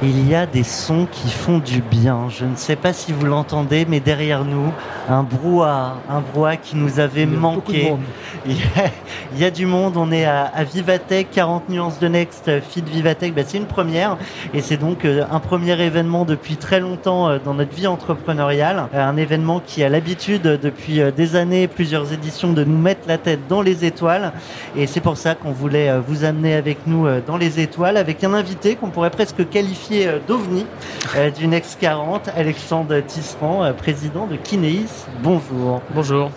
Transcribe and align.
Il 0.00 0.28
y 0.28 0.34
a 0.36 0.46
des 0.46 0.62
sons 0.62 1.08
qui 1.10 1.28
font 1.28 1.58
du 1.58 1.80
bien. 1.80 2.28
Je 2.28 2.44
ne 2.44 2.54
sais 2.54 2.76
pas 2.76 2.92
si 2.92 3.12
vous 3.12 3.26
l'entendez, 3.26 3.84
mais 3.84 3.98
derrière 3.98 4.44
nous, 4.44 4.72
un 5.08 5.24
brouhaha, 5.24 5.96
un 6.08 6.20
brouhaha 6.20 6.56
qui 6.56 6.76
nous 6.76 7.00
avait 7.00 7.26
manqué. 7.26 7.94
Il 8.46 8.56
y, 8.56 8.60
a, 8.60 8.84
il 9.34 9.40
y, 9.40 9.44
a, 9.44 9.50
du 9.50 9.66
monde. 9.66 9.96
On 9.96 10.12
est 10.12 10.24
à, 10.24 10.44
à, 10.44 10.62
Vivatech, 10.62 11.28
40 11.32 11.68
nuances 11.68 11.98
de 11.98 12.06
Next, 12.06 12.50
Fit 12.60 12.82
Vivatech. 12.82 13.34
Ben, 13.34 13.44
c'est 13.46 13.58
une 13.58 13.66
première, 13.66 14.16
et 14.54 14.62
c'est 14.62 14.76
donc 14.76 15.04
euh, 15.04 15.24
un 15.30 15.40
premier 15.40 15.78
événement 15.82 16.24
depuis 16.24 16.56
très 16.56 16.80
longtemps 16.80 17.28
euh, 17.28 17.38
dans 17.44 17.52
notre 17.52 17.74
vie 17.74 17.88
entrepreneuriale. 17.88 18.86
Euh, 18.94 19.06
un 19.06 19.16
événement 19.16 19.60
qui 19.60 19.82
a 19.82 19.88
l'habitude 19.88 20.42
depuis 20.42 21.00
des 21.14 21.36
années, 21.36 21.66
plusieurs 21.66 22.12
éditions, 22.12 22.52
de 22.52 22.64
nous 22.64 22.78
mettre 22.78 23.08
la 23.08 23.18
tête 23.18 23.40
dans 23.48 23.60
les 23.60 23.84
étoiles. 23.84 24.32
Et 24.76 24.86
c'est 24.86 25.00
pour 25.00 25.16
ça 25.16 25.34
qu'on 25.34 25.52
voulait 25.52 25.98
vous 25.98 26.24
amener 26.24 26.54
avec 26.54 26.86
nous 26.86 27.06
dans 27.26 27.36
les 27.36 27.60
étoiles, 27.60 27.96
avec 27.96 28.22
un 28.24 28.32
invité 28.32 28.76
qu'on 28.76 28.90
pourrait 28.90 29.10
presque 29.10 29.48
qualifier 29.48 29.87
d'OVNI 30.26 30.66
du 31.38 31.46
Next 31.46 31.78
40, 31.80 32.28
Alexandre 32.36 33.00
Tisserand, 33.00 33.72
président 33.74 34.26
de 34.26 34.36
Kineis. 34.36 35.06
Bonjour. 35.22 35.80
Bonjour. 35.94 36.30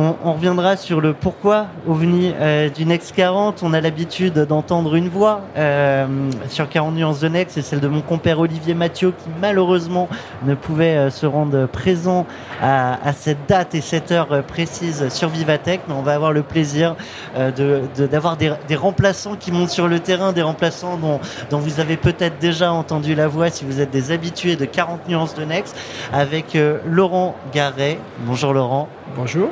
On, 0.00 0.34
reviendra 0.34 0.76
sur 0.76 1.00
le 1.00 1.12
pourquoi 1.12 1.66
OVNI 1.88 2.32
euh, 2.38 2.68
du 2.68 2.86
Next 2.86 3.16
40. 3.16 3.64
On 3.64 3.72
a 3.72 3.80
l'habitude 3.80 4.34
d'entendre 4.34 4.94
une 4.94 5.08
voix 5.08 5.40
euh, 5.56 6.06
sur 6.48 6.68
40 6.68 6.94
nuances 6.94 7.18
de 7.18 7.26
Next, 7.26 7.56
c'est 7.56 7.62
celle 7.62 7.80
de 7.80 7.88
mon 7.88 8.00
compère 8.00 8.38
Olivier 8.38 8.74
Mathieu 8.74 9.10
qui 9.10 9.28
malheureusement 9.40 10.08
ne 10.44 10.54
pouvait 10.54 10.96
euh, 10.96 11.10
se 11.10 11.26
rendre 11.26 11.66
présent 11.66 12.26
à, 12.62 13.08
à, 13.08 13.12
cette 13.12 13.48
date 13.48 13.74
et 13.74 13.80
cette 13.80 14.12
heure 14.12 14.44
précise 14.44 15.08
sur 15.08 15.30
Vivatech. 15.30 15.80
Mais 15.88 15.94
on 15.94 16.02
va 16.02 16.14
avoir 16.14 16.30
le 16.30 16.44
plaisir 16.44 16.94
d'avoir 17.34 18.36
de, 18.36 18.46
de, 18.46 18.54
des, 18.68 18.76
remplaçants 18.76 19.34
qui 19.34 19.50
montent 19.50 19.70
sur 19.70 19.88
le 19.88 19.98
terrain, 19.98 20.32
des 20.32 20.42
remplaçants 20.42 20.96
dont, 20.96 21.18
dont 21.50 21.58
vous 21.58 21.80
avez 21.80 21.96
peut-être 21.96 22.38
déjà 22.38 22.70
entendu 22.72 23.16
la 23.16 23.26
voix 23.26 23.50
si 23.50 23.64
vous 23.64 23.80
êtes 23.80 23.90
des 23.90 24.12
habitués 24.12 24.54
de 24.54 24.64
40 24.64 25.08
nuances 25.08 25.34
de 25.34 25.42
Next, 25.42 25.76
avec 26.12 26.56
Laurent 26.86 27.34
Garret. 27.52 27.98
Bonjour 28.20 28.54
Laurent. 28.54 28.88
Bonjour. 29.16 29.50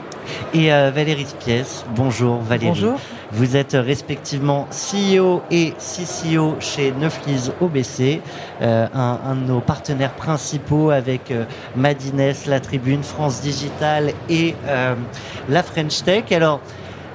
Et 0.54 0.72
euh, 0.72 0.91
Valérie 0.94 1.26
Spies. 1.26 1.84
Bonjour 1.94 2.41
Valérie. 2.41 2.69
Bonjour. 2.69 3.00
Vous 3.32 3.56
êtes 3.56 3.76
respectivement 3.78 4.66
CEO 4.70 5.42
et 5.50 5.72
CCO 5.78 6.56
chez 6.60 6.92
Neuflis 6.92 7.50
OBC, 7.60 8.20
euh, 8.62 8.87
un, 8.94 9.19
un, 9.26 9.34
de 9.34 9.41
nos 9.41 9.60
partenaires 9.60 10.12
principaux 10.12 10.91
avec 10.91 11.31
euh, 11.31 11.44
Madines, 11.75 12.32
La 12.47 12.60
Tribune, 12.60 13.03
France 13.03 13.41
Digital 13.41 14.12
et 14.28 14.54
euh, 14.66 14.94
la 15.48 15.62
French 15.62 16.03
Tech. 16.03 16.31
Alors, 16.32 16.60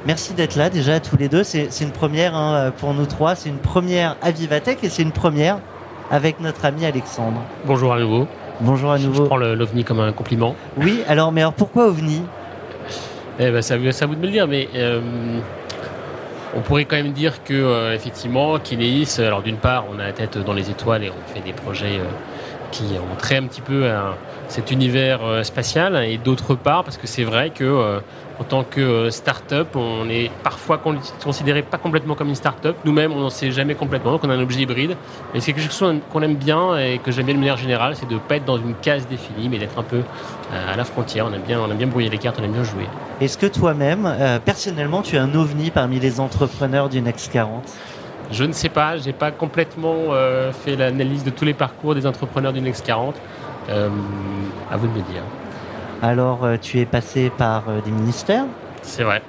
Merci 0.03 0.33
d'être 0.33 0.55
là 0.55 0.71
déjà 0.71 0.99
tous 0.99 1.15
les 1.15 1.29
deux. 1.29 1.43
C'est 1.43 1.69
une 1.79 1.91
première 1.91 2.35
hein, 2.35 2.73
pour 2.79 2.95
nous 2.95 3.05
trois. 3.05 3.35
C'est 3.35 3.49
une 3.49 3.59
première 3.59 4.15
à 4.23 4.31
Vivatech 4.31 4.83
et 4.83 4.89
c'est 4.89 5.03
une 5.03 5.11
première 5.11 5.59
avec 6.09 6.39
notre 6.39 6.65
ami 6.65 6.87
Alexandre. 6.87 7.39
Bonjour 7.65 7.93
à 7.93 7.99
nouveau. 7.99 8.27
Bonjour 8.61 8.91
à 8.91 8.97
nouveau. 8.97 9.23
Je 9.23 9.27
prends 9.27 9.37
l'OVNI 9.37 9.83
comme 9.83 9.99
un 9.99 10.11
compliment. 10.11 10.55
Oui, 10.77 11.01
alors, 11.07 11.31
mais 11.31 11.41
alors 11.41 11.53
pourquoi 11.53 11.85
OVNI? 11.87 12.23
Eh 13.39 13.49
ben, 13.51 13.61
ça, 13.61 13.77
vous 13.77 13.83
de 14.15 14.19
me 14.19 14.25
le 14.25 14.31
dire, 14.31 14.47
mais 14.47 14.67
euh, 14.75 14.99
on 16.55 16.61
pourrait 16.61 16.85
quand 16.85 16.97
même 16.97 17.13
dire 17.13 17.43
que 17.43 17.53
euh, 17.53 17.95
effectivement, 17.95 18.59
Kineis, 18.59 19.19
alors 19.19 19.41
d'une 19.41 19.57
part, 19.57 19.85
on 19.91 19.99
a 19.99 20.03
la 20.03 20.13
tête 20.13 20.37
dans 20.37 20.53
les 20.53 20.69
étoiles 20.69 21.03
et 21.03 21.09
on 21.09 21.33
fait 21.33 21.41
des 21.41 21.53
projets 21.53 21.99
euh, 21.99 22.03
qui 22.71 22.83
ont 22.95 23.15
trait 23.17 23.37
un 23.37 23.47
petit 23.47 23.61
peu 23.61 23.89
à 23.89 24.15
cet 24.47 24.71
univers 24.71 25.19
spatial, 25.43 25.95
et 26.03 26.17
d'autre 26.17 26.55
part, 26.55 26.83
parce 26.83 26.97
que 26.97 27.07
c'est 27.07 27.23
vrai 27.23 27.51
que 27.51 27.99
en 28.39 28.43
tant 28.43 28.63
que 28.63 29.09
start-up, 29.09 29.75
on 29.75 30.09
est 30.09 30.31
parfois 30.43 30.81
considéré 31.23 31.61
pas 31.61 31.77
complètement 31.77 32.15
comme 32.15 32.29
une 32.29 32.35
start-up. 32.35 32.75
Nous-mêmes, 32.85 33.11
on 33.11 33.19
n'en 33.19 33.29
sait 33.29 33.51
jamais 33.51 33.75
complètement, 33.75 34.11
donc 34.11 34.23
on 34.23 34.29
a 34.29 34.33
un 34.33 34.41
objet 34.41 34.61
hybride. 34.61 34.95
Et 35.35 35.41
c'est 35.41 35.53
quelque 35.53 35.71
chose 35.71 35.95
qu'on 36.11 36.21
aime 36.21 36.35
bien 36.35 36.77
et 36.77 36.97
que 36.97 37.11
j'aime 37.11 37.25
bien 37.25 37.35
de 37.35 37.39
manière 37.39 37.57
générale, 37.57 37.95
c'est 37.95 38.07
de 38.07 38.15
ne 38.15 38.19
pas 38.19 38.37
être 38.37 38.45
dans 38.45 38.57
une 38.57 38.73
case 38.75 39.07
définie, 39.07 39.47
mais 39.49 39.57
d'être 39.57 39.77
un 39.77 39.83
peu 39.83 40.01
à 40.51 40.75
la 40.75 40.83
frontière. 40.83 41.25
On 41.29 41.33
aime 41.33 41.41
bien, 41.41 41.59
on 41.61 41.69
aime 41.69 41.77
bien 41.77 41.87
brouiller 41.87 42.09
les 42.09 42.17
cartes, 42.17 42.37
on 42.39 42.43
aime 42.43 42.51
bien 42.51 42.63
jouer. 42.63 42.87
Est-ce 43.19 43.37
que 43.37 43.45
toi-même, 43.45 44.05
euh, 44.05 44.39
personnellement, 44.39 45.01
tu 45.01 45.15
es 45.15 45.19
un 45.19 45.33
ovni 45.35 45.71
parmi 45.71 45.99
les 45.99 46.19
entrepreneurs 46.19 46.89
du 46.89 47.01
Next 47.01 47.31
40 47.31 47.63
Je 48.31 48.43
ne 48.43 48.51
sais 48.51 48.69
pas, 48.69 48.97
j'ai 48.97 49.13
pas 49.13 49.31
complètement 49.31 49.95
euh, 50.09 50.51
fait 50.51 50.75
l'analyse 50.75 51.23
de 51.23 51.29
tous 51.29 51.45
les 51.45 51.53
parcours 51.53 51.95
des 51.95 52.05
entrepreneurs 52.05 52.53
du 52.53 52.61
Next 52.61 52.85
40. 52.85 53.15
Euh, 53.69 53.89
à 54.71 54.77
vous 54.77 54.87
de 54.87 54.91
me 54.91 55.01
dire. 55.01 55.21
Alors, 56.01 56.47
tu 56.59 56.79
es 56.79 56.85
passé 56.85 57.31
par 57.37 57.63
des 57.85 57.91
ministères? 57.91 58.45
C'est 58.81 59.03
vrai. 59.03 59.21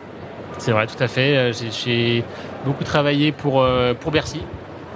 C'est 0.56 0.72
vrai, 0.72 0.86
tout 0.86 1.02
à 1.02 1.06
fait. 1.06 1.52
J'ai 1.52 2.24
beaucoup 2.64 2.84
travaillé 2.84 3.30
pour, 3.30 3.66
pour 4.00 4.10
Bercy. 4.10 4.40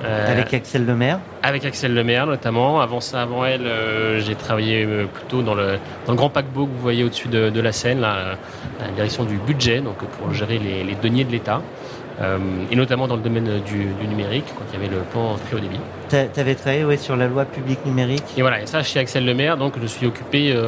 Euh, 0.05 0.33
avec 0.33 0.53
Axel 0.53 0.85
Lemaire 0.85 1.21
Avec 1.43 1.65
Axel 1.65 1.95
Lemaire 1.95 2.27
notamment. 2.27 2.81
Avant 2.81 3.01
ça, 3.01 3.23
avant 3.23 3.45
elle, 3.45 3.67
euh, 3.67 4.21
j'ai 4.21 4.35
travaillé 4.35 4.85
euh, 4.85 5.07
plutôt 5.07 5.43
dans 5.43 5.55
le, 5.55 5.79
dans 6.07 6.13
le 6.13 6.17
grand 6.17 6.29
paquebot 6.29 6.67
que 6.67 6.73
vous 6.73 6.83
voyez 6.83 7.05
au-dessus 7.05 7.29
de, 7.29 7.51
de, 7.51 7.61
la 7.61 7.73
Seine, 7.73 8.01
là, 8.01 8.37
à 8.81 8.87
la 8.87 8.93
direction 8.93 9.25
du 9.25 9.37
budget, 9.37 9.81
donc 9.81 9.97
pour 9.97 10.33
gérer 10.35 10.59
les, 10.59 10.85
les 10.85 10.95
deniers 10.95 11.25
de 11.25 11.33
l'État. 11.33 11.63
Et 12.71 12.77
notamment 12.77 13.07
dans 13.07 13.17
le 13.17 13.21
domaine 13.21 13.61
du, 13.67 13.85
du, 14.01 14.09
numérique, 14.09 14.47
quand 14.57 14.65
il 14.73 14.81
y 14.81 14.83
avait 14.83 14.91
le 14.91 15.03
plan 15.03 15.37
très 15.37 15.55
haut 15.55 15.61
débit. 15.61 15.79
Tu 16.09 16.41
avais 16.41 16.55
travaillé 16.55 16.83
ouais, 16.83 16.97
sur 16.97 17.15
la 17.15 17.27
loi 17.27 17.45
publique 17.45 17.85
numérique 17.85 18.25
Et 18.39 18.41
voilà, 18.41 18.63
et 18.63 18.65
ça 18.67 18.83
chez 18.83 19.01
Axel 19.01 19.27
Lemaire, 19.27 19.59
donc 19.59 19.75
je 19.79 19.87
suis 19.87 20.07
occupé 20.07 20.59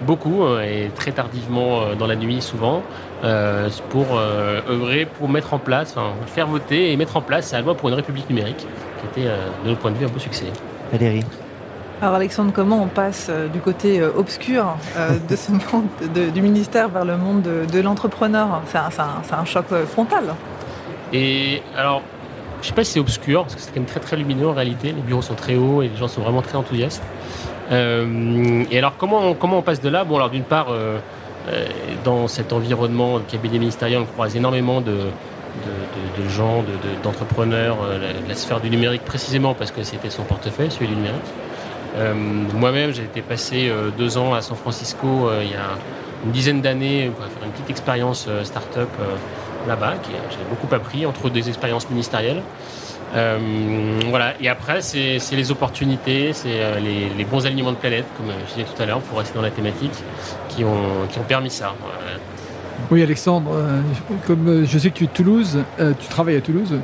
beaucoup 0.00 0.44
et 0.58 0.90
très 0.96 1.12
tardivement 1.12 1.94
dans 1.96 2.08
la 2.08 2.16
nuit 2.16 2.42
souvent 2.42 2.82
euh, 3.24 3.68
pour 3.90 4.06
euh, 4.12 4.60
œuvrer 4.68 5.06
pour 5.06 5.28
mettre 5.28 5.54
en 5.54 5.58
place, 5.58 5.94
enfin, 5.96 6.12
faire 6.26 6.46
voter 6.46 6.92
et 6.92 6.96
mettre 6.96 7.16
en 7.16 7.20
place 7.20 7.52
la 7.52 7.60
loi 7.60 7.74
pour 7.74 7.88
une 7.88 7.94
république 7.94 8.28
numérique, 8.28 8.58
qui 8.58 9.20
était 9.20 9.28
euh, 9.28 9.48
de 9.64 9.70
notre 9.70 9.80
point 9.80 9.90
de 9.90 9.96
vue 9.96 10.06
un 10.06 10.08
beau 10.08 10.18
succès. 10.18 10.46
Valérie 10.92 11.24
alors 12.00 12.14
Alexandre, 12.14 12.52
comment 12.54 12.80
on 12.80 12.86
passe 12.86 13.28
du 13.52 13.58
côté 13.58 14.00
obscur 14.00 14.76
de 15.28 15.34
ce 15.34 15.50
monde 15.72 15.86
de, 16.14 16.30
du 16.30 16.40
ministère 16.40 16.88
vers 16.90 17.04
le 17.04 17.16
monde 17.16 17.42
de, 17.42 17.64
de 17.64 17.80
l'entrepreneur? 17.80 18.62
C'est 18.66 18.78
un, 18.78 18.82
un, 18.84 19.36
un, 19.40 19.44
choc 19.44 19.64
frontal. 19.88 20.22
Et 21.12 21.60
alors, 21.76 22.02
je 22.60 22.66
ne 22.66 22.68
sais 22.68 22.74
pas 22.74 22.84
si 22.84 22.92
c'est 22.92 23.00
obscur, 23.00 23.42
parce 23.42 23.56
que 23.56 23.60
c'est 23.60 23.70
quand 23.70 23.80
même 23.80 23.86
très 23.86 23.98
très 23.98 24.16
lumineux 24.16 24.46
en 24.46 24.52
réalité. 24.52 24.92
Les 24.92 25.02
bureaux 25.02 25.22
sont 25.22 25.34
très 25.34 25.56
hauts 25.56 25.82
et 25.82 25.88
les 25.88 25.96
gens 25.96 26.06
sont 26.06 26.20
vraiment 26.20 26.42
très 26.42 26.56
enthousiastes. 26.56 27.02
Euh, 27.70 28.64
et 28.70 28.78
alors, 28.78 28.96
comment 28.96 29.20
on, 29.20 29.34
comment 29.34 29.58
on 29.58 29.62
passe 29.62 29.80
de 29.80 29.88
là? 29.88 30.04
Bon, 30.04 30.16
alors 30.16 30.30
d'une 30.30 30.44
part, 30.44 30.68
euh, 30.70 30.98
dans 32.04 32.28
cet 32.28 32.52
environnement 32.52 33.18
de 33.18 33.24
cabinet 33.24 33.58
ministériel, 33.58 34.00
on 34.00 34.06
croise 34.06 34.36
énormément 34.36 34.80
de, 34.80 34.92
de, 34.92 36.22
de 36.22 36.28
gens, 36.28 36.64
d'entrepreneurs, 37.02 37.78
de, 37.82 38.28
la, 38.28 38.34
sphère 38.34 38.60
du 38.60 38.70
numérique 38.70 39.04
précisément 39.04 39.54
parce 39.54 39.70
que 39.70 39.82
c'était 39.82 40.10
son 40.10 40.24
portefeuille, 40.24 40.70
celui 40.70 40.88
du 40.88 40.96
numérique. 40.96 41.20
Moi-même, 42.54 42.92
j'ai 42.92 43.02
été 43.02 43.22
passé 43.22 43.72
deux 43.96 44.18
ans 44.18 44.34
à 44.34 44.42
San 44.42 44.56
Francisco 44.56 45.30
il 45.42 45.50
y 45.50 45.54
a 45.54 45.76
une 46.24 46.30
dizaine 46.30 46.60
d'années 46.60 47.10
pour 47.14 47.24
faire 47.24 47.44
une 47.44 47.50
petite 47.50 47.70
expérience 47.70 48.28
start-up 48.44 48.90
là-bas. 49.66 49.94
J'ai 50.30 50.36
beaucoup 50.50 50.72
appris, 50.74 51.06
entre 51.06 51.30
des 51.30 51.48
expériences 51.48 51.88
ministérielles. 51.90 52.42
Euh, 53.14 54.00
voilà. 54.08 54.34
Et 54.40 54.48
après, 54.48 54.82
c'est 54.82 55.18
les 55.32 55.50
opportunités, 55.50 56.32
c'est 56.32 56.48
euh, 56.52 56.78
les, 56.80 57.24
bons 57.24 57.44
alignements 57.46 57.72
de 57.72 57.76
planète, 57.76 58.06
comme 58.16 58.26
je 58.48 58.54
disais 58.54 58.66
tout 58.74 58.82
à 58.82 58.86
l'heure, 58.86 59.00
pour 59.00 59.18
rester 59.18 59.34
dans 59.34 59.42
la 59.42 59.50
thématique, 59.50 59.92
qui 60.48 60.64
ont, 60.64 61.06
permis 61.26 61.50
ça. 61.50 61.74
Oui, 62.90 63.02
Alexandre, 63.02 63.50
euh, 63.52 63.80
comme 64.26 64.64
je 64.64 64.78
sais 64.78 64.90
que 64.90 64.96
tu 64.96 65.04
es 65.04 65.06
de 65.08 65.12
Toulouse, 65.12 65.58
tu 65.78 66.08
travailles 66.08 66.36
à 66.36 66.40
Toulouse, 66.40 66.74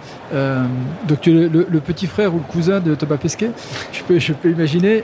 donc 1.09 1.21
tu 1.21 1.31
es 1.31 1.49
le, 1.49 1.81
petit 1.81 2.07
frère 2.07 2.35
ou 2.35 2.39
le 2.39 2.53
cousin 2.53 2.81
de 2.81 2.95
Thomas 2.95 3.17
Pesquet, 3.17 3.51
je 3.93 4.03
peux, 4.03 4.19
je 4.19 4.33
imaginer. 4.45 5.03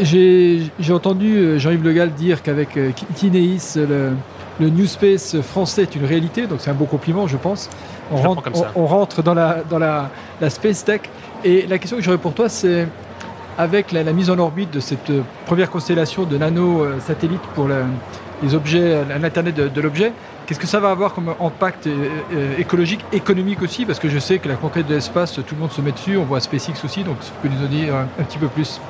J'ai 0.00 0.70
entendu 0.90 1.58
Jean-Yves 1.58 1.84
Le 1.84 1.92
Gall 1.92 2.12
dire 2.12 2.42
qu'avec 2.42 2.78
Kineis, 3.14 3.76
le, 3.76 4.12
le 4.60 4.70
New 4.70 4.86
Space 4.86 5.40
français 5.40 5.82
est 5.82 5.94
une 5.94 6.04
réalité, 6.04 6.46
donc 6.46 6.60
c'est 6.60 6.70
un 6.70 6.74
beau 6.74 6.86
compliment, 6.86 7.26
je 7.26 7.36
pense. 7.36 7.68
On, 8.10 8.16
rentre, 8.86 9.22
dans, 9.22 9.34
la, 9.34 9.58
dans 9.68 9.78
la, 9.78 10.10
Space 10.48 10.84
Tech. 10.84 11.02
Et 11.44 11.66
la 11.66 11.78
question 11.78 11.96
que 11.96 12.02
j'aurais 12.02 12.18
pour 12.18 12.34
toi, 12.34 12.48
c'est 12.48 12.86
avec 13.58 13.92
la, 13.92 14.04
mise 14.12 14.30
en 14.30 14.38
orbite 14.38 14.70
de 14.70 14.80
cette 14.80 15.12
première 15.44 15.70
constellation 15.70 16.24
de 16.24 16.38
nano-satellites 16.38 17.42
pour 17.54 17.68
les 18.42 18.54
objets, 18.54 19.04
l'Internet 19.20 19.54
de, 19.54 19.80
l'objet, 19.80 20.12
qu'est-ce 20.46 20.60
que 20.60 20.66
ça 20.66 20.80
va 20.80 20.90
avoir 20.90 21.14
comme 21.14 21.34
impact 21.40 21.86
euh, 21.86 22.08
euh, 22.32 22.58
écologique, 22.58 23.00
économique 23.12 23.62
aussi? 23.62 23.84
Parce 23.84 23.98
que 23.98 24.08
je 24.08 24.18
sais 24.18 24.38
que 24.38 24.48
la 24.48 24.54
conquête 24.54 24.86
de 24.86 24.94
l'espace, 24.94 25.34
tout 25.34 25.54
le 25.54 25.60
monde 25.60 25.72
se 25.72 25.80
met 25.80 25.92
dessus, 25.92 26.16
on 26.16 26.24
voit 26.24 26.40
SpaceX 26.40 26.84
aussi, 26.84 27.02
donc 27.02 27.16
tu 27.20 27.30
peux 27.42 27.48
nous 27.48 27.64
en 27.64 27.68
dire 27.68 27.94
un, 27.94 28.22
petit 28.24 28.38
peu 28.38 28.48
plus. 28.48 28.80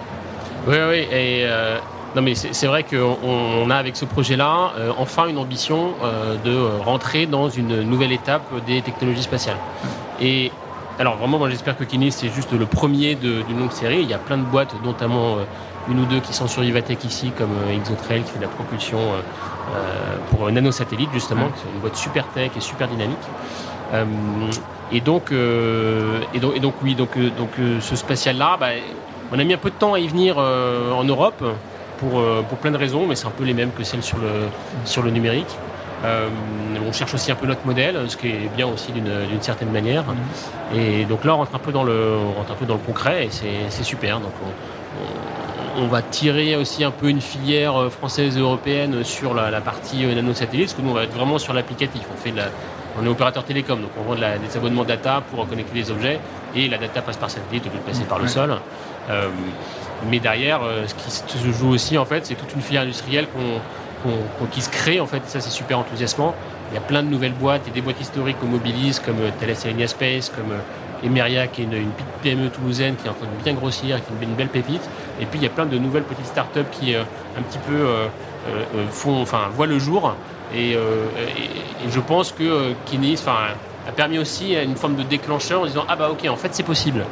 Oui, 0.67 0.77
oui, 0.89 1.07
et 1.11 1.45
euh, 1.45 1.79
non, 2.15 2.23
mais 2.23 2.35
c'est 2.35 2.67
vrai 2.67 2.83
qu'on 2.83 3.71
a 3.71 3.77
avec 3.77 3.97
ce 3.97 4.05
projet-là 4.05 4.73
euh, 4.79 4.93
enfin 4.97 5.27
une 5.27 5.37
ambition 5.37 5.91
euh, 6.03 6.37
de 6.43 6.83
rentrer 6.83 7.27
dans 7.27 7.51
une 7.51 7.83
nouvelle 7.83 8.13
étape 8.13 8.43
des 8.67 8.81
technologies 8.81 9.25
spatiales. 9.25 9.59
Et 10.21 10.51
alors 10.99 11.17
vraiment, 11.17 11.39
moi 11.39 11.51
j'espère 11.51 11.77
que 11.77 11.85
Kinesis 11.85 12.21
c'est 12.21 12.35
juste 12.35 12.53
le 12.53 12.65
premier 12.65 13.17
d'une 13.17 13.59
longue 13.59 13.73
série. 13.73 14.01
Il 14.01 14.09
y 14.09 14.15
a 14.15 14.19
plein 14.19 14.39
de 14.39 14.45
boîtes, 14.45 14.75
notamment 14.83 15.35
euh, 15.35 15.45
une 15.91 16.01
ou 16.01 16.07
deux 16.07 16.21
qui 16.21 16.33
sont 16.33 16.49
sur 16.49 16.65
Ivatech 16.65 17.05
ici, 17.05 17.33
comme 17.37 17.51
Exotrail 17.71 18.23
qui 18.23 18.31
fait 18.31 18.39
de 18.39 18.45
la 18.45 18.49
propulsion 18.49 18.99
pour 20.31 20.51
nanosatellites 20.51 21.11
justement, 21.13 21.49
qui 21.49 21.69
est 21.69 21.73
une 21.75 21.81
boîte 21.81 21.97
super 21.97 22.27
tech 22.29 22.51
et 22.57 22.61
super 22.61 22.89
dynamique. 22.89 23.17
et 24.91 25.01
donc, 25.01 25.31
et 25.31 26.41
donc, 26.41 26.57
et 26.57 26.61
donc 26.61 26.75
oui, 26.83 26.97
donc, 26.97 27.17
donc 27.37 27.51
ce 27.81 27.95
spatial-là, 27.95 28.57
bah, 28.59 28.67
on 29.33 29.39
a 29.39 29.45
mis 29.45 29.55
un 29.55 29.59
peu 29.59 29.71
de 29.71 29.77
temps 29.77 29.95
à 29.95 30.01
y 30.01 30.09
venir 30.09 30.39
en 30.39 31.05
Europe 31.05 31.45
pour, 31.99 32.19
euh, 32.19 32.43
pour 32.43 32.59
plein 32.59 32.71
de 32.71 32.77
raisons, 32.77 33.07
mais 33.07 33.15
c'est 33.15 33.27
un 33.27 33.31
peu 33.31 33.45
les 33.45 33.55
mêmes 33.55 33.73
que 33.73 33.85
celles 33.85 34.03
sur 34.03 34.19
le, 34.19 34.49
sur 34.85 35.03
le 35.03 35.11
numérique. 35.11 35.57
Euh, 36.05 36.29
on 36.87 36.93
cherche 36.93 37.15
aussi 37.15 37.33
un 37.33 37.35
peu 37.35 37.47
notre 37.47 37.65
modèle, 37.67 37.99
ce 38.09 38.17
qui 38.17 38.29
est 38.29 38.51
bien 38.55 38.67
aussi 38.67 38.93
d'une 38.93 39.41
certaine 39.41 39.71
manière. 39.71 40.05
Mhm. 40.05 40.79
Et 40.79 41.05
donc 41.05 41.25
là, 41.25 41.35
on 41.35 41.39
rentre 41.39 41.55
un 41.55 41.59
peu 41.59 41.73
dans 41.73 41.85
le, 41.85 42.17
on 42.17 42.33
rentre 42.39 42.53
un 42.53 42.55
peu 42.55 42.67
dans 42.67 42.75
le 42.75 42.81
concret 42.81 43.27
et 43.27 43.31
c'est 43.31 43.83
super. 43.83 44.21
Donc 44.21 44.33
on, 45.79 45.87
va 45.87 46.03
tirer 46.03 46.57
aussi 46.57 46.85
un 46.85 46.91
peu 46.91 47.09
une 47.09 47.21
filière 47.21 47.81
euh, 47.81 47.91
française 47.91 48.37
et 48.37 48.41
européenne 48.41 49.05
sur 49.05 49.35
la, 49.35 49.61
partie 49.61 50.07
nanosatellite, 50.07 50.67
parce 50.67 50.75
que 50.75 50.83
nous, 50.83 50.91
on 50.91 50.95
va 50.95 51.05
être 51.05 51.15
vraiment 51.15 51.39
sur 51.39 51.53
l'applicatif. 51.53 52.03
On 52.13 52.17
fait 52.17 52.33
on 52.99 53.05
est 53.05 53.09
opérateur 53.09 53.45
télécom, 53.45 53.83
donc 53.83 53.91
on 53.99 54.11
vend 54.11 54.15
des 54.15 54.57
abonnements 54.57 54.85
data 54.85 55.23
pour 55.31 55.47
connecter 55.47 55.75
les 55.75 55.91
objets, 55.91 56.19
et 56.55 56.67
la 56.67 56.79
data 56.79 57.03
passe 57.03 57.19
par 57.19 57.31
satellite 57.31 57.67
au 57.67 57.69
lieu 57.69 57.79
de 57.79 57.83
passer 57.83 58.05
par 58.05 58.19
le 58.19 58.27
sol. 58.27 58.57
Mais 60.11 60.21
derrière, 60.21 60.61
euh, 60.63 60.87
ce 60.87 60.95
qui 60.95 61.39
se 61.39 61.53
joue 61.53 61.71
aussi, 61.71 61.99
en 61.99 62.05
fait, 62.05 62.27
c'est 62.27 62.35
toute 62.35 62.53
une 62.55 62.61
filière 62.61 62.83
industrielle 62.83 63.27
qui 64.53 64.61
se 64.61 64.71
crée, 64.71 65.01
en 65.01 65.07
fait, 65.07 65.23
ça 65.27 65.41
c'est 65.41 65.51
super 65.51 65.79
enthousiasmant. 65.79 66.35
Il 66.71 66.75
y 66.75 66.79
a 66.79 66.81
plein 66.81 67.03
de 67.03 67.09
nouvelles 67.09 67.33
boîtes 67.33 67.67
et 67.69 67.71
des 67.71 67.81
boîtes 67.81 68.01
historiques 68.01 68.39
qu'on 68.41 68.47
mobilise, 68.47 69.01
comme 69.01 69.21
euh, 69.21 69.31
Thales 69.41 69.57
Alenia 69.65 69.89
Space, 69.89 70.29
comme 70.29 70.53
euh, 70.53 71.07
Emeria, 71.07 71.47
qui 71.47 71.63
est 71.63 71.65
une, 71.65 71.75
une, 71.75 71.91
PME 72.23 72.51
toulousaine 72.51 72.97
qui 72.97 73.07
est 73.07 73.11
en 73.11 73.15
train 73.15 73.27
de 73.27 73.43
bien 73.43 73.55
grossir, 73.55 73.97
qui 73.97 74.13
est 74.13 74.27
une, 74.27 74.35
belle 74.35 74.49
pépite. 74.49 74.89
Et 75.21 75.27
puis 75.27 75.39
il 75.39 75.43
y 75.43 75.47
a 75.47 75.51
plein 75.51 75.67
de 75.67 75.79
nouvelles 75.79 76.03
petites 76.03 76.27
startups 76.27 76.71
qui 76.73 76.95
un 76.95 77.43
petit 77.43 77.59
peu 77.59 77.87
font, 78.91 79.21
enfin, 79.23 79.49
voient 79.55 79.67
le 79.67 79.79
jour. 79.79 80.15
Et, 80.55 80.77
je 81.89 82.01
pense 82.01 82.33
que 82.33 82.73
Kinesis 82.87 83.23
a 83.29 83.93
permis 83.93 84.19
aussi 84.19 84.55
une 84.55 84.77
forme 84.77 84.97
de 84.97 85.03
déclencheur 85.03 85.63
en 85.63 85.67
disant 85.67 85.85
ah 85.89 85.97
bah 85.97 86.11
ok 86.11 86.27
en 86.29 86.37
fait 86.37 86.49
c'est 86.53 86.63
possible. 86.63 87.05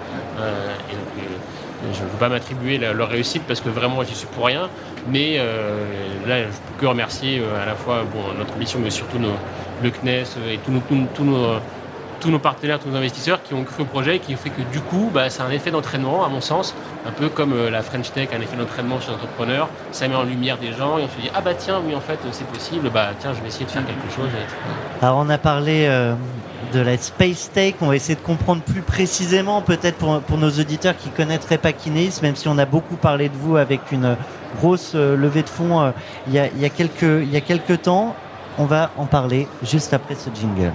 Je 1.92 2.02
ne 2.02 2.08
veux 2.08 2.19
pas 2.19 2.28
m'attribuer 2.28 2.78
leur 2.78 3.08
réussite 3.08 3.42
parce 3.46 3.60
que 3.60 3.69
vraiment 3.69 4.02
j'y 4.02 4.14
suis 4.14 4.26
pour 4.26 4.46
rien. 4.46 4.69
Mais 5.08 5.36
euh, 5.38 5.84
là, 6.26 6.42
je 6.42 6.46
peux 6.46 6.81
que 6.81 6.86
remercier 6.86 7.40
euh, 7.40 7.62
à 7.62 7.66
la 7.66 7.75
fois 7.75 8.04
bon, 8.10 8.38
notre 8.38 8.56
mission, 8.56 8.78
mais 8.82 8.90
surtout 8.90 9.19
le 9.82 9.90
CNES 9.90 10.25
et 10.50 10.58
tous 10.58 10.72
nos, 10.72 10.81
tous, 12.20 12.31
nos, 12.31 12.38
partenaires, 12.38 12.78
tous 12.78 12.88
nos 12.88 12.96
investisseurs 12.96 13.42
qui 13.42 13.52
ont 13.52 13.64
cru 13.64 13.82
au 13.82 13.86
projet 13.86 14.16
et 14.16 14.19
qui 14.19 14.32
ont 14.32 14.38
fait 14.38 14.48
que 14.48 14.62
du 14.72 14.81
coup, 14.81 15.10
bah, 15.12 15.28
c'est 15.28 15.42
un 15.42 15.50
effet 15.50 15.70
d'entraînement, 15.70 16.25
à 16.25 16.28
mon 16.28 16.40
sens, 16.40 16.75
un 17.06 17.10
peu 17.10 17.28
comme 17.28 17.52
euh, 17.52 17.70
la 17.70 17.82
French 17.82 18.12
Tech, 18.12 18.28
un 18.34 18.40
effet 18.40 18.56
d'entraînement 18.56 18.98
chez 18.98 19.10
l'entrepreneur. 19.10 19.69
Ça 19.92 20.08
met 20.08 20.14
en 20.14 20.25
lumière 20.25 20.56
des 20.56 20.72
gens 20.72 20.96
et 20.98 21.02
on 21.02 21.08
se 21.08 21.20
dit 21.20 21.31
ah 21.34 21.42
bah 21.42 21.52
tiens, 21.54 21.82
oui 21.86 21.94
en 21.94 22.00
fait 22.00 22.19
c'est 22.31 22.46
possible, 22.46 22.88
bah 22.88 23.10
tiens, 23.19 23.34
je 23.34 23.42
vais 23.42 23.48
essayer 23.48 23.66
de 23.66 23.70
faire 23.70 23.84
quelque 23.84 24.14
chose. 24.14 24.31
Alors 25.02 25.19
on 25.19 25.28
a 25.28 25.38
parlé 25.38 25.86
de 26.72 26.81
la 26.81 26.96
Space 26.96 27.50
Tech. 27.52 27.75
On 27.81 27.87
va 27.87 27.96
essayer 27.96 28.14
de 28.14 28.20
comprendre 28.20 28.62
plus 28.62 28.82
précisément, 28.82 29.62
peut-être 29.62 29.99
pour, 29.99 30.38
nos 30.38 30.50
auditeurs 30.50 30.96
qui 30.96 31.11
connaîtraient 31.11 31.58
pas 31.58 31.72
Kinesis, 31.72 32.22
même 32.22 32.37
si 32.37 32.49
on 32.49 32.58
a 32.58 32.66
beaucoup 32.66 32.96
parlé 32.96 33.28
de 33.28 33.37
vous 33.37 33.56
avec 33.56 33.81
une 33.93 34.16
grosse 34.58 34.93
euh, 34.94 35.16
levée 35.16 35.43
de 35.43 35.49
fonds 35.49 35.81
euh, 35.81 35.90
il, 36.28 36.34
y 36.34 36.38
a, 36.38 36.46
il 36.46 36.61
y 36.61 36.64
a 37.37 37.40
quelques 37.40 37.82
temps. 37.82 38.14
On 38.58 38.66
va 38.66 38.93
en 38.96 39.06
parler 39.06 39.49
juste 39.62 39.93
après 39.93 40.14
ce 40.14 40.31
jingle. 40.34 40.72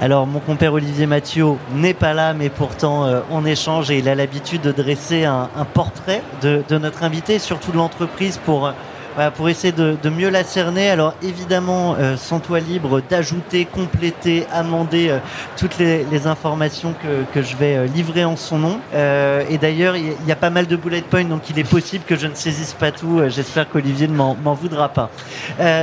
Alors 0.00 0.26
mon 0.26 0.40
compère 0.40 0.72
Olivier 0.72 1.06
Mathieu 1.06 1.46
n'est 1.72 1.94
pas 1.94 2.14
là, 2.14 2.34
mais 2.34 2.48
pourtant 2.48 3.06
euh, 3.06 3.20
on 3.30 3.44
échange 3.46 3.92
et 3.92 3.98
il 3.98 4.08
a 4.08 4.16
l'habitude 4.16 4.60
de 4.60 4.72
dresser 4.72 5.24
un, 5.24 5.48
portrait 5.72 6.22
de, 6.42 6.78
notre 6.78 7.04
invité, 7.04 7.38
surtout 7.38 7.72
de 7.72 7.76
l'entreprise 7.76 8.38
pour... 8.44 8.72
Euh, 9.18 9.30
pour 9.30 9.48
essayer 9.48 9.72
de, 9.72 10.08
mieux 10.08 10.28
la 10.28 10.42
cerner. 10.44 10.90
Alors 10.90 11.14
évidemment, 11.22 11.94
euh, 11.98 12.16
sans 12.16 12.40
toi 12.40 12.58
libre 12.58 13.00
d'ajouter, 13.08 13.64
compléter, 13.64 14.46
amender 14.52 15.16
toutes 15.56 15.78
les, 15.78 16.26
informations 16.26 16.94
que, 17.34 17.42
je 17.42 17.56
vais 17.56 17.86
livrer 17.88 18.24
en 18.24 18.36
son 18.36 18.58
nom. 18.58 18.80
et 18.94 19.58
d'ailleurs, 19.58 19.96
il 19.96 20.14
y, 20.26 20.32
a 20.32 20.36
pas 20.36 20.48
mal 20.48 20.66
de 20.66 20.76
bullet 20.76 21.02
points, 21.02 21.24
donc 21.24 21.50
il 21.50 21.58
est 21.58 21.68
possible 21.68 22.04
que 22.06 22.16
je 22.16 22.26
ne 22.26 22.34
saisisse 22.34 22.72
pas 22.72 22.92
tout. 22.92 23.20
J'espère 23.28 23.68
qu'Olivier 23.68 24.08
ne 24.08 24.14
m'en 24.14 24.54
voudra 24.54 24.88
pas. 24.88 25.10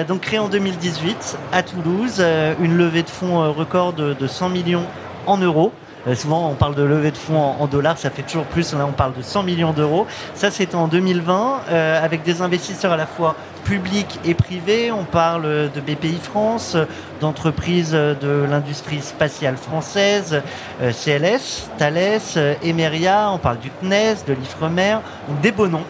donc 0.08 0.22
créé 0.22 0.40
en 0.40 0.48
2018 0.48 1.38
à 1.52 1.62
Toulouse, 1.62 2.24
une 2.60 2.76
levée 2.76 3.04
de 3.04 3.10
fonds 3.10 3.52
record 3.54 3.94
de, 3.94 4.14
de 4.14 4.28
100 4.28 4.50
millions 4.50 4.86
en 5.28 5.38
euros. 5.38 5.72
Euh, 6.08 6.16
souvent, 6.16 6.50
on 6.50 6.56
parle 6.56 6.76
de 6.76 6.84
levée 6.84 7.12
de 7.12 7.18
fonds 7.18 7.38
en, 7.38 7.68
dollars, 7.68 7.98
ça 7.98 8.10
fait 8.10 8.24
toujours 8.24 8.46
plus. 8.46 8.74
Là, 8.74 8.86
on 8.88 8.92
parle 8.92 9.14
de 9.14 9.22
100 9.22 9.44
millions 9.44 9.72
d'euros. 9.72 10.08
Ça, 10.34 10.50
c'était 10.50 10.76
en 10.76 10.88
2020, 10.88 11.62
euh, 11.70 12.04
avec 12.04 12.24
des 12.24 12.42
investisseurs 12.42 12.94
à 12.94 12.98
la 12.98 13.06
fois 13.06 13.36
publics 13.66 14.20
et 14.26 14.34
privés. 14.34 14.92
On 14.92 15.04
parle 15.04 15.44
de 15.44 15.82
BPI 15.82 16.20
France, 16.22 16.76
d'entreprises 17.20 17.92
de 17.92 18.46
l'industrie 18.50 19.02
spatiale 19.02 19.58
française, 19.58 20.42
euh, 20.82 20.92
CLS, 20.92 21.70
Thales, 21.78 22.58
Emeria. 22.64 23.30
On 23.32 23.38
parle 23.38 23.60
du 23.60 23.70
CNES, 23.82 24.26
de 24.28 24.34
l'IFREMER, 24.34 24.98
des 25.42 25.52
beaux 25.52 25.68
noms. 25.68 25.86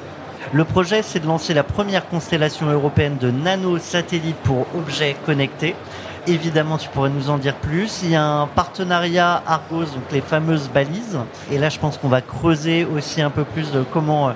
Le 0.54 0.66
projet, 0.66 1.02
c'est 1.02 1.20
de 1.20 1.28
lancer 1.28 1.54
la 1.54 1.64
première 1.64 2.10
constellation 2.10 2.70
européenne 2.70 3.18
de 3.18 3.32
nanosatellites 3.32 4.36
pour 4.44 4.66
objets 4.76 5.16
connectés. 5.26 5.76
Évidemment, 6.28 6.78
tu 6.78 6.88
pourrais 6.90 7.10
nous 7.10 7.30
en 7.30 7.38
dire 7.38 7.56
plus. 7.56 8.02
Il 8.04 8.12
y 8.12 8.16
a 8.16 8.24
un 8.24 8.48
partenariat 8.48 9.42
Argos, 9.48 9.86
donc 9.86 10.04
les 10.12 10.22
fameuses 10.22 10.70
balises. 10.70 11.18
Et 11.52 11.58
là, 11.58 11.70
je 11.70 11.80
pense 11.80 11.98
qu'on 11.98 12.10
va 12.10 12.22
creuser 12.22 12.86
aussi 12.86 13.22
un 13.22 13.32
peu 13.32 13.44
plus 13.44 13.72
de 13.72 13.82
comment, 13.82 14.30
euh, 14.30 14.34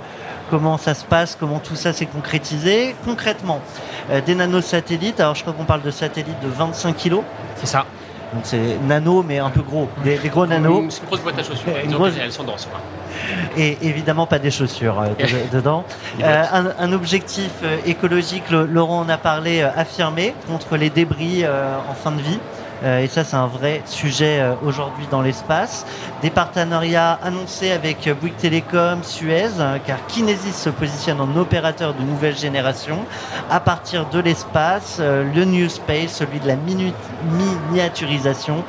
comment 0.50 0.78
ça 0.78 0.96
se 0.96 1.06
passe, 1.06 1.38
comment 1.40 1.60
tout 1.60 1.76
ça 1.76 1.94
s'est 1.94 2.08
concrétisé. 2.08 2.96
Concrètement, 3.06 3.62
euh, 4.10 4.20
des 4.22 4.34
nanosatellites. 4.34 5.20
Alors, 5.20 5.36
je 5.36 5.42
crois 5.42 5.54
qu'on 5.54 5.66
parle 5.66 5.84
de 5.84 5.92
satellites 5.92 6.40
de 6.42 6.50
25 6.50 6.98
kg. 6.98 7.18
C'est 7.56 7.68
ça. 7.68 7.86
Donc, 8.34 8.44
c'est 8.46 8.80
nano, 8.88 9.22
mais 9.22 9.38
un 9.38 9.52
peu 9.52 9.62
gros. 9.62 9.88
Des, 10.04 10.18
gros 10.30 10.48
nanos. 10.48 10.86
C'est 10.90 11.02
une 11.02 11.08
grosse 11.08 11.22
boîte 11.22 11.40
à 11.40 11.44
chaussures. 11.44 11.74
Elles 12.20 12.32
sont 12.32 12.44
denses 12.44 12.68
et 13.58 13.78
évidemment 13.82 14.26
pas 14.28 14.40
des 14.40 14.52
chaussures 14.52 15.00
euh, 15.00 15.08
dedans. 15.52 15.84
Euh, 16.24 16.44
un, 16.80 16.94
objectif 16.94 17.52
euh, 17.64 17.78
écologique, 17.86 18.50
Laurent 18.50 19.02
en 19.02 19.10
a 19.10 19.18
parlé, 19.18 19.62
affirmé 19.62 20.34
contre 20.48 20.78
les 20.78 20.90
débris 20.90 21.46
en 21.46 21.94
fin 21.94 22.12
de 22.12 22.22
vie. 22.22 22.40
Euh, 22.84 23.02
et 23.02 23.08
ça, 23.08 23.24
c'est 23.24 23.36
un 23.36 23.48
vrai 23.48 23.82
sujet 23.86 24.40
euh, 24.40 24.54
aujourd'hui 24.66 25.08
dans 25.10 25.22
l'espace. 25.22 25.86
Des 26.22 26.30
partenariats 26.30 27.20
annoncés 27.24 27.72
avec 27.72 28.10
Bouygues 28.20 28.38
Télécom, 28.38 29.04
Suez, 29.04 29.60
hein, 29.60 29.80
car 29.86 30.06
Kinesis 30.08 30.54
se 30.54 30.70
positionne 30.70 31.22
en 31.22 31.36
opérateur 31.38 31.94
de 31.94 32.04
nouvelle 32.04 32.38
génération 32.38 33.00
à 33.50 33.60
partir 33.60 34.08
de 34.10 34.20
l'espace, 34.20 35.00
le 35.00 35.46
New 35.46 35.70
Space, 35.70 36.14
celui 36.14 36.40
de 36.40 36.48
la 36.48 36.56
miniaturisation. 36.56 38.64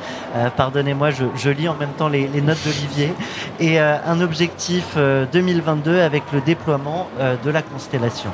Pardonnez-moi, 0.55 1.09
je, 1.11 1.49
lis 1.49 1.67
en 1.67 1.75
même 1.75 1.93
temps 1.97 2.09
les, 2.09 2.27
notes 2.41 2.63
d'Olivier. 2.63 3.13
Et 3.59 3.79
un 3.79 4.21
objectif 4.21 4.97
2022 5.31 6.01
avec 6.01 6.23
le 6.31 6.41
déploiement 6.41 7.09
de 7.43 7.49
la 7.49 7.61
constellation. 7.61 8.29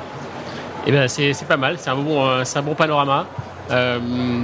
Eh 0.85 1.07
c'est 1.07 1.47
pas 1.47 1.57
mal, 1.57 1.75
c'est 1.77 1.89
un, 1.89 1.95
bon, 1.95 2.27
un 2.27 2.61
bon 2.61 2.75
panorama. 2.75 3.25
Euh, 3.71 3.99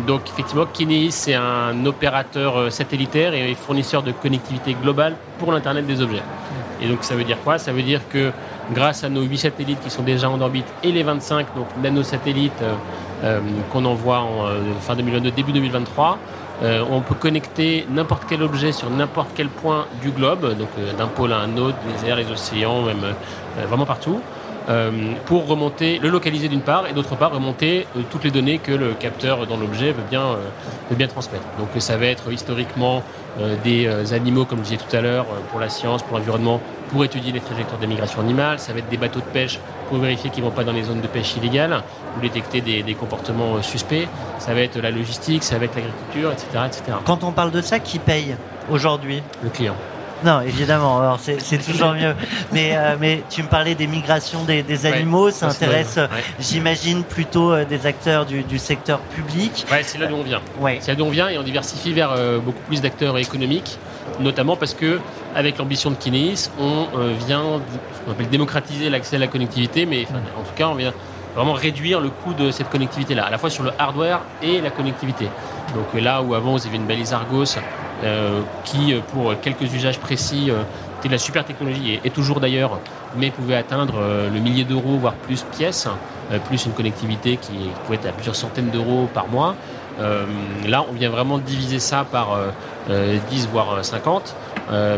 donc 0.07 0.21
effectivement, 0.27 0.65
Kineis 0.65 1.11
c'est 1.11 1.35
un 1.35 1.85
opérateur 1.85 2.57
euh, 2.57 2.69
satellitaire 2.69 3.33
et 3.33 3.53
fournisseur 3.53 4.01
de 4.01 4.11
connectivité 4.11 4.75
globale 4.81 5.15
pour 5.37 5.51
l'Internet 5.51 5.85
des 5.85 6.01
objets. 6.01 6.23
Et 6.81 6.87
donc 6.87 7.03
ça 7.03 7.15
veut 7.15 7.25
dire 7.25 7.37
quoi? 7.43 7.57
Ça 7.57 7.73
veut 7.73 7.81
dire 7.81 8.01
que 8.09 8.31
grâce 8.73 9.03
à 9.03 9.09
nos 9.09 9.21
8 9.23 9.37
satellites 9.37 9.81
qui 9.81 9.89
sont 9.89 10.03
déjà 10.03 10.29
en 10.29 10.39
orbite 10.39 10.67
et 10.83 10.91
les 10.91 11.03
25 11.03 11.47
donc 11.55 11.67
nanosatellites 11.81 12.63
euh, 13.23 13.39
qu'on 13.71 13.83
envoie 13.83 14.19
en 14.19 14.47
fin 14.79 14.95
2022, 14.95 15.31
début 15.31 15.51
2023, 15.51 16.17
on 16.89 17.01
peut 17.01 17.15
connecter 17.15 17.85
n'importe 17.89 18.23
quel 18.27 18.43
objet 18.43 18.71
sur 18.71 18.89
n'importe 18.89 19.29
quel 19.35 19.47
point 19.47 19.85
du 20.01 20.11
globe, 20.11 20.57
donc 20.57 20.69
d'un 20.97 21.07
pôle 21.07 21.33
à 21.33 21.39
un 21.39 21.57
autre, 21.57 21.77
les 21.87 22.09
airs, 22.09 22.17
les 22.17 22.29
océans, 22.31 22.81
même 22.81 23.13
vraiment 23.67 23.85
partout. 23.85 24.21
Euh, 24.69 24.91
pour 25.25 25.47
remonter, 25.47 25.97
le 25.97 26.09
localiser 26.09 26.47
d'une 26.47 26.61
part, 26.61 26.85
et 26.87 26.93
d'autre 26.93 27.15
part 27.15 27.31
remonter 27.31 27.87
euh, 27.97 28.01
toutes 28.11 28.23
les 28.23 28.29
données 28.29 28.59
que 28.59 28.71
le 28.71 28.93
capteur 28.93 29.47
dans 29.47 29.57
l'objet 29.57 29.91
veut 29.91 30.03
bien, 30.07 30.21
euh, 30.21 30.35
veut 30.91 30.95
bien 30.95 31.07
transmettre. 31.07 31.45
Donc 31.57 31.69
ça 31.79 31.97
va 31.97 32.05
être 32.05 32.31
historiquement 32.31 33.03
des 33.63 33.87
animaux, 34.11 34.43
comme 34.43 34.59
je 34.59 34.63
disais 34.63 34.77
tout 34.77 34.93
à 34.93 34.99
l'heure, 34.99 35.25
pour 35.49 35.61
la 35.61 35.69
science, 35.69 36.03
pour 36.03 36.17
l'environnement, 36.17 36.59
pour 36.89 37.05
étudier 37.05 37.31
les 37.31 37.39
trajectoires 37.39 37.79
des 37.79 37.87
migrations 37.87 38.19
animales. 38.19 38.59
Ça 38.59 38.73
va 38.73 38.79
être 38.79 38.89
des 38.89 38.97
bateaux 38.97 39.19
de 39.19 39.25
pêche 39.25 39.59
pour 39.87 39.97
vérifier 39.99 40.29
qu'ils 40.29 40.43
ne 40.43 40.49
vont 40.49 40.55
pas 40.55 40.65
dans 40.65 40.73
les 40.73 40.83
zones 40.83 40.99
de 40.99 41.07
pêche 41.07 41.37
illégales 41.37 41.81
ou 42.17 42.21
détecter 42.21 42.59
des, 42.59 42.83
des, 42.83 42.95
comportements 42.95 43.61
suspects. 43.61 44.09
Ça 44.39 44.53
va 44.53 44.61
être 44.61 44.77
la 44.81 44.91
logistique, 44.91 45.43
ça 45.43 45.57
va 45.57 45.65
être 45.65 45.75
l'agriculture, 45.75 46.33
etc., 46.33 46.47
etc. 46.65 46.97
Quand 47.05 47.23
on 47.23 47.31
parle 47.31 47.51
de 47.51 47.61
ça, 47.61 47.79
qui 47.79 47.97
paye 47.97 48.35
aujourd'hui? 48.69 49.23
Le 49.41 49.49
client. 49.49 49.75
Non, 50.23 50.41
évidemment, 50.41 51.17
c'est 51.17 51.63
toujours 51.63 51.93
mieux. 51.93 52.13
Mais, 52.51 52.75
euh, 52.75 52.95
mais 52.99 53.23
tu 53.29 53.43
me 53.43 53.47
parlais 53.47 53.75
des 53.75 53.87
migrations 53.87 54.43
des, 54.43 54.85
animaux, 54.85 55.31
ça 55.31 55.47
intéresse, 55.47 55.97
euh, 55.97 56.07
j'imagine, 56.39 57.03
plutôt 57.03 57.51
euh, 57.51 57.65
des 57.65 57.85
acteurs 57.85 58.25
du, 58.25 58.59
secteur 58.59 58.99
public. 58.99 59.65
Ouais, 59.71 59.83
c'est 59.83 59.97
là 59.97 60.07
d'où 60.07 60.15
on 60.15 60.23
vient. 60.23 60.41
C'est 60.79 60.91
là 60.91 60.95
d'où 60.95 61.05
on 61.05 61.09
vient 61.09 61.29
et 61.29 61.37
on 61.37 61.43
diversifie 61.43 61.93
vers 61.93 62.13
beaucoup 62.41 62.61
plus 62.67 62.81
d'acteurs 62.81 63.17
économiques, 63.17 63.79
notamment 64.19 64.55
parce 64.55 64.73
que 64.73 64.99
avec 65.35 65.57
l'ambition 65.57 65.91
de 65.91 65.95
Kineis, 65.95 66.49
on 66.59 66.87
vient, 67.25 67.43
on 68.07 68.11
appelle 68.11 68.29
démocratiser 68.29 68.89
l'accès 68.89 69.15
à 69.15 69.19
la 69.19 69.27
connectivité, 69.27 69.85
mais 69.85 70.05
en 70.37 70.43
tout 70.43 70.53
cas, 70.55 70.67
on 70.67 70.75
vient 70.75 70.93
vraiment 71.35 71.53
réduire 71.53 72.01
le 72.01 72.09
coût 72.09 72.33
de 72.33 72.51
cette 72.51 72.69
connectivité-là, 72.69 73.25
à 73.25 73.29
la 73.29 73.37
fois 73.37 73.49
sur 73.49 73.63
le 73.63 73.71
hardware 73.79 74.21
et 74.41 74.59
la 74.61 74.71
connectivité. 74.71 75.29
Donc 75.73 76.01
là 76.01 76.21
où 76.21 76.33
avant 76.33 76.51
vous 76.53 76.67
avez 76.67 76.75
une 76.75 76.85
balise 76.87 77.13
Argos 77.13 77.55
qui, 78.63 78.93
euh, 78.93 78.99
pour 79.11 79.39
quelques 79.41 79.73
usages 79.73 79.99
précis, 79.99 80.49
euh, 80.49 80.61
était 80.99 81.07
de 81.07 81.13
la 81.13 81.19
super 81.19 81.45
technologie 81.45 81.99
et, 82.03 82.09
toujours 82.09 82.39
d'ailleurs, 82.39 82.79
mais 83.15 83.31
pouvait 83.31 83.55
atteindre 83.55 84.01
le 84.33 84.39
millier 84.41 84.65
d'euros, 84.65 84.97
voire 84.97 85.13
plus 85.13 85.43
pièces, 85.43 85.87
plus 86.45 86.65
une 86.65 86.73
connectivité 86.73 87.37
qui 87.37 87.53
pouvait 87.85 87.95
être 87.95 88.07
à 88.07 88.11
plusieurs 88.11 88.35
centaines 88.35 88.69
d'euros 88.69 89.07
par 89.13 89.29
mois. 89.29 89.55
là, 90.67 90.85
on 90.89 90.91
vient 90.91 91.09
vraiment 91.09 91.37
diviser 91.37 91.79
ça 91.79 92.03
par 92.03 92.37
10 92.89 93.47
voire 93.47 93.77
50, 93.81 94.35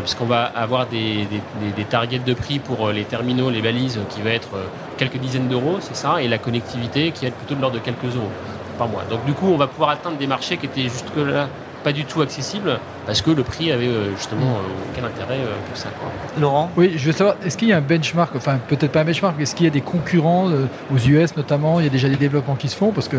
puisqu'on 0.00 0.24
va 0.24 0.42
avoir 0.42 0.86
des, 0.88 1.28
des, 1.76 1.84
targets 1.84 2.18
de 2.18 2.34
prix 2.34 2.58
pour 2.58 2.88
les 2.88 3.04
terminaux, 3.04 3.48
les 3.48 3.62
balises, 3.62 4.00
qui 4.10 4.22
va 4.22 4.30
être 4.30 4.50
quelques 4.96 5.18
dizaines 5.18 5.46
d'euros, 5.46 5.76
c'est 5.80 5.96
ça, 5.96 6.20
et 6.20 6.26
la 6.26 6.38
connectivité 6.38 7.12
qui 7.12 7.26
va 7.26 7.28
être 7.28 7.36
plutôt 7.36 7.54
de 7.54 7.60
l'ordre 7.60 7.78
de 7.78 7.84
quelques 7.84 8.16
euros 8.16 8.32
par 8.76 8.88
mois. 8.88 9.04
Donc 9.08 9.24
du 9.24 9.34
coup, 9.34 9.46
on 9.46 9.56
va 9.56 9.68
pouvoir 9.68 9.90
atteindre 9.90 10.16
des 10.16 10.26
marchés 10.26 10.56
qui 10.56 10.66
étaient 10.66 10.82
jusque-là 10.82 11.46
pas 11.82 11.92
du 11.92 12.04
tout 12.04 12.22
accessible 12.22 12.78
parce 13.06 13.20
que 13.20 13.30
le 13.30 13.42
prix 13.42 13.72
avait 13.72 13.88
euh, 13.88 14.14
justement 14.16 14.56
euh, 14.56 14.92
aucun 14.92 15.06
intérêt 15.06 15.38
euh, 15.40 15.54
pour 15.68 15.76
ça. 15.76 15.88
Laurent? 16.40 16.70
Oui, 16.76 16.92
je 16.96 17.06
veux 17.06 17.12
savoir, 17.12 17.36
est-ce 17.44 17.56
qu'il 17.56 17.68
y 17.68 17.72
a 17.72 17.78
un 17.78 17.82
benchmark, 17.82 18.34
enfin 18.36 18.58
peut-être 18.68 18.92
pas 18.92 19.00
un 19.00 19.04
benchmark, 19.04 19.34
mais 19.36 19.42
est-ce 19.42 19.54
qu'il 19.54 19.64
y 19.64 19.68
a 19.68 19.72
des 19.72 19.80
concurrents 19.80 20.48
aux 20.92 20.98
US 20.98 21.36
notamment? 21.36 21.80
Il 21.80 21.84
y 21.84 21.88
a 21.88 21.92
déjà 21.92 22.08
des 22.08 22.16
développements 22.16 22.54
qui 22.54 22.68
se 22.68 22.76
font 22.76 22.92
parce 22.92 23.08
que 23.08 23.16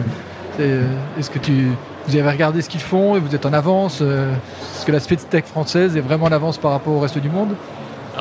est-ce 0.60 1.32
que 1.32 1.40
tu, 1.40 1.70
vous 2.08 2.16
avez 2.16 2.30
regardé 2.30 2.62
ce 2.62 2.70
qu'ils 2.70 2.82
font 2.82 3.16
et 3.16 3.20
vous 3.20 3.34
êtes 3.34 3.46
en 3.46 3.54
avance 3.54 4.02
Est-ce 4.02 4.86
que 4.86 4.92
la 4.92 5.00
tech 5.00 5.46
française 5.46 5.98
est 5.98 6.02
vraiment 6.02 6.26
en 6.26 6.32
avance 6.32 6.58
par 6.58 6.72
rapport 6.72 6.94
au 6.94 7.00
reste 7.00 7.18
du 7.18 7.30
monde? 7.30 7.56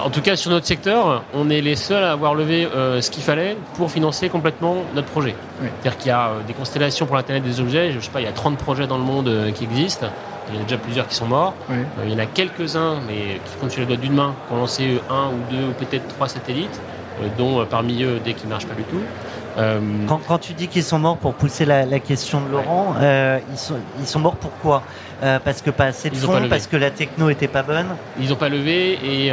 En 0.02 0.08
tout 0.08 0.22
cas, 0.22 0.36
sur 0.36 0.50
notre 0.50 0.66
secteur, 0.66 1.22
on 1.34 1.50
est 1.50 1.60
les 1.60 1.76
seuls 1.76 2.02
à 2.02 2.12
avoir 2.12 2.34
levé 2.34 2.66
ce 2.72 3.10
qu'il 3.10 3.22
fallait 3.22 3.56
pour 3.74 3.90
financer 3.90 4.30
complètement 4.30 4.76
notre 4.94 5.08
projet. 5.08 5.34
C'est-à-dire 5.60 5.98
qu'il 5.98 6.08
y 6.08 6.12
a 6.12 6.30
des 6.46 6.54
constellations 6.54 7.04
pour 7.04 7.16
l'Internet 7.16 7.44
des 7.44 7.60
objets. 7.60 7.90
Je 7.90 7.98
ne 7.98 8.00
sais 8.00 8.10
pas, 8.10 8.20
il 8.20 8.24
y 8.24 8.28
a 8.28 8.32
30 8.32 8.56
projets 8.56 8.86
dans 8.86 8.98
le 8.98 9.04
monde 9.04 9.30
qui 9.54 9.64
existent. 9.64 10.06
Il 10.48 10.56
y 10.56 10.58
en 10.58 10.60
a 10.60 10.64
déjà 10.64 10.78
plusieurs 10.78 11.08
qui 11.08 11.14
sont 11.14 11.26
morts. 11.26 11.54
Euh, 11.70 11.82
il 12.04 12.12
y 12.12 12.14
en 12.14 12.18
a 12.18 12.26
quelques-uns, 12.26 12.96
mais 13.06 13.40
qui 13.44 13.56
comptent 13.60 13.70
sur 13.70 13.80
les 13.80 13.86
doigts 13.86 13.96
d'une 13.96 14.14
main, 14.14 14.34
qui 14.46 14.54
ont 14.54 14.58
lancé 14.58 15.00
un 15.10 15.28
ou 15.28 15.54
deux 15.54 15.68
ou 15.68 15.72
peut-être 15.72 16.08
trois 16.08 16.28
satellites, 16.28 16.80
euh, 17.20 17.28
dont 17.38 17.60
euh, 17.60 17.64
parmi 17.64 18.02
eux 18.02 18.20
des 18.24 18.34
qui 18.34 18.46
ne 18.46 18.50
marchent 18.50 18.66
pas 18.66 18.74
du 18.74 18.84
tout. 18.84 19.00
Quand, 20.26 20.38
tu 20.38 20.54
dis 20.54 20.66
qu'ils 20.66 20.82
sont 20.82 20.98
morts 20.98 21.18
pour 21.18 21.34
pousser 21.34 21.66
la, 21.66 21.84
question 22.00 22.40
de 22.40 22.50
Laurent, 22.50 22.94
ils, 23.50 23.58
sont, 23.58 23.74
ils 24.00 24.06
sont 24.06 24.18
morts 24.18 24.36
pourquoi 24.36 24.82
Parce 25.20 25.60
que 25.60 25.68
pas 25.68 25.84
assez 25.84 26.08
de 26.08 26.16
fonds, 26.16 26.48
parce 26.48 26.66
que 26.66 26.78
la 26.78 26.90
techno 26.90 27.28
était 27.28 27.48
pas 27.48 27.62
bonne? 27.62 27.88
Ils 28.18 28.30
n'ont 28.30 28.36
pas 28.36 28.48
levé 28.48 28.98
et, 29.04 29.30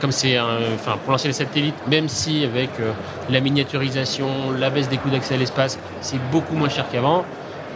comme 0.00 0.10
c'est 0.10 0.36
enfin 0.40 0.98
pour 1.04 1.12
lancer 1.12 1.28
les 1.28 1.34
satellites, 1.34 1.76
même 1.86 2.08
si 2.08 2.42
avec 2.42 2.70
la 3.30 3.38
miniaturisation, 3.38 4.26
la 4.58 4.68
baisse 4.68 4.88
des 4.88 4.96
coûts 4.96 5.10
d'accès 5.10 5.36
à 5.36 5.38
l'espace, 5.38 5.78
c'est 6.00 6.18
beaucoup 6.32 6.56
moins 6.56 6.68
cher 6.68 6.86
qu'avant, 6.90 7.24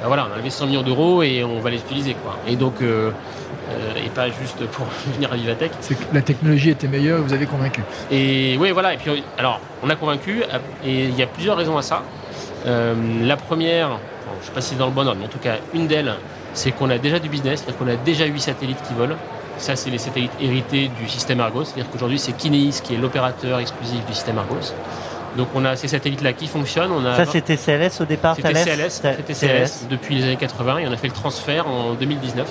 ben 0.04 0.08
voilà, 0.08 0.28
on 0.30 0.34
a 0.34 0.36
levé 0.36 0.50
100 0.50 0.66
millions 0.66 0.82
d'euros 0.82 1.22
et 1.22 1.42
on 1.44 1.60
va 1.60 1.70
les 1.70 1.78
utiliser. 1.78 2.12
Quoi. 2.12 2.36
Et 2.46 2.56
donc, 2.56 2.74
euh, 2.82 3.10
euh, 3.70 4.04
et 4.04 4.10
pas 4.10 4.28
juste 4.28 4.62
pour 4.66 4.84
venir 5.14 5.32
à 5.32 5.36
Vivatech. 5.36 5.72
C'est 5.80 5.94
que 5.94 6.14
la 6.14 6.20
technologie 6.20 6.68
était 6.68 6.88
meilleure, 6.88 7.22
vous 7.22 7.32
avez 7.32 7.46
convaincu. 7.46 7.80
Et 8.10 8.58
oui, 8.60 8.70
voilà. 8.72 8.92
Et 8.92 8.98
puis, 8.98 9.24
alors, 9.38 9.60
on 9.82 9.88
a 9.88 9.96
convaincu, 9.96 10.42
et 10.84 11.04
il 11.04 11.16
y 11.16 11.22
a 11.22 11.26
plusieurs 11.26 11.56
raisons 11.56 11.78
à 11.78 11.82
ça. 11.82 12.02
Euh, 12.66 12.94
la 13.22 13.38
première, 13.38 13.98
je 14.40 14.40
ne 14.40 14.44
sais 14.44 14.52
pas 14.52 14.60
si 14.60 14.70
c'est 14.70 14.78
dans 14.78 14.88
le 14.88 14.92
bon 14.92 15.06
ordre, 15.06 15.16
mais 15.18 15.24
en 15.24 15.30
tout 15.30 15.38
cas, 15.38 15.54
une 15.72 15.86
d'elles, 15.86 16.14
c'est 16.52 16.72
qu'on 16.72 16.90
a 16.90 16.98
déjà 16.98 17.18
du 17.18 17.30
business, 17.30 17.60
c'est-à-dire 17.60 17.78
qu'on 17.78 17.88
a 17.88 17.96
déjà 17.96 18.26
8 18.26 18.40
satellites 18.40 18.82
qui 18.86 18.92
volent. 18.92 19.16
Ça, 19.56 19.74
c'est 19.74 19.88
les 19.88 19.96
satellites 19.96 20.32
hérités 20.38 20.90
du 21.00 21.08
système 21.08 21.40
Argos. 21.40 21.64
C'est-à-dire 21.64 21.90
qu'aujourd'hui, 21.90 22.18
c'est 22.18 22.32
Kineis 22.32 22.82
qui 22.84 22.92
est 22.92 22.98
l'opérateur 22.98 23.58
exclusif 23.58 24.04
du 24.04 24.12
système 24.12 24.36
Argos. 24.36 24.74
Donc 25.36 25.48
on 25.54 25.64
a 25.64 25.76
ces 25.76 25.88
satellites-là 25.88 26.32
qui 26.32 26.46
fonctionnent. 26.46 26.92
On 26.92 27.04
a 27.04 27.16
ça 27.16 27.26
c'était 27.26 27.56
CLS 27.56 28.00
au 28.00 28.04
départ 28.04 28.36
C'était 28.36 28.52
CLS, 28.52 29.02
c'était 29.02 29.34
CLS 29.34 29.86
depuis 29.90 30.16
les 30.16 30.24
années 30.24 30.36
80 30.36 30.78
et 30.78 30.88
on 30.88 30.92
a 30.92 30.96
fait 30.96 31.08
le 31.08 31.14
transfert 31.14 31.66
en 31.66 31.94
2019. 31.94 32.46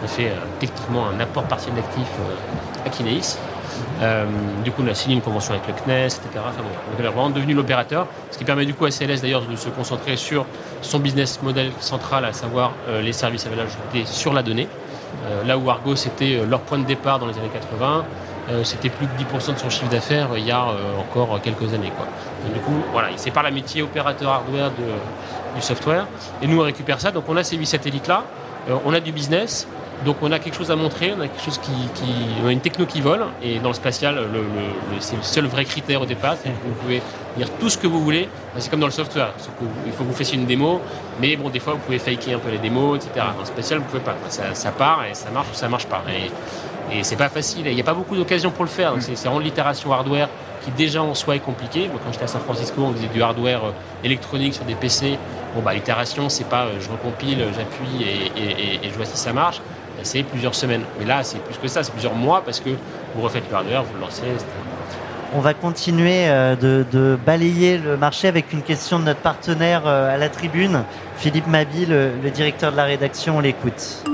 On 0.00 0.04
a 0.04 0.08
fait 0.08 0.26
euh, 0.26 0.34
techniquement 0.60 1.06
un 1.08 1.18
apport 1.18 1.44
partiel 1.44 1.74
d'actifs 1.74 2.06
euh, 2.20 2.86
à 2.86 2.90
Kineis. 2.90 3.36
Euh, 4.00 4.24
du 4.64 4.70
coup, 4.70 4.82
on 4.84 4.88
a 4.88 4.94
signé 4.94 5.16
une 5.16 5.22
convention 5.22 5.54
avec 5.54 5.66
le 5.66 5.74
CNES, 5.74 6.06
etc. 6.06 6.20
Enfin, 6.36 6.62
bon, 6.62 6.68
on 6.96 7.00
est 7.00 7.06
vraiment 7.06 7.30
devenu 7.30 7.54
l'opérateur, 7.54 8.06
ce 8.30 8.38
qui 8.38 8.44
permet 8.44 8.64
du 8.64 8.74
coup 8.74 8.84
à 8.84 8.90
CLS 8.90 9.22
d'ailleurs 9.22 9.42
de 9.42 9.56
se 9.56 9.68
concentrer 9.68 10.16
sur 10.16 10.46
son 10.82 11.00
business 11.00 11.40
model 11.42 11.72
central, 11.80 12.24
à 12.24 12.32
savoir 12.32 12.72
les 13.02 13.12
services 13.12 13.46
à 13.46 13.50
valeur 13.50 13.66
ajoutée 13.66 14.04
sur 14.06 14.32
la 14.32 14.42
donnée. 14.42 14.68
là 15.46 15.58
où 15.58 15.70
Argo 15.70 15.94
c'était 15.96 16.40
leur 16.48 16.60
point 16.60 16.78
de 16.78 16.84
départ 16.84 17.18
dans 17.18 17.26
les 17.26 17.36
années 17.38 17.50
80, 17.52 18.04
euh, 18.04 18.27
c'était 18.64 18.88
plus 18.88 19.06
de 19.06 19.12
10% 19.12 19.54
de 19.54 19.58
son 19.58 19.70
chiffre 19.70 19.90
d'affaires 19.90 20.28
il 20.36 20.46
y 20.46 20.50
a 20.50 20.62
euh, 20.62 20.98
encore 20.98 21.40
quelques 21.42 21.72
années. 21.74 21.92
Quoi. 21.96 22.06
du 22.52 22.60
coup, 22.60 22.82
voilà, 22.92 23.10
il 23.10 23.18
sépare 23.18 23.42
la 23.42 23.50
métier 23.50 23.82
opérateur 23.82 24.30
hardware 24.30 24.70
du 25.54 25.62
software. 25.62 26.06
Et 26.42 26.46
nous, 26.46 26.60
on 26.60 26.64
récupère 26.64 27.00
ça. 27.00 27.10
Donc 27.10 27.24
on 27.28 27.36
a 27.36 27.42
ces 27.42 27.56
8 27.56 27.66
satellites-là, 27.66 28.24
euh, 28.70 28.76
on 28.84 28.92
a 28.94 29.00
du 29.00 29.12
business, 29.12 29.66
donc 30.04 30.16
on 30.22 30.30
a 30.30 30.38
quelque 30.38 30.56
chose 30.56 30.70
à 30.70 30.76
montrer, 30.76 31.12
on 31.16 31.20
a 31.20 31.26
quelque 31.26 31.44
chose 31.44 31.58
qui, 31.58 31.72
une 32.48 32.60
techno 32.60 32.86
qui 32.86 33.00
vole. 33.00 33.24
Et 33.42 33.58
dans 33.58 33.68
le 33.68 33.74
spatial, 33.74 34.18
c'est 35.00 35.16
le 35.16 35.22
seul 35.22 35.46
vrai 35.46 35.64
critère 35.64 36.00
au 36.00 36.06
départ. 36.06 36.36
Vous 36.44 36.74
pouvez 36.80 37.02
dire 37.36 37.50
tout 37.58 37.68
ce 37.68 37.76
que 37.76 37.86
vous 37.86 38.00
voulez. 38.00 38.28
C'est 38.58 38.70
comme 38.70 38.80
dans 38.80 38.86
le 38.86 38.92
software. 38.92 39.32
il 39.86 39.92
faut 39.92 40.04
que 40.04 40.08
vous 40.08 40.14
fassiez 40.14 40.38
une 40.38 40.46
démo, 40.46 40.80
mais 41.20 41.36
bon, 41.36 41.48
des 41.50 41.60
fois 41.60 41.74
vous 41.74 41.80
pouvez 41.80 41.98
faker 41.98 42.36
un 42.36 42.38
peu 42.38 42.50
les 42.50 42.58
démos, 42.58 42.96
etc. 42.96 43.26
Dans 43.34 43.40
le 43.40 43.46
spatial, 43.46 43.80
vous 43.80 43.84
pouvez 43.86 44.02
pas. 44.02 44.16
Ça, 44.28 44.54
ça 44.54 44.70
part 44.70 45.04
et 45.04 45.14
ça 45.14 45.30
marche 45.30 45.48
ou 45.52 45.54
ça 45.54 45.68
marche 45.68 45.86
pas. 45.86 46.02
Et, 46.08 46.30
et 46.92 47.04
c'est 47.04 47.16
pas 47.16 47.28
facile. 47.28 47.66
Il 47.66 47.74
n'y 47.74 47.80
a 47.80 47.84
pas 47.84 47.94
beaucoup 47.94 48.16
d'occasions 48.16 48.50
pour 48.50 48.64
le 48.64 48.70
faire. 48.70 48.94
C'est 49.00 49.14
vraiment 49.14 49.38
l'itération 49.38 49.92
hardware 49.92 50.28
qui 50.62 50.70
déjà 50.72 51.02
en 51.02 51.14
soi 51.14 51.36
est 51.36 51.40
compliquée. 51.40 51.90
quand 51.92 52.12
j'étais 52.12 52.24
à 52.24 52.28
San 52.28 52.40
Francisco, 52.40 52.82
on 52.82 52.92
faisait 52.92 53.08
du 53.08 53.22
hardware 53.22 53.64
euh, 53.64 53.72
électronique 54.04 54.54
sur 54.54 54.64
des 54.64 54.74
PC. 54.74 55.18
Bon, 55.54 55.62
bah, 55.62 55.74
l'itération, 55.74 56.28
c'est 56.28 56.48
pas 56.48 56.66
euh, 56.66 56.80
je 56.80 56.88
recompile, 56.88 57.44
j'appuie 57.56 58.04
et, 58.04 58.88
je 58.88 58.94
vois 58.94 59.04
si 59.04 59.16
ça 59.16 59.32
marche. 59.32 59.60
C'est 60.02 60.22
plusieurs 60.22 60.54
semaines. 60.54 60.82
Mais 60.98 61.04
là, 61.04 61.22
c'est 61.22 61.38
plus 61.38 61.56
que 61.58 61.68
ça, 61.68 61.82
c'est 61.82 61.90
plusieurs 61.92 62.14
mois 62.14 62.42
parce 62.44 62.60
que 62.60 62.70
vous 63.14 63.22
refaites 63.22 63.44
le 63.50 63.56
hardware, 63.56 63.82
vous 63.82 63.94
le 63.94 64.00
lancez, 64.00 64.22
On 65.34 65.40
va 65.40 65.54
continuer 65.54 66.28
euh, 66.28 66.54
de, 66.56 67.18
balayer 67.26 67.78
le 67.78 67.96
marché 67.96 68.28
avec 68.28 68.52
une 68.52 68.62
question 68.62 68.98
de 69.00 69.04
notre 69.04 69.20
partenaire 69.20 69.86
à 69.86 70.16
la 70.16 70.28
tribune, 70.28 70.84
Philippe 71.16 71.48
Mabi, 71.48 71.86
le, 71.86 72.12
le 72.22 72.30
directeur 72.30 72.70
de 72.70 72.76
la 72.76 72.84
rédaction, 72.84 73.38
on 73.38 73.40
l'écoute. 73.40 74.04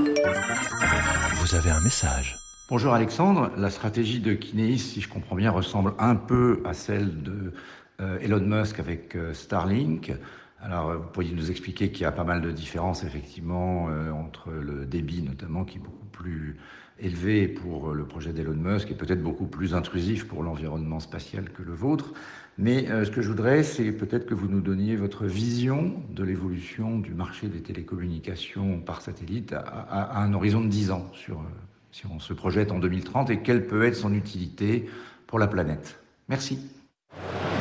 Vous 1.35 1.53
avez 1.53 1.69
un 1.69 1.81
message. 1.81 2.44
Bonjour 2.67 2.95
Alexandre, 2.95 3.51
la 3.57 3.69
stratégie 3.69 4.19
de 4.19 4.33
Kineis, 4.33 4.79
si 4.79 4.99
je 4.99 5.07
comprends 5.07 5.35
bien, 5.35 5.51
ressemble 5.51 5.93
un 5.99 6.15
peu 6.15 6.63
à 6.65 6.73
celle 6.73 7.21
de 7.21 7.53
euh, 8.01 8.17
Elon 8.21 8.39
Musk 8.39 8.79
avec 8.79 9.15
euh, 9.15 9.35
Starlink. 9.35 10.11
Alors, 10.59 10.89
euh, 10.89 10.97
vous 10.97 11.07
pourriez 11.09 11.35
nous 11.35 11.51
expliquer 11.51 11.91
qu'il 11.91 12.01
y 12.01 12.05
a 12.05 12.11
pas 12.11 12.23
mal 12.23 12.41
de 12.41 12.49
différences, 12.49 13.03
effectivement, 13.03 13.87
entre 14.19 14.49
le 14.49 14.87
débit, 14.87 15.21
notamment, 15.21 15.63
qui 15.63 15.77
est 15.77 15.81
beaucoup 15.81 16.07
plus 16.07 16.57
élevé 16.97 17.47
pour 17.47 17.93
le 17.93 18.03
projet 18.07 18.33
d'Elon 18.33 18.55
Musk 18.55 18.89
et 18.89 18.95
peut-être 18.95 19.21
beaucoup 19.21 19.45
plus 19.45 19.75
intrusif 19.75 20.27
pour 20.27 20.41
l'environnement 20.41 20.99
spatial 20.99 21.51
que 21.51 21.61
le 21.61 21.73
vôtre. 21.73 22.13
Mais 22.57 22.87
ce 22.87 23.11
que 23.11 23.21
je 23.21 23.27
voudrais, 23.27 23.61
c'est 23.61 23.91
peut-être 23.91 24.25
que 24.25 24.33
vous 24.33 24.47
nous 24.47 24.61
donniez 24.61 24.95
votre 24.95 25.25
vision 25.25 26.01
de 26.09 26.23
l'évolution 26.23 26.97
du 26.97 27.13
marché 27.13 27.47
des 27.47 27.61
télécommunications 27.61 28.79
par 28.79 29.01
satellite 29.01 29.53
à, 29.53 30.19
un 30.19 30.33
horizon 30.33 30.61
de 30.61 30.69
10 30.69 30.91
ans, 30.91 31.11
sur, 31.13 31.43
si 31.95 32.03
on 32.13 32.19
se 32.19 32.33
projette 32.33 32.73
en 32.73 32.79
2030, 32.79 33.29
et 33.29 33.39
quelle 33.39 33.67
peut 33.67 33.85
être 33.85 33.95
son 33.95 34.13
utilité 34.13 34.89
pour 35.27 35.39
la 35.39 35.47
planète. 35.47 35.97
Merci. 36.27 36.59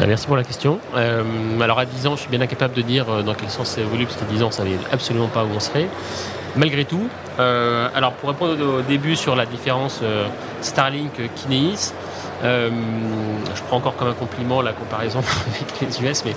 Bah, 0.01 0.09
merci 0.09 0.27
pour 0.27 0.35
la 0.35 0.43
question. 0.43 0.81
Euh, 0.97 1.61
alors 1.61 1.79
à 1.79 1.87
10 1.87 2.09
ans, 2.09 2.17
je 2.17 2.23
suis 2.23 2.31
bien 2.31 2.41
incapable 2.41 2.75
de 2.75 2.83
dire 2.83 3.09
euh, 3.09 3.23
dans 3.23 3.35
quel 3.35 3.49
sens 3.49 3.71
ça 3.71 3.81
évolue, 3.81 4.07
parce 4.07 4.17
qu'à 4.17 4.25
10 4.25 4.43
ans, 4.43 4.47
on 4.47 4.49
ne 4.49 4.53
savait 4.53 4.79
absolument 4.91 5.29
pas 5.29 5.45
où 5.45 5.51
on 5.55 5.61
serait. 5.61 5.87
Malgré 6.57 6.85
tout, 6.85 7.09
euh, 7.39 7.89
alors 7.95 8.15
pour 8.15 8.29
répondre 8.29 8.61
au, 8.61 8.83
début 8.83 9.15
sur 9.15 9.37
la 9.37 9.47
différence 9.47 10.03
Starlink-Kineis, 10.63 11.93
euh, 12.43 12.71
je 13.55 13.63
prends 13.63 13.77
encore 13.77 13.97
comme 13.97 14.09
un 14.09 14.15
compliment 14.15 14.63
la 14.63 14.73
comparaison 14.73 15.21
avec 15.47 15.81
les 15.81 16.09
US, 16.09 16.25
mais 16.25 16.35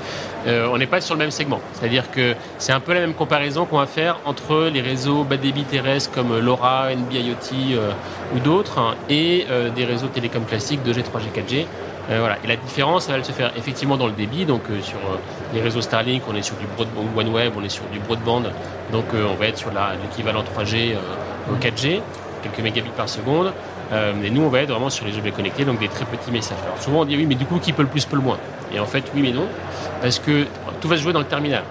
euh, 0.47 0.69
on 0.71 0.77
n'est 0.77 0.87
pas 0.87 1.01
sur 1.01 1.15
le 1.15 1.19
même 1.19 1.31
segment. 1.31 1.59
C'est-à-dire 1.73 2.11
que 2.11 2.35
c'est 2.57 2.71
un 2.71 2.79
peu 2.79 2.93
la 2.93 3.01
même 3.01 3.13
comparaison 3.13 3.65
qu'on 3.65 3.79
va 3.79 3.87
faire 3.87 4.19
entre 4.25 4.69
les 4.71 4.81
réseaux 4.81 5.23
bas 5.23 5.37
débit 5.37 5.63
terrestres 5.63 6.11
comme 6.11 6.37
LoRa, 6.37 6.93
NB-IoT 6.93 7.75
euh, 7.75 7.91
ou 8.35 8.39
d'autres, 8.39 8.79
hein, 8.79 8.95
et 9.09 9.47
des 9.75 9.85
réseaux 9.85 10.07
télécom 10.07 10.43
classiques 10.45 10.81
2G, 10.85 11.03
3G, 11.03 11.31
4G. 11.35 11.65
Euh, 12.09 12.19
voilà. 12.19 12.37
Et 12.43 12.47
la 12.47 12.55
différence, 12.55 13.09
va 13.09 13.21
se 13.21 13.31
faire 13.31 13.51
effectivement 13.57 13.97
dans 13.97 14.07
le 14.07 14.13
débit. 14.13 14.45
Donc 14.45 14.63
sur 14.81 14.99
les 15.53 15.61
réseaux 15.61 15.81
Starlink, 15.81 16.23
on 16.27 16.35
est 16.35 16.41
sur 16.41 16.55
du 16.55 16.65
broadband 16.65 17.03
OneWeb, 17.15 17.53
on 17.57 17.63
est 17.63 17.69
sur 17.69 17.85
du 17.85 17.99
broadband. 17.99 18.43
Donc 18.91 19.05
on 19.13 19.35
va 19.35 19.47
être 19.47 19.57
sur 19.57 19.71
l'équivalent 20.01 20.43
3G 20.43 20.93
euh, 20.93 21.53
au 21.53 21.55
4G, 21.55 22.01
quelques 22.43 22.59
mégabits 22.59 22.89
par 22.95 23.09
seconde. 23.09 23.53
Euh, 23.91 24.13
et 24.23 24.29
nous, 24.29 24.41
on 24.41 24.49
va 24.49 24.61
être 24.61 24.71
vraiment 24.71 24.89
sur 24.89 25.05
les 25.05 25.17
objets 25.17 25.31
connectés, 25.31 25.65
donc 25.65 25.79
des 25.79 25.87
très 25.87 26.05
petits 26.05 26.31
messages. 26.31 26.57
Alors 26.65 26.81
souvent 26.81 27.01
on 27.01 27.05
dit 27.05 27.15
oui, 27.15 27.25
mais 27.25 27.35
du 27.35 27.45
coup, 27.45 27.59
qui 27.59 27.73
peut 27.73 27.83
le 27.83 27.87
plus, 27.87 28.05
peut 28.05 28.15
le 28.15 28.21
moins. 28.21 28.37
Et 28.73 28.79
en 28.79 28.85
fait, 28.85 29.03
oui, 29.15 29.21
mais 29.21 29.31
non, 29.31 29.47
parce 30.01 30.19
que 30.19 30.45
tout 30.81 30.87
va 30.87 30.97
se 30.97 31.01
jouer 31.01 31.13
dans 31.13 31.19
le 31.19 31.25
terminal. 31.25 31.63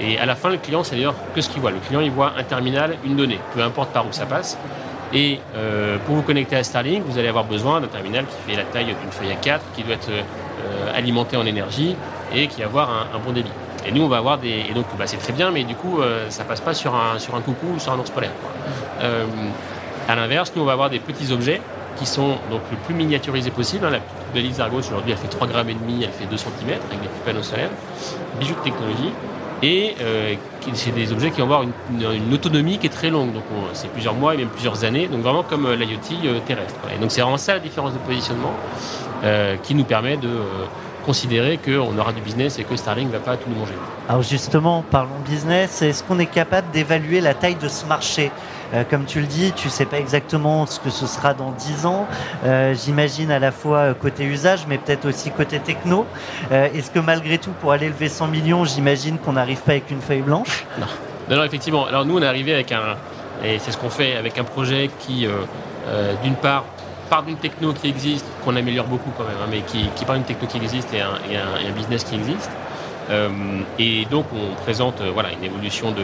Et 0.00 0.18
à 0.18 0.26
la 0.26 0.34
fin, 0.34 0.48
le 0.48 0.58
client, 0.58 0.84
c'est 0.84 0.96
d'ailleurs 0.96 1.14
que 1.34 1.40
ce 1.40 1.48
qu'il 1.48 1.60
voit. 1.60 1.70
Le 1.70 1.78
client, 1.78 2.00
il 2.00 2.10
voit 2.10 2.32
un 2.38 2.44
terminal, 2.44 2.96
une 3.04 3.16
donnée, 3.16 3.40
peu 3.54 3.62
importe 3.62 3.90
par 3.90 4.06
où 4.06 4.12
ça 4.12 4.26
passe. 4.26 4.56
Et 5.12 5.40
euh, 5.56 5.96
pour 6.06 6.16
vous 6.16 6.22
connecter 6.22 6.56
à 6.56 6.62
Starlink, 6.62 7.02
vous 7.06 7.18
allez 7.18 7.28
avoir 7.28 7.44
besoin 7.44 7.80
d'un 7.80 7.88
terminal 7.88 8.26
qui 8.26 8.50
fait 8.50 8.56
la 8.56 8.64
taille 8.64 8.86
d'une 8.86 9.10
feuille 9.10 9.34
A4, 9.42 9.60
qui 9.74 9.82
doit 9.82 9.94
être 9.94 10.10
euh, 10.10 10.94
alimenté 10.94 11.36
en 11.36 11.46
énergie 11.46 11.96
et 12.34 12.46
qui 12.46 12.60
va 12.60 12.66
avoir 12.66 12.90
un, 12.90 13.18
bon 13.18 13.32
débit. 13.32 13.50
Et 13.86 13.92
nous, 13.92 14.02
on 14.02 14.08
va 14.08 14.18
avoir 14.18 14.38
des. 14.38 14.66
Et 14.68 14.74
donc, 14.74 14.84
bah, 14.98 15.06
c'est 15.06 15.16
très 15.16 15.32
bien, 15.32 15.50
mais 15.50 15.64
du 15.64 15.74
coup, 15.74 16.00
ça 16.28 16.44
passe 16.44 16.60
pas 16.60 16.74
sur 16.74 16.94
un, 16.94 17.18
sur 17.18 17.34
un 17.34 17.40
coucou 17.40 17.68
ou 17.74 17.78
sur 17.78 17.92
un 17.92 17.98
ours 17.98 18.10
polaire. 18.10 18.32
À 20.08 20.14
l'inverse, 20.14 20.52
nous, 20.56 20.62
on 20.62 20.64
va 20.64 20.72
avoir 20.72 20.88
des 20.88 21.00
petits 21.00 21.30
objets 21.32 21.60
qui 21.96 22.06
sont 22.06 22.36
donc 22.50 22.62
le 22.70 22.78
plus 22.86 22.94
miniaturisés 22.94 23.50
possible. 23.50 23.84
hein. 23.84 23.90
La 23.90 23.98
petite 24.00 24.32
balise 24.34 24.58
Argos, 24.60 24.78
aujourd'hui, 24.78 25.12
elle 25.12 25.18
fait 25.18 25.28
3 25.28 25.46
grammes 25.46 25.68
elle 25.68 26.10
fait 26.10 26.24
2 26.24 26.36
cm 26.36 26.50
avec 26.70 27.00
des 27.02 27.08
petits 27.08 27.20
panneaux 27.26 27.42
solaires. 27.42 27.68
Bijou 28.40 28.54
de 28.54 28.60
technologie. 28.60 29.12
Et 29.62 29.96
euh, 30.00 30.34
c'est 30.72 30.94
des 30.94 31.12
objets 31.12 31.30
qui 31.30 31.38
vont 31.40 31.44
avoir 31.46 31.62
une, 31.62 32.32
autonomie 32.32 32.78
qui 32.78 32.86
est 32.86 32.90
très 32.90 33.10
longue. 33.10 33.34
Donc, 33.34 33.42
on- 33.54 33.74
c'est 33.74 33.88
plusieurs 33.90 34.14
mois 34.14 34.32
et 34.34 34.38
même 34.38 34.48
plusieurs 34.48 34.82
années. 34.84 35.08
Donc, 35.08 35.20
vraiment 35.20 35.42
comme 35.42 35.66
euh, 35.66 35.76
l'IoT 35.76 35.98
euh, 36.24 36.38
terrestre. 36.46 36.80
Et 36.94 36.98
donc, 36.98 37.10
c'est 37.10 37.20
vraiment 37.20 37.36
ça 37.36 37.52
la 37.54 37.60
différence 37.60 37.92
de 37.92 37.98
positionnement 37.98 38.52
qui 39.64 39.74
nous 39.74 39.82
permet 39.82 40.16
de 40.16 40.30
considérer 41.04 41.58
qu'on 41.58 41.98
aura 41.98 42.12
du 42.12 42.20
business 42.20 42.58
et 42.60 42.64
que 42.64 42.76
Starlink 42.76 43.08
ne 43.08 43.14
va 43.14 43.18
pas 43.18 43.36
tout 43.36 43.48
nous 43.48 43.58
manger. 43.58 43.72
Alors 44.08 44.22
justement, 44.22 44.84
parlons 44.90 45.18
business. 45.28 45.82
Est-ce 45.82 46.04
qu'on 46.04 46.18
est 46.20 46.26
capable 46.26 46.70
d'évaluer 46.70 47.20
la 47.20 47.34
taille 47.34 47.56
de 47.56 47.66
ce 47.66 47.84
marché? 47.86 48.30
Comme 48.90 49.04
tu 49.06 49.20
le 49.20 49.26
dis, 49.26 49.52
tu 49.52 49.68
sais 49.70 49.86
pas 49.86 49.98
exactement 49.98 50.66
ce 50.66 50.78
que 50.78 50.90
ce 50.90 51.06
sera 51.06 51.34
dans 51.34 51.52
10 51.52 51.86
ans. 51.86 52.06
Euh, 52.44 52.74
J'imagine 52.74 53.30
à 53.30 53.38
la 53.38 53.50
fois 53.50 53.78
euh, 53.78 53.94
côté 53.94 54.24
usage, 54.24 54.66
mais 54.68 54.78
peut-être 54.78 55.06
aussi 55.06 55.30
côté 55.30 55.58
techno. 55.58 56.06
Euh, 56.52 56.68
Est-ce 56.74 56.90
que 56.90 56.98
malgré 56.98 57.38
tout, 57.38 57.52
pour 57.60 57.72
aller 57.72 57.88
lever 57.88 58.08
100 58.08 58.26
millions, 58.28 58.64
j'imagine 58.64 59.18
qu'on 59.18 59.32
n'arrive 59.32 59.60
pas 59.62 59.72
avec 59.72 59.90
une 59.90 60.00
feuille 60.00 60.22
blanche? 60.22 60.66
Non, 60.78 61.36
non, 61.36 61.44
effectivement. 61.44 61.86
Alors 61.86 62.04
nous, 62.04 62.18
on 62.18 62.22
est 62.22 62.26
arrivé 62.26 62.54
avec 62.54 62.72
un, 62.72 62.96
et 63.44 63.58
c'est 63.58 63.72
ce 63.72 63.76
qu'on 63.76 63.90
fait, 63.90 64.16
avec 64.16 64.38
un 64.38 64.44
projet 64.44 64.90
qui, 65.00 65.26
euh, 65.26 65.30
euh, 65.88 66.14
d'une 66.22 66.34
part, 66.34 66.64
part 67.08 67.22
d'une 67.22 67.36
techno 67.36 67.72
qui 67.72 67.88
existe, 67.88 68.26
qu'on 68.44 68.56
améliore 68.56 68.86
beaucoup 68.86 69.10
quand 69.16 69.24
même, 69.24 69.36
hein, 69.42 69.48
mais 69.50 69.60
qui, 69.60 69.88
qui 69.94 70.04
part 70.04 70.16
d'une 70.16 70.24
techno 70.24 70.46
qui 70.46 70.58
existe 70.58 70.92
et 70.92 71.00
un, 71.00 71.72
business 71.76 72.04
qui 72.04 72.16
existe. 72.16 72.50
Euh, 73.10 73.28
et 73.78 74.04
donc, 74.10 74.26
on 74.34 74.54
présente 74.62 75.00
euh, 75.00 75.10
voilà, 75.12 75.32
une 75.32 75.44
évolution 75.44 75.92
de, 75.92 76.02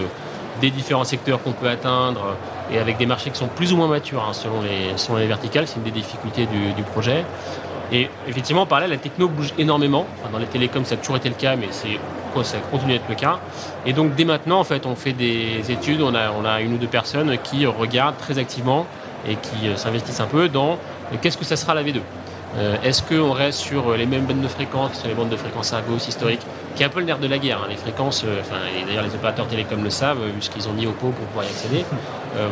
des 0.61 0.71
différents 0.71 1.05
secteurs 1.05 1.43
qu'on 1.43 1.53
peut 1.53 1.69
atteindre 1.69 2.25
euh, 2.25 2.35
et 2.75 2.79
avec 2.79 2.97
des 2.97 3.07
marchés 3.07 3.31
qui 3.31 3.39
sont 3.39 3.47
plus 3.47 3.73
ou 3.73 3.77
moins 3.77 3.89
matures 3.89 4.25
hein, 4.29 4.33
selon, 4.33 4.61
les, 4.63 4.97
selon 4.97 5.19
les 5.19 5.27
verticales. 5.27 5.67
C'est 5.67 5.77
une 5.77 5.85
des 5.85 5.91
difficultés 5.91 6.47
du, 6.47 6.83
projet. 6.83 7.25
Et 7.93 8.09
effectivement, 8.29 8.63
en 8.63 8.67
parallèle, 8.67 8.91
la 8.91 8.97
techno 8.97 9.29
bouge 9.29 9.53
énormément. 9.59 10.07
Dans 10.33 10.39
les 10.39 10.47
télécoms, 10.47 10.85
ça 10.85 10.95
a 10.95 10.99
toujours 10.99 11.17
été 11.17 11.29
le 11.29 11.35
cas, 11.35 11.55
mais 11.57 11.69
c'est, 11.71 11.99
ça 12.43 12.59
continue 12.71 12.95
d'être 12.95 13.09
le 13.09 13.15
cas. 13.15 13.39
Et 13.87 13.93
donc, 13.93 14.15
dès 14.15 14.25
maintenant, 14.25 14.59
en 14.59 14.65
fait, 14.65 14.87
on 14.87 14.97
fait 14.97 15.13
des 15.13 15.63
études. 15.71 16.03
On 16.03 16.15
a, 16.15 16.31
on 16.33 16.45
a 16.45 16.61
une 16.61 16.75
ou 16.75 16.79
deux 16.79 16.89
personnes 16.89 17.37
qui 17.39 17.67
regardent 17.67 18.19
très 18.19 18.39
activement 18.39 18.87
et 19.29 19.37
qui 19.37 19.69
euh, 19.69 19.77
s'investissent 19.77 20.21
un 20.21 20.27
peu 20.27 20.49
dans 20.49 20.73
euh, 20.73 21.17
qu'est-ce 21.21 21.39
que 21.39 21.45
ça 21.45 21.57
sera 21.57 21.75
la 21.75 21.83
V2. 21.83 22.01
Euh, 22.57 22.77
Est-ce 22.85 23.03
qu'on 23.03 23.33
reste 23.33 23.59
sur 23.61 23.97
les 23.97 24.07
mêmes 24.07 24.25
bandes 24.27 24.43
de 24.43 24.49
fréquences, 24.49 24.93
qui 24.93 24.99
sont 24.99 25.09
les 25.09 25.15
bandes 25.15 25.31
de 25.31 25.37
fréquences 25.37 25.73
Argos 25.73 25.97
historiques, 25.97 26.43
qui 26.77 26.83
est 26.83 26.87
un 26.87 26.89
peu 26.89 27.01
le 27.01 27.07
nerf 27.07 27.19
de 27.19 27.27
la 27.27 27.39
guerre. 27.39 27.61
hein. 27.63 27.67
Les 27.69 27.77
fréquences, 27.77 28.25
et 28.25 28.85
d'ailleurs 28.87 29.03
les 29.05 29.15
opérateurs 29.15 29.49
télécoms 29.49 29.83
le 29.83 29.91
savent, 29.91 30.19
vu 30.25 30.41
ce 30.41 30.51
qu'ils 30.51 30.69
ont 30.69 30.73
mis 30.73 30.87
au 30.87 30.93
pot 30.93 31.09
pour 31.09 31.27
pouvoir 31.27 31.47
y 31.47 31.49
accéder. 31.49 31.85
Euh, 32.37 32.49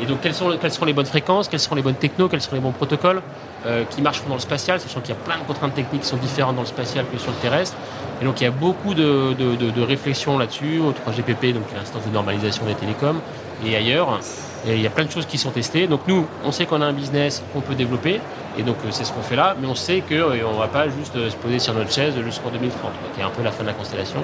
et 0.00 0.06
donc, 0.06 0.20
quelles, 0.20 0.34
sont, 0.34 0.50
seront 0.68 0.86
les 0.86 0.92
bonnes 0.92 1.06
fréquences, 1.06 1.48
quelles 1.48 1.60
seront 1.60 1.76
les 1.76 1.82
bonnes 1.82 1.94
technos, 1.94 2.28
quels 2.28 2.40
seront 2.40 2.56
les 2.56 2.62
bons 2.62 2.72
protocoles 2.72 3.22
euh, 3.66 3.84
qui 3.88 4.02
marcheront 4.02 4.28
dans 4.28 4.34
le 4.34 4.40
spatial, 4.40 4.80
sachant 4.80 5.00
qu'il 5.00 5.14
y 5.14 5.18
a 5.18 5.20
plein 5.20 5.38
de 5.38 5.44
contraintes 5.44 5.74
techniques 5.74 6.02
qui 6.02 6.08
sont 6.08 6.16
différentes 6.16 6.56
dans 6.56 6.62
le 6.62 6.66
spatial 6.66 7.04
que 7.10 7.18
sur 7.18 7.30
le 7.30 7.36
terrestre. 7.36 7.76
Et 8.20 8.24
donc, 8.24 8.40
il 8.40 8.44
y 8.44 8.46
a 8.46 8.50
beaucoup 8.50 8.94
de, 8.94 9.80
réflexions 9.86 10.36
là-dessus, 10.36 10.80
au 10.80 10.90
3GPP, 10.90 11.52
donc 11.52 11.64
l'instance 11.74 12.04
de 12.04 12.10
normalisation 12.12 12.64
des 12.66 12.74
télécoms, 12.74 13.20
et 13.64 13.76
ailleurs. 13.76 14.18
Et 14.66 14.74
il 14.74 14.80
y 14.80 14.86
a 14.86 14.90
plein 14.90 15.04
de 15.04 15.10
choses 15.10 15.26
qui 15.26 15.38
sont 15.38 15.50
testées. 15.50 15.86
Donc, 15.86 16.00
nous, 16.08 16.26
on 16.44 16.50
sait 16.50 16.66
qu'on 16.66 16.82
a 16.82 16.86
un 16.86 16.92
business 16.92 17.42
qu'on 17.52 17.60
peut 17.60 17.74
développer, 17.74 18.20
et 18.58 18.62
donc 18.62 18.76
euh, 18.84 18.88
c'est 18.90 19.04
ce 19.04 19.12
qu'on 19.12 19.22
fait 19.22 19.36
là, 19.36 19.54
mais 19.60 19.66
on 19.66 19.74
sait 19.74 20.00
qu'on 20.00 20.14
ne 20.30 20.58
va 20.58 20.68
pas 20.68 20.88
juste 20.88 21.14
se 21.14 21.36
poser 21.36 21.58
sur 21.58 21.74
notre 21.74 21.92
chaise 21.92 22.14
jusqu'en 22.24 22.50
2030, 22.50 22.80
quoi, 22.80 22.90
qui 23.14 23.20
est 23.20 23.24
un 23.24 23.30
peu 23.30 23.42
la 23.42 23.52
fin 23.52 23.62
de 23.62 23.68
la 23.68 23.74
constellation. 23.74 24.20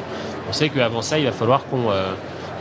On 0.48 0.52
sait 0.52 0.68
qu'avant 0.68 1.02
ça, 1.02 1.18
il 1.18 1.26
va 1.26 1.33
falloir 1.33 1.64
qu'on 1.66 1.90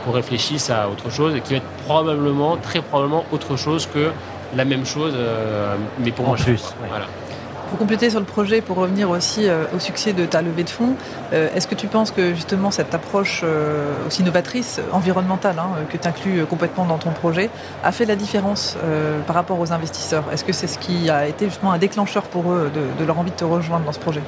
qu'on 0.04 0.12
réfléchisse 0.12 0.70
à 0.70 0.88
autre 0.88 1.10
chose, 1.10 1.34
et 1.36 1.40
qui 1.40 1.52
va 1.52 1.56
être 1.58 1.84
probablement, 1.86 2.56
très 2.56 2.80
probablement, 2.80 3.24
autre 3.32 3.56
chose 3.56 3.86
que 3.86 4.10
la 4.56 4.64
même 4.64 4.84
chose, 4.84 5.12
euh, 5.16 5.76
mais 5.98 6.10
pour 6.10 6.28
En 6.28 6.36
cher, 6.36 6.46
plus, 6.46 6.60
quoi. 6.62 6.72
ouais. 6.82 6.88
Voilà. 6.88 7.06
Pour 7.68 7.78
compléter 7.78 8.10
sur 8.10 8.18
le 8.18 8.26
projet, 8.26 8.62
pour 8.62 8.78
revenir 8.78 9.08
aussi 9.10 9.48
euh, 9.48 9.62
au 9.72 9.78
succès 9.78 10.12
de 10.12 10.26
ta 10.26 10.42
levée 10.42 10.64
de 10.64 10.70
fonds, 10.70 10.96
euh, 11.32 11.48
est-ce 11.54 11.68
que 11.68 11.76
tu 11.76 11.86
penses 11.86 12.10
que 12.10 12.34
justement 12.34 12.72
cette 12.72 12.92
approche 12.94 13.42
euh, 13.44 13.92
aussi 14.08 14.24
novatrice, 14.24 14.80
environnementale, 14.90 15.54
hein, 15.56 15.68
que 15.88 15.96
tu 15.96 16.08
inclus 16.08 16.44
complètement 16.46 16.84
dans 16.84 16.98
ton 16.98 17.10
projet, 17.10 17.48
a 17.84 17.92
fait 17.92 18.06
la 18.06 18.16
différence 18.16 18.76
euh, 18.82 19.20
par 19.20 19.36
rapport 19.36 19.60
aux 19.60 19.72
investisseurs? 19.72 20.24
Est-ce 20.32 20.42
que 20.42 20.52
c'est 20.52 20.66
ce 20.66 20.78
qui 20.80 21.10
a 21.10 21.28
été 21.28 21.44
justement 21.44 21.70
un 21.70 21.78
déclencheur 21.78 22.24
pour 22.24 22.50
eux 22.50 22.72
de, 22.74 23.00
de 23.00 23.06
leur 23.06 23.16
envie 23.20 23.30
de 23.30 23.36
te 23.36 23.44
rejoindre 23.44 23.84
dans 23.84 23.92
ce 23.92 24.00
projet? 24.00 24.22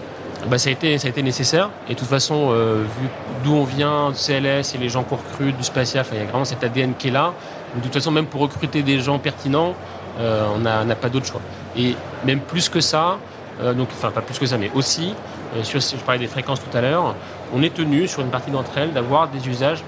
Bah, 0.49 0.59
ça, 0.59 0.71
a 0.71 0.73
été, 0.73 0.99
ça 0.99 1.07
a 1.07 1.11
été 1.11 1.23
nécessaire. 1.23 1.71
Et 1.89 1.95
de 1.95 1.99
toute 1.99 2.09
façon, 2.09 2.49
euh, 2.51 2.85
vu 3.01 3.09
d'où 3.45 3.55
on 3.55 3.65
vient, 3.65 4.11
du 4.11 4.17
CLS 4.17 4.75
et 4.75 4.79
les 4.79 4.89
gens 4.89 5.03
qu'on 5.03 5.17
recrute, 5.17 5.57
du 5.57 5.65
spatial, 5.65 6.05
il 6.13 6.19
y 6.19 6.21
a 6.21 6.25
vraiment 6.25 6.45
cet 6.45 6.65
ADN 6.65 6.95
qui 6.95 7.09
est 7.09 7.13
là. 7.13 7.33
De 7.77 7.81
toute 7.81 7.93
façon, 7.93 8.11
même 8.11 8.27
pour 8.27 8.41
recruter 8.41 8.83
des 8.83 9.01
gens 9.01 9.19
pertinents, 9.19 9.75
euh, 10.21 10.47
on 10.55 10.59
n'a 10.59 10.83
on 10.83 10.85
n'a 10.85 10.95
pas 10.95 11.09
d'autre 11.09 11.27
choix. 11.27 11.41
Et 11.77 11.95
même 12.25 12.41
plus 12.41 12.69
que 12.69 12.81
ça, 12.81 13.19
euh, 13.61 13.75
donc, 13.75 13.89
enfin 13.93 14.11
pas 14.11 14.21
plus 14.21 14.39
que 14.39 14.47
ça, 14.47 14.59
mais 14.59 14.71
aussi, 14.75 15.15
euh, 15.57 15.63
sur, 15.63 15.81
je 15.81 15.97
parlais 16.05 16.21
des 16.21 16.27
fréquences 16.27 16.61
tout 16.61 16.77
à 16.77 16.81
l'heure, 16.81 17.15
on 17.55 17.63
est 17.63 17.75
tenu 17.75 18.09
sur 18.09 18.23
une 18.23 18.31
partie 18.31 18.51
d'entre 18.51 18.77
elles 18.77 18.93
d'avoir 18.93 19.29
des 19.29 19.49
usages 19.49 19.83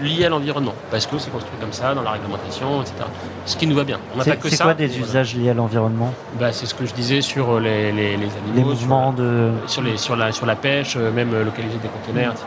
liés 0.00 0.24
à 0.26 0.28
l'environnement, 0.28 0.74
parce 0.90 1.06
que 1.06 1.18
c'est 1.18 1.30
construit 1.30 1.56
comme 1.60 1.72
ça 1.72 1.94
dans 1.94 2.02
la 2.02 2.12
réglementation, 2.12 2.80
etc. 2.82 2.94
Ce 3.46 3.56
qui 3.56 3.66
nous 3.66 3.76
va 3.76 3.84
bien. 3.84 3.98
On 4.14 4.18
n'a 4.18 4.24
pas 4.24 4.36
que 4.36 4.48
c'est 4.48 4.62
quoi 4.62 4.74
des 4.74 4.86
voilà. 4.86 5.04
usages 5.04 5.34
liés 5.36 5.50
à 5.50 5.54
l'environnement? 5.54 6.12
Bah, 6.38 6.52
C'est 6.52 6.66
ce 6.66 6.74
que 6.74 6.86
je 6.86 6.94
disais 6.94 7.20
sur 7.20 7.58
les, 7.60 7.92
les, 7.92 8.16
les 8.16 8.28
animaux, 8.36 8.54
Les 8.54 8.60
sur 8.60 8.66
mouvements 8.68 9.12
de... 9.12 9.50
sur, 9.66 9.82
les, 9.82 9.96
sur, 9.96 10.16
la, 10.16 10.32
sur 10.32 10.46
la 10.46 10.56
pêche, 10.56 10.94
euh, 10.96 11.10
même 11.10 11.32
euh, 11.34 11.44
localiser 11.44 11.78
des 11.78 11.88
conteneurs, 11.88 12.32
etc. 12.32 12.46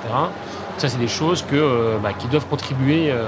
Ça, 0.77 0.89
c'est 0.89 0.97
des 0.99 1.07
choses 1.07 1.43
que, 1.43 1.55
euh, 1.55 1.97
bah, 2.01 2.13
qui 2.17 2.27
doivent 2.27 2.47
contribuer 2.47 3.11
euh, 3.11 3.25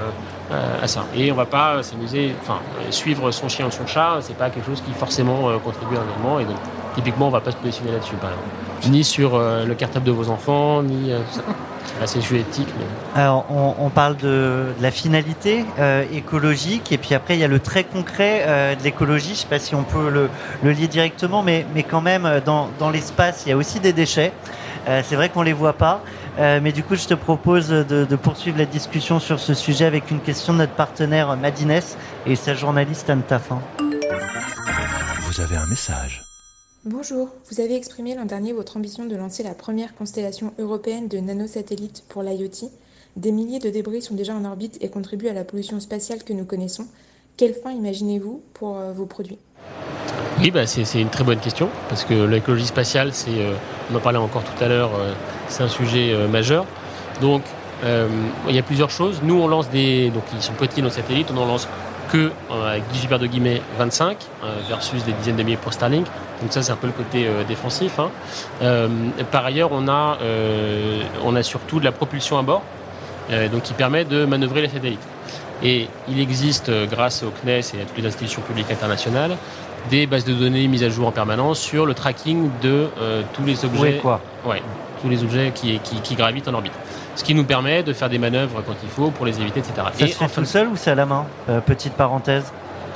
à- 0.82 0.86
ça. 0.88 1.04
Et 1.14 1.30
on 1.30 1.34
va 1.34 1.46
pas 1.46 1.82
s'amuser, 1.82 2.34
enfin, 2.40 2.58
euh, 2.80 2.90
suivre 2.90 3.30
son 3.30 3.48
chien 3.48 3.66
ou 3.66 3.70
son 3.70 3.86
chat, 3.86 4.16
c'est 4.20 4.36
pas 4.36 4.50
quelque 4.50 4.66
chose 4.66 4.80
qui 4.84 4.92
forcément 4.92 5.48
euh, 5.50 5.58
contribue 5.58 5.96
à 5.96 6.00
l'environnement. 6.00 6.40
Et 6.40 6.44
donc, 6.44 6.56
typiquement, 6.94 7.28
on 7.28 7.30
va 7.30 7.40
pas 7.40 7.50
se 7.52 7.56
positionner 7.56 7.92
là-dessus, 7.92 8.16
par 8.16 8.30
exemple. 8.30 8.48
Ni 8.88 9.04
sur 9.04 9.34
euh, 9.34 9.64
le 9.64 9.74
cartable 9.74 10.04
de 10.04 10.10
vos 10.10 10.30
enfants, 10.30 10.82
ni 10.82 11.12
euh, 11.12 11.18
tout 11.20 11.40
ça. 11.40 12.06
c'est 12.06 12.20
sujet 12.20 12.40
éthique. 12.40 12.68
Alors, 13.14 13.46
on, 13.50 13.88
parle 13.88 14.16
de, 14.16 14.66
la 14.80 14.90
finalité 14.90 15.64
écologique, 16.12 16.90
et 16.92 16.98
puis 16.98 17.14
après, 17.14 17.36
il 17.36 17.40
y 17.40 17.44
a 17.44 17.48
le 17.48 17.60
très 17.60 17.84
concret 17.84 18.76
de 18.76 18.82
l'écologie. 18.82 19.28
Je 19.28 19.30
ne 19.30 19.36
sais 19.36 19.46
pas 19.46 19.58
si 19.58 19.74
on 19.74 19.84
peut 19.84 20.10
le, 20.10 20.28
lier 20.70 20.88
directement, 20.88 21.42
mais, 21.42 21.64
mais 21.74 21.84
quand 21.84 22.00
même, 22.00 22.40
dans, 22.44 22.68
dans 22.78 22.90
l'espace, 22.90 23.44
il 23.46 23.50
y 23.50 23.52
a 23.52 23.56
aussi 23.56 23.78
des 23.78 23.92
déchets. 23.92 24.32
c'est 24.86 25.14
vrai 25.14 25.28
qu'on 25.28 25.40
ne 25.40 25.46
les 25.46 25.52
voit 25.52 25.74
pas. 25.74 26.00
Euh, 26.38 26.60
mais 26.62 26.72
du 26.72 26.82
coup, 26.82 26.96
je 26.96 27.06
te 27.06 27.14
propose 27.14 27.68
de, 27.68 28.16
poursuivre 28.16 28.58
la 28.58 28.66
discussion 28.66 29.20
sur 29.20 29.38
ce 29.38 29.54
sujet 29.54 29.84
avec 29.84 30.10
une 30.10 30.20
question 30.20 30.52
de 30.52 30.58
notre 30.58 30.72
partenaire 30.72 31.36
Madines 31.36 31.80
et 32.26 32.36
sa 32.36 32.54
journaliste 32.54 33.08
Anne 33.10 33.22
Taffin. 33.22 33.60
Vous 35.20 35.40
avez 35.40 35.56
un 35.56 35.66
message. 35.66 36.23
Bonjour, 36.86 37.30
vous 37.50 37.62
avez 37.62 37.76
exprimé 37.76 38.14
l'an 38.14 38.26
dernier 38.26 38.52
votre 38.52 38.76
ambition 38.76 39.06
de 39.06 39.16
lancer 39.16 39.42
la 39.42 39.54
première 39.54 39.94
constellation 39.94 40.52
européenne 40.58 41.08
de 41.08 41.16
nanosatellites 41.16 42.04
pour 42.10 42.22
l'IoT. 42.22 42.70
Des 43.16 43.32
milliers 43.32 43.58
de 43.58 43.70
débris 43.70 44.02
sont 44.02 44.14
déjà 44.14 44.34
en 44.34 44.44
orbite 44.44 44.76
et 44.82 44.90
contribuent 44.90 45.30
à 45.30 45.32
la 45.32 45.44
pollution 45.44 45.80
spatiale 45.80 46.22
que 46.24 46.34
nous 46.34 46.44
connaissons. 46.44 46.86
Quelle 47.38 47.54
fin 47.54 47.70
imaginez-vous 47.70 48.42
pour 48.52 48.76
euh, 48.76 48.92
vos 48.92 49.06
produits? 49.06 49.38
Oui, 50.40 50.50
bah, 50.50 50.66
c'est 50.66 51.00
une 51.00 51.08
très 51.08 51.24
bonne 51.24 51.40
question, 51.40 51.70
parce 51.88 52.04
que 52.04 52.12
l'écologie 52.12 52.66
spatiale, 52.66 53.12
euh, 53.28 53.56
on 53.90 53.96
en 53.96 54.00
parlait 54.00 54.18
encore 54.18 54.44
tout 54.44 54.62
à 54.62 54.68
l'heure, 54.68 54.94
euh, 54.94 55.14
c'est 55.48 55.62
un 55.62 55.70
sujet 55.70 56.28
majeur. 56.28 56.66
Donc, 57.22 57.44
il 57.82 58.54
y 58.54 58.58
a 58.58 58.62
plusieurs 58.62 58.90
choses. 58.90 59.20
Nous, 59.22 59.34
on 59.34 59.48
lance 59.48 59.70
des, 59.70 60.10
donc 60.10 60.24
ils 60.34 60.42
sont 60.42 60.52
petits 60.52 60.82
nos 60.82 60.90
satellites, 60.90 61.28
on 61.32 61.38
en 61.38 61.46
lance 61.46 61.66
que 62.14 62.30
avec 62.50 62.86
18 62.92 63.08
paires 63.08 63.18
de 63.18 63.26
guillemets 63.26 63.60
25 63.76 64.16
versus 64.68 65.04
des 65.04 65.12
dizaines 65.12 65.34
de 65.34 65.42
milliers 65.42 65.56
pour 65.56 65.72
Starlink. 65.72 66.06
Donc 66.40 66.52
ça, 66.52 66.62
c'est 66.62 66.70
un 66.70 66.76
peu 66.76 66.86
le 66.86 66.92
côté 66.92 67.28
défensif. 67.48 67.98
Hein. 67.98 68.10
par 69.32 69.44
ailleurs, 69.44 69.70
on 69.72 69.88
a, 69.88 70.18
on 71.24 71.34
a 71.34 71.42
surtout 71.42 71.80
de 71.80 71.84
la 71.84 71.92
propulsion 71.92 72.38
à 72.38 72.42
bord, 72.42 72.62
donc 73.50 73.62
qui 73.62 73.72
permet 73.72 74.04
de 74.04 74.24
manœuvrer 74.26 74.62
les 74.62 74.68
satellites. 74.68 75.06
Et 75.62 75.88
il 76.08 76.20
existe, 76.20 76.70
grâce 76.90 77.22
au 77.22 77.30
CNES 77.30 77.60
et 77.74 77.82
à 77.82 77.84
toutes 77.84 77.98
les 77.98 78.06
institutions 78.06 78.42
publiques 78.42 78.70
internationales, 78.70 79.36
des 79.90 80.06
bases 80.06 80.24
de 80.24 80.34
données 80.34 80.66
mises 80.68 80.82
à 80.82 80.88
jour 80.88 81.06
en 81.06 81.12
permanence 81.12 81.60
sur 81.60 81.86
le 81.86 81.94
tracking 81.94 82.50
de 82.62 82.88
euh, 83.00 83.22
tous 83.32 83.44
les 83.44 83.64
objets. 83.64 83.98
quoi 84.00 84.20
ouais, 84.46 84.62
tous 85.02 85.08
les 85.08 85.22
objets 85.22 85.52
qui, 85.54 85.78
qui, 85.80 86.14
gravitent 86.14 86.48
en 86.48 86.54
orbite. 86.54 86.72
Ce 87.16 87.22
qui 87.22 87.34
nous 87.34 87.44
permet 87.44 87.82
de 87.82 87.92
faire 87.92 88.08
des 88.08 88.18
manœuvres 88.18 88.62
quand 88.66 88.74
il 88.82 88.88
faut 88.88 89.10
pour 89.10 89.26
les 89.26 89.40
éviter, 89.40 89.60
etc. 89.60 89.74
Ça 89.92 90.06
se 90.06 90.12
fait 90.12 90.40
tout 90.40 90.44
seul 90.46 90.68
ou 90.68 90.76
c'est 90.76 90.90
à 90.90 90.94
la 90.94 91.06
main 91.06 91.26
euh, 91.48 91.60
Petite 91.60 91.94
parenthèse. 91.94 92.44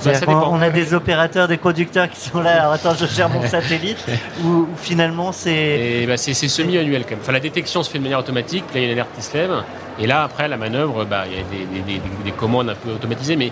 Bah, 0.04 0.12
on 0.48 0.62
a 0.62 0.70
des 0.70 0.94
opérateurs, 0.94 1.48
des 1.48 1.56
producteurs 1.56 2.08
qui 2.08 2.20
sont 2.20 2.40
là. 2.40 2.60
Alors 2.60 2.72
attends, 2.72 2.94
je 2.94 3.06
gère 3.06 3.28
mon 3.28 3.42
satellite. 3.46 3.98
ou 4.44 4.66
finalement 4.76 5.32
c'est. 5.32 6.04
Bah, 6.06 6.16
c'est 6.16 6.34
semi-annuel 6.34 7.02
quand 7.02 7.10
même. 7.10 7.18
Enfin, 7.20 7.32
la 7.32 7.40
détection 7.40 7.82
se 7.82 7.90
fait 7.90 7.98
de 7.98 8.04
manière 8.04 8.20
automatique. 8.20 8.64
Là, 8.72 8.80
il 8.80 8.82
y 8.82 8.84
a 8.84 8.86
une 8.86 8.92
alerte 8.92 9.10
qui 9.16 9.22
se 9.22 9.36
lève. 9.36 9.50
Et 9.98 10.06
là, 10.06 10.22
après, 10.22 10.46
la 10.46 10.56
manœuvre, 10.56 11.04
bah, 11.04 11.24
il 11.26 11.36
y 11.36 11.40
a 11.40 11.42
des, 11.42 11.80
des, 11.82 12.00
des 12.24 12.32
commandes 12.32 12.70
un 12.70 12.76
peu 12.76 12.90
automatisées. 12.90 13.34
Mais 13.34 13.50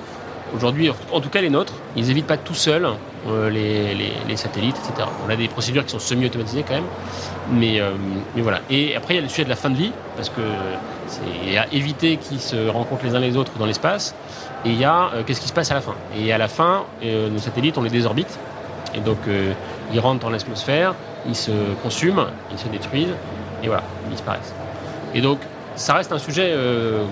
Aujourd'hui, 0.54 0.90
en 1.12 1.20
tout 1.20 1.28
cas 1.28 1.40
les 1.40 1.50
nôtres, 1.50 1.74
ils 1.96 2.10
évitent 2.10 2.26
pas 2.26 2.36
tout 2.36 2.54
seuls 2.54 2.88
euh, 3.28 3.50
les, 3.50 4.36
satellites, 4.36 4.76
etc. 4.76 5.08
On 5.26 5.30
a 5.30 5.36
des 5.36 5.48
procédures 5.48 5.84
qui 5.84 5.90
sont 5.90 5.98
semi-automatisées 5.98 6.62
quand 6.62 6.74
même, 6.74 6.84
mais, 7.50 7.80
euh, 7.80 7.90
mais 8.36 8.42
voilà. 8.42 8.60
Et 8.70 8.94
après, 8.94 9.14
il 9.14 9.16
y 9.16 9.20
a 9.20 9.22
le 9.22 9.28
sujet 9.28 9.44
de 9.44 9.48
la 9.48 9.56
fin 9.56 9.70
de 9.70 9.76
vie, 9.76 9.90
parce 10.14 10.28
que 10.28 10.42
c'est 11.08 11.58
à 11.58 11.66
éviter 11.72 12.18
qu'ils 12.18 12.40
se 12.40 12.68
rencontrent 12.68 13.04
les 13.04 13.14
uns 13.14 13.20
les 13.20 13.36
autres 13.36 13.52
dans 13.58 13.66
l'espace. 13.66 14.14
Et 14.64 14.70
il 14.70 14.78
y 14.78 14.84
a 14.84 15.10
euh, 15.14 15.22
qu'est-ce 15.26 15.40
qui 15.40 15.48
se 15.48 15.52
passe 15.52 15.70
à 15.72 15.74
la 15.74 15.80
fin? 15.80 15.94
Et 16.16 16.32
à 16.32 16.38
la 16.38 16.46
fin, 16.48 16.84
nos 17.02 17.38
satellites, 17.38 17.78
on 17.78 17.82
les 17.82 17.90
désorbite. 17.90 18.38
Et 18.94 19.00
donc, 19.00 19.18
ils 19.92 20.00
rentrent 20.00 20.20
dans 20.20 20.30
l'atmosphère, 20.30 20.94
ils 21.26 21.34
se 21.34 21.50
consument, 21.82 22.26
ils 22.52 22.58
se 22.58 22.68
détruisent, 22.68 23.14
et 23.62 23.66
voilà, 23.66 23.82
ils 24.06 24.12
disparaissent. 24.12 24.54
Et 25.14 25.20
donc, 25.20 25.38
ça 25.74 25.94
reste 25.94 26.12
un 26.12 26.18
sujet 26.18 26.54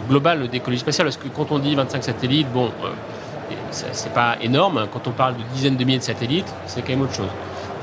global 0.09 0.49
d'écologie 0.49 0.81
spatiale, 0.81 1.09
parce 1.09 1.17
que 1.17 1.29
quand 1.29 1.51
on 1.51 1.59
dit 1.59 1.75
25 1.75 2.03
satellites, 2.05 2.51
bon, 2.53 2.71
c'est 3.93 4.13
pas 4.13 4.37
énorme. 4.41 4.87
Quand 4.93 5.07
on 5.07 5.11
parle 5.11 5.35
de 5.35 5.43
dizaines 5.55 5.77
de 5.77 5.85
milliers 5.85 5.99
de 5.99 6.05
satellites, 6.05 6.53
c'est 6.67 6.83
quand 6.83 6.91
même 6.91 7.03
autre 7.03 7.15
chose. 7.15 7.31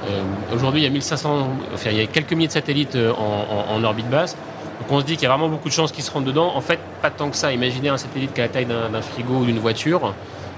Euh, 0.09 0.21
aujourd'hui, 0.53 0.81
il 0.81 0.83
y 0.83 0.87
a 0.87 0.89
1500, 0.89 1.47
enfin, 1.73 1.89
il 1.91 1.97
y 1.97 2.01
a 2.01 2.07
quelques 2.07 2.33
milliers 2.33 2.47
de 2.47 2.53
satellites 2.53 2.95
euh, 2.95 3.13
en, 3.13 3.83
orbite 3.83 4.09
basse. 4.09 4.35
Donc 4.79 4.91
on 4.91 4.99
se 4.99 5.05
dit 5.05 5.13
qu'il 5.13 5.23
y 5.23 5.25
a 5.27 5.29
vraiment 5.29 5.49
beaucoup 5.49 5.69
de 5.69 5.73
chances 5.73 5.91
qu'ils 5.91 6.03
se 6.03 6.11
rendent 6.11 6.25
dedans. 6.25 6.51
En 6.55 6.61
fait, 6.61 6.79
pas 7.01 7.11
tant 7.11 7.29
que 7.29 7.35
ça. 7.35 7.53
Imaginez 7.53 7.89
un 7.89 7.97
satellite 7.97 8.33
qui 8.33 8.41
a 8.41 8.45
la 8.45 8.49
taille 8.49 8.65
d'un 8.65 9.01
frigo 9.01 9.35
ou 9.35 9.45
d'une 9.45 9.59
voiture. 9.59 10.13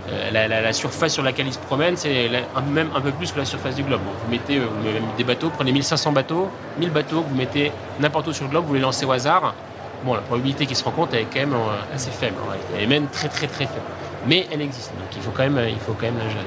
Euh, 0.10 0.32
la, 0.32 0.74
surface 0.74 1.14
sur 1.14 1.24
laquelle 1.24 1.48
il 1.48 1.54
se 1.54 1.60
promène, 1.60 1.96
c'est 1.96 2.30
même 2.72 2.90
un 2.96 3.02
peu 3.02 3.12
plus 3.12 3.32
que 3.32 3.40
la 3.40 3.46
surface 3.46 3.76
du 3.76 3.84
globe. 3.84 4.02
vous 4.02 4.32
mettez 4.32 4.62
des 5.18 5.24
bateaux, 5.24 5.50
prenez 5.50 5.72
1500 5.72 6.12
bateaux, 6.12 6.50
1000 6.78 6.90
bateaux, 6.90 7.24
vous 7.28 7.36
mettez 7.36 7.72
n'importe 8.00 8.28
où 8.28 8.34
sur 8.34 8.44
le 8.46 8.50
globe, 8.50 8.66
vous 8.66 8.74
les 8.74 8.82
lancez 8.82 9.06
au 9.06 9.12
hasard. 9.12 9.54
Bon, 10.04 10.14
la 10.14 10.22
probabilité 10.22 10.66
qu'ils 10.66 10.76
se 10.76 10.84
rencontrent 10.84 11.16
est 11.16 11.26
quand 11.34 11.40
même 11.40 11.56
assez 11.94 12.12
faible. 12.12 12.36
Elle 12.76 12.84
est 12.84 12.88
même 12.88 13.08
très 13.08 13.30
très 13.30 13.48
très 13.48 13.66
faible 13.66 13.82
mais 14.28 14.48
elle 14.52 14.62
existe. 14.62 14.92
Donc 14.92 15.08
il 15.16 15.22
faut 15.22 15.32
quand 15.32 15.44
même, 15.44 15.60
il 15.70 15.80
faut 15.80 15.94
quand 15.94 16.06
même 16.06 16.18
la 16.18 16.30
gérer. 16.30 16.46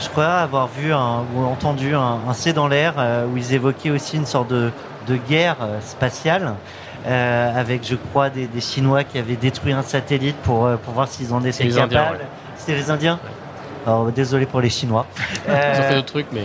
Je 0.00 0.08
crois 0.08 0.26
avoir 0.26 0.68
vu 0.68 0.92
ou 0.92 1.44
entendu 1.44 1.94
un, 1.94 2.32
C 2.32 2.52
dans 2.52 2.68
l'air 2.68 2.94
euh, 2.98 3.26
où 3.26 3.36
ils 3.36 3.52
évoquaient 3.52 3.90
aussi 3.90 4.16
une 4.16 4.26
sorte 4.26 4.48
de, 4.48 4.70
guerre 5.28 5.56
euh, 5.60 5.80
spatiale. 5.80 6.54
Euh, 7.06 7.60
avec, 7.60 7.86
je 7.86 7.94
crois, 7.94 8.28
des, 8.28 8.48
Chinois 8.60 9.04
qui 9.04 9.18
avaient 9.18 9.36
détruit 9.36 9.72
un 9.72 9.82
satellite 9.82 10.36
pour, 10.36 10.68
pour 10.84 10.94
voir 10.94 11.08
s'ils 11.08 11.32
en 11.32 11.42
étaient 11.44 11.68
capables. 11.68 12.20
C'était 12.56 12.74
les 12.74 12.90
Indiens 12.90 13.18
Alors, 13.86 14.10
désolé 14.12 14.46
pour 14.46 14.60
les 14.60 14.68
Chinois. 14.68 15.06
Ils 15.48 15.52
ont 15.52 15.82
fait 15.82 15.94
d'autres 15.94 16.12
trucs, 16.12 16.26
mais... 16.32 16.42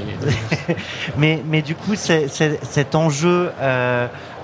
mais... 1.18 1.44
mais... 1.46 1.62
du 1.62 1.76
coup, 1.76 1.96
cet 1.96 2.96
enjeu 2.96 3.52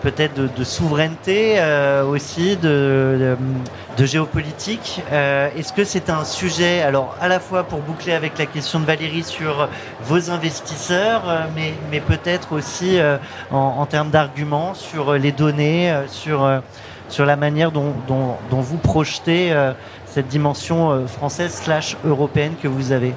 peut-être 0.02 0.36
de, 0.36 0.64
souveraineté 0.64 1.56
euh, 1.58 2.06
aussi, 2.06 2.58
de, 2.58 3.36
géopolitique. 4.00 5.02
Euh, 5.12 5.50
est-ce 5.58 5.74
que 5.74 5.84
c'est 5.84 6.10
un 6.10 6.24
sujet, 6.24 6.82
alors 6.82 7.16
à 7.20 7.28
la 7.28 7.40
fois 7.40 7.64
pour 7.64 7.80
boucler 7.80 8.14
avec 8.14 8.38
la 8.38 8.46
question 8.46 8.80
de 8.80 8.86
Valérie 8.86 9.24
sur 9.24 9.68
vos 10.04 10.32
investisseurs, 10.32 11.24
euh, 11.28 11.42
mais, 11.92 12.00
peut-être 12.00 12.54
aussi 12.54 12.98
en, 13.52 13.86
termes 13.86 14.10
d'arguments 14.10 14.74
sur 14.74 15.14
les 15.14 15.34
données, 15.34 15.94
sur, 16.08 16.50
sur 17.10 17.26
la 17.26 17.36
manière 17.36 17.72
dont, 17.72 17.94
vous 18.50 18.78
projetez 18.78 19.54
cette 20.06 20.28
dimension 20.28 21.06
française 21.08 21.54
slash 21.54 21.98
européenne 22.06 22.54
que 22.62 22.68
vous 22.68 22.94
avez? 22.94 23.14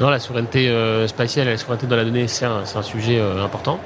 Non, 0.00 0.10
la 0.10 0.18
souveraineté 0.18 0.70
spatiale 1.06 1.46
et 1.46 1.52
la 1.52 1.56
souveraineté 1.56 1.86
dans 1.86 1.96
la 1.96 2.04
donnée, 2.04 2.26
c'est 2.26 2.44
un, 2.44 2.82
sujet 2.82 3.22
important. 3.42 3.78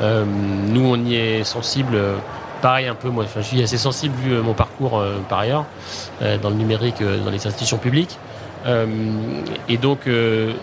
Euh, 0.00 0.24
nous, 0.24 0.84
on 0.84 0.96
y 1.04 1.16
est 1.16 1.44
sensible. 1.44 1.94
Euh, 1.94 2.16
pareil 2.62 2.86
un 2.86 2.94
peu, 2.94 3.08
moi, 3.08 3.24
je 3.34 3.40
suis 3.40 3.62
assez 3.62 3.78
sensible 3.78 4.14
vu 4.16 4.32
euh, 4.32 4.42
mon 4.42 4.54
parcours 4.54 5.02
par 5.28 5.40
ailleurs 5.40 5.64
dans 6.42 6.50
le 6.50 6.56
numérique, 6.56 7.02
dans 7.02 7.30
les 7.30 7.46
institutions 7.46 7.78
publiques. 7.78 8.18
et 9.68 9.76
donc, 9.76 10.08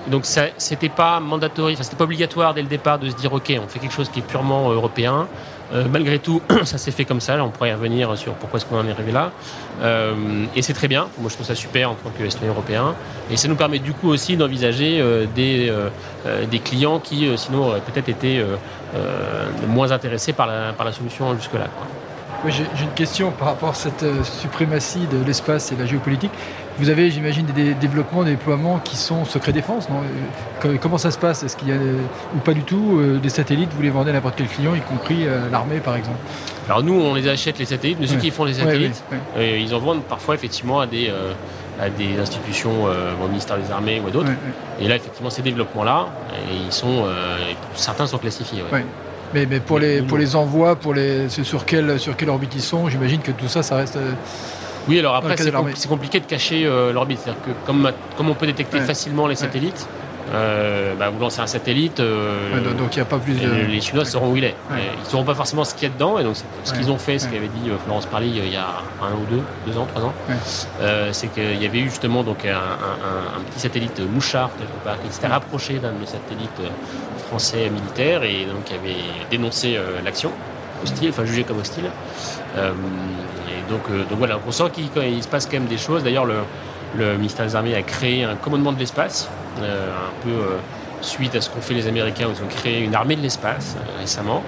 donc 0.08 0.26
ça, 0.26 0.48
c'était 0.58 0.90
pas 0.90 1.22
mandatory, 1.22 1.78
c'était 1.78 1.96
pas 1.96 2.04
obligatoire 2.04 2.54
dès 2.54 2.62
le 2.62 2.68
départ 2.68 3.00
de 3.00 3.10
se 3.10 3.16
dire 3.16 3.32
ok, 3.32 3.58
on 3.64 3.68
fait 3.68 3.80
quelque 3.80 3.94
chose 3.94 4.10
qui 4.10 4.20
est 4.20 4.28
purement 4.28 4.70
européen. 4.70 5.28
Euh, 5.74 5.86
malgré 5.92 6.20
tout, 6.20 6.42
ça 6.64 6.78
s'est 6.78 6.92
fait 6.92 7.06
comme 7.06 7.22
ça. 7.22 7.44
On 7.44 7.50
pourrait 7.50 7.70
y 7.70 7.74
revenir 7.74 8.18
sur 8.18 8.34
pourquoi 8.34 8.58
est-ce 8.58 8.66
qu'on 8.66 8.80
en 8.80 8.88
est 8.88 8.92
arrivé 8.92 9.12
là. 9.12 9.32
Euh, 9.82 10.46
et 10.56 10.62
c'est 10.62 10.74
très 10.74 10.88
bien. 10.88 11.08
Moi, 11.20 11.30
je 11.30 11.36
trouve 11.36 11.48
ça 11.48 11.56
super 11.56 11.92
en 11.92 11.96
tant 11.96 12.10
que 12.18 12.30
citoyen 12.30 12.52
européen. 12.52 12.96
Et 13.32 13.38
ça 13.38 13.48
nous 13.48 13.56
permet 13.56 13.80
du 13.80 13.94
coup 13.94 14.10
aussi 14.10 14.38
d'envisager 14.38 15.00
euh, 15.00 15.26
des, 15.36 16.60
clients 16.60 17.00
qui, 17.00 17.30
sinon, 17.38 17.68
auraient 17.68 17.82
peut-être 17.82 18.10
été 18.10 18.44
moins 19.68 19.92
intéressés 19.92 20.34
par 20.34 20.48
la 20.48 20.92
solution 20.92 21.36
jusque-là. 21.36 21.68
j'ai 22.48 22.64
une 22.82 22.94
question 22.96 23.32
par 23.32 23.50
rapport 23.50 23.70
à 23.70 23.74
cette 23.74 24.06
suprématie 24.24 25.08
de 25.08 25.24
l'espace 25.26 25.72
et 25.72 25.76
de 25.76 25.82
la 25.82 25.86
géopolitique. 25.86 26.32
Vous 26.78 26.90
avez, 26.90 27.10
j'imagine, 27.10 27.46
des 27.46 27.74
développements, 27.74 28.24
des 28.24 28.32
déploiements 28.32 28.80
qui 28.84 28.98
sont 28.98 29.24
secret 29.24 29.54
défense, 29.54 29.90
non? 29.90 30.02
Euh, 30.66 30.76
Comment 30.82 30.98
ça 30.98 31.10
se 31.10 31.18
passe? 31.18 31.42
Est-ce 31.44 31.56
qu'il 31.56 31.70
y 31.70 31.72
a, 31.72 31.76
ou 31.76 32.40
pas 32.44 32.54
du 32.54 32.64
tout, 32.64 32.98
euh, 33.00 33.18
des 33.18 33.30
satellites, 33.30 33.70
vous 33.74 33.82
les 33.82 33.90
vendez 33.90 34.10
à 34.10 34.14
n'importe 34.14 34.36
quel 34.36 34.48
client, 34.48 34.76
y 34.76 34.82
compris 34.82 35.26
euh, 35.26 35.50
l'armée 35.50 35.80
par 35.80 35.96
exemple? 35.96 36.18
Alors 36.68 36.84
nous, 36.84 36.94
on 36.94 37.14
les 37.14 37.30
achète 37.30 37.60
les 37.60 37.66
satellites, 37.66 37.98
mais 38.02 38.08
ceux 38.08 38.18
qui 38.18 38.32
font 38.32 38.44
les 38.44 38.56
satellites, 38.56 39.02
ils 39.40 39.74
en 39.74 39.80
vendent 39.80 40.04
parfois 40.04 40.36
effectivement 40.36 40.80
à 40.80 40.88
des, 40.88 41.14
à 41.80 41.90
des 41.90 42.20
institutions, 42.20 42.86
au 43.24 43.28
ministère 43.28 43.58
des 43.58 43.72
Armées 43.72 44.02
ou 44.04 44.08
à 44.08 44.12
d'autres. 44.12 44.32
Et 44.80 44.88
là, 44.88 44.96
effectivement, 44.96 45.30
ces 45.30 45.44
développements-là, 45.44 46.08
ils 46.52 46.74
sont, 46.74 47.06
certains 47.76 48.08
sont 48.08 48.18
classifiés. 48.18 48.64
Mais, 49.34 49.46
mais, 49.46 49.60
pour, 49.60 49.78
les, 49.78 50.02
pour 50.02 50.18
les 50.18 50.36
envois, 50.36 50.76
pour 50.76 50.96
les, 50.96 51.30
sur, 51.30 51.66
quelle, 51.66 52.00
sur 52.00 52.16
quelle 52.18 52.30
orbite 52.30 52.56
ils 52.56 52.62
sont, 52.62 52.90
j'imagine 52.90 53.22
que 53.22 53.32
tout 53.32 53.48
ça, 53.48 53.62
ça 53.62 53.76
reste 53.76 54.00
oui, 54.88 55.00
alors 55.00 55.16
après, 55.16 55.36
c'est 55.38 55.88
compliqué 55.88 56.20
de 56.20 56.26
cacher 56.26 56.66
euh, 56.66 56.94
l'orbite. 56.94 57.20
C'est-à-dire 57.24 57.42
que 57.44 57.52
comme, 57.66 57.92
comme, 58.18 58.30
on 58.30 58.34
peut 58.34 58.46
détecter 58.46 58.80
facilement 58.82 59.28
les 59.28 59.36
satellites, 59.36 59.88
euh, 60.34 60.96
bah, 60.96 61.10
vous 61.10 61.20
lancez 61.20 61.40
un 61.40 61.48
satellite, 61.48 62.00
euh, 62.00 62.74
donc 62.74 62.96
il 62.96 63.00
a 63.00 63.06
pas 63.06 63.20
plus 63.20 63.34
les 63.34 63.80
Chinois 63.82 64.06
sauront 64.06 64.32
où 64.32 64.38
il 64.38 64.44
est. 64.44 64.56
Ils 64.72 65.04
ne 65.04 65.10
sauront 65.10 65.24
pas 65.24 65.36
forcément 65.36 65.64
ce 65.64 65.76
qu'il 65.76 65.88
y 65.88 65.92
a 65.92 65.94
dedans. 65.94 66.18
Et 66.20 66.24
donc 66.24 66.36
ce 66.64 66.74
qu'ils 66.74 66.92
ont 66.92 66.98
fait, 66.98 67.20
ce 67.20 67.28
qu'avait 67.28 67.48
dit 67.48 67.70
Florence 67.86 68.06
Parly 68.06 68.30
il 68.30 68.52
y 68.52 68.56
a 68.56 68.68
un 69.02 69.14
ou 69.14 69.26
deux, 69.30 69.42
deux 69.68 69.78
ans, 69.78 69.86
trois 69.86 70.04
ans, 70.04 70.14
c'est 71.12 71.28
qu'il 71.28 71.62
y 71.62 71.66
avait 71.66 71.80
eu 71.80 71.90
justement 71.90 72.24
donc 72.24 72.46
un, 72.46 73.42
petit 73.52 73.60
satellite 73.60 74.00
mouchard 74.00 74.50
qui 75.04 75.14
s'était 75.14 75.28
rapproché 75.28 75.80
d'un 75.80 75.92
de 75.92 76.00
nos 76.00 76.06
satellites 76.06 76.62
français 77.28 77.70
militaires 77.70 78.24
et 78.24 78.46
donc 78.46 78.66
qui 78.66 78.74
avait 78.74 78.96
dénoncé 79.32 79.80
l'action. 80.04 80.32
hostile, 80.84 81.10
enfin 81.10 81.26
jugé 81.26 81.44
comme 81.44 81.60
hostile. 81.60 81.86
Et 83.48 83.72
donc, 83.72 83.90
donc 84.10 84.18
voilà, 84.18 84.40
on 84.48 84.52
sent 84.52 84.72
qu'il 84.74 85.24
se 85.24 85.28
passe 85.28 85.46
quand 85.46 85.54
même 85.60 85.68
des 85.68 85.78
choses. 85.78 86.04
D'ailleurs, 86.04 86.26
le, 86.26 86.38
le 86.98 87.18
ministère 87.18 87.46
des 87.46 87.56
Armées 87.56 87.76
a 87.76 87.82
créé 87.82 88.24
un 88.24 88.36
commandement 88.36 88.74
de 88.74 88.80
l'espace, 88.80 89.30
un 89.60 90.24
peu 90.24 90.32
suite 91.02 91.36
à 91.36 91.42
ce 91.42 91.50
qu'ont 91.50 91.62
fait 91.62 91.74
les 91.74 91.88
Américains, 91.88 92.28
où 92.28 92.32
ils 92.32 92.44
ont 92.44 92.48
créé 92.48 92.82
une 92.84 92.96
armée 92.96 93.16
de 93.16 93.22
l'espace 93.22 93.78
récemment. 94.00 94.42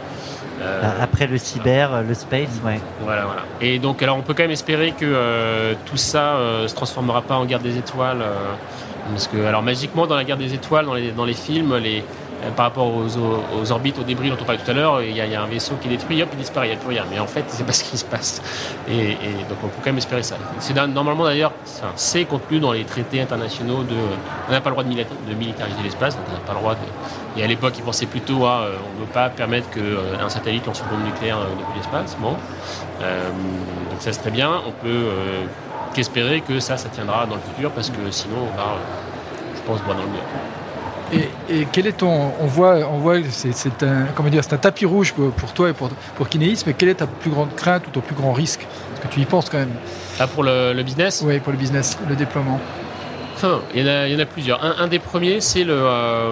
Euh, 0.60 0.82
Après 1.00 1.28
le 1.28 1.38
cyber, 1.38 2.02
le 2.02 2.14
space, 2.16 2.50
ouais. 2.66 2.80
Voilà, 3.02 3.26
voilà. 3.26 3.42
Et 3.62 3.78
donc, 3.78 4.02
alors, 4.02 4.18
on 4.18 4.22
peut 4.22 4.34
quand 4.34 4.42
même 4.44 4.52
espérer 4.52 4.92
que 4.92 5.06
euh, 5.06 5.76
tout 5.86 5.98
ça 5.98 6.36
euh, 6.36 6.68
se 6.68 6.74
transformera 6.74 7.22
pas 7.22 7.36
en 7.36 7.46
guerre 7.46 7.60
des 7.60 7.78
étoiles, 7.78 8.24
parce 9.12 9.28
que, 9.28 9.46
alors, 9.46 9.62
magiquement, 9.62 10.08
dans 10.08 10.16
la 10.16 10.24
guerre 10.24 10.38
des 10.38 10.56
étoiles, 10.56 10.88
dans 10.88 10.96
les, 10.96 11.12
dans 11.12 11.26
les 11.26 11.36
films, 11.36 11.76
les, 11.78 12.00
euh, 12.00 12.04
par 12.56 12.67
rapport 12.67 12.91
aux, 12.93 13.71
orbites, 13.71 13.97
aux 14.00 14.04
débris 14.04 14.30
dont 14.30 14.38
on 14.39 14.45
parlait 14.45 14.62
tout 14.63 14.69
à 14.69 14.73
l'heure, 14.73 15.02
il 15.02 15.15
y, 15.15 15.21
a, 15.21 15.41
un 15.41 15.47
vaisseau 15.47 15.76
qui 15.82 15.88
est 15.88 15.91
détruit, 15.91 16.21
hop, 16.21 16.30
il 16.34 16.39
disparaît, 16.39 16.67
il 16.67 16.71
n'y 16.71 16.76
a 16.76 16.80
plus 16.80 16.89
rien. 16.89 17.04
Mais 17.10 17.19
en 17.19 17.28
fait, 17.28 17.45
c'est 17.47 17.65
pas 17.65 17.73
ce 17.73 17.84
qui 17.84 17.97
se 17.97 18.06
passe. 18.06 18.41
Et, 18.89 19.15
donc, 19.50 19.58
on 19.63 19.67
peut 19.67 19.78
quand 19.78 19.88
même 19.88 19.97
espérer 19.97 20.23
ça. 20.23 20.36
Normalement 20.88 21.26
d'ailleurs, 21.26 21.52
c'est 21.95 22.26
contenu 22.26 22.60
dans 22.60 22.71
les 22.71 22.84
traités 22.84 23.21
internationaux 23.21 23.84
de. 23.84 23.95
On 24.47 24.52
n'a 24.52 24.62
pas 24.62 24.69
le 24.69 24.76
droit 24.76 24.84
de, 24.84 25.34
militariser 25.34 25.82
l'espace, 25.84 26.15
donc 26.15 26.26
on 26.30 26.34
n'a 26.34 26.39
pas 26.39 26.54
le 26.54 26.60
droit 26.60 26.76
de. 26.76 27.39
Et 27.39 27.43
à 27.43 27.47
l'époque, 27.47 27.73
ils 27.78 27.84
pensaient 27.84 28.06
plutôt 28.06 28.45
à. 28.45 28.62
Euh, 28.62 28.76
on 28.91 29.00
ne 29.00 29.06
veut 29.06 29.12
pas 29.12 29.30
permettre 29.30 29.69
qu'un 29.69 29.82
euh, 29.82 30.30
satellite 30.30 30.65
lance 30.65 30.82
une 30.82 30.95
bombe 30.95 31.06
nucléaire 31.06 31.38
depuis 31.39 31.78
l'espace. 31.78 32.15
Bon. 32.19 32.32
donc, 32.32 34.00
ça, 34.00 34.12
très 34.12 34.32
bien. 34.32 34.52
On 34.65 34.71
peut 34.71 35.10
qu'espérer 35.93 36.41
que 36.41 36.60
ça, 36.60 36.78
ça 36.78 36.89
tiendra 36.89 37.26
dans 37.26 37.36
le 37.36 37.41
futur, 37.41 37.71
parce 37.71 37.89
que 37.89 38.12
sinon, 38.12 38.38
on 38.41 38.58
va, 38.58 38.76
je 39.56 39.62
pense, 39.62 39.82
droit 39.82 39.95
dans 39.95 40.04
le 40.04 40.10
mur. 40.10 40.57
Et, 41.13 41.67
quel 41.72 41.88
est 41.88 41.98
ton. 41.98 42.32
On 42.41 42.48
voit, 42.48 42.80
on 42.91 42.98
voit 42.98 43.17
c'est 43.30 43.84
un, 43.84 44.08
comment 44.15 44.30
dire, 44.30 44.43
c'est 44.43 44.54
un 44.54 44.58
tapis 44.58 44.86
rouge 44.86 45.13
pour, 45.13 45.54
toi 45.54 45.70
et 45.70 45.74
pour, 45.74 45.89
pour 46.15 46.28
Kinéis, 46.28 46.63
mais 46.65 46.74
quelle 46.74 46.89
est 46.89 46.96
ta 46.96 47.08
plus 47.08 47.30
grande 47.30 47.56
crainte 47.56 47.88
ou 47.88 47.91
ton 47.91 48.02
plus 48.02 48.15
grand 48.15 48.34
risque? 48.34 48.67
Parce 48.91 49.08
que 49.08 49.13
tu 49.13 49.22
y 49.22 49.26
penses 49.26 49.50
quand 49.50 49.58
même. 49.58 49.74
Ah, 50.20 50.28
pour 50.28 50.43
le, 50.43 50.82
business? 50.84 51.24
Oui, 51.26 51.39
pour 51.39 51.52
le 51.52 51.58
business, 51.58 51.98
le 52.10 52.15
déploiement. 52.15 52.60
Enfin, 53.36 53.62
il, 53.74 53.82
y 53.82 53.84
en 53.84 53.88
a, 53.88 54.08
il 54.08 54.13
y 54.13 54.15
en 54.15 54.20
a 54.20 54.26
plusieurs. 54.26 54.63
Un, 54.63 54.88
des 54.88 55.00
premiers, 55.00 55.39
c'est 55.41 55.65
euh, 55.67 56.32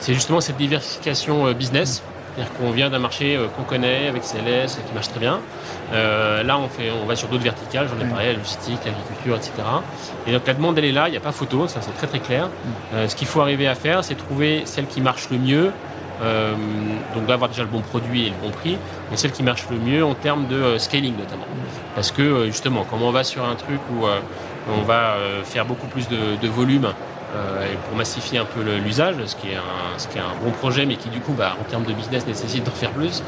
c'est 0.00 0.14
justement 0.14 0.40
cette 0.40 0.56
diversification 0.56 1.46
euh, 1.46 1.52
business. 1.52 2.02
C'est-à-dire 2.40 2.58
qu'on 2.58 2.70
vient 2.70 2.88
d'un 2.88 2.98
marché 2.98 3.36
euh, 3.36 3.48
qu'on 3.48 3.64
connaît 3.64 4.08
avec 4.08 4.22
CLS 4.22 4.78
qui 4.86 4.94
marche 4.94 5.08
très 5.08 5.20
bien. 5.20 5.40
Euh, 5.92 6.42
là, 6.42 6.58
on, 6.58 6.68
fait, 6.68 6.90
on 6.90 7.06
va 7.06 7.14
sur 7.14 7.28
d'autres 7.28 7.42
verticales, 7.42 7.86
j'en 7.88 8.02
ai 8.02 8.08
parlé, 8.08 8.28
la 8.28 8.32
logistique, 8.38 8.78
l'agriculture, 8.84 9.36
etc. 9.36 9.52
Et 10.26 10.32
donc 10.32 10.46
la 10.46 10.54
demande, 10.54 10.78
elle 10.78 10.86
est 10.86 10.92
là, 10.92 11.08
il 11.08 11.10
n'y 11.10 11.16
a 11.18 11.20
pas 11.20 11.32
photo, 11.32 11.68
ça 11.68 11.80
c'est 11.82 11.92
très 11.92 12.06
très 12.06 12.20
clair. 12.20 12.48
Euh, 12.94 13.08
ce 13.08 13.14
qu'il 13.16 13.26
faut 13.26 13.42
arriver 13.42 13.68
à 13.68 13.74
faire, 13.74 14.04
c'est 14.04 14.14
trouver 14.14 14.62
celle 14.64 14.86
qui 14.86 15.00
marche 15.00 15.28
le 15.30 15.38
mieux. 15.38 15.72
donc 17.14 17.24
d'avoir 17.26 17.48
déjà 17.48 17.62
le 17.62 17.68
bon 17.68 17.80
produit 17.80 18.26
et 18.26 18.30
le 18.30 18.36
bon 18.42 18.50
prix, 18.50 18.76
mais 19.10 19.16
celle 19.16 19.32
qui 19.32 19.42
marche 19.42 19.64
le 19.70 19.78
mieux 19.78 20.04
en 20.04 20.14
termes 20.14 20.46
de 20.48 20.76
scaling 20.78 21.16
notamment. 21.16 21.46
Parce 21.94 22.10
que 22.10 22.46
justement, 22.46 22.84
quand 22.88 22.98
on 23.00 23.10
va 23.10 23.24
sur 23.24 23.44
un 23.44 23.54
truc 23.54 23.80
où 23.90 24.06
on 24.68 24.82
va 24.82 25.16
faire 25.44 25.64
beaucoup 25.64 25.86
plus 25.86 26.08
de 26.08 26.48
volume 26.48 26.88
euh, 27.34 27.74
pour 27.86 27.96
massifier 27.96 28.38
un 28.38 28.44
peu 28.44 28.60
l'usage, 28.84 29.14
ce, 29.26 29.36
qui 29.36 29.48
est 29.48 29.56
un, 29.56 29.98
ce 29.98 30.08
qui 30.08 30.18
est 30.18 30.20
un 30.20 30.34
bon 30.42 30.50
projet, 30.50 30.84
mais 30.86 30.96
qui 30.96 31.08
du 31.08 31.20
coup, 31.20 31.32
bah, 31.32 31.56
en 31.60 31.64
termes 31.64 31.84
de 31.84 31.92
business, 31.92 32.26
nécessite 32.26 32.64
d'en 32.64 32.72
faire 32.72 32.90
plus. 32.90 33.22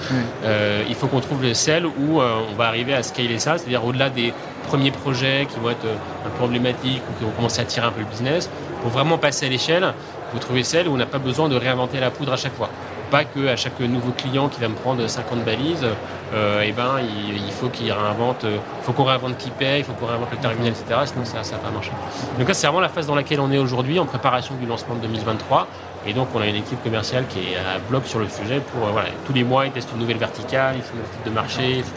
Euh, 0.44 0.82
il 0.88 0.94
faut 0.94 1.06
qu'on 1.06 1.20
trouve 1.20 1.52
celles 1.52 1.86
où 1.86 2.20
euh, 2.20 2.40
on 2.50 2.54
va 2.54 2.66
arriver 2.66 2.94
à 2.94 3.02
scaler 3.02 3.38
ça, 3.38 3.58
c'est-à-dire 3.58 3.84
au-delà 3.84 4.10
des 4.10 4.32
premiers 4.66 4.90
projets 4.90 5.46
qui 5.48 5.58
vont 5.60 5.70
être 5.70 5.86
un 6.26 6.30
peu 6.36 6.44
emblématiques 6.44 7.02
ou 7.10 7.18
qui 7.18 7.24
vont 7.24 7.30
commencer 7.30 7.60
à 7.60 7.64
tirer 7.64 7.86
un 7.86 7.92
peu 7.92 8.00
le 8.00 8.06
business, 8.06 8.50
pour 8.82 8.90
vraiment 8.90 9.18
passer 9.18 9.46
à 9.46 9.48
l'échelle, 9.48 9.92
vous 10.32 10.38
trouvez 10.38 10.64
celles 10.64 10.88
où 10.88 10.94
on 10.94 10.96
n'a 10.96 11.06
pas 11.06 11.18
besoin 11.18 11.48
de 11.48 11.56
réinventer 11.56 12.00
la 12.00 12.10
poudre 12.10 12.32
à 12.32 12.36
chaque 12.36 12.54
fois 12.54 12.70
pas 13.12 13.24
qu'à 13.24 13.56
chaque 13.56 13.78
nouveau 13.80 14.12
client 14.12 14.48
qui 14.48 14.58
va 14.58 14.68
me 14.68 14.74
prendre 14.74 15.06
50 15.06 15.44
balises, 15.44 15.86
euh, 16.34 16.64
eh 16.64 16.72
ben, 16.72 16.92
il, 16.98 17.52
faut 17.52 17.68
qu'il 17.68 17.92
réinvente, 17.92 18.44
euh, 18.44 18.56
faut 18.80 18.92
qu'on 18.92 19.04
réinvente 19.04 19.36
qui 19.36 19.50
paye, 19.50 19.80
il 19.80 19.84
faut 19.84 19.92
qu'on 19.92 20.06
réinvente 20.06 20.30
le 20.30 20.38
terminal, 20.38 20.72
etc. 20.72 21.00
Sinon, 21.04 21.26
ça 21.26 21.40
ne 21.40 21.44
va 21.44 21.58
pas 21.58 21.70
marcher. 21.70 21.92
Donc 22.38 22.48
là, 22.48 22.54
c'est 22.54 22.66
vraiment 22.66 22.80
la 22.80 22.88
phase 22.88 23.06
dans 23.06 23.14
laquelle 23.14 23.40
on 23.40 23.52
est 23.52 23.58
aujourd'hui, 23.58 23.98
en 23.98 24.06
préparation 24.06 24.54
du 24.54 24.64
lancement 24.64 24.94
de 24.94 25.00
2023. 25.02 25.68
Et 26.06 26.14
donc, 26.14 26.28
on 26.34 26.40
a 26.40 26.46
une 26.46 26.56
équipe 26.56 26.82
commerciale 26.82 27.26
qui 27.28 27.40
est 27.40 27.56
à 27.56 27.78
bloc 27.90 28.06
sur 28.06 28.18
le 28.18 28.28
sujet 28.30 28.62
pour, 28.72 28.88
euh, 28.88 28.92
voilà, 28.92 29.10
tous 29.26 29.34
les 29.34 29.44
mois, 29.44 29.66
ils 29.66 29.72
testent 29.72 29.90
une 29.92 30.00
nouvelle 30.00 30.16
verticale, 30.16 30.76
ils 30.76 30.82
font 30.82 30.94
une 30.94 31.04
étude 31.04 31.24
de 31.26 31.30
marché, 31.30 31.78
etc., 31.80 31.92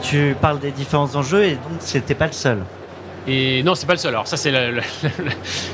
Tu 0.00 0.36
parles 0.40 0.60
des 0.60 0.70
différents 0.70 1.12
enjeux 1.16 1.42
et 1.42 1.54
donc, 1.54 1.80
c'était 1.80 2.14
pas 2.14 2.26
le 2.28 2.32
seul. 2.32 2.58
Et 3.26 3.64
non, 3.64 3.74
c'est 3.74 3.86
pas 3.86 3.94
le 3.94 3.98
seul. 3.98 4.14
Alors 4.14 4.28
ça, 4.28 4.36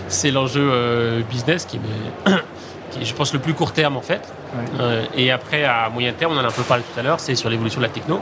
c'est 0.08 0.30
l'enjeu 0.30 1.22
business 1.30 1.66
qui 1.66 1.78
me 1.78 1.84
je 3.04 3.14
pense, 3.14 3.32
le 3.32 3.38
plus 3.38 3.54
court 3.54 3.72
terme 3.72 3.96
en 3.96 4.02
fait. 4.02 4.32
Euh, 4.80 5.04
et 5.14 5.30
après, 5.30 5.64
à 5.64 5.88
moyen 5.88 6.12
terme, 6.12 6.32
on 6.32 6.40
en 6.40 6.44
a 6.44 6.48
un 6.48 6.50
peu 6.50 6.62
parlé 6.62 6.82
tout 6.82 6.98
à 6.98 7.02
l'heure, 7.02 7.20
c'est 7.20 7.34
sur 7.34 7.50
l'évolution 7.50 7.80
de 7.80 7.86
la 7.86 7.92
techno. 7.92 8.20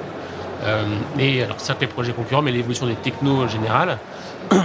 Euh, 0.64 0.84
et 1.18 1.42
alors, 1.42 1.60
certes, 1.60 1.80
les 1.80 1.87
projets 1.87 2.12
concurrents, 2.12 2.42
mais 2.42 2.52
l'évolution 2.52 2.87
des 2.87 2.94
technos 2.94 3.48
générales. 3.48 3.98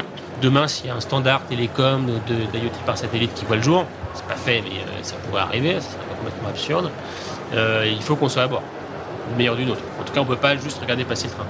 Demain, 0.41 0.67
s'il 0.67 0.87
y 0.87 0.89
a 0.89 0.95
un 0.95 1.01
standard 1.01 1.41
télécom 1.49 2.05
d'IoT 2.25 2.71
par 2.85 2.97
satellite 2.97 3.33
qui 3.33 3.43
voit 3.45 3.57
le 3.57 3.61
jour, 3.61 3.85
c'est 4.13 4.25
pas 4.25 4.35
fait, 4.35 4.61
mais 4.61 4.77
euh, 4.77 5.03
ça 5.03 5.15
pourrait 5.17 5.41
arriver, 5.41 5.75
ça 5.75 5.89
serait 5.89 6.15
complètement 6.17 6.49
absurde. 6.49 6.91
il 7.85 8.01
faut 8.01 8.15
qu'on 8.15 8.29
soit 8.29 8.43
à 8.43 8.47
bord 8.47 8.63
le 9.29 9.37
meilleur 9.37 9.55
d'une 9.55 9.69
autre. 9.71 9.81
En 9.99 10.03
tout 10.03 10.13
cas, 10.13 10.19
on 10.21 10.23
ne 10.23 10.29
peut 10.29 10.35
pas 10.35 10.55
juste 10.55 10.79
regarder 10.81 11.03
passer 11.03 11.27
le 11.27 11.33
train. 11.33 11.45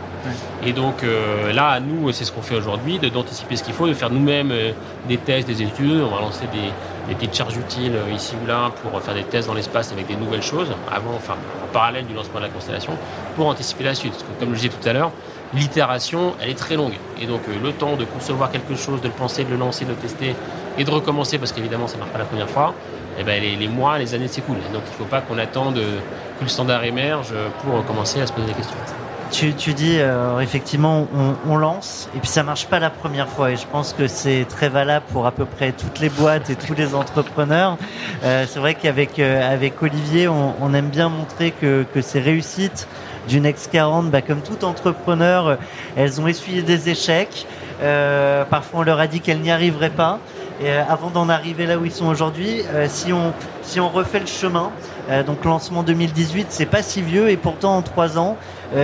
Et 0.65 0.73
donc 0.73 1.03
euh, 1.03 1.51
là, 1.53 1.69
à 1.69 1.79
nous, 1.79 2.11
c'est 2.11 2.25
ce 2.25 2.31
qu'on 2.31 2.41
fait 2.41 2.55
aujourd'hui, 2.55 2.99
d'anticiper 2.99 3.55
ce 3.55 3.63
qu'il 3.63 3.73
faut, 3.73 3.87
de 3.87 3.93
faire 3.93 4.09
nous-mêmes 4.09 4.51
euh, 4.51 4.71
des 5.07 5.17
tests, 5.17 5.47
des 5.47 5.61
études. 5.61 6.01
On 6.01 6.13
va 6.13 6.21
lancer 6.21 6.45
des, 6.51 6.71
petites 7.15 7.35
charges 7.35 7.57
utiles 7.57 7.95
euh, 7.95 8.11
ici 8.11 8.35
ou 8.41 8.47
là 8.47 8.71
pour 8.81 8.99
faire 9.01 9.13
des 9.13 9.23
tests 9.23 9.47
dans 9.47 9.53
l'espace 9.53 9.91
avec 9.91 10.07
des 10.07 10.15
nouvelles 10.15 10.41
choses, 10.41 10.71
avant, 10.91 11.13
enfin, 11.15 11.35
en 11.63 11.73
parallèle 11.73 12.05
du 12.05 12.13
lancement 12.13 12.39
de 12.39 12.45
la 12.45 12.49
constellation, 12.49 12.93
pour 13.35 13.47
anticiper 13.47 13.83
la 13.83 13.95
suite. 13.95 14.13
Parce 14.13 14.23
que 14.23 14.39
comme 14.39 14.49
je 14.49 14.61
disais 14.61 14.69
tout 14.69 14.87
à 14.87 14.93
l'heure, 14.93 15.11
l'itération, 15.53 16.33
elle 16.41 16.49
est 16.49 16.57
très 16.57 16.75
longue. 16.75 16.93
Et 17.21 17.25
donc 17.25 17.41
le 17.47 17.71
temps 17.71 17.95
de 17.95 18.05
concevoir 18.05 18.51
quelque 18.51 18.75
chose, 18.75 19.01
de 19.01 19.07
le 19.07 19.13
penser, 19.13 19.43
de 19.43 19.49
le 19.49 19.57
lancer, 19.57 19.85
de 19.85 19.91
le 19.91 19.95
tester 19.95 20.35
et 20.77 20.83
de 20.83 20.91
recommencer, 20.91 21.37
parce 21.37 21.51
qu'évidemment, 21.51 21.87
ça 21.87 21.95
ne 21.95 21.99
marche 21.99 22.11
pas 22.11 22.19
la 22.19 22.25
première 22.25 22.49
fois, 22.49 22.73
eh 23.17 23.23
ben, 23.23 23.41
les, 23.41 23.67
mois, 23.67 23.97
les 23.97 24.13
années 24.13 24.27
s'écoulent. 24.27 24.57
Donc 24.73 24.83
il 24.85 24.91
ne 24.91 24.97
faut 24.97 25.05
pas 25.05 25.21
qu'on 25.21 25.37
attende 25.37 25.75
que 25.75 26.43
le 26.43 26.49
standard 26.49 26.83
émerge 26.83 27.33
pour 27.63 27.83
commencer 27.85 28.21
à 28.21 28.27
se 28.27 28.33
poser 28.33 28.47
des 28.47 28.53
questions. 28.53 28.77
Tu, 29.31 29.53
tu 29.53 29.73
dis 29.73 29.97
euh, 29.99 30.39
effectivement 30.39 31.07
on, 31.47 31.55
lance 31.55 32.09
et 32.15 32.19
puis 32.19 32.27
ça 32.27 32.41
marche 32.41 32.65
pas 32.65 32.79
la 32.79 32.89
première 32.89 33.27
fois 33.27 33.51
et 33.51 33.57
je 33.57 33.65
pense 33.67 33.93
que 33.93 34.07
c'est 34.07 34.45
très 34.49 34.69
valable 34.69 35.05
pour 35.11 35.27
à 35.27 35.31
peu 35.31 35.45
près 35.45 35.71
toutes 35.71 35.99
les 35.99 36.09
boîtes 36.09 36.49
et 36.49 36.55
tous 36.55 36.73
les 36.73 36.95
entrepreneurs. 36.95 37.77
Euh, 38.23 38.45
c'est 38.47 38.59
vrai 38.59 38.73
qu'avec 38.73 39.19
euh, 39.19 39.53
avec 39.53 39.81
Olivier 39.83 40.27
on, 40.27 40.73
aime 40.73 40.89
bien 40.89 41.09
montrer 41.09 41.51
que, 41.51 41.85
que 41.93 42.01
ces 42.01 42.19
réussites 42.19 42.87
du 43.27 43.39
Next 43.39 43.71
40, 43.71 44.09
bah, 44.09 44.23
comme 44.23 44.41
tout 44.41 44.65
entrepreneur, 44.65 45.59
elles 45.95 46.19
ont 46.19 46.27
essuyé 46.27 46.63
des 46.63 46.89
échecs. 46.89 47.45
parfois 48.49 48.79
on 48.79 48.83
leur 48.83 48.99
a 48.99 49.07
dit 49.07 49.21
qu'elles 49.21 49.41
n'y 49.41 49.51
arriveraient 49.51 49.91
pas. 49.91 50.19
Et 50.61 50.69
euh, 50.69 50.83
avant 50.89 51.09
d'en 51.09 51.29
arriver 51.29 51.65
là 51.65 51.77
où 51.77 51.85
ils 51.85 51.91
sont 51.91 52.07
aujourd'hui, 52.07 52.61
euh, 52.73 52.87
si, 52.89 53.13
on, 53.13 53.33
si 53.61 53.79
on 53.79 53.87
refait 53.87 54.19
le 54.19 54.25
chemin, 54.25 54.71
euh, 55.09 55.23
donc 55.23 55.45
lancement 55.45 55.83
2018, 55.83 56.47
c'est 56.49 56.65
pas 56.65 56.83
si 56.83 57.01
vieux 57.01 57.29
et 57.29 57.37
pourtant 57.37 57.77
en 57.77 57.81
trois 57.81 58.17
ans, 58.17 58.35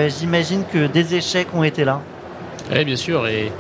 j'imagine 0.08 0.64
que 0.72 0.88
des 0.88 1.16
échecs 1.16 1.48
ont 1.54 1.64
été 1.64 1.86
là. 1.86 2.02
Oui, 2.72 2.86
bien 2.86 2.96
sûr. 2.96 3.28
Et, 3.28 3.52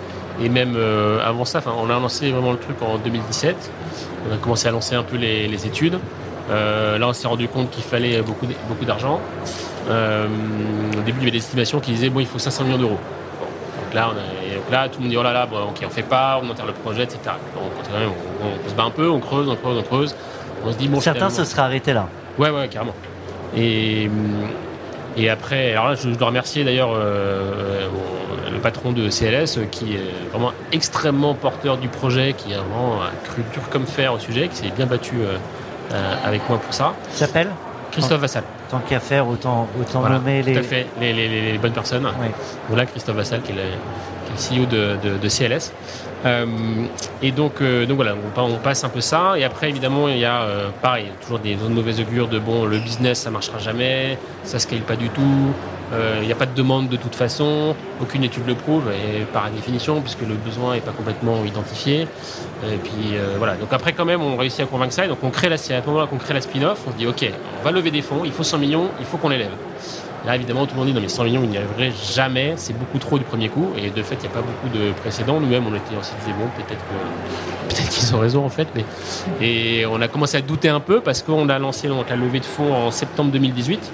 et 0.41 0.49
même 0.49 0.77
avant 1.23 1.45
ça, 1.45 1.61
on 1.65 1.89
a 1.89 1.99
lancé 1.99 2.31
vraiment 2.31 2.51
le 2.51 2.57
truc 2.57 2.81
en 2.81 2.97
2017. 2.97 3.71
On 4.29 4.33
a 4.33 4.37
commencé 4.37 4.67
à 4.67 4.71
lancer 4.71 4.95
un 4.95 5.03
peu 5.03 5.17
les, 5.17 5.47
les 5.47 5.67
études. 5.67 5.99
là, 6.49 6.97
on 7.01 7.13
s'est 7.13 7.27
rendu 7.27 7.47
compte 7.47 7.69
qu'il 7.69 7.83
fallait 7.83 8.21
beaucoup, 8.21 8.47
beaucoup 8.67 8.85
d'argent. 8.85 9.21
au 9.87 11.01
début, 11.05 11.19
il 11.19 11.19
y 11.19 11.21
avait 11.21 11.31
des 11.31 11.37
estimations 11.37 11.79
qui 11.79 11.91
disaient 11.91 12.09
bon, 12.09 12.19
il 12.19 12.27
faut 12.27 12.39
500 12.39 12.63
millions 12.63 12.77
d'euros. 12.77 12.99
donc 13.79 13.93
là, 13.93 14.09
on 14.11 14.17
a 14.17 14.35
là, 14.71 14.89
tout 14.89 14.97
le 14.97 15.03
monde 15.03 15.11
dit 15.11 15.17
oh 15.17 15.23
là 15.23 15.33
là, 15.33 15.45
bon, 15.45 15.69
ok, 15.69 15.83
on 15.85 15.89
fait 15.89 16.03
pas, 16.03 16.39
on 16.41 16.49
enterre 16.49 16.65
le 16.65 16.73
projet, 16.73 17.03
etc. 17.03 17.19
Donc, 17.55 17.71
on, 18.65 18.69
se 18.69 18.75
bat 18.75 18.83
un 18.83 18.91
peu, 18.91 19.09
on 19.09 19.19
creuse, 19.19 19.47
on 19.49 19.55
creuse, 19.55 19.77
on 19.77 19.83
creuse. 19.83 20.15
On 20.65 20.71
se 20.71 20.77
dit 20.77 20.87
bon. 20.87 20.99
Certains 20.99 21.29
se 21.29 21.43
seraient 21.43 21.63
arrêtés 21.63 21.93
là. 21.93 22.07
Ouais, 22.37 22.49
ouais, 22.49 22.67
carrément. 22.67 22.95
Et, 23.55 24.09
et 25.17 25.29
après, 25.29 25.71
alors 25.71 25.89
là, 25.89 25.95
je, 25.95 26.09
dois 26.09 26.27
remercier 26.27 26.63
d'ailleurs 26.63 26.91
euh, 26.93 27.87
le 28.51 28.59
patron 28.59 28.91
de 28.91 29.09
CLS 29.09 29.59
qui 29.71 29.95
est 29.95 30.29
vraiment 30.31 30.51
extrêmement 30.71 31.33
porteur 31.33 31.77
du 31.77 31.87
projet, 31.87 32.33
qui 32.33 32.53
a 32.53 32.57
vraiment 32.57 32.99
cru 33.23 33.43
dur 33.53 33.69
comme 33.69 33.85
fer 33.85 34.13
au 34.13 34.19
sujet, 34.19 34.49
qui 34.49 34.57
s'est 34.57 34.71
bien 34.75 34.85
battu 34.85 35.15
euh, 35.21 35.37
euh, 35.93 36.15
avec 36.25 36.47
moi 36.49 36.57
pour 36.57 36.73
ça. 36.73 36.93
Il 37.11 37.17
s'appelle 37.17 37.49
Christophe 37.91 38.19
Vassal. 38.19 38.43
Tant 38.69 38.79
qu'à 38.79 38.99
faire, 38.99 39.27
autant, 39.27 39.69
autant 39.79 40.01
nommer 40.09 40.41
les... 40.41 40.53
Tout 40.53 40.59
à 40.59 40.63
fait, 40.63 40.87
les, 40.99 41.13
les, 41.13 41.57
bonnes 41.59 41.71
personnes. 41.71 42.07
Voilà, 42.67 42.85
Christophe 42.85 43.15
Vassal, 43.15 43.41
qui 43.41 43.51
est, 43.51 43.55
CEO 44.35 44.65
de, 44.65 44.97
de, 45.21 45.29
CLS. 45.29 45.71
Euh, 46.25 46.45
et 47.21 47.31
donc, 47.31 47.61
euh, 47.61 47.85
donc 47.85 47.97
voilà, 47.97 48.15
on, 48.37 48.57
passe 48.57 48.83
un 48.83 48.89
peu 48.89 49.01
ça. 49.01 49.37
Et 49.37 49.43
après, 49.43 49.69
évidemment, 49.69 50.07
il 50.07 50.17
y 50.17 50.25
a 50.25 50.41
euh, 50.41 50.69
pareil, 50.81 51.07
toujours 51.21 51.39
des 51.39 51.55
zones 51.57 51.73
mauvaises 51.73 51.99
augures 51.99 52.27
de 52.27 52.39
bon, 52.39 52.65
le 52.65 52.79
business 52.79 53.19
ça 53.19 53.29
marchera 53.29 53.59
jamais, 53.59 54.17
ça 54.43 54.59
scale 54.59 54.79
pas 54.79 54.95
du 54.95 55.09
tout, 55.09 55.53
il 56.19 56.25
n'y 56.25 56.31
a 56.31 56.35
pas 56.35 56.47
de 56.47 56.55
demande 56.55 56.89
de 56.89 56.97
toute 56.97 57.15
façon, 57.15 57.75
aucune 58.01 58.23
étude 58.23 58.45
le 58.47 58.55
prouve, 58.55 58.85
et 58.91 59.21
par 59.25 59.49
définition, 59.51 60.01
puisque 60.01 60.21
le 60.21 60.33
besoin 60.33 60.73
n'est 60.73 60.81
pas 60.81 60.91
complètement 60.91 61.45
identifié. 61.45 62.07
Et 62.63 62.77
puis 62.83 63.17
voilà, 63.37 63.53
donc 63.55 63.71
après, 63.71 63.93
quand 63.93 64.03
même, 64.03 64.21
on 64.21 64.35
réussit 64.35 64.61
à 64.61 64.65
convaincre 64.65 64.93
ça. 64.93 65.05
Et 65.05 65.07
donc, 65.07 65.19
on 65.23 65.29
crée 65.29 65.47
la, 65.47 65.55
à 65.55 65.57
ce 65.57 65.73
moment-là 65.85 66.07
qu'on 66.07 66.17
crée 66.17 66.33
la 66.33 66.41
spin-off, 66.41 66.81
on 66.87 66.91
se 66.91 66.97
dit 66.97 67.07
ok, 67.07 67.31
on 67.61 67.63
va 67.63 67.71
lever 67.71 67.91
des 67.91 68.01
fonds, 68.01 68.23
il 68.25 68.31
faut 68.31 68.43
100 68.43 68.57
millions, 68.57 68.89
il 68.99 69.05
faut 69.05 69.17
qu'on 69.17 69.29
les 69.29 69.37
lève. 69.37 69.51
Là, 70.25 70.35
évidemment, 70.35 70.65
tout 70.65 70.73
le 70.73 70.79
monde 70.79 70.87
dit 70.87 70.93
non, 70.93 71.01
mais 71.01 71.07
100 71.07 71.23
millions, 71.25 71.43
il 71.43 71.49
n'y 71.49 71.57
arriverait 71.57 71.91
jamais, 72.13 72.53
c'est 72.57 72.73
beaucoup 72.77 72.97
trop 72.97 73.17
du 73.19 73.23
premier 73.23 73.49
coup. 73.49 73.69
Et 73.77 73.89
de 73.89 74.01
fait, 74.01 74.15
il 74.15 74.21
n'y 74.21 74.27
a 74.27 74.31
pas 74.31 74.41
beaucoup 74.41 74.75
de 74.75 74.91
précédents. 74.93 75.39
Nous-mêmes, 75.39 75.65
on, 75.67 75.75
était, 75.75 75.95
on 75.97 76.03
se 76.03 76.11
disait, 76.19 76.33
bon, 76.37 76.47
peut-être 76.57 76.81
que, 76.81 77.91
qu'ils 77.95 78.15
ont 78.15 78.19
raison, 78.19 78.43
en 78.43 78.49
fait. 78.49 78.67
Mais... 78.75 78.85
Et 79.39 79.85
on 79.85 80.01
a 80.01 80.07
commencé 80.07 80.37
à 80.37 80.41
douter 80.41 80.69
un 80.69 80.79
peu 80.79 81.01
parce 81.01 81.21
qu'on 81.21 81.47
a 81.49 81.59
lancé 81.59 81.87
donc, 81.87 82.09
la 82.09 82.15
levée 82.15 82.39
de 82.39 82.45
fonds 82.45 82.73
en 82.73 82.91
septembre 82.91 83.31
2018. 83.31 83.91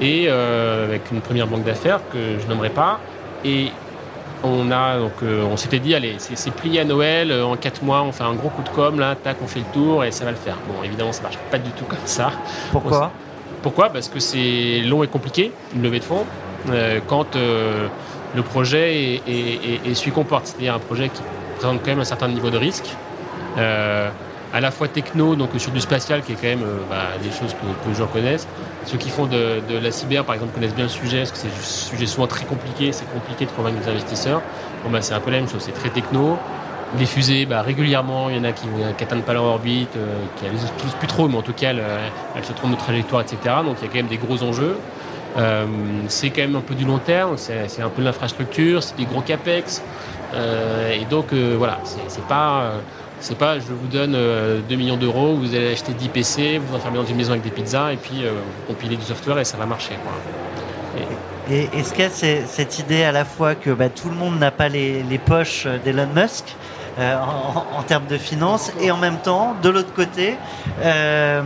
Et 0.00 0.26
euh, 0.28 0.86
avec 0.86 1.10
une 1.10 1.20
première 1.20 1.46
banque 1.46 1.64
d'affaires 1.64 2.00
que 2.12 2.18
je 2.38 2.46
nommerai 2.46 2.70
pas. 2.70 3.00
Et 3.44 3.70
on 4.42 4.70
a 4.70 4.98
donc 4.98 5.12
euh, 5.22 5.44
on 5.50 5.56
s'était 5.56 5.78
dit 5.78 5.94
allez 5.94 6.16
c'est 6.18 6.52
plié 6.52 6.80
à 6.80 6.84
Noël 6.84 7.30
euh, 7.30 7.46
en 7.46 7.56
4 7.56 7.82
mois 7.82 8.02
on 8.02 8.12
fait 8.12 8.24
un 8.24 8.34
gros 8.34 8.50
coup 8.50 8.62
de 8.62 8.68
com 8.68 9.00
là 9.00 9.14
tac 9.14 9.38
on 9.42 9.46
fait 9.46 9.60
le 9.60 9.64
tour 9.72 10.04
et 10.04 10.10
ça 10.10 10.26
va 10.26 10.32
le 10.32 10.36
faire 10.36 10.58
bon 10.68 10.84
évidemment 10.84 11.12
ça 11.12 11.22
marche 11.22 11.38
pas 11.50 11.58
du 11.58 11.70
tout 11.70 11.86
comme 11.86 11.98
ça 12.04 12.30
pourquoi? 12.70 13.10
Pourquoi? 13.64 13.88
Parce 13.88 14.08
que 14.08 14.20
c'est 14.20 14.82
long 14.82 15.02
et 15.02 15.08
compliqué, 15.08 15.50
une 15.74 15.82
levée 15.82 15.98
de 15.98 16.04
fonds, 16.04 16.26
euh, 16.68 17.00
quand 17.08 17.34
euh, 17.34 17.88
le 18.36 18.42
projet 18.42 19.14
est, 19.14 19.22
est, 19.26 20.24
porte. 20.28 20.48
C'est-à-dire 20.48 20.74
un 20.74 20.78
projet 20.78 21.08
qui 21.08 21.22
présente 21.56 21.80
quand 21.80 21.90
même 21.90 22.00
un 22.00 22.04
certain 22.04 22.28
niveau 22.28 22.50
de 22.50 22.58
risque, 22.58 22.90
euh, 23.56 24.10
à 24.52 24.60
la 24.60 24.70
fois 24.70 24.86
techno, 24.86 25.34
donc 25.34 25.48
sur 25.56 25.72
du 25.72 25.80
spatial, 25.80 26.20
qui 26.22 26.32
est 26.32 26.34
quand 26.34 26.46
même 26.46 26.66
bah, 26.90 27.16
des 27.22 27.30
choses 27.30 27.54
que 27.54 27.84
peu 27.84 27.90
de 27.90 27.96
gens 27.96 28.06
connaissent. 28.06 28.46
Ceux 28.84 28.98
qui 28.98 29.08
font 29.08 29.24
de, 29.24 29.62
la 29.82 29.90
cyber, 29.90 30.26
par 30.26 30.34
exemple, 30.34 30.52
connaissent 30.52 30.74
bien 30.74 30.84
le 30.84 30.90
sujet, 30.90 31.20
parce 31.20 31.32
que 31.32 31.38
c'est 31.38 31.48
un 31.48 31.62
sujet 31.90 32.06
souvent 32.06 32.26
très 32.26 32.44
compliqué, 32.44 32.92
c'est 32.92 33.10
compliqué 33.14 33.46
de 33.46 33.50
convaincre 33.50 33.78
les 33.82 33.90
investisseurs. 33.90 34.42
Bon, 34.84 34.90
bah, 34.90 35.00
c'est 35.00 35.14
un 35.14 35.20
peu 35.20 35.30
la 35.30 35.38
même 35.38 35.48
chose, 35.48 35.62
c'est 35.64 35.72
très 35.72 35.88
techno. 35.88 36.36
Les 36.98 37.06
fusées, 37.06 37.44
bah, 37.44 37.62
régulièrement, 37.62 38.30
il 38.30 38.36
y 38.36 38.38
en 38.38 38.44
a 38.44 38.52
qui 38.52 38.66
n'atteignent 38.68 39.22
pas 39.22 39.32
leur 39.32 39.44
orbite, 39.44 39.96
euh, 39.96 40.16
qui 40.36 40.44
n'utilisent 40.44 40.94
plus 40.98 41.08
trop, 41.08 41.26
mais 41.26 41.36
en 41.36 41.42
tout 41.42 41.52
cas, 41.52 41.70
elles, 41.70 42.44
se 42.44 42.52
trompent 42.52 42.70
de 42.70 42.76
trajectoire, 42.76 43.22
etc. 43.22 43.36
Donc 43.64 43.76
il 43.80 43.86
y 43.86 43.88
a 43.88 43.90
quand 43.90 43.98
même 43.98 44.06
des 44.06 44.16
gros 44.16 44.42
enjeux. 44.42 44.76
Euh, 45.36 45.64
c'est 46.06 46.30
quand 46.30 46.42
même 46.42 46.54
un 46.54 46.60
peu 46.60 46.74
du 46.74 46.84
long 46.84 46.98
terme, 46.98 47.36
c'est 47.36 47.82
un 47.82 47.88
peu 47.88 48.00
de 48.02 48.06
l'infrastructure, 48.06 48.82
c'est 48.82 48.96
des 48.96 49.06
gros 49.06 49.22
capex. 49.22 49.82
Euh, 50.34 50.92
et 50.92 51.04
donc 51.06 51.32
voilà, 51.32 51.80
c'est 52.06 52.24
pas, 52.26 52.74
c'est 53.18 53.36
pas 53.36 53.58
je 53.58 53.64
vous 53.64 53.88
donne 53.88 54.16
2 54.68 54.76
millions 54.76 54.96
d'euros, 54.96 55.34
vous 55.34 55.52
allez 55.56 55.72
acheter 55.72 55.92
10 55.92 56.08
PC, 56.10 56.58
vous 56.58 56.76
enfermez 56.76 56.98
dans 56.98 57.06
une 57.06 57.16
maison 57.16 57.32
avec 57.32 57.42
des 57.42 57.50
pizzas 57.50 57.92
et 57.92 57.96
puis 57.96 58.22
vous 58.22 58.72
compilez 58.72 58.96
du 58.96 59.02
software 59.02 59.40
et 59.40 59.44
ça 59.44 59.56
va 59.56 59.66
marcher. 59.66 59.94
Et 61.50 61.68
est-ce 61.76 61.92
qu'il 61.92 62.04
y 62.04 62.06
a 62.06 62.46
cette 62.46 62.78
idée 62.78 63.02
à 63.02 63.10
la 63.10 63.24
fois 63.24 63.56
que 63.56 63.70
bah, 63.70 63.88
tout 63.88 64.08
le 64.08 64.14
monde 64.14 64.38
n'a 64.38 64.52
pas 64.52 64.68
les 64.68 65.20
poches 65.26 65.66
d'Elon 65.84 66.08
Musk 66.14 66.54
euh, 66.98 67.16
en, 67.76 67.82
termes 67.82 68.06
de 68.06 68.18
finances. 68.18 68.72
Et 68.80 68.90
en 68.90 68.96
même 68.96 69.18
temps, 69.18 69.56
de 69.62 69.68
l'autre 69.68 69.92
côté, 69.94 70.36
euh, 70.80 71.42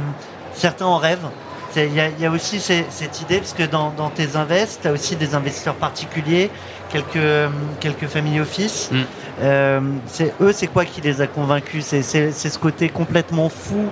certains 0.52 0.87
en 0.87 0.98
rêvent. 0.98 1.30
Il 1.76 1.94
y, 1.94 2.26
a 2.26 2.30
aussi 2.30 2.58
cette 2.58 3.20
idée, 3.20 3.38
parce 3.38 3.52
que 3.52 3.62
dans, 3.62 4.11
tes 4.12 4.34
invests, 4.34 4.80
tu 4.82 4.88
as 4.88 4.92
aussi 4.92 5.14
des 5.14 5.37
investisseurs 5.37 5.76
particuliers, 5.76 6.50
quelques, 6.90 7.52
quelques 7.78 8.06
familles 8.06 8.40
office. 8.40 8.90
Mm. 8.90 8.96
Euh, 9.40 9.80
c'est 10.06 10.34
eux, 10.40 10.52
c'est 10.52 10.66
quoi 10.66 10.84
qui 10.84 11.00
les 11.02 11.20
a 11.20 11.28
convaincus? 11.28 11.84
C'est 11.84 12.32
ce 12.32 12.58
côté 12.58 12.88
complètement 12.88 13.48
fou, 13.48 13.84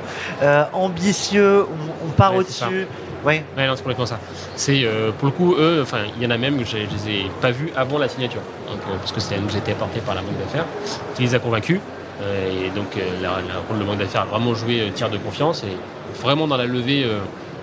ambitieux, 0.73 1.67
on, 2.05 2.11
part 2.11 2.35
au-dessus. 2.35 2.89
Oui, 3.25 3.35
ouais, 3.35 3.43
c'est 3.57 3.83
complètement 3.83 4.07
ça. 4.07 4.19
C'est 4.55 4.85
euh, 4.85 5.11
pour 5.13 5.27
le 5.27 5.33
coup 5.33 5.55
eux, 5.59 5.81
enfin 5.83 5.99
il 6.17 6.23
y 6.23 6.27
en 6.27 6.31
a 6.31 6.39
même 6.39 6.59
que 6.59 6.65
je, 6.65 6.77
les 6.77 7.11
ai 7.11 7.31
pas 7.41 7.51
vus 7.51 7.71
avant 7.77 7.99
la 7.99 8.09
signature, 8.09 8.41
euh, 8.69 8.97
parce 8.99 9.13
que 9.13 9.21
ça 9.21 9.37
nous 9.39 9.57
était 9.57 9.73
apporté 9.73 10.01
par 10.01 10.15
la 10.15 10.23
banque 10.23 10.39
d'affaires, 10.39 10.67
qui 11.15 11.23
les 11.23 11.35
a 11.35 11.39
convaincus. 11.39 11.81
Euh, 12.23 12.67
et 12.67 12.71
donc 12.71 12.97
la, 13.23 13.31
rôle 13.69 13.79
de 13.79 13.85
banque 13.85 13.99
d'affaires 13.99 14.23
a 14.23 14.25
vraiment 14.27 14.55
joué 14.55 14.91
tiers 14.95 15.11
de 15.11 15.19
confiance 15.19 15.65
et 15.65 15.77
vraiment 16.23 16.47
dans 16.47 16.57
la 16.57 16.67
levée, 16.67 17.07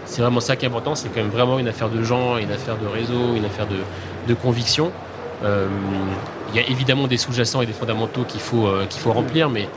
c'est 0.05 0.21
vraiment 0.21 0.39
ça 0.39 0.55
qui 0.55 0.65
est 0.65 0.67
important. 0.67 0.95
C'est 0.95 1.09
quand 1.09 1.21
même 1.21 1.29
vraiment 1.29 1.59
une 1.59 1.67
affaire 1.67 1.89
de 1.89 2.03
gens, 2.03 2.37
une 2.37 2.51
affaire 2.51 2.77
de 2.77 2.87
réseau, 2.87 3.35
une 3.35 3.45
affaire 3.45 3.67
de, 3.67 3.77
de 4.27 4.33
conviction. 4.33 4.91
Il 5.43 6.55
y 6.55 6.59
a 6.59 6.69
évidemment 6.69 7.07
des 7.07 7.17
sous-jacents 7.17 7.61
et 7.61 7.65
des 7.65 7.73
fondamentaux 7.73 8.23
qu'il 8.25 8.41
faut 8.41 8.69
qu'il 8.89 9.01
faut 9.01 9.11
remplir, 9.11 9.49
mais 9.49 9.67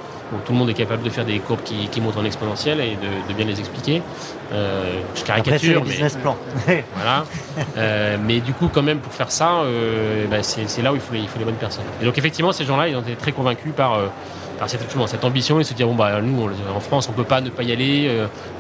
tout 0.45 0.53
le 0.53 0.59
monde 0.59 0.71
est 0.71 0.75
capable 0.75 1.03
de 1.03 1.11
faire 1.11 1.25
des 1.25 1.39
courbes 1.39 1.63
qui, 1.63 2.01
montent 2.01 2.17
en 2.17 2.25
exponentielle 2.25 2.81
et 2.81 2.97
de, 2.97 3.35
bien 3.35 3.47
les 3.47 3.59
expliquer. 3.59 4.03
Euh, 4.53 5.01
je 5.15 5.25
caricature, 5.25 5.83
mais 5.85 5.91
business 5.91 6.17
plan. 6.17 6.37
voilà. 6.95 7.25
Euh, 7.77 8.17
mais 8.23 8.41
du 8.41 8.53
coup, 8.53 8.69
quand 8.73 8.83
même, 8.83 8.99
pour 8.99 9.13
faire 9.13 9.31
ça, 9.31 9.61
euh, 9.61 10.27
bah, 10.29 10.43
c'est 10.43 10.83
là 10.83 10.93
où 10.93 10.97
il 10.97 11.01
faut, 11.01 11.15
les, 11.15 11.21
il 11.21 11.29
faut 11.29 11.39
les 11.39 11.45
bonnes 11.45 11.55
personnes. 11.55 11.85
Et 12.01 12.05
donc, 12.05 12.19
effectivement, 12.19 12.53
ces 12.53 12.65
gens-là, 12.65 12.89
ils 12.89 12.97
ont 12.97 13.01
été 13.01 13.15
très 13.15 13.33
convaincus 13.33 13.73
par 13.77 13.99
cette, 14.67 14.81
cette, 15.07 15.25
ambition 15.25 15.61
et 15.61 15.65
se 15.65 15.75
dire 15.75 15.87
bon 15.87 15.95
bah 15.95 16.21
nous 16.21 16.49
en 16.75 16.81
France 16.81 17.09
on 17.09 17.13
peut 17.13 17.25
pas 17.25 17.41
ne 17.41 17.51
pas 17.51 17.63
y 17.63 17.73
aller, 17.73 18.11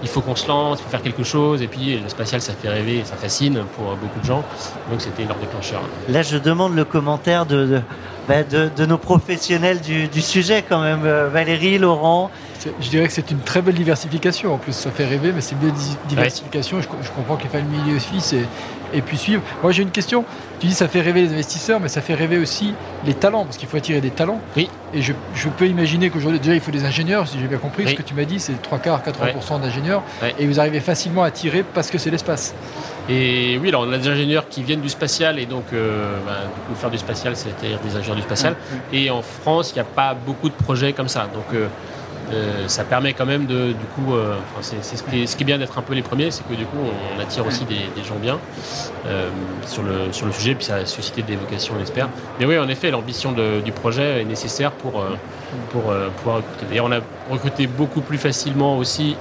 il 0.02 0.08
faut 0.08 0.20
qu'on 0.20 0.36
se 0.36 0.46
lance, 0.48 0.78
il 0.80 0.84
faut 0.84 0.90
faire 0.90 1.02
quelque 1.02 1.24
chose 1.24 1.62
et 1.62 1.66
puis 1.66 1.98
le 1.98 2.08
spatial 2.08 2.40
ça 2.40 2.52
fait 2.52 2.68
rêver, 2.68 3.02
ça 3.04 3.16
fascine 3.16 3.64
pour 3.76 3.96
beaucoup 3.96 4.20
de 4.20 4.24
gens. 4.24 4.44
Donc 4.90 5.00
c'était 5.00 5.24
leur 5.24 5.36
déclencheur. 5.36 5.82
Là 6.08 6.22
je 6.22 6.38
demande 6.38 6.74
le 6.74 6.84
commentaire 6.84 7.46
de 7.46 7.80
bah, 8.28 8.42
de, 8.42 8.86
nos 8.86 8.98
professionnels 8.98 9.80
du, 9.80 10.20
sujet 10.20 10.64
quand 10.68 10.80
même. 10.80 11.04
Euh, 11.04 11.28
Valérie, 11.28 11.78
Laurent. 11.78 12.30
Je 12.80 12.88
dirais 12.88 13.06
que 13.06 13.12
c'est 13.12 13.30
une 13.30 13.38
très 13.38 13.62
belle 13.62 13.76
diversification. 13.76 14.54
En 14.54 14.58
plus, 14.58 14.72
ça 14.72 14.90
fait 14.90 15.04
rêver, 15.04 15.30
mais 15.32 15.40
c'est 15.40 15.54
une 15.54 15.68
belle 15.68 15.78
diversification. 16.08 16.80
Je, 16.80 16.88
comprends 17.14 17.36
qu'il 17.36 17.48
faille 17.50 17.62
milieu 17.62 18.00
suisse 18.00 18.32
et, 18.32 18.44
et 18.92 19.02
puis 19.02 19.16
suivre. 19.16 19.42
Moi, 19.62 19.72
j'ai 19.72 19.82
une 19.82 19.90
question. 19.90 20.24
Tu 20.60 20.68
dis 20.68 20.74
ça 20.74 20.88
fait 20.88 21.00
rêver 21.00 21.22
les 21.22 21.32
investisseurs, 21.32 21.80
mais 21.80 21.88
ça 21.88 22.00
fait 22.00 22.14
rêver 22.14 22.38
aussi 22.38 22.72
les 23.04 23.14
talents, 23.14 23.44
parce 23.44 23.58
qu'il 23.58 23.68
faut 23.68 23.76
attirer 23.76 24.00
des 24.00 24.10
talents. 24.10 24.40
Oui. 24.56 24.70
Et 24.94 25.02
je, 25.02 25.12
peux 25.56 25.66
imaginer 25.66 26.08
qu'aujourd'hui, 26.10 26.40
déjà, 26.40 26.54
il 26.54 26.60
faut 26.60 26.70
des 26.70 26.84
ingénieurs, 26.84 27.28
si 27.28 27.38
j'ai 27.38 27.46
bien 27.46 27.58
compris. 27.58 27.88
Ce 27.88 27.94
que 27.94 28.02
tu 28.02 28.14
m'as 28.14 28.24
dit, 28.24 28.40
c'est 28.40 28.60
3 28.62 28.78
quarts, 28.78 29.02
80% 29.02 29.60
d'ingénieurs. 29.60 30.02
Et 30.38 30.46
vous 30.46 30.60
arrivez 30.60 30.80
facilement 30.80 31.22
à 31.22 31.26
attirer 31.26 31.64
parce 31.74 31.90
que 31.90 31.98
c'est 31.98 32.10
l'espace. 32.10 32.54
Et 33.08 33.58
oui, 33.62 33.68
alors 33.68 33.84
on 33.86 33.92
a 33.92 33.98
des 33.98 34.08
ingénieurs 34.08 34.48
qui 34.48 34.62
viennent 34.62 34.80
du 34.80 34.88
spatial 34.88 35.38
et 35.38 35.46
donc 35.46 35.64
euh, 35.72 36.16
bah, 36.26 36.38
faire 36.74 36.90
du 36.90 36.98
spatial, 36.98 37.36
c'est-à-dire 37.36 37.78
des 37.78 37.94
ingénieurs 37.96 38.16
du 38.16 38.22
spatial. 38.22 38.56
Et 38.92 39.10
en 39.10 39.22
France, 39.22 39.70
il 39.70 39.74
n'y 39.74 39.80
a 39.80 39.84
pas 39.84 40.14
beaucoup 40.14 40.48
de 40.48 40.54
projets 40.54 40.92
comme 40.92 41.08
ça. 41.08 41.28
Donc 41.32 41.44
euh, 41.54 41.68
euh, 42.32 42.68
ça 42.68 42.84
permet 42.84 43.12
quand 43.12 43.26
même 43.26 43.46
de, 43.46 43.68
du 43.68 43.86
coup, 43.94 44.14
c'est 44.60 44.82
ce, 44.82 45.02
qui 45.02 45.22
est, 45.22 45.44
bien 45.44 45.58
d'être 45.58 45.78
un 45.78 45.82
peu 45.82 45.94
les 45.94 46.02
premiers, 46.02 46.30
c'est 46.30 46.46
que 46.46 46.54
du 46.54 46.66
coup, 46.66 46.78
on, 46.78 47.20
attire 47.20 47.46
aussi 47.46 47.64
des, 47.64 48.04
gens 48.04 48.16
bien 48.16 48.38
sur, 49.64 49.82
le, 49.82 50.12
sur 50.12 50.26
le 50.26 50.32
sujet, 50.32 50.54
puis 50.54 50.64
ça 50.64 50.76
a 50.76 50.86
suscité 50.86 51.22
des 51.22 51.36
vocations, 51.36 51.74
on 51.78 51.82
espère. 51.82 52.08
Mais 52.38 52.46
oui, 52.46 52.58
en 52.58 52.68
effet, 52.68 52.90
l'ambition 52.90 53.32
du 53.32 53.72
projet 53.72 54.22
est 54.22 54.24
nécessaire 54.24 54.72
pour, 54.72 55.04
pour 55.70 55.82
pouvoir 56.16 56.36
recruter. 56.36 56.66
D'ailleurs, 56.68 56.86
on 56.86 56.92
a 56.92 57.00
recruté 57.30 57.66
beaucoup 57.66 58.00
plus 58.00 58.18
facilement 58.18 58.76
aussi 58.78 59.16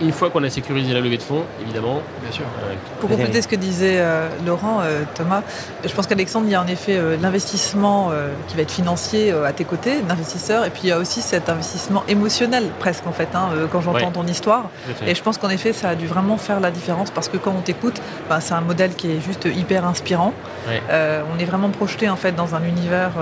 une 0.00 0.12
fois 0.12 0.30
qu'on 0.30 0.42
a 0.42 0.50
sécurisé 0.50 0.92
la 0.92 1.00
levée 1.00 1.16
de 1.16 1.22
fonds, 1.22 1.44
évidemment. 1.62 2.00
Bien 2.22 2.32
sûr. 2.32 2.44
Euh, 2.44 2.74
Pour 3.00 3.10
compléter 3.10 3.42
ce 3.42 3.48
que 3.48 3.56
disait 3.56 3.98
euh, 3.98 4.28
Laurent, 4.46 4.80
euh, 4.82 5.02
Thomas, 5.14 5.42
je 5.84 5.92
pense 5.92 6.06
qu'Alexandre, 6.06 6.46
il 6.46 6.52
y 6.52 6.54
a 6.54 6.62
en 6.62 6.66
effet 6.66 7.00
l'investissement 7.20 8.10
qui 8.48 8.56
va 8.56 8.62
être 8.62 8.70
financier 8.70 9.32
à 9.32 9.52
tes 9.52 9.64
côtés, 9.64 10.02
d'investisseurs, 10.02 10.64
et 10.64 10.70
puis 10.70 10.82
il 10.84 10.88
y 10.88 10.92
a 10.92 10.98
aussi 10.98 11.20
cet 11.20 11.48
investissement 11.48 12.04
émotionnel 12.08 12.64
presque 12.78 13.06
en 13.06 13.12
fait, 13.12 13.28
hein, 13.34 13.48
quand 13.70 13.80
j'entends 13.80 14.10
ton 14.10 14.26
histoire. 14.26 14.70
Et 15.06 15.14
je 15.14 15.22
pense 15.22 15.38
qu'en 15.38 15.48
effet, 15.50 15.72
ça 15.72 15.90
a 15.90 15.94
dû 15.94 16.06
vraiment 16.06 16.36
faire 16.36 16.60
la 16.60 16.70
différence 16.70 17.10
parce 17.10 17.28
que 17.28 17.36
quand 17.36 17.54
on 17.56 17.60
t'écoute, 17.60 18.00
ben, 18.28 18.40
c'est 18.40 18.54
un 18.54 18.60
modèle 18.60 18.94
qui 18.94 19.10
est 19.10 19.20
juste 19.20 19.44
hyper 19.44 19.84
inspirant. 19.84 20.32
on 20.68 21.38
est 21.38 21.44
vraiment 21.44 21.68
projeté 21.70 22.08
en 22.08 22.16
fait 22.16 22.32
dans 22.32 22.54
un 22.54 22.62
univers 22.64 23.12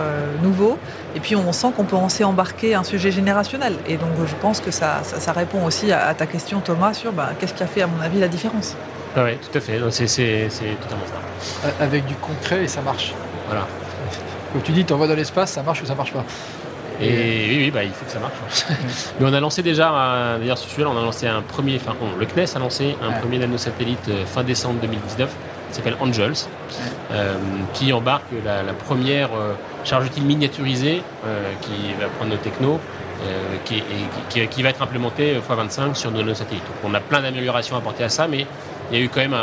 nouveau, 0.42 0.78
et 1.14 1.20
puis 1.20 1.36
on 1.36 1.52
sent 1.52 1.68
qu'on 1.76 1.84
peut 1.84 1.96
en 1.96 2.08
embarquer 2.24 2.74
un 2.74 2.84
sujet 2.84 3.10
générationnel. 3.10 3.74
Et 3.86 3.96
donc 3.96 4.10
je 4.26 4.34
pense 4.36 4.60
que 4.60 4.70
ça, 4.70 5.02
ça, 5.02 5.32
répond 5.32 5.64
aussi 5.64 5.92
à, 5.92 6.06
à 6.06 6.14
ta 6.14 6.26
question 6.26 6.60
Thomas, 6.60 6.94
sur 6.94 7.12
bah, 7.12 7.30
qu'est-ce 7.38 7.54
qui 7.54 7.62
a 7.62 7.66
fait, 7.66 7.82
à 7.82 7.86
mon 7.86 8.00
avis, 8.00 8.18
la 8.20 8.28
différence? 8.28 8.76
Ah 9.16 9.24
oui, 9.24 9.32
tout 9.38 9.56
à 9.56 9.60
fait. 9.60 9.78
C'est 9.90 10.06
totalement 10.06 11.06
ça. 11.06 11.66
Euh, 11.66 11.70
avec 11.80 12.06
du 12.06 12.14
concret 12.14 12.64
et 12.64 12.68
ça 12.68 12.80
marche. 12.80 13.14
Voilà. 13.46 13.66
Comme 14.52 14.62
tu 14.62 14.72
dis, 14.72 14.84
tu 14.84 14.92
envoies 14.92 15.08
dans 15.08 15.14
l'espace, 15.14 15.52
ça 15.52 15.62
marche 15.62 15.82
ou 15.82 15.86
ça 15.86 15.94
marche 15.94 16.12
pas? 16.12 16.24
Et, 17.00 17.46
oui, 17.48 17.56
oui, 17.56 17.70
bah, 17.70 17.82
il 17.82 17.92
faut 17.92 18.04
que 18.04 18.10
ça 18.10 18.18
marche. 18.18 18.34
Mais 19.20 19.26
on 19.26 19.32
a 19.32 19.40
lancé 19.40 19.62
déjà, 19.62 20.36
d'ailleurs, 20.38 20.58
ce 20.58 20.68
sujet 20.68 20.84
on 20.84 20.98
a 20.98 21.02
lancé 21.02 21.26
un 21.26 21.40
premier, 21.40 21.76
enfin, 21.76 21.96
le 22.18 22.26
CNES 22.26 22.56
a 22.56 22.58
lancé 22.58 22.96
un 23.02 23.12
premier 23.12 23.38
nanosatellite 23.38 24.08
euh, 24.10 24.26
fin 24.26 24.44
décembre 24.44 24.80
2019, 24.82 25.30
qui 25.70 25.76
s'appelle 25.76 25.96
Angels, 26.00 26.46
euh, 27.12 27.36
qui 27.72 27.92
embarque 27.92 28.30
la, 28.44 28.72
première 28.72 29.30
charge 29.84 30.06
utile 30.06 30.24
miniaturisée 30.24 31.02
qui 31.62 31.94
va 32.00 32.08
prendre 32.08 32.32
nos 32.32 32.36
technos 32.36 32.80
euh, 33.26 33.56
qui, 34.50 34.62
va 34.62 34.70
être 34.70 34.80
implémenté 34.80 35.36
x25 35.36 35.94
sur 35.94 36.10
nos 36.10 36.34
satellites. 36.34 36.62
on 36.82 36.94
a 36.94 37.00
plein 37.00 37.20
d'améliorations 37.20 37.76
apportées 37.76 38.04
à 38.04 38.08
ça, 38.08 38.26
mais 38.26 38.46
il 38.90 38.98
y 38.98 39.00
a 39.00 39.04
eu 39.04 39.10
quand 39.10 39.20
même 39.20 39.36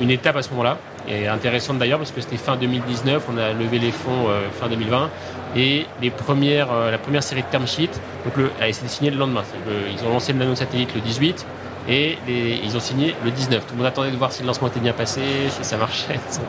une 0.00 0.10
étape 0.10 0.36
à 0.36 0.42
ce 0.42 0.50
moment-là, 0.50 0.76
et 1.08 1.26
intéressante 1.26 1.78
d'ailleurs 1.78 1.98
parce 1.98 2.10
que 2.10 2.20
c'était 2.20 2.36
fin 2.36 2.56
2019, 2.56 3.24
on 3.32 3.38
a 3.38 3.52
levé 3.52 3.78
les 3.78 3.92
fonds 3.92 4.28
euh, 4.28 4.48
fin 4.52 4.68
2020, 4.68 5.08
et 5.56 5.86
les 6.02 6.10
premières, 6.10 6.70
euh, 6.70 6.90
la 6.90 6.98
première 6.98 7.22
série 7.22 7.42
de 7.42 7.46
term 7.46 7.66
sheets, 7.66 7.98
donc 8.24 8.36
le, 8.36 8.50
elle 8.60 8.74
s'est 8.74 8.88
signée 8.88 9.10
le 9.10 9.16
lendemain. 9.16 9.44
ils 9.66 10.06
ont 10.06 10.12
lancé 10.12 10.32
le 10.32 10.38
nanosatellite 10.40 10.94
le 10.94 11.00
18, 11.00 11.46
et 11.88 12.18
ils 12.64 12.76
ont 12.76 12.80
signé 12.80 13.14
le 13.24 13.30
19. 13.30 13.66
Tout 13.66 13.72
le 13.72 13.78
monde 13.78 13.86
attendait 13.86 14.10
de 14.10 14.16
voir 14.16 14.32
si 14.32 14.42
le 14.42 14.48
lancement 14.48 14.68
était 14.68 14.80
bien 14.80 14.92
passé, 14.92 15.20
si 15.50 15.64
ça 15.64 15.76
marchait, 15.76 16.14
etc. 16.28 16.40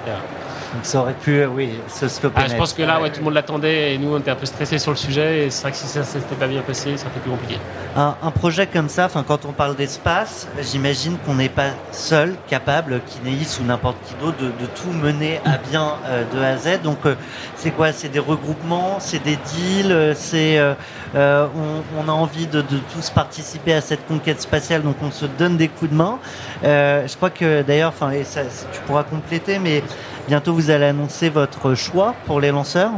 Donc 0.74 0.84
ça 0.84 1.00
aurait 1.00 1.14
pu, 1.14 1.40
euh, 1.40 1.48
oui, 1.48 1.80
se 1.88 2.08
stopper. 2.08 2.42
Ah, 2.44 2.48
je 2.50 2.56
pense 2.56 2.74
que 2.74 2.84
là, 2.84 3.02
ouais, 3.02 3.10
tout 3.10 3.20
le 3.20 3.26
monde 3.26 3.34
l'attendait 3.36 3.94
et 3.94 3.98
nous, 3.98 4.14
on 4.14 4.20
était 4.20 4.32
un 4.32 4.36
peu 4.36 4.46
stressés 4.46 4.80
sur 4.80 4.92
le 4.92 4.98
sujet. 4.98 5.46
Et 5.46 5.50
c'est 5.50 5.62
vrai 5.62 5.72
que 5.72 5.78
si 5.78 5.88
ça 5.88 6.04
s'était 6.04 6.36
pas 6.36 6.48
bien 6.48 6.62
passé, 6.62 6.98
ça 6.98 7.06
aurait 7.06 7.12
été 7.12 7.20
plus 7.22 7.32
compliqué. 7.32 7.60
Un, 7.96 8.16
un 8.22 8.32
projet 8.32 8.68
comme 8.68 8.90
ça, 8.90 9.06
enfin, 9.06 9.24
quand 9.28 9.46
on 9.46 9.54
parle 9.54 9.76
d'espace, 9.76 10.48
j'imagine 10.62 11.18
qu'on 11.26 11.36
n'est 11.36 11.50
pas 11.50 11.70
seul 11.92 12.36
capable, 12.48 13.00
Kinéis 13.08 13.60
ou 13.62 13.64
n'importe 13.64 13.98
qui 14.06 14.14
d'autre, 14.22 14.38
de, 14.38 14.48
de 14.48 14.66
tout 14.76 14.92
mener 14.92 15.40
à 15.46 15.58
bien 15.58 15.94
euh, 16.06 16.24
de 16.34 16.40
A 16.42 16.50
à 16.50 16.58
Z. 16.58 16.82
Donc, 16.84 17.00
euh, 17.06 17.16
c'est 17.56 17.72
quoi? 17.72 17.94
C'est 17.94 18.10
des 18.10 18.20
regroupements, 18.20 18.98
c'est 19.00 19.24
des 19.24 19.38
deals, 19.56 20.14
c'est 20.16 20.60
euh, 20.60 20.76
on, 21.16 22.04
on 22.06 22.10
a 22.10 22.12
envie 22.12 22.46
de, 22.46 22.62
de 22.62 22.78
tous 22.94 23.10
participer 23.10 23.74
à 23.74 23.82
cette 23.82 24.06
conquête 24.06 24.42
spatiale, 24.42 24.84
donc 24.84 24.98
on 25.02 25.12
se 25.12 25.26
donne 25.26 25.56
des 25.56 25.70
coups 25.70 25.92
de 25.92 25.96
main. 25.96 26.20
Euh, 26.64 27.08
je 27.08 27.16
crois 27.16 27.30
que 27.30 27.62
d'ailleurs, 27.62 27.94
enfin, 27.96 28.12
et 28.12 28.26
ça, 28.26 28.42
tu 28.72 28.82
pourras 28.82 29.04
compléter, 29.04 29.60
mais 29.60 29.82
bientôt 30.28 30.54
vous 30.54 30.70
allez 30.70 30.86
annoncer 30.86 31.30
votre 31.30 31.74
choix 31.76 32.14
pour 32.26 32.40
les 32.42 32.52
lanceurs. 32.52 32.92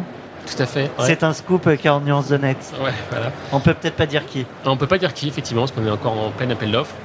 Tout 0.45 0.63
à 0.63 0.65
fait. 0.65 0.83
ouais. 0.83 0.89
C'est 1.05 1.23
un 1.23 1.33
scoop 1.33 1.67
euh, 1.67 1.75
40 1.75 2.05
nuances 2.05 2.29
de 2.29 2.37
net. 2.37 2.57
Ouais, 2.83 2.91
voilà. 3.11 3.27
On 3.51 3.59
peut 3.59 3.73
peut-être 3.73 3.95
pas 3.95 4.05
dire 4.07 4.25
qui. 4.25 4.45
On 4.65 4.77
peut 4.77 4.87
pas 4.87 4.97
dire 4.97 5.13
qui, 5.13 5.27
effectivement, 5.27 5.61
parce 5.63 5.71
qu'on 5.73 5.85
est 5.85 5.91
encore 5.91 6.13
en 6.13 6.31
plein 6.31 6.49
appel 6.49 6.71
d'offres. 6.71 6.95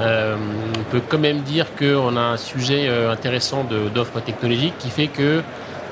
Euh, 0.00 0.36
on 0.78 0.82
peut 0.90 1.02
quand 1.08 1.18
même 1.18 1.40
dire 1.42 1.66
qu'on 1.78 2.16
a 2.16 2.20
un 2.20 2.36
sujet 2.36 2.86
euh, 2.88 3.12
intéressant 3.12 3.64
d'offres 3.94 4.20
technologiques 4.20 4.76
qui 4.78 4.90
fait 4.90 5.06
que 5.08 5.42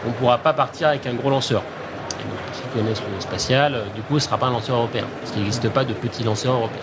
on 0.05 0.09
ne 0.09 0.15
pourra 0.15 0.39
pas 0.39 0.53
partir 0.53 0.89
avec 0.89 1.07
un 1.07 1.15
gros 1.15 1.31
lanceur. 1.31 1.63
Et 2.19 2.23
donc, 2.25 2.39
ceux 2.53 2.63
qui 2.63 2.79
connaissent 2.81 3.03
le 3.15 3.21
spatial, 3.21 3.75
euh, 3.75 3.83
du 3.95 4.01
coup, 4.03 4.19
ce 4.19 4.25
ne 4.25 4.29
sera 4.31 4.39
pas 4.39 4.47
un 4.47 4.51
lanceur 4.53 4.77
européen, 4.77 5.05
parce 5.21 5.33
qu'il 5.33 5.43
n'existe 5.43 5.69
pas 5.69 5.85
de 5.85 5.93
petits 5.93 6.25
lanceurs 6.25 6.55
européens. 6.55 6.83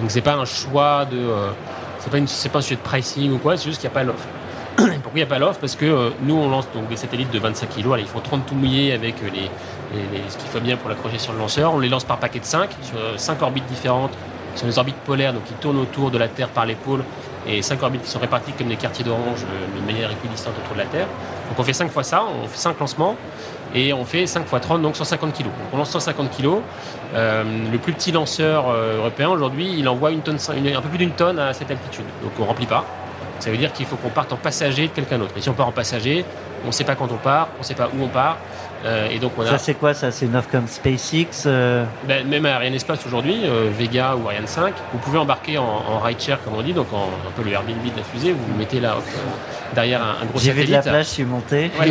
Donc, 0.00 0.10
c'est 0.10 0.20
pas 0.20 0.34
un 0.34 0.44
choix 0.44 1.04
de, 1.06 1.16
euh, 1.16 1.50
c'est 2.00 2.10
pas 2.10 2.18
une- 2.18 2.26
pas 2.52 2.58
un 2.58 2.62
sujet 2.62 2.76
de 2.76 2.80
pricing 2.80 3.32
ou 3.32 3.38
quoi, 3.38 3.56
c'est 3.56 3.64
juste 3.64 3.80
qu'il 3.80 3.88
n'y 3.88 3.94
a 3.94 3.98
pas 3.98 4.04
l'offre. 4.04 4.26
Pourquoi 5.02 5.12
il 5.14 5.16
n'y 5.16 5.22
a 5.22 5.26
pas 5.26 5.38
l'offre? 5.38 5.58
Parce 5.58 5.74
que 5.74 5.84
euh, 5.84 6.10
nous, 6.22 6.36
on 6.36 6.48
lance 6.48 6.68
donc 6.72 6.88
des 6.88 6.96
satellites 6.96 7.32
de 7.32 7.38
25 7.38 7.68
kg. 7.68 7.96
Ils 7.98 8.06
font 8.06 8.20
30 8.20 8.46
tout 8.46 8.54
mouillés 8.54 8.92
avec 8.92 9.16
euh, 9.22 9.28
les, 9.32 9.50
ce 10.28 10.36
qu'il 10.36 10.48
faut 10.48 10.60
bien 10.60 10.76
pour 10.76 10.88
l'accrocher 10.88 11.18
sur 11.18 11.32
le 11.32 11.38
lanceur. 11.38 11.74
On 11.74 11.80
les 11.80 11.88
lance 11.88 12.04
par 12.04 12.18
paquet 12.18 12.38
de 12.38 12.44
5 12.44 12.70
sur 12.82 12.98
5 13.16 13.42
orbites 13.42 13.66
différentes, 13.66 14.12
qui 14.54 14.60
sont 14.60 14.66
des 14.66 14.78
orbites 14.78 14.96
polaires, 14.96 15.32
donc 15.32 15.44
qui 15.44 15.54
tournent 15.54 15.80
autour 15.80 16.10
de 16.10 16.18
la 16.18 16.28
Terre 16.28 16.48
par 16.48 16.66
les 16.66 16.74
pôles, 16.74 17.02
et 17.46 17.62
5 17.62 17.82
orbites 17.82 18.02
qui 18.02 18.10
sont 18.10 18.18
réparties 18.18 18.52
comme 18.52 18.68
des 18.68 18.76
quartiers 18.76 19.04
d'orange 19.04 19.44
euh, 19.44 19.80
de 19.80 19.86
manière 19.86 20.10
équidistante 20.10 20.54
autour 20.62 20.74
de 20.74 20.80
la 20.80 20.86
Terre. 20.86 21.06
Donc 21.48 21.58
on 21.58 21.62
fait 21.62 21.72
5 21.72 21.90
fois 21.90 22.02
ça, 22.02 22.24
on 22.24 22.46
fait 22.46 22.58
5 22.58 22.78
lancements, 22.78 23.16
et 23.74 23.92
on 23.92 24.04
fait 24.04 24.26
5 24.26 24.46
fois 24.46 24.60
30, 24.60 24.82
donc 24.82 24.96
150 24.96 25.32
kg. 25.32 25.44
Donc 25.44 25.52
on 25.72 25.76
lance 25.78 25.90
150 25.90 26.36
kg. 26.36 26.58
Euh, 27.14 27.44
le 27.72 27.78
plus 27.78 27.92
petit 27.92 28.12
lanceur 28.12 28.68
euh, 28.68 28.98
européen 28.98 29.28
aujourd'hui, 29.30 29.74
il 29.76 29.88
envoie 29.88 30.10
une 30.10 30.20
tonne, 30.20 30.36
un 30.36 30.80
peu 30.80 30.88
plus 30.88 30.98
d'une 30.98 31.12
tonne 31.12 31.38
à 31.38 31.52
cette 31.52 31.70
altitude. 31.70 32.04
Donc 32.22 32.32
on 32.38 32.44
remplit 32.44 32.66
pas. 32.66 32.84
Ça 33.38 33.50
veut 33.50 33.56
dire 33.56 33.72
qu'il 33.72 33.86
faut 33.86 33.96
qu'on 33.96 34.08
parte 34.08 34.32
en 34.32 34.36
passager 34.36 34.88
de 34.88 34.92
quelqu'un 34.92 35.18
d'autre. 35.18 35.34
Et 35.36 35.40
si 35.40 35.48
on 35.48 35.54
part 35.54 35.68
en 35.68 35.72
passager, 35.72 36.24
on 36.64 36.68
ne 36.68 36.72
sait 36.72 36.84
pas 36.84 36.94
quand 36.94 37.10
on 37.12 37.16
part, 37.16 37.48
on 37.56 37.60
ne 37.60 37.64
sait 37.64 37.74
pas 37.74 37.88
où 37.88 38.02
on 38.02 38.08
part. 38.08 38.38
Euh, 38.84 39.08
et 39.10 39.18
donc 39.18 39.32
on 39.36 39.42
a 39.42 39.46
Ça 39.46 39.58
c'est 39.58 39.74
quoi 39.74 39.92
ça 39.92 40.12
C'est 40.12 40.26
une 40.26 40.36
offre 40.36 40.48
comme 40.50 40.68
SpaceX 40.68 41.44
euh, 41.46 41.84
ben, 42.06 42.24
même 42.28 42.46
à 42.46 42.54
Ariane 42.54 42.74
Espace 42.74 43.00
aujourd'hui, 43.06 43.40
euh, 43.44 43.68
Vega 43.76 44.14
ou 44.14 44.28
Ariane 44.28 44.46
5, 44.46 44.72
vous 44.92 44.98
pouvez 45.00 45.18
embarquer 45.18 45.58
en, 45.58 45.64
en 45.64 45.98
rideshare 45.98 46.38
comme 46.44 46.54
on 46.54 46.62
dit, 46.62 46.72
donc 46.72 46.86
en, 46.92 47.06
un 47.26 47.30
peu 47.34 47.42
le 47.42 47.50
Airbnb 47.52 47.82
de 47.82 47.96
la 47.96 48.04
fusée, 48.04 48.30
vous 48.32 48.44
vous 48.46 48.56
mettez 48.56 48.78
là 48.78 48.96
hop, 48.96 49.02
euh, 49.08 49.74
derrière 49.74 50.00
un, 50.00 50.22
un 50.22 50.26
gros 50.26 50.38
J'ai 50.38 50.52
vu 50.52 50.64
de 50.64 50.70
la 50.70 50.78
plage, 50.92 51.06
je 51.06 51.10
suis 51.10 51.24
monté. 51.24 51.72
Ouais, 51.80 51.86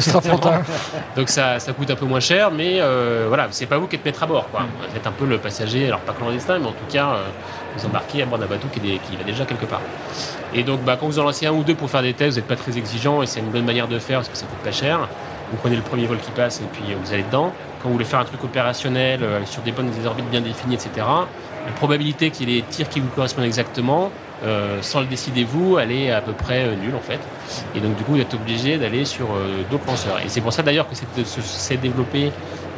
donc 1.18 1.28
ça, 1.28 1.60
ça 1.60 1.74
coûte 1.74 1.92
un 1.92 1.96
peu 1.96 2.06
moins 2.06 2.22
cher, 2.22 2.52
mais 2.52 2.78
euh, 2.80 3.26
voilà, 3.28 3.48
c'est 3.52 3.66
pas 3.66 3.78
vous 3.78 3.88
qui 3.88 3.98
êtes 3.98 4.06
maître 4.06 4.24
à 4.24 4.26
bord. 4.28 4.48
Quoi. 4.50 4.62
Vous 4.90 4.96
êtes 4.96 5.06
un 5.08 5.12
peu 5.12 5.26
le 5.26 5.40
passager, 5.40 5.88
alors 5.88 6.00
pas 6.00 6.14
clandestin, 6.14 6.60
mais 6.60 6.68
en 6.68 6.72
tout 6.72 6.86
cas, 6.90 7.08
euh, 7.10 7.24
vous 7.76 7.86
embarquez 7.86 8.24
à 8.24 8.26
bord 8.26 8.40
d'un 8.40 8.46
bateau 8.46 8.68
qui, 8.72 8.80
est 8.80 8.94
des- 8.94 9.00
qui 9.00 9.18
va 9.18 9.24
déjà 9.26 9.44
quelque 9.44 9.66
part. 9.66 9.82
Et 10.54 10.64
donc 10.64 10.82
bah, 10.84 10.96
quand 10.98 11.08
vous 11.08 11.20
en 11.20 11.24
lancez 11.24 11.48
un 11.48 11.52
ou 11.52 11.64
deux 11.64 11.76
pour 11.76 11.90
faire 11.90 12.02
des 12.02 12.14
tests, 12.14 12.32
vous 12.38 12.38
n'êtes 12.38 12.48
pas 12.48 12.56
très 12.56 12.78
exigeant 12.78 13.22
et 13.22 13.26
c'est 13.26 13.42
une 13.42 13.50
bonne 13.52 13.66
manière 13.66 13.90
de 13.90 14.00
faire 14.00 14.20
parce 14.20 14.30
que 14.30 14.38
ça 14.38 14.46
coûte 14.46 14.60
pas 14.64 14.72
cher. 14.72 15.00
Vous 15.52 15.58
prenez 15.58 15.76
le 15.76 15.82
premier 15.82 16.06
vol 16.06 16.18
qui 16.20 16.32
passe 16.32 16.60
et 16.62 16.66
puis 16.72 16.84
euh, 16.92 16.96
vous 17.04 17.14
allez 17.14 17.24
dedans. 17.24 17.54
Quand 17.82 17.88
vous 17.90 17.94
voulez 17.94 18.06
faire 18.06 18.20
un 18.20 18.26
truc 18.26 18.44
opérationnel 18.44 19.22
euh, 19.24 19.46
sur 19.46 19.62
des 19.62 19.72
bonnes 19.72 19.90
des 19.90 20.06
orbites 20.06 20.30
bien 20.30 20.42
définies, 20.42 20.76
etc., 20.76 20.90
la 21.66 21.72
probabilité 21.74 22.32
qu'il 22.32 22.50
y 22.50 22.58
ait 22.58 22.62
des 22.62 22.68
tirs 22.68 22.90
qui 22.90 23.00
vous 23.00 23.08
correspondent 23.10 23.46
exactement, 23.46 24.10
euh, 24.44 24.78
sans 24.82 25.00
le 25.02 25.06
décider 25.08 25.44
vous, 25.44 25.78
elle 25.80 25.92
est 25.92 26.12
à 26.12 26.22
peu 26.22 26.32
près 26.34 26.64
euh, 26.64 26.76
nulle 26.76 26.96
en 26.96 27.00
fait. 27.02 27.20
Et 27.76 27.80
donc 27.80 27.96
du 27.96 28.04
coup, 28.04 28.14
vous 28.14 28.22
êtes 28.22 28.34
obligé 28.34 28.78
d'aller 28.78 29.06
sur 29.06 29.28
euh, 29.32 29.64
d'autres 29.72 29.86
lanceurs. 29.88 30.20
Et 30.20 30.30
c'est 30.30 30.42
pour 30.42 30.54
ça 30.54 30.64
d'ailleurs 30.64 30.88
que 30.90 30.96
se- 30.96 31.42
s'est 31.42 31.78
développé 31.78 32.32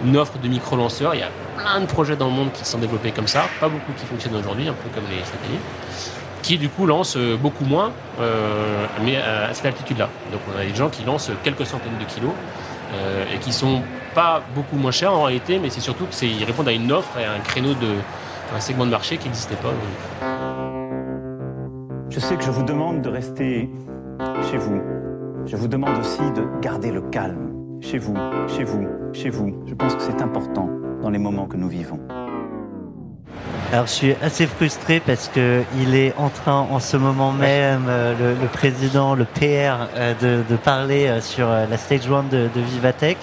une 0.05 0.15
offre 0.17 0.37
de 0.37 0.47
micro-lanceurs. 0.47 1.13
Il 1.15 1.19
y 1.19 1.23
a 1.23 1.29
plein 1.57 1.81
de 1.81 1.85
projets 1.85 2.15
dans 2.15 2.27
le 2.27 2.31
monde 2.33 2.51
qui 2.53 2.63
sont 2.65 2.77
développés 2.77 3.11
comme 3.11 3.27
ça, 3.27 3.43
pas 3.59 3.67
beaucoup 3.69 3.91
qui 3.97 4.05
fonctionnent 4.05 4.35
aujourd'hui, 4.37 4.67
un 4.67 4.73
peu 4.73 4.89
comme 4.95 5.03
les 5.09 5.23
satellites, 5.23 6.18
qui 6.49 6.57
du 6.57 6.67
coup 6.67 6.87
lancent 6.87 7.15
euh, 7.15 7.37
beaucoup 7.37 7.63
moins, 7.63 7.91
euh, 8.19 8.87
mais 9.05 9.17
à, 9.17 9.49
à 9.49 9.53
cette 9.53 9.67
altitude-là. 9.67 10.09
Donc 10.31 10.41
on 10.51 10.59
a 10.59 10.65
des 10.65 10.73
gens 10.73 10.89
qui 10.89 11.03
lancent 11.03 11.29
quelques 11.43 11.67
centaines 11.67 11.99
de 11.99 12.05
kilos 12.05 12.31
euh, 12.91 13.23
et 13.31 13.37
qui 13.37 13.53
sont 13.53 13.83
pas 14.15 14.41
beaucoup 14.55 14.75
moins 14.75 14.89
chers 14.89 15.13
en 15.13 15.25
réalité, 15.25 15.59
mais 15.59 15.69
c'est 15.69 15.79
surtout 15.79 16.05
qu'ils 16.09 16.43
répondent 16.43 16.67
à 16.67 16.71
une 16.71 16.91
offre 16.91 17.19
et 17.19 17.23
à 17.23 17.33
un 17.33 17.39
créneau 17.39 17.75
de 17.75 17.93
un 18.55 18.59
segment 18.59 18.87
de 18.87 18.89
marché 18.89 19.17
qui 19.17 19.27
n'existait 19.27 19.57
pas. 19.57 19.69
Je 22.09 22.19
sais 22.19 22.35
que 22.35 22.43
je 22.43 22.49
vous 22.49 22.63
demande 22.63 23.03
de 23.03 23.09
rester 23.09 23.69
chez 24.49 24.57
vous. 24.57 24.81
Je 25.45 25.55
vous 25.55 25.67
demande 25.67 25.99
aussi 25.99 26.31
de 26.31 26.47
garder 26.63 26.91
le 26.91 27.01
calme. 27.01 27.77
Chez 27.79 27.99
vous, 27.99 28.15
chez 28.47 28.63
vous, 28.63 28.87
chez 29.13 29.29
vous. 29.29 29.53
Je 29.67 29.75
pense 29.75 29.93
que 29.93 30.01
c'est 30.01 30.19
important 30.23 30.67
dans 31.03 31.11
les 31.11 31.19
moments 31.19 31.45
que 31.45 31.57
nous 31.57 31.69
vivons. 31.69 31.99
Alors 33.71 33.85
je 33.85 33.91
suis 33.91 34.15
assez 34.23 34.47
frustré 34.47 34.99
parce 34.99 35.27
que 35.27 35.61
il 35.79 35.93
est 35.93 36.15
en 36.17 36.29
train 36.29 36.65
en 36.71 36.79
ce 36.79 36.97
moment 36.97 37.31
même, 37.31 37.85
euh, 37.87 38.15
le, 38.17 38.41
le 38.41 38.47
président, 38.47 39.13
le 39.13 39.25
PR, 39.25 39.87
euh, 39.95 40.15
de, 40.19 40.43
de 40.49 40.55
parler 40.55 41.05
euh, 41.05 41.21
sur 41.21 41.47
la 41.47 41.77
stage 41.77 42.09
one 42.09 42.27
de, 42.29 42.49
de 42.55 42.61
Vivatech. 42.61 43.17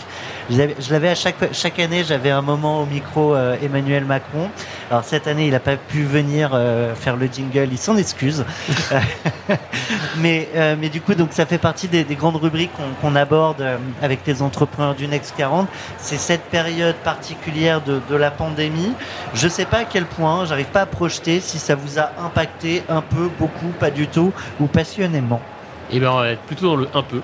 Je 0.48 0.92
l'avais- 0.92 1.08
à 1.08 1.14
chaque 1.14 1.36
chaque 1.52 1.78
année, 1.80 2.04
j'avais 2.04 2.30
un 2.30 2.42
moment 2.42 2.82
au 2.82 2.86
micro 2.86 3.34
euh, 3.34 3.56
Emmanuel 3.62 4.04
Macron. 4.04 4.48
Alors 4.90 5.02
cette 5.02 5.26
année, 5.26 5.46
il 5.46 5.50
n'a 5.50 5.60
pas 5.60 5.76
pu 5.76 6.04
venir 6.04 6.50
euh, 6.52 6.94
faire 6.94 7.16
le 7.16 7.26
jingle, 7.26 7.68
il 7.72 7.78
s'en 7.78 7.96
excuse. 7.96 8.44
mais 10.18 10.48
euh, 10.54 10.76
mais 10.78 10.88
du 10.88 11.00
coup, 11.00 11.14
donc 11.14 11.32
ça 11.32 11.46
fait 11.46 11.58
partie 11.58 11.88
des, 11.88 12.04
des 12.04 12.14
grandes 12.14 12.36
rubriques 12.36 12.70
qu'on 13.00 13.16
aborde 13.16 13.64
avec 14.00 14.20
les 14.26 14.40
entrepreneurs 14.40 14.94
du 14.94 15.08
Next 15.08 15.34
40. 15.36 15.66
C'est 15.98 16.18
cette 16.18 16.44
période 16.44 16.96
particulière 16.96 17.80
de, 17.82 18.00
la 18.16 18.30
pandémie. 18.30 18.92
Je 19.34 19.48
sais 19.48 19.64
pas 19.66 19.78
à 19.78 19.84
quel 19.84 20.04
point, 20.06 20.44
j'arrive 20.44 20.66
pas 20.66 20.82
à 20.82 20.86
projeter 20.86 21.40
si 21.40 21.58
ça 21.58 21.74
vous 21.74 21.98
a 21.98 22.12
impacté 22.24 22.82
un 22.88 23.02
peu, 23.02 23.28
beaucoup, 23.38 23.72
pas 23.78 23.90
du 23.90 24.06
tout, 24.06 24.32
ou 24.60 24.66
passionnément. 24.66 25.40
Et 25.90 26.00
bien, 26.00 26.36
plutôt 26.46 26.68
dans 26.68 26.76
le 26.76 26.88
un 26.94 27.02
peu. 27.02 27.20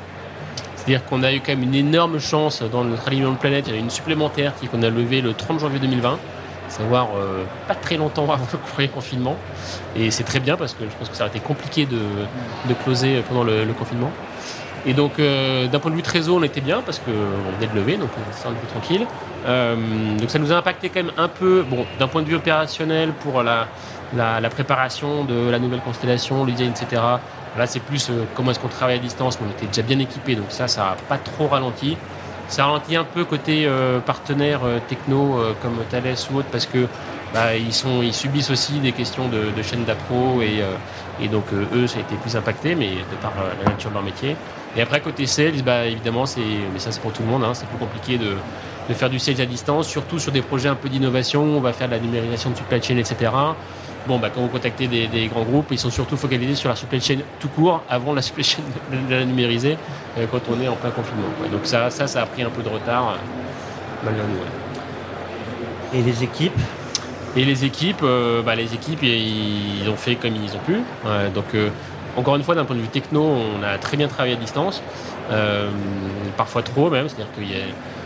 C'est-à-dire 0.84 1.04
qu'on 1.04 1.22
a 1.22 1.32
eu 1.32 1.38
quand 1.38 1.52
même 1.52 1.62
une 1.62 1.76
énorme 1.76 2.18
chance 2.18 2.60
dans 2.60 2.82
notre 2.82 3.06
alignement 3.06 3.30
de 3.30 3.36
planète. 3.36 3.66
Il 3.68 3.74
y 3.74 3.76
en 3.76 3.80
a 3.80 3.84
une 3.84 3.90
supplémentaire 3.90 4.52
qui- 4.56 4.66
qu'on 4.66 4.82
a 4.82 4.90
levée 4.90 5.20
le 5.20 5.32
30 5.32 5.60
janvier 5.60 5.78
2020, 5.78 6.18
savoir 6.66 7.10
euh, 7.16 7.44
pas 7.68 7.76
très 7.76 7.96
longtemps 7.96 8.24
avant 8.24 8.46
le 8.52 8.58
premier 8.58 8.88
confinement. 8.88 9.36
Et 9.94 10.10
c'est 10.10 10.24
très 10.24 10.40
bien 10.40 10.56
parce 10.56 10.72
que 10.74 10.82
je 10.82 10.96
pense 10.98 11.08
que 11.08 11.14
ça 11.14 11.22
aurait 11.24 11.30
été 11.30 11.38
compliqué 11.38 11.86
de, 11.86 12.00
de 12.68 12.74
closer 12.82 13.22
pendant 13.28 13.44
le, 13.44 13.64
confinement. 13.78 14.10
Et 14.84 14.92
donc, 14.92 15.20
euh, 15.20 15.68
d'un 15.68 15.78
point 15.78 15.92
de 15.92 15.96
vue 15.96 16.02
trésor, 16.02 16.38
on 16.38 16.42
était 16.42 16.60
bien 16.60 16.82
parce 16.84 16.98
qu'on 16.98 17.12
venait 17.12 17.72
de 17.72 17.78
lever, 17.78 17.96
donc 17.96 18.08
on 18.18 18.32
était 18.32 18.48
un 18.48 18.60
peu 18.60 18.66
tranquille. 18.66 19.06
Euh, 19.46 19.76
donc, 20.18 20.30
ça 20.30 20.40
nous 20.40 20.50
a 20.50 20.56
impacté 20.56 20.88
quand 20.88 21.04
même 21.04 21.12
un 21.16 21.28
peu, 21.28 21.62
bon, 21.62 21.86
d'un 22.00 22.08
point 22.08 22.22
de 22.22 22.26
vue 22.26 22.34
opérationnel 22.34 23.12
pour 23.12 23.44
la, 23.44 23.68
la, 24.16 24.50
préparation 24.50 25.22
de 25.22 25.48
la 25.48 25.60
nouvelle 25.60 25.80
constellation, 25.80 26.44
le 26.44 26.50
etc. 26.50 27.00
Là, 27.58 27.66
c'est 27.66 27.80
plus 27.80 28.08
euh, 28.08 28.24
comment 28.34 28.50
est-ce 28.50 28.60
qu'on 28.60 28.68
travaille 28.68 28.96
à 28.96 28.98
distance, 28.98 29.38
mais 29.40 29.46
on 29.48 29.50
était 29.50 29.66
déjà 29.66 29.82
bien 29.82 29.98
équipé, 29.98 30.34
donc 30.34 30.46
ça, 30.48 30.68
ça 30.68 30.80
n'a 30.82 30.96
pas 31.08 31.18
trop 31.18 31.48
ralenti. 31.48 31.96
Ça 32.48 32.66
ralentit 32.66 32.96
un 32.96 33.04
peu 33.04 33.24
côté 33.24 33.64
euh, 33.66 34.00
partenaires 34.00 34.60
euh, 34.64 34.78
techno 34.86 35.38
comme 35.62 35.76
Thales 35.90 36.16
ou 36.30 36.38
autres 36.38 36.48
parce 36.50 36.66
que 36.66 36.86
bah, 37.32 37.56
ils, 37.56 37.72
sont, 37.72 38.02
ils 38.02 38.12
subissent 38.12 38.50
aussi 38.50 38.78
des 38.80 38.92
questions 38.92 39.28
de, 39.28 39.56
de 39.56 39.62
chaîne 39.62 39.84
d'appro 39.84 40.42
et, 40.42 41.28
donc 41.28 41.44
eux, 41.52 41.86
ça 41.86 41.98
a 41.98 42.00
été 42.00 42.16
plus 42.16 42.34
impacté, 42.36 42.74
mais 42.74 42.88
de 42.88 43.16
par 43.22 43.32
la 43.36 43.70
nature 43.70 43.90
de 43.90 43.94
leur 43.94 44.02
métier. 44.02 44.36
Et 44.76 44.82
après, 44.82 45.00
côté 45.00 45.26
sales, 45.26 45.62
bah, 45.64 45.86
évidemment, 45.86 46.26
c'est, 46.26 46.40
mais 46.72 46.78
ça 46.78 46.90
c'est 46.90 47.00
pour 47.00 47.12
tout 47.12 47.22
le 47.22 47.28
monde, 47.28 47.44
hein, 47.44 47.54
c'est 47.54 47.66
plus 47.66 47.78
compliqué 47.78 48.18
de, 48.18 48.36
de 48.88 48.94
faire 48.94 49.08
du 49.08 49.18
sales 49.18 49.40
à 49.40 49.46
distance, 49.46 49.86
surtout 49.86 50.18
sur 50.18 50.32
des 50.32 50.42
projets 50.42 50.68
un 50.68 50.74
peu 50.74 50.88
d'innovation. 50.88 51.42
On 51.42 51.60
va 51.60 51.72
faire 51.72 51.86
de 51.86 51.92
la 51.92 52.00
numérisation 52.00 52.50
de 52.50 52.56
supply 52.56 52.82
chain, 52.82 52.96
etc. 52.96 53.30
Bon, 54.06 54.18
bah, 54.18 54.30
quand 54.34 54.40
vous 54.40 54.48
contactez 54.48 54.88
des, 54.88 55.06
des 55.06 55.26
grands 55.28 55.44
groupes, 55.44 55.66
ils 55.70 55.78
sont 55.78 55.90
surtout 55.90 56.16
focalisés 56.16 56.56
sur 56.56 56.68
la 56.68 56.76
supply 56.76 57.00
chain 57.00 57.18
tout 57.38 57.48
court, 57.48 57.82
avant 57.88 58.12
la 58.14 58.22
supply 58.22 58.42
chain 58.42 58.62
de 59.08 59.14
la 59.14 59.24
numériser, 59.24 59.76
euh, 60.18 60.26
quand 60.30 60.40
on 60.50 60.60
est 60.60 60.68
en 60.68 60.74
plein 60.74 60.90
confinement. 60.90 61.28
quoi. 61.38 61.48
Donc 61.48 61.60
ça, 61.64 61.88
ça, 61.90 62.06
ça 62.08 62.22
a 62.22 62.26
pris 62.26 62.42
un 62.42 62.50
peu 62.50 62.62
de 62.62 62.68
retard, 62.68 63.10
euh, 63.10 63.16
malgré 64.04 64.22
nous. 64.24 64.34
ouais. 64.38 66.00
Et 66.00 66.02
les 66.02 66.24
équipes 66.24 66.58
Et 67.36 67.44
les 67.44 67.64
équipes, 67.64 68.02
euh, 68.02 68.42
bah, 68.42 68.54
les 68.56 68.74
équipes, 68.74 69.02
ils 69.02 69.88
ont 69.88 69.96
fait 69.96 70.16
comme 70.16 70.34
ils 70.36 70.54
ont 70.54 70.60
pu. 70.66 70.74
Ouais, 71.04 71.30
donc, 71.34 71.54
euh, 71.54 71.70
encore 72.16 72.36
une 72.36 72.42
fois, 72.42 72.54
d'un 72.54 72.64
point 72.64 72.76
de 72.76 72.80
vue 72.82 72.88
techno, 72.88 73.22
on 73.22 73.62
a 73.62 73.78
très 73.78 73.96
bien 73.96 74.08
travaillé 74.08 74.34
à 74.34 74.36
distance, 74.36 74.82
parfois 76.36 76.62
trop 76.62 76.90
même. 76.90 77.08
C'est-à-dire 77.08 77.32
que 77.34 77.42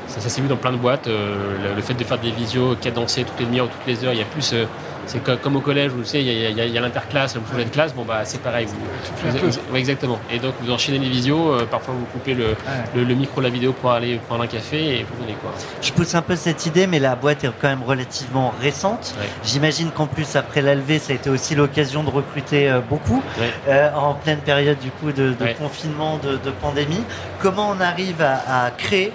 ça, 0.07 0.21
ça 0.21 0.29
s'est 0.29 0.41
vu 0.41 0.47
dans 0.49 0.57
plein 0.57 0.71
de 0.73 0.77
boîtes. 0.77 1.09
euh, 1.09 1.57
le, 1.71 1.75
le 1.75 1.83
fait 1.83 1.95
de 1.95 2.05
faire 2.05 2.19
des 2.19 2.31
visios 2.31 2.77
cadencées 2.81 3.25
toutes 3.25 3.41
les 3.41 3.47
demi-heures 3.47 3.67
ou 3.67 3.69
toutes 3.69 3.87
les 3.87 4.05
heures, 4.05 4.13
il 4.13 4.21
y 4.21 4.23
a 4.23 4.27
plus 4.27 4.53
euh, 4.53 4.65
C'est 5.07 5.23
co- 5.23 5.37
comme 5.41 5.57
au 5.57 5.61
collège 5.61 5.93
où 5.93 6.01
tu 6.01 6.07
sais, 6.07 6.21
il 6.21 6.27
y 6.27 6.47
a, 6.47 6.51
il 6.51 6.57
y 6.57 6.61
a- 6.61 6.65
il 6.67 6.73
y 6.73 6.79
a 6.79 6.81
l'interclasse, 6.81 7.35
le 7.35 7.41
projet 7.41 7.65
de 7.65 7.71
classe, 7.71 7.95
bon 7.95 8.05
bah 8.05 8.21
c'est 8.25 8.41
pareil. 8.43 8.67
Vous, 8.67 9.73
ouais, 9.73 9.79
exactement. 9.79 10.19
Et 10.31 10.39
donc 10.39 10.55
vous 10.61 10.71
enchaînez 10.71 10.99
les 10.99 11.09
visios, 11.09 11.53
euh, 11.53 11.65
parfois 11.71 11.95
vous 11.95 12.05
coupez 12.07 12.35
le, 12.35 12.57
le, 12.95 13.05
le 13.05 13.15
micro, 13.15 13.41
la 13.41 13.49
vidéo 13.49 13.73
pour 13.73 13.93
aller 13.93 14.17
prendre 14.29 14.43
un 14.43 14.47
café 14.47 14.99
et 15.01 15.05
vous 15.09 15.21
donnez 15.23 15.35
quoi. 15.41 15.53
Je 15.81 15.93
pousse 15.93 16.15
un 16.15 16.23
peu 16.23 16.37
cette 16.37 16.67
idée, 16.67 16.87
mais 16.87 16.99
la 16.99 17.15
boîte 17.17 17.45
est 17.45 17.51
quand 17.61 17.69
même 17.69 17.83
relativement 17.83 18.53
récente. 18.61 19.15
Ouais. 19.21 19.27
J'imagine 19.45 19.91
qu'en 19.91 20.07
plus, 20.07 20.37
après 20.37 20.63
la 20.63 20.75
levée, 20.75 20.99
ça 20.99 21.13
a 21.13 21.17
été 21.17 21.31
aussi 21.31 21.55
l'occasion 21.55 22.03
de 22.03 22.11
recruter 22.11 22.69
euh, 22.69 22.81
beaucoup 22.81 23.23
Ouais. 23.39 23.51
euh, 23.69 23.91
en 23.95 24.15
pleine 24.15 24.39
période 24.39 24.79
du 24.79 24.91
coup 24.91 25.13
de, 25.13 25.33
de 25.33 25.45
Ouais. 25.45 25.55
confinement, 25.55 26.19
de, 26.19 26.33
de 26.33 26.51
pandémie. 26.51 27.03
Comment 27.41 27.71
on 27.77 27.81
arrive 27.81 28.21
à, 28.23 28.65
à 28.67 28.71
créer 28.71 29.13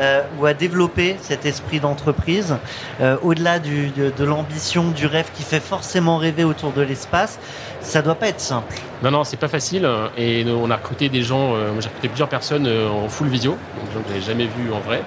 euh, 0.00 0.22
ou 0.38 0.46
à 0.46 0.54
développer 0.54 1.16
cet 1.22 1.46
esprit 1.46 1.80
d'entreprise 1.80 2.56
euh, 3.00 3.16
au-delà 3.22 3.58
du- 3.58 3.88
de, 3.90 4.10
de 4.16 4.24
l'ambition, 4.24 4.90
du 4.90 5.06
rêve 5.06 5.26
qui 5.34 5.42
fait 5.42 5.60
forcément 5.60 6.16
rêver 6.18 6.44
autour 6.44 6.72
de 6.72 6.82
l'espace 6.82 7.38
Ça 7.80 8.02
doit 8.02 8.14
pas 8.14 8.28
être 8.28 8.40
simple. 8.40 8.74
Non, 9.02 9.10
non, 9.10 9.24
c'est 9.24 9.36
pas 9.36 9.48
facile. 9.48 9.84
euh, 9.84 10.08
Et 10.16 10.44
on 10.48 10.70
a 10.70 10.76
recruté 10.76 11.08
des 11.08 11.22
gens, 11.22 11.54
euh, 11.54 11.70
moi 11.72 11.80
j'ai 11.80 11.88
recruté 11.88 12.08
plusieurs 12.08 12.28
personnes 12.28 12.66
euh, 12.66 12.88
en 12.88 13.08
full 13.08 13.28
visio, 13.28 13.52
donc 13.52 13.88
des 13.88 13.94
gens 13.94 14.00
que 14.02 14.08
j'avais 14.08 14.20
jamais 14.22 14.44
vus 14.46 14.72
en 14.72 14.80
vrai, 14.80 15.02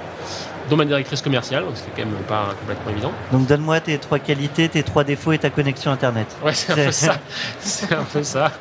dont 0.69 0.75
ma 0.75 0.85
directrice 0.85 1.21
commerciale, 1.21 1.63
donc 1.63 1.71
c'était 1.75 2.01
quand 2.01 2.07
même 2.09 2.19
pas 2.27 2.53
complètement 2.59 2.91
évident. 2.91 3.11
Donc 3.31 3.47
donne-moi 3.47 3.79
tes 3.79 3.97
trois 3.97 4.19
qualités, 4.19 4.67
tes 4.69 4.83
trois 4.83 5.03
défauts 5.03 5.31
et 5.31 5.37
ta 5.39 5.49
connexion 5.49 5.91
Internet. 5.91 6.27
Ouais, 6.43 6.53
c'est 6.53 6.73
un 6.73 6.75
peu 6.85 6.91
ça. 6.91 7.17
C'est 7.59 7.93
un 7.93 8.03
peu 8.03 8.21
ça. 8.23 8.51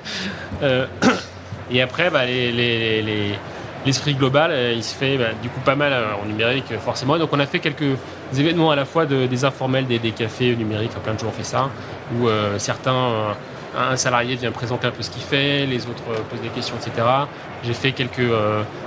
Euh, 0.62 0.86
et 1.70 1.82
après, 1.82 2.08
bah, 2.10 2.24
les- 2.24 2.52
les- 2.52 3.02
les- 3.02 3.38
l'esprit 3.86 4.14
global, 4.14 4.50
euh, 4.50 4.72
il 4.76 4.82
se 4.84 4.94
fait 4.94 5.16
bah, 5.16 5.26
du 5.42 5.48
coup 5.48 5.60
pas 5.60 5.76
mal 5.76 5.92
euh, 5.92 6.04
en 6.22 6.26
numérique, 6.26 6.70
euh, 6.72 6.78
forcément. 6.78 7.16
Donc, 7.18 7.30
on 7.32 7.40
a 7.40 7.46
fait 7.46 7.60
quelques 7.60 7.96
événements 8.36 8.70
à 8.70 8.76
la 8.76 8.84
fois 8.84 9.06
de- 9.06 9.26
des 9.26 9.44
informels, 9.44 9.86
des, 9.86 9.98
des 9.98 10.10
cafés 10.10 10.54
numériques, 10.56 10.90
plein 11.02 11.14
de 11.14 11.18
gens 11.20 11.28
ont 11.28 11.32
fait 11.32 11.44
ça, 11.44 11.70
où 12.14 12.28
certains, 12.58 13.34
un 13.78 13.96
salarié 13.96 14.34
vient 14.36 14.50
présenter 14.52 14.86
un 14.86 14.90
peu 14.90 15.02
ce 15.02 15.10
qu'il 15.10 15.22
fait, 15.22 15.64
les 15.66 15.82
autres 15.86 16.02
posent 16.30 16.40
des 16.40 16.48
questions, 16.48 16.74
etc. 16.76 17.06
J'ai 17.64 17.74
fait 17.74 17.92
quelques, 17.92 18.28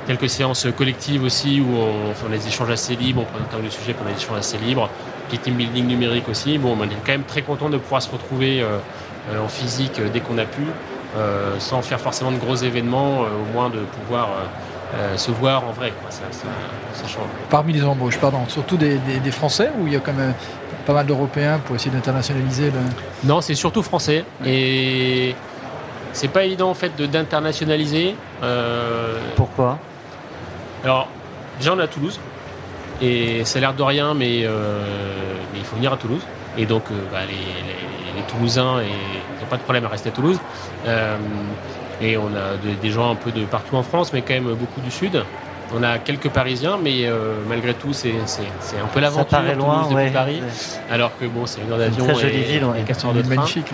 quelques 0.07 0.29
séances 0.29 0.67
collectives 0.77 1.23
aussi, 1.23 1.61
où 1.61 1.73
on 1.75 2.13
fait 2.13 2.29
des 2.37 2.47
échanges 2.47 2.69
assez 2.69 2.95
libres, 2.95 3.21
on 3.21 3.25
présente 3.25 3.53
un 3.53 3.57
on 3.57 4.07
a 4.07 4.11
des 4.11 4.17
échanges 4.17 4.37
assez 4.39 4.57
libres. 4.57 4.89
Petit 5.29 5.39
team 5.39 5.55
building 5.55 5.87
numérique 5.87 6.27
aussi. 6.29 6.57
Bon, 6.57 6.75
on 6.79 6.83
est 6.83 6.89
quand 7.05 7.11
même 7.11 7.23
très 7.23 7.41
content 7.41 7.69
de 7.69 7.77
pouvoir 7.77 8.01
se 8.01 8.09
retrouver 8.11 8.63
en 9.37 9.47
physique 9.47 9.99
dès 10.13 10.19
qu'on 10.21 10.37
a 10.37 10.45
pu, 10.45 10.63
sans 11.59 11.81
faire 11.81 11.99
forcément 11.99 12.31
de 12.31 12.37
gros 12.37 12.55
événements, 12.55 13.19
au 13.21 13.53
moins 13.53 13.69
de 13.69 13.79
pouvoir 13.79 14.29
euh, 14.95 15.17
se 15.17 15.31
voir 15.31 15.63
en 15.67 15.71
vrai. 15.71 15.91
quoi. 16.01 16.09
Ça, 16.11 16.23
ça- 16.31 16.47
ça 16.93 17.07
change. 17.07 17.27
Parmi 17.49 17.73
les 17.73 17.83
embauches, 17.83 18.17
pardon, 18.17 18.39
surtout 18.47 18.77
des, 18.77 18.97
des- 18.97 19.19
des 19.19 19.31
Français 19.31 19.69
ou 19.79 19.87
il 19.87 19.93
y 19.93 19.95
a 19.95 19.99
quand 19.99 20.13
même 20.13 20.33
pas 20.85 20.93
mal 20.93 21.05
d'Européens 21.05 21.59
pour 21.65 21.75
essayer 21.75 21.91
d'internationaliser 21.91 22.65
le... 22.71 22.79
Non, 23.23 23.41
c'est 23.41 23.53
surtout 23.55 23.83
français 23.83 24.25
et 24.45 25.35
c'est 26.13 26.27
pas 26.29 26.43
évident 26.43 26.69
en 26.69 26.73
fait 26.73 26.95
de- 26.95 27.05
d'internationaliser. 27.05 28.15
Euh, 28.41 29.19
Pourquoi? 29.35 29.77
Alors, 30.83 31.07
déjà 31.59 31.73
on 31.73 31.79
est 31.79 31.83
à 31.83 31.87
Toulouse 31.87 32.19
et 33.01 33.43
ça 33.45 33.59
a 33.59 33.61
l'air 33.61 33.73
de 33.73 33.83
rien, 33.83 34.13
mais, 34.13 34.41
euh, 34.45 34.81
mais 35.53 35.59
il 35.59 35.65
faut 35.65 35.75
venir 35.75 35.93
à 35.93 35.97
Toulouse. 35.97 36.21
Et 36.57 36.65
donc, 36.65 36.83
euh, 36.91 36.95
bah, 37.11 37.19
les, 37.27 37.33
les- 37.33 38.15
les 38.17 38.23
Toulousains, 38.27 38.79
et, 38.81 38.85
ils 38.87 39.41
n'ont 39.43 39.49
pas 39.49 39.55
de 39.57 39.61
problème 39.61 39.85
à 39.85 39.89
rester 39.89 40.09
à 40.09 40.11
Toulouse. 40.11 40.39
Et 42.01 42.17
on 42.17 42.27
a 42.27 42.55
de- 42.63 42.75
des 42.81 42.91
gens 42.91 43.11
un 43.11 43.15
peu 43.15 43.31
de 43.31 43.43
partout 43.45 43.75
en 43.75 43.83
France, 43.83 44.13
mais 44.13 44.21
quand 44.21 44.33
même 44.33 44.53
beaucoup 44.53 44.81
du 44.81 44.91
Sud. 44.91 45.23
On 45.75 45.83
a 45.83 45.99
quelques 45.99 46.29
Parisiens, 46.29 46.77
mais 46.81 47.05
euh, 47.05 47.35
malgré 47.47 47.73
tout, 47.75 47.93
c'est 47.93 48.13
c'est- 48.25 48.41
c'est 48.59 48.77
un 48.79 48.87
peu 48.87 48.99
l'aventure. 48.99 49.37
Toulouse 49.37 49.57
loin, 49.57 49.81
depuis 49.83 49.95
ouais. 49.95 50.09
Paris. 50.11 50.41
Alors 50.89 51.11
que 51.19 51.25
bon, 51.25 51.45
c'est 51.45 51.61
une 51.61 51.71
heure 51.71 51.77
d'avion 51.77 52.05
très 52.05 52.15
jolie 52.15 52.37
et, 52.39 52.43
ville, 52.43 52.65
ouais. 52.65 52.81
et 52.81 52.83
4 52.83 53.05
heures 53.05 53.13
de 53.13 53.21
train. 53.21 53.35
Magnifique. 53.35 53.71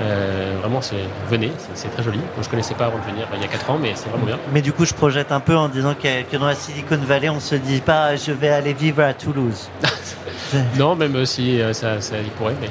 Euh, 0.00 0.56
vraiment, 0.60 0.80
c'est 0.82 0.96
venez, 1.28 1.52
c'est- 1.74 1.88
très 1.88 2.02
joli. 2.02 2.18
Moi, 2.18 2.42
je 2.42 2.48
connaissais 2.48 2.74
pas 2.74 2.86
avant 2.86 2.98
de 2.98 3.04
venir 3.04 3.26
il 3.34 3.40
y 3.40 3.44
a 3.44 3.48
4 3.48 3.70
ans, 3.70 3.78
mais 3.80 3.92
c'est 3.94 4.08
vraiment 4.08 4.26
bien. 4.26 4.38
Mais 4.52 4.60
du 4.60 4.72
coup, 4.72 4.84
je 4.84 4.94
projette 4.94 5.30
un 5.30 5.40
peu 5.40 5.56
en 5.56 5.68
disant 5.68 5.94
que, 5.94 6.22
que 6.22 6.36
dans 6.36 6.46
la 6.46 6.54
Silicon 6.56 6.96
Valley, 6.96 7.28
on 7.28 7.38
se 7.40 7.54
dit 7.54 7.80
pas 7.80 8.16
je 8.16 8.32
vais 8.32 8.48
aller 8.48 8.72
vivre 8.72 9.02
à 9.02 9.14
Toulouse. 9.14 9.68
Non, 10.78 10.94
même 10.94 11.24
si 11.26 11.60
euh, 11.60 11.72
ça, 11.72 12.00
ça 12.00 12.16
y 12.18 12.28
pourrait, 12.30 12.54
mais, 12.60 12.68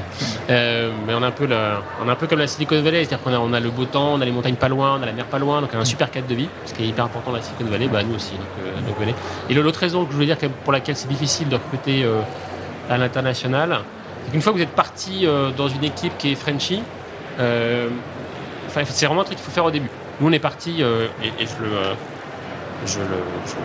euh, 0.50 0.92
mais 1.06 1.14
on 1.16 1.22
a 1.24 1.28
un 1.28 1.32
peu 1.32 1.46
la- 1.46 1.82
on 2.02 2.08
est 2.08 2.12
un 2.12 2.16
peu 2.16 2.28
comme 2.28 2.40
la 2.40 2.48
Silicon 2.48 2.82
Valley, 2.82 3.00
c'est-à-dire 3.04 3.22
qu'on 3.22 3.34
a, 3.34 3.40
on 3.40 3.52
a 3.52 3.60
le 3.60 3.72
beau 3.72 3.84
temps, 3.84 4.14
on 4.14 4.22
a 4.22 4.26
les 4.26 4.32
montagnes 4.32 4.56
pas 4.56 4.70
loin, 4.70 4.98
on 4.98 5.04
a 5.04 5.06
la 5.06 5.12
mer 5.12 5.26
pas 5.26 5.40
loin, 5.40 5.60
donc 5.60 5.72
on 5.74 5.78
a 5.80 5.82
un 5.82 5.86
super 5.86 6.10
cadre 6.10 6.28
de 6.28 6.36
vie, 6.36 6.48
ce 6.66 6.74
qui 6.74 6.84
est 6.84 6.88
hyper 6.88 7.04
important 7.06 7.32
dans 7.32 7.38
la 7.38 7.44
Silicon 7.44 7.66
Valley, 7.66 7.88
bah 7.90 8.02
nous 8.04 8.16
aussi, 8.16 8.32
donc, 8.36 8.48
euh, 8.66 8.88
donc 8.88 8.98
venez. 9.00 9.14
Et 9.50 9.54
l'autre 9.54 9.80
raison 9.80 10.06
que 10.06 10.14
je 10.14 10.18
veux 10.18 10.26
dire 10.26 10.38
pour 10.64 10.72
laquelle 10.72 10.96
c'est 10.96 11.10
difficile 11.10 11.50
de 11.50 11.56
recruter 11.56 12.04
euh, 12.06 12.22
à 12.90 12.98
l'international, 12.98 13.80
c'est 14.26 14.32
qu'une 14.32 14.42
fois 14.42 14.54
que 14.54 14.58
vous 14.60 14.64
êtes 14.64 14.70
parti 14.76 15.26
euh, 15.26 15.50
dans 15.52 15.68
une 15.68 15.84
équipe 15.84 16.18
qui 16.18 16.32
est 16.32 16.36
Frenchy, 16.36 16.76
euh, 16.78 16.82
c'est 17.38 19.06
vraiment 19.06 19.22
un 19.22 19.26
truc 19.26 19.38
qu'il 19.38 19.46
faut 19.46 19.52
faire 19.52 19.66
au 19.66 19.72
début. 19.72 19.90
Nous 20.20 20.28
on 20.28 20.32
est 20.32 20.40
parti 20.40 20.82
et, 20.82 20.84
et 20.84 21.46
je 21.46 21.64
le 21.64 21.78
euh, 21.78 21.94
je 22.86 23.00
le, 23.00 23.06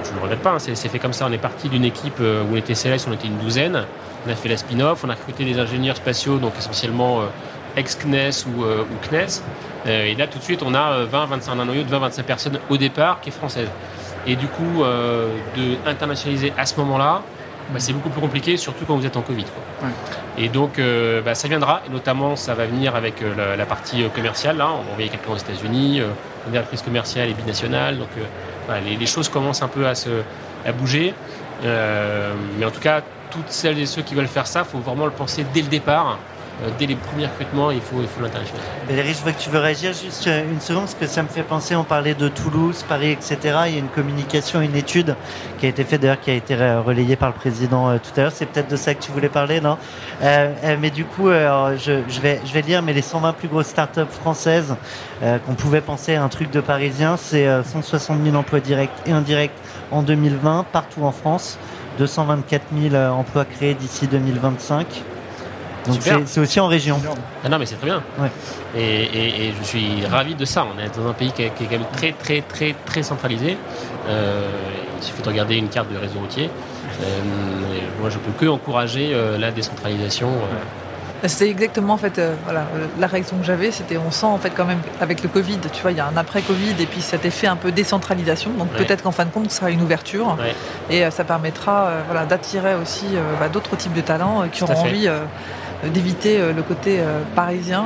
je, 0.05 0.21
regrette 0.21 0.41
pas, 0.41 0.53
hein, 0.53 0.59
c'est 0.59 0.77
fait 0.77 0.99
comme 0.99 1.12
ça. 1.12 1.27
On 1.29 1.33
est 1.33 1.39
parti 1.39 1.69
d'une 1.69 1.85
équipe 1.85 2.19
euh, 2.21 2.43
où 2.45 2.55
on 2.55 2.57
était 2.57 2.75
Céleste, 2.75 3.07
on 3.11 3.12
était 3.12 3.27
une 3.27 3.39
douzaine. 3.39 3.85
On 4.27 4.31
a 4.31 4.35
fait 4.35 4.49
la 4.49 4.57
spin-off, 4.57 5.05
on 5.05 5.11
a 5.11 5.14
recruté 5.14 5.45
des 5.45 5.59
ingénieurs 5.59 5.97
spatiaux, 5.97 6.39
donc 6.39 6.53
essentiellement 6.59 7.21
euh, 7.21 7.25
ex-CNES 7.77 8.47
ou, 8.47 8.64
euh, 8.64 8.85
CNES. 9.09 9.43
Euh, 9.87 10.05
et 10.07 10.14
là, 10.14 10.27
tout 10.27 10.39
de 10.39 10.43
suite, 10.43 10.62
on 10.64 10.75
a 10.75 10.93
euh, 10.93 11.07
20, 11.11 11.27
25, 11.27 11.53
un 11.53 11.64
noyau 11.64 11.83
de 11.83 11.89
20, 11.89 11.99
25 11.99 12.27
personnes 12.27 12.59
au 12.69 12.77
départ 12.77 13.21
qui 13.21 13.31
est 13.31 13.33
française. 13.33 13.69
Et 14.27 14.37
du 14.37 14.47
coup, 14.47 14.83
euh, 14.83 15.29
de 15.57 15.89
internationaliser 15.89 16.53
à 16.59 16.66
ce 16.66 16.77
moment-là, 16.81 17.23
bah, 17.73 17.79
c'est 17.79 17.93
beaucoup 17.93 18.09
plus 18.11 18.21
compliqué, 18.21 18.57
surtout 18.57 18.85
quand 18.87 18.97
vous 18.97 19.07
êtes 19.07 19.16
en 19.16 19.23
Covid. 19.23 19.45
quoi. 19.45 19.89
Et 20.39 20.49
donc, 20.49 20.79
euh, 20.79 21.21
bah, 21.23 21.35
ça 21.35 21.49
viendra, 21.49 21.83
et 21.87 21.91
notamment, 21.91 22.37
ça 22.37 22.55
va 22.55 22.66
venir 22.66 22.95
avec 22.95 23.23
euh, 23.23 23.35
la, 23.37 23.57
la 23.57 23.66
partie 23.66 24.03
euh, 24.03 24.09
commerciale. 24.09 24.57
Là, 24.57 24.69
on 24.71 24.83
va 24.83 24.91
envoyer 24.93 25.09
quelqu'un 25.09 25.33
aux 25.33 25.37
États-Unis, 25.37 26.01
euh, 26.01 26.09
une 26.47 26.53
directrice 26.53 26.83
commerciale 26.83 27.29
et 27.29 27.35
binationale. 27.35 27.99
Donc, 27.99 28.09
euh, 28.19 28.81
les, 28.85 28.97
les 28.97 29.07
choses 29.07 29.29
commencent 29.29 29.62
un 29.62 29.69
peu 29.69 29.87
à 29.87 29.95
se 29.95 30.11
à 30.66 30.73
bouger. 30.73 31.14
Euh, 31.64 32.33
mais 32.59 32.64
en 32.64 32.71
tout 32.71 32.81
cas, 32.81 33.03
toutes 33.31 33.51
celles 33.51 33.79
et 33.79 33.87
ceux 33.87 34.03
qui 34.03 34.14
veulent 34.14 34.27
faire 34.29 34.47
ça, 34.47 34.61
il 34.66 34.71
faut 34.71 34.79
vraiment 34.79 35.05
le 35.07 35.12
penser 35.12 35.45
dès 35.53 35.62
le 35.62 35.69
départ. 35.69 36.19
Euh, 36.62 36.68
dès 36.78 36.86
les 36.86 36.96
premiers 36.96 37.26
recrutements, 37.26 37.70
il 37.70 37.80
faut, 37.80 38.00
il 38.00 38.09
faut. 38.09 38.20
Valérie, 38.88 39.14
je 39.14 39.22
vois 39.22 39.32
que 39.32 39.40
tu 39.40 39.50
veux 39.50 39.59
réagir 39.59 39.92
juste 39.92 40.26
une 40.26 40.61
seconde, 40.61 40.84
parce 40.84 40.94
que 40.94 41.06
ça 41.06 41.22
me 41.22 41.28
fait 41.28 41.42
penser, 41.42 41.76
on 41.76 41.84
parlait 41.84 42.14
de 42.14 42.28
Toulouse, 42.28 42.84
Paris, 42.88 43.12
etc. 43.12 43.38
Il 43.66 43.72
y 43.72 43.76
a 43.76 43.78
une 43.78 43.88
communication, 43.88 44.61
une 44.61 44.74
étude 44.74 45.14
qui 45.59 45.66
a 45.66 45.68
été 45.68 45.84
faite 45.84 46.00
d'ailleurs, 46.00 46.20
qui 46.20 46.30
a 46.30 46.34
été 46.34 46.56
relayée 46.56 47.16
par 47.16 47.28
le 47.28 47.34
président 47.34 47.88
euh, 47.88 47.98
tout 47.98 48.18
à 48.18 48.24
l'heure. 48.24 48.32
C'est 48.32 48.46
peut-être 48.46 48.70
de 48.70 48.76
ça 48.76 48.94
que 48.94 49.02
tu 49.02 49.12
voulais 49.12 49.28
parler, 49.28 49.61
non? 49.61 49.78
Euh, 50.22 50.76
Mais 50.80 50.90
du 50.90 51.04
coup, 51.04 51.28
je, 51.28 52.20
vais, 52.20 52.40
je 52.44 52.52
vais 52.52 52.62
lire, 52.62 52.82
mais 52.82 52.92
les 52.92 53.02
120 53.02 53.32
plus 53.34 53.48
grosses 53.48 53.68
startups 53.68 54.00
françaises 54.11 54.74
qu'on 55.46 55.54
pouvait 55.54 55.80
penser 55.80 56.14
à 56.14 56.22
un 56.22 56.28
truc 56.28 56.50
de 56.50 56.61
parisien, 56.61 57.16
c'est 57.16 57.46
euh, 57.46 57.62
160 57.62 58.22
000 58.22 58.36
emplois 58.36 58.61
directs 58.61 58.90
et 59.06 59.12
indirects 59.12 59.52
en 59.90 60.02
2020, 60.02 60.66
partout 60.72 61.02
en 61.02 61.12
France. 61.12 61.59
224 61.98 62.62
000 62.80 62.94
euh, 62.94 63.11
emplois 63.11 63.44
créés 63.44 63.74
d'ici 63.74 64.06
2025. 64.06 65.02
Donc 65.89 65.99
c'est 66.26 66.41
aussi 66.41 66.61
en 66.61 66.66
région. 66.68 67.01
Ah 67.45 67.49
non, 67.49 67.59
mais 67.59 67.66
c'est 67.66 67.76
très 67.76 67.86
bien. 67.86 68.03
Ouais. 68.18 68.28
Et, 68.76 69.03
et- 69.05 69.49
et 69.49 69.55
je 69.59 69.64
suis 69.66 70.07
ravi 70.07 70.34
de 70.34 70.45
ça. 70.45 70.64
On 70.66 70.78
est 70.78 70.97
dans 70.97 71.09
un 71.09 71.12
pays 71.14 71.32
qui 71.32 71.43
est, 71.43 71.51
qui 71.51 71.64
est 71.64 71.66
quand 71.66 71.78
même 71.78 71.89
très, 71.93 72.12
très, 72.12 72.41
très, 72.43 72.74
très 72.84 73.03
centralisé. 73.03 73.57
Euh, 74.09 74.49
il 75.01 75.05
suffit 75.05 75.22
de 75.22 75.28
regarder 75.28 75.57
une 75.57 75.68
carte 75.68 75.91
de 75.93 75.97
réseau 75.99 76.18
routier. 76.20 76.51
Euh, 77.03 77.05
moi, 78.01 78.11
je 78.11 78.18
peux 78.18 78.32
que 78.32 78.51
encourager 78.51 79.11
euh, 79.12 79.39
la 79.39 79.51
décentralisation. 79.51 80.28
euh. 80.28 80.57
C'était 81.26 81.49
exactement 81.51 81.95
en 81.95 81.99
fait, 81.99 82.16
euh, 82.20 82.34
voilà, 82.45 82.62
la 83.01 83.09
réaction 83.09 83.36
que 83.39 83.45
j'avais, 83.45 83.72
c'était 83.72 83.97
on 83.97 84.12
sent 84.12 84.26
en 84.26 84.39
fait 84.39 84.51
quand 84.51 84.64
même 84.66 84.78
avec 85.01 85.20
le 85.24 85.28
Covid, 85.28 85.59
tu 85.72 85.82
vois, 85.82 85.91
il 85.91 85.97
y 85.97 86.01
a 86.01 86.07
un 86.07 86.16
après 86.16 86.43
Covid 86.43 86.76
et 86.78 86.86
puis 86.86 87.01
cet 87.01 87.24
effet 87.24 87.49
un 87.49 87.57
peu 87.57 87.72
décentralisation. 87.72 88.51
Donc 88.57 88.68
Ouais. 88.72 88.84
peut-être 88.84 89.03
qu'en 89.03 89.11
fin 89.11 89.24
de 89.24 89.30
compte, 89.30 89.51
ce 89.51 89.57
sera 89.57 89.70
une 89.72 89.82
ouverture 89.82 90.36
Ouais. 90.39 90.55
et 90.91 91.05
euh, 91.05 91.11
ça 91.11 91.24
permettra, 91.24 91.86
euh, 91.86 92.03
voilà, 92.07 92.24
d'attirer 92.24 92.76
aussi 92.76 93.07
euh, 93.14 93.20
bah, 93.41 93.49
d'autres 93.49 93.74
types 93.76 93.95
de 93.95 94.01
talents 94.01 94.43
euh, 94.43 94.47
qui 94.47 94.61
Tout 94.61 94.70
auront 94.70 94.82
envie 94.82 95.09
euh, 95.09 95.18
d'éviter 95.85 96.41
euh, 96.41 96.53
le 96.53 96.62
côté 96.62 96.99
euh, 96.99 97.20
parisien 97.37 97.85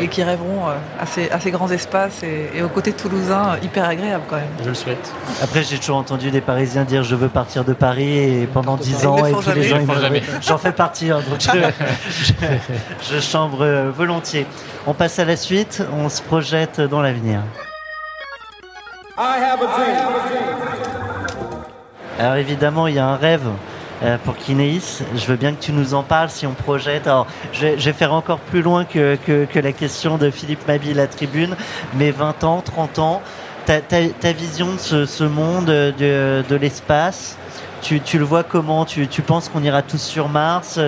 et, 0.00 0.06
qui 0.08 0.22
rêveront 0.22 0.68
euh, 0.68 0.72
à, 1.00 1.06
ces, 1.06 1.28
à 1.30 1.40
ces 1.40 1.50
grands 1.50 1.70
espaces 1.70 2.22
et, 2.22 2.50
et 2.54 2.62
au 2.62 2.68
côté 2.68 2.92
toulousain 2.92 3.56
hyper 3.62 3.84
agréable 3.88 4.22
quand 4.28 4.36
même. 4.36 4.46
Je 4.62 4.68
le 4.68 4.74
souhaite. 4.74 5.12
Après, 5.42 5.62
j'ai 5.64 5.78
toujours 5.78 5.96
entendu 5.96 6.30
des 6.30 6.40
Parisiens 6.40 6.84
dire 6.84 7.02
je 7.02 7.16
veux 7.16 7.28
partir 7.28 7.64
de 7.64 7.72
Paris 7.72 8.18
et 8.18 8.46
pendant 8.46 8.76
10 8.76 9.06
ans 9.06 9.24
et 9.26 9.32
tous 9.32 9.50
les 9.52 9.72
ans 9.72 9.76
Ils 9.76 9.80
le 9.80 9.86
font 9.86 9.94
me- 9.96 10.00
jamais. 10.00 10.22
J'en 10.42 10.58
fais 10.58 10.72
partie, 10.72 11.10
hein, 11.10 11.20
donc 11.28 11.40
je, 11.40 11.50
je- 13.10 13.14
je 13.14 13.20
chambre 13.20 13.66
volontiers. 13.96 14.46
On 14.86 14.94
passe 14.94 15.18
à 15.18 15.24
la 15.24 15.36
suite, 15.36 15.82
on 15.92 16.08
se 16.08 16.22
projette 16.22 16.80
dans 16.80 17.02
l'avenir. 17.02 17.40
Alors 22.18 22.34
évidemment, 22.36 22.86
il 22.86 22.94
y 22.94 22.98
a 22.98 23.06
un 23.06 23.16
rêve 23.16 23.48
euh, 24.02 24.16
pour 24.24 24.36
Kineis. 24.36 25.02
Je 25.14 25.26
veux 25.26 25.36
bien 25.36 25.52
que 25.52 25.60
tu 25.62 25.72
nous 25.72 25.94
en 25.94 26.02
parles 26.02 26.30
si 26.30 26.46
on 26.46 26.52
projette. 26.54 27.06
Alors, 27.06 27.26
je 27.52 27.66
vais, 27.66 27.92
faire 27.92 28.12
encore 28.12 28.38
plus 28.38 28.62
loin 28.62 28.84
que, 28.84 29.16
que, 29.26 29.58
la 29.58 29.72
question 29.72 30.18
de 30.18 30.30
Philippe 30.30 30.66
Mabi, 30.68 30.94
la 30.94 31.06
tribune, 31.06 31.56
mais 31.94 32.10
20 32.10 32.44
ans, 32.44 32.62
30 32.64 32.98
ans, 32.98 33.22
ta, 33.66 33.80
ta- 33.80 34.32
vision 34.32 34.74
de 34.74 34.78
ce, 34.78 35.06
ce 35.06 35.24
monde 35.24 35.66
de, 35.66 36.42
de 36.48 36.56
l'espace, 36.56 37.36
tu, 37.82 38.00
tu 38.00 38.18
le 38.18 38.24
vois 38.24 38.42
comment? 38.42 38.84
Tu, 38.84 39.08
tu 39.08 39.22
penses 39.22 39.48
qu'on 39.48 39.62
ira 39.62 39.82
tous 39.82 40.00
sur 40.00 40.28
Mars? 40.28 40.80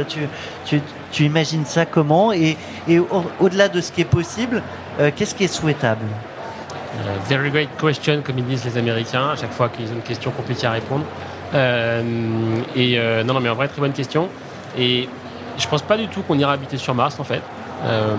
Tu, 0.64 0.80
tu, 1.12 1.24
imagines 1.24 1.64
ça 1.64 1.86
comment? 1.86 2.32
Et, 2.32 2.56
et 2.88 2.98
au- 2.98 3.24
au-delà 3.40 3.68
de 3.68 3.80
ce 3.80 3.92
qui 3.92 4.00
est 4.00 4.04
possible, 4.04 4.62
euh, 4.98 5.10
qu'est-ce 5.14 5.34
qui 5.34 5.44
est 5.44 5.48
souhaitable? 5.48 6.04
Euh, 6.98 7.16
very 7.28 7.50
great 7.50 7.68
question, 7.80 8.20
comme 8.22 8.38
ils 8.38 8.46
disent 8.46 8.64
les 8.64 8.76
Américains, 8.78 9.30
à 9.30 9.36
chaque 9.36 9.52
fois 9.52 9.68
qu'ils 9.68 9.88
ont 9.90 9.94
une 9.94 10.02
question 10.02 10.30
compliquée 10.30 10.66
à 10.66 10.72
répondre. 10.72 11.04
Euh, 11.54 12.02
et 12.76 12.98
euh, 12.98 13.24
non, 13.24 13.34
non, 13.34 13.40
mais 13.40 13.48
en 13.48 13.54
vrai, 13.54 13.68
très 13.68 13.80
bonne 13.80 13.92
question. 13.92 14.28
Et 14.78 15.08
je 15.58 15.68
pense 15.68 15.82
pas 15.82 15.96
du 15.96 16.08
tout 16.08 16.22
qu'on 16.22 16.38
ira 16.38 16.52
habiter 16.52 16.76
sur 16.76 16.94
Mars, 16.94 17.18
en 17.18 17.24
fait. 17.24 17.42
Euh, 17.84 18.14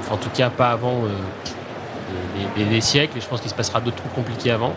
enfin, 0.00 0.14
en 0.14 0.18
tout 0.18 0.30
cas, 0.30 0.50
pas 0.50 0.70
avant 0.70 1.02
euh, 1.04 2.64
des, 2.64 2.80
siècles. 2.80 3.18
Et 3.18 3.20
je 3.20 3.26
pense 3.26 3.40
qu'il 3.40 3.50
se 3.50 3.54
passera 3.54 3.80
d'autres 3.80 3.96
trucs 3.96 4.14
compliqués 4.14 4.50
avant. 4.50 4.74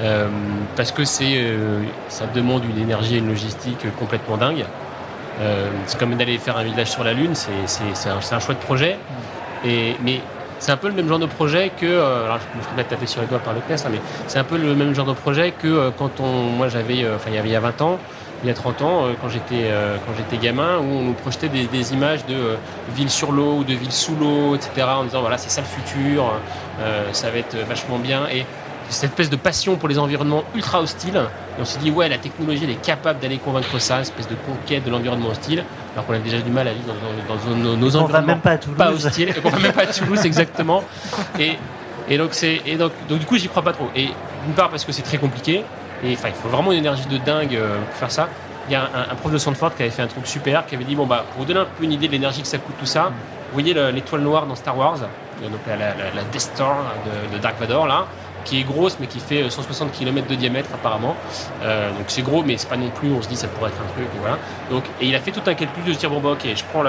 Euh, 0.00 0.28
parce 0.76 0.92
que 0.92 1.04
c'est, 1.04 1.34
euh, 1.36 1.82
ça 2.08 2.26
demande 2.26 2.64
une 2.64 2.78
énergie 2.78 3.16
et 3.16 3.18
une 3.18 3.28
logistique 3.28 3.84
complètement 3.98 4.36
dingue. 4.36 4.64
Euh, 5.40 5.68
c'est 5.86 5.98
comme 5.98 6.16
d'aller 6.16 6.38
faire 6.38 6.56
un 6.56 6.64
village 6.64 6.90
sur 6.90 7.04
la 7.04 7.12
Lune, 7.12 7.34
c'est, 7.34 7.50
c'est, 7.66 7.82
c'est 7.94 8.08
un, 8.08 8.20
c'est 8.20 8.34
un 8.34 8.40
chouette 8.40 8.58
projet. 8.58 8.98
Et, 9.64 9.94
mais 10.02 10.20
c'est 10.58 10.72
un 10.72 10.76
peu 10.76 10.88
le 10.88 10.94
même 10.94 11.08
genre 11.08 11.18
de 11.18 11.26
projet 11.26 11.70
que. 11.76 11.86
euh, 11.86 12.24
alors, 12.24 12.38
je 12.38 12.58
me 12.58 12.62
ferai 12.62 12.76
pas 12.76 12.84
taper 12.84 13.06
sur 13.06 13.20
les 13.20 13.26
doigts 13.26 13.38
par 13.38 13.54
le 13.54 13.60
CNES, 13.60 13.86
hein, 13.86 13.90
mais 13.92 14.00
c'est 14.26 14.38
un 14.38 14.44
peu 14.44 14.56
le 14.56 14.74
même 14.74 14.94
genre 14.94 15.06
de 15.06 15.12
projet 15.12 15.52
que 15.52 15.66
euh, 15.68 15.90
quand 15.96 16.20
on. 16.20 16.50
Moi, 16.50 16.68
j'avais. 16.68 17.04
euh, 17.04 17.16
Enfin, 17.16 17.30
il 17.30 17.36
y 17.36 17.38
avait 17.38 17.48
il 17.48 17.52
y 17.52 17.56
a 17.56 17.60
20 17.60 17.80
ans, 17.82 17.98
il 18.42 18.48
y 18.48 18.50
a 18.50 18.54
30 18.54 18.82
ans, 18.82 19.04
quand 19.20 19.28
j'étais 19.28 19.70
quand 20.06 20.40
gamin, 20.40 20.78
où 20.78 20.82
on 20.82 21.02
nous 21.02 21.12
projetait 21.14 21.48
des, 21.48 21.92
images 21.92 22.24
de 22.26 22.56
villes 22.94 23.10
sur 23.10 23.32
l'eau 23.32 23.56
ou 23.58 23.64
de 23.64 23.74
villes 23.74 23.90
sous 23.90 24.14
l'eau, 24.14 24.54
etc., 24.54 24.86
en 24.88 25.04
disant 25.04 25.20
voilà, 25.20 25.38
c'est 25.38 25.50
ça 25.50 25.60
le 25.60 25.66
futur, 25.66 26.32
ça 27.12 27.30
va 27.30 27.38
être 27.38 27.56
vachement 27.68 27.98
bien. 27.98 28.28
Et 28.32 28.44
cette 28.88 29.10
espèce 29.10 29.30
de 29.30 29.36
passion 29.36 29.76
pour 29.76 29.88
les 29.88 29.98
environnements 29.98 30.44
ultra 30.54 30.80
hostiles. 30.80 31.20
Et 31.58 31.60
on 31.60 31.64
s'est 31.64 31.78
dit, 31.78 31.90
ouais, 31.90 32.08
la 32.08 32.18
technologie, 32.18 32.64
elle 32.64 32.70
est 32.70 32.82
capable 32.82 33.20
d'aller 33.20 33.38
convaincre 33.38 33.78
ça, 33.78 33.96
une 33.96 34.02
espèce 34.02 34.28
de 34.28 34.34
conquête 34.34 34.84
de 34.84 34.90
l'environnement 34.90 35.28
hostile, 35.28 35.64
alors 35.98 36.06
qu'on 36.06 36.14
a 36.14 36.18
déjà 36.18 36.38
du 36.38 36.50
mal 36.50 36.68
à 36.68 36.72
vivre 36.72 36.86
dans, 36.86 37.34
dans- 37.34 37.50
dans 37.50 37.56
nos, 37.56 37.76
nos 37.76 37.96
On 37.96 37.98
va 37.98 38.04
environnements 38.04 38.26
même 38.34 38.40
pas 38.40 38.50
à 38.52 38.58
Toulouse. 38.58 38.78
pas 38.78 38.90
hostiles, 38.92 39.34
qu'on 39.42 39.50
va 39.50 39.58
même 39.58 39.72
pas 39.72 39.82
à 39.82 39.86
Toulouse, 39.86 40.24
exactement. 40.24 40.84
Et, 41.40 41.58
et 42.08 42.16
donc, 42.16 42.28
c'est, 42.32 42.62
et 42.64 42.76
donc, 42.76 42.92
donc, 43.08 43.18
du 43.18 43.26
coup, 43.26 43.36
j'y 43.36 43.48
crois 43.48 43.62
pas 43.62 43.72
trop. 43.72 43.90
Et 43.96 44.06
d'une 44.44 44.54
part, 44.54 44.68
parce 44.70 44.84
que 44.84 44.92
c'est 44.92 45.02
très 45.02 45.18
compliqué, 45.18 45.64
et 46.04 46.12
enfin, 46.14 46.28
il 46.28 46.34
faut 46.34 46.48
vraiment 46.48 46.70
une 46.70 46.78
énergie 46.78 47.06
de 47.06 47.18
dingue 47.18 47.56
euh, 47.56 47.78
pour 47.90 47.94
faire 47.96 48.10
ça. 48.12 48.28
Il 48.68 48.72
y 48.72 48.76
a 48.76 48.82
un, 48.82 49.12
un 49.12 49.14
prof 49.16 49.32
de 49.32 49.38
Stanford 49.38 49.74
qui 49.74 49.82
avait 49.82 49.90
fait 49.90 50.02
un 50.02 50.06
truc 50.06 50.24
super, 50.26 50.64
qui 50.66 50.76
avait 50.76 50.84
dit, 50.84 50.94
bon, 50.94 51.04
bah, 51.06 51.24
pour 51.32 51.40
vous 51.40 51.46
donner 51.48 51.60
un 51.60 51.66
peu 51.76 51.82
une 51.82 51.92
idée 51.92 52.06
de 52.06 52.12
l'énergie 52.12 52.42
que 52.42 52.48
ça 52.48 52.58
coûte 52.58 52.76
tout 52.78 52.86
ça, 52.86 53.06
vous 53.06 53.54
voyez 53.54 53.74
le- 53.74 53.90
l'étoile 53.90 54.20
noire 54.20 54.46
dans 54.46 54.54
Star 54.54 54.78
Wars, 54.78 54.98
donc 54.98 55.60
la, 55.66 55.74
la- 55.76 55.94
la- 55.94 56.14
la 56.14 56.22
Death 56.30 56.40
Star 56.42 56.76
de, 57.32 57.36
de 57.36 57.42
Dark 57.42 57.58
Vador, 57.58 57.86
là, 57.88 58.06
qui 58.44 58.60
est 58.60 58.64
grosse 58.64 58.96
mais 59.00 59.06
qui 59.06 59.20
fait 59.20 59.42
euh, 59.42 59.50
160 59.50 59.92
km 59.92 60.26
de 60.26 60.34
diamètre 60.34 60.70
apparemment. 60.74 61.16
Euh, 61.62 61.90
donc 61.90 62.04
c'est 62.08 62.22
gros 62.22 62.42
mais 62.42 62.56
c'est 62.56 62.68
pas 62.68 62.76
non 62.76 62.90
plus, 62.90 63.12
on 63.12 63.22
se 63.22 63.28
dit 63.28 63.36
ça 63.36 63.48
pourrait 63.48 63.70
être 63.70 63.80
un 63.80 63.92
truc, 63.92 64.06
voilà. 64.20 64.38
Donc, 64.70 64.84
et 65.00 65.06
il 65.06 65.14
a 65.14 65.20
fait 65.20 65.30
tout 65.30 65.42
un 65.46 65.54
calcul 65.54 65.84
de 65.84 65.92
se 65.92 65.98
dire 65.98 66.10
bon 66.10 66.20
bah 66.20 66.30
ok, 66.30 66.46
je 66.54 66.64
prends 66.64 66.84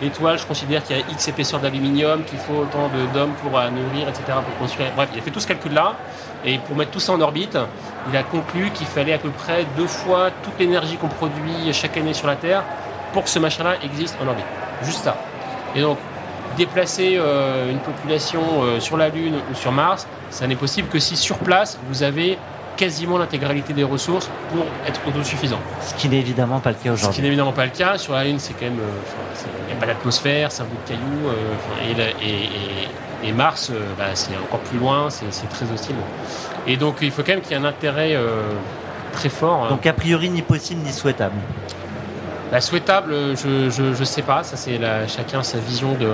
l'étoile, 0.00 0.38
je 0.38 0.46
considère 0.46 0.82
qu'il 0.82 0.96
y 0.96 1.00
a 1.00 1.02
X 1.10 1.28
épaisseur 1.28 1.60
d'aluminium, 1.60 2.24
qu'il 2.24 2.38
faut 2.38 2.54
autant 2.54 2.90
d'hommes 3.14 3.34
pour 3.42 3.58
euh, 3.58 3.70
nourrir, 3.70 4.08
etc. 4.08 4.24
pour 4.26 4.58
construire. 4.58 4.90
Bref, 4.96 5.08
il 5.12 5.18
a 5.18 5.22
fait 5.22 5.30
tout 5.30 5.40
ce 5.40 5.46
calcul 5.46 5.72
là 5.72 5.96
et 6.44 6.58
pour 6.58 6.76
mettre 6.76 6.90
tout 6.90 7.00
ça 7.00 7.12
en 7.12 7.20
orbite, 7.20 7.56
il 8.10 8.16
a 8.16 8.22
conclu 8.22 8.70
qu'il 8.70 8.86
fallait 8.86 9.12
à 9.12 9.18
peu 9.18 9.30
près 9.30 9.64
deux 9.76 9.86
fois 9.86 10.30
toute 10.42 10.58
l'énergie 10.58 10.96
qu'on 10.96 11.08
produit 11.08 11.72
chaque 11.72 11.96
année 11.96 12.14
sur 12.14 12.26
la 12.26 12.36
Terre 12.36 12.64
pour 13.12 13.24
que 13.24 13.30
ce 13.30 13.38
machin-là 13.38 13.76
existe 13.84 14.16
en 14.22 14.26
orbite. 14.26 14.44
Juste 14.82 15.04
ça. 15.04 15.16
Et 15.74 15.80
donc, 15.80 15.98
déplacer 16.56 17.14
euh, 17.16 17.70
une 17.70 17.78
population 17.78 18.42
euh, 18.62 18.80
sur 18.80 18.96
la 18.96 19.08
Lune 19.08 19.34
ou 19.50 19.54
sur 19.54 19.72
Mars, 19.72 20.06
ça 20.30 20.46
n'est 20.46 20.56
possible 20.56 20.88
que 20.88 20.98
si 20.98 21.16
sur 21.16 21.38
place, 21.38 21.78
vous 21.88 22.02
avez 22.02 22.38
quasiment 22.76 23.18
l'intégralité 23.18 23.72
des 23.74 23.84
ressources 23.84 24.30
pour 24.50 24.64
être 24.86 25.00
autosuffisant. 25.06 25.58
Ce 25.82 25.94
qui 25.94 26.08
n'est 26.08 26.18
évidemment 26.18 26.58
pas 26.60 26.70
le 26.70 26.76
cas 26.76 26.80
Ce 26.80 26.82
qui 26.84 26.90
aujourd'hui. 26.90 27.22
n'est 27.22 27.28
évidemment 27.28 27.52
pas 27.52 27.64
le 27.66 27.70
cas. 27.70 27.98
Sur 27.98 28.14
la 28.14 28.24
Lune, 28.24 28.38
c'est 28.38 28.54
quand 28.54 28.64
même. 28.64 28.78
euh, 28.80 29.44
Il 29.68 29.72
n'y 29.74 29.78
a 29.78 29.80
pas 29.80 29.86
d'atmosphère, 29.86 30.50
c'est 30.50 30.62
un 30.62 30.66
bout 30.66 30.76
de 30.84 30.88
cailloux. 30.88 31.28
enfin, 31.28 31.90
et, 31.90 31.94
la- 31.94 32.08
et- 32.26 32.44
et- 33.24 33.28
et 33.28 33.32
Mars, 33.32 33.70
bah, 33.98 34.06
c'est 34.14 34.30
encore 34.42 34.60
plus 34.60 34.78
loin, 34.78 35.08
c'est 35.10 35.48
très 35.48 35.70
hostile. 35.72 35.94
Et 36.66 36.76
donc, 36.76 36.96
il 37.02 37.10
faut 37.10 37.22
quand 37.22 37.32
même 37.32 37.40
qu'il 37.40 37.52
y 37.52 37.54
ait 37.54 37.62
un 37.62 37.64
intérêt 37.64 38.16
très 39.12 39.28
fort. 39.28 39.64
hein. 39.66 39.68
Donc 39.70 39.86
a 39.86 39.92
priori 39.92 40.28
ni 40.30 40.42
possible 40.42 40.80
ni 40.82 40.92
souhaitable. 40.92 41.34
Souhaitable, 42.60 43.14
je, 43.36 43.70
je, 43.70 43.94
je 43.94 44.04
sais 44.04 44.22
pas. 44.22 44.42
Ça, 44.42 44.56
c'est 44.56 44.78
la- 44.78 45.06
chacun 45.08 45.42
sa 45.42 45.58
vision 45.58 45.92
de 45.94 46.08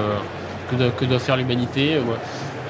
que, 0.71 1.05
doit- 1.05 1.19
faire 1.19 1.37
l'humanité. 1.37 1.99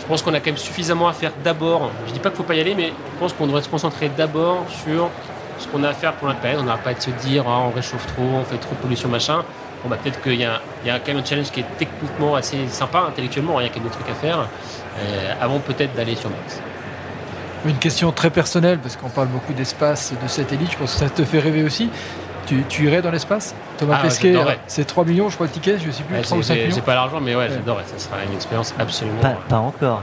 Je 0.01 0.07
pense 0.07 0.23
qu'on 0.23 0.33
a 0.33 0.41
quand 0.41 0.47
même 0.47 0.57
suffisamment 0.57 1.09
à 1.09 1.13
faire 1.13 1.33
d'abord. 1.45 1.91
Je 2.07 2.13
dis 2.13 2.19
pas 2.21 2.31
qu'il 2.31 2.39
faut 2.39 2.45
pas 2.45 2.55
y 2.55 2.61
aller, 2.61 2.75
mais 2.75 2.89
je 2.89 3.19
pense 3.19 3.33
qu'on 3.33 3.47
devrait 3.47 3.63
se 3.63 3.69
concentrer 3.69 4.11
d'abord 4.17 4.65
sur 4.85 5.11
ce 5.59 5.67
qu'on 5.69 5.85
a 5.85 5.89
à 5.91 5.93
faire 5.93 6.15
pour 6.15 6.29
notre 6.29 6.41
planète. 6.41 6.59
On 6.61 6.65
n'a 6.65 6.77
pas 6.79 6.95
de 6.95 7.01
se 7.01 7.11
dire 7.11 7.45
ah, 7.47 7.61
on 7.67 7.71
réchauffe 7.71 8.07
trop, 8.07 8.23
on 8.23 8.45
fait 8.45 8.57
trop 8.57 8.75
de 8.75 8.81
pollution, 8.81 9.09
machin. 9.09 9.43
Bon, 9.83 9.91
bah, 9.91 9.97
peut-être 10.03 10.21
qu'il 10.23 10.35
y, 10.35 10.45
a 10.45 10.61
quand 10.85 11.09
même 11.09 11.19
un 11.19 11.25
challenge 11.25 11.51
qui 11.51 11.61
est 11.61 11.67
techniquement 11.79 12.35
assez 12.35 12.67
sympa, 12.69 13.05
intellectuellement, 13.09 13.61
il 13.61 13.65
y 13.65 13.67
a 13.67 13.69
quand 13.69 13.79
même 13.81 13.89
des 13.89 13.95
trucs 13.95 14.09
à 14.09 14.15
faire, 14.15 14.39
euh, 14.99 15.33
avant 15.41 15.61
peut-être 15.61 15.95
d'aller 15.95 16.17
sur 16.17 16.31
Mars. 16.31 16.61
Une 17.65 17.77
question 17.77 18.11
très 18.11 18.31
personnelle, 18.31 18.79
parce 18.79 18.97
qu'on 18.97 19.09
parle 19.09 19.29
beaucoup 19.29 19.53
d'espace, 19.53 20.13
de 20.21 20.29
satellites, 20.29 20.73
je 20.73 20.79
pense 20.79 20.95
que 20.95 20.99
ça 20.99 21.11
te 21.11 21.25
fait 21.25 21.39
rêver 21.39 21.63
aussi. 21.63 21.91
Tu, 22.49 22.65
tu 22.69 22.85
irais 22.87 23.03
dans 23.03 23.11
l'espace 23.11 23.55
Thomas 23.77 23.97
Ah, 23.99 24.03
Pesquet, 24.05 24.33
j'adorerais. 24.33 24.59
c'est 24.67 24.87
3 24.87 25.05
millions, 25.05 25.29
je 25.29 25.35
crois, 25.35 25.47
le 25.47 25.53
ticket, 25.53 25.77
je 25.85 25.91
sais 25.91 26.03
plus, 26.03 26.17
Ouais, 26.17 26.23
3 26.23 26.39
ou 26.39 26.41
j'ai 26.41 26.47
5 26.49 26.55
j'ai- 26.55 26.61
millions. 26.63 26.75
j'ai 26.77 26.81
pas 26.81 26.95
l'argent, 26.95 27.21
mais 27.21 27.35
ouais, 27.35 27.43
Ouais. 27.43 27.51
j'adorerais. 27.51 27.85
Ça 27.87 27.99
sera 27.99 28.17
une 28.27 28.35
expérience 28.35 28.75
absolument. 28.79 29.21
Pas, 29.21 29.37
pas 29.49 29.57
encore. 29.59 30.03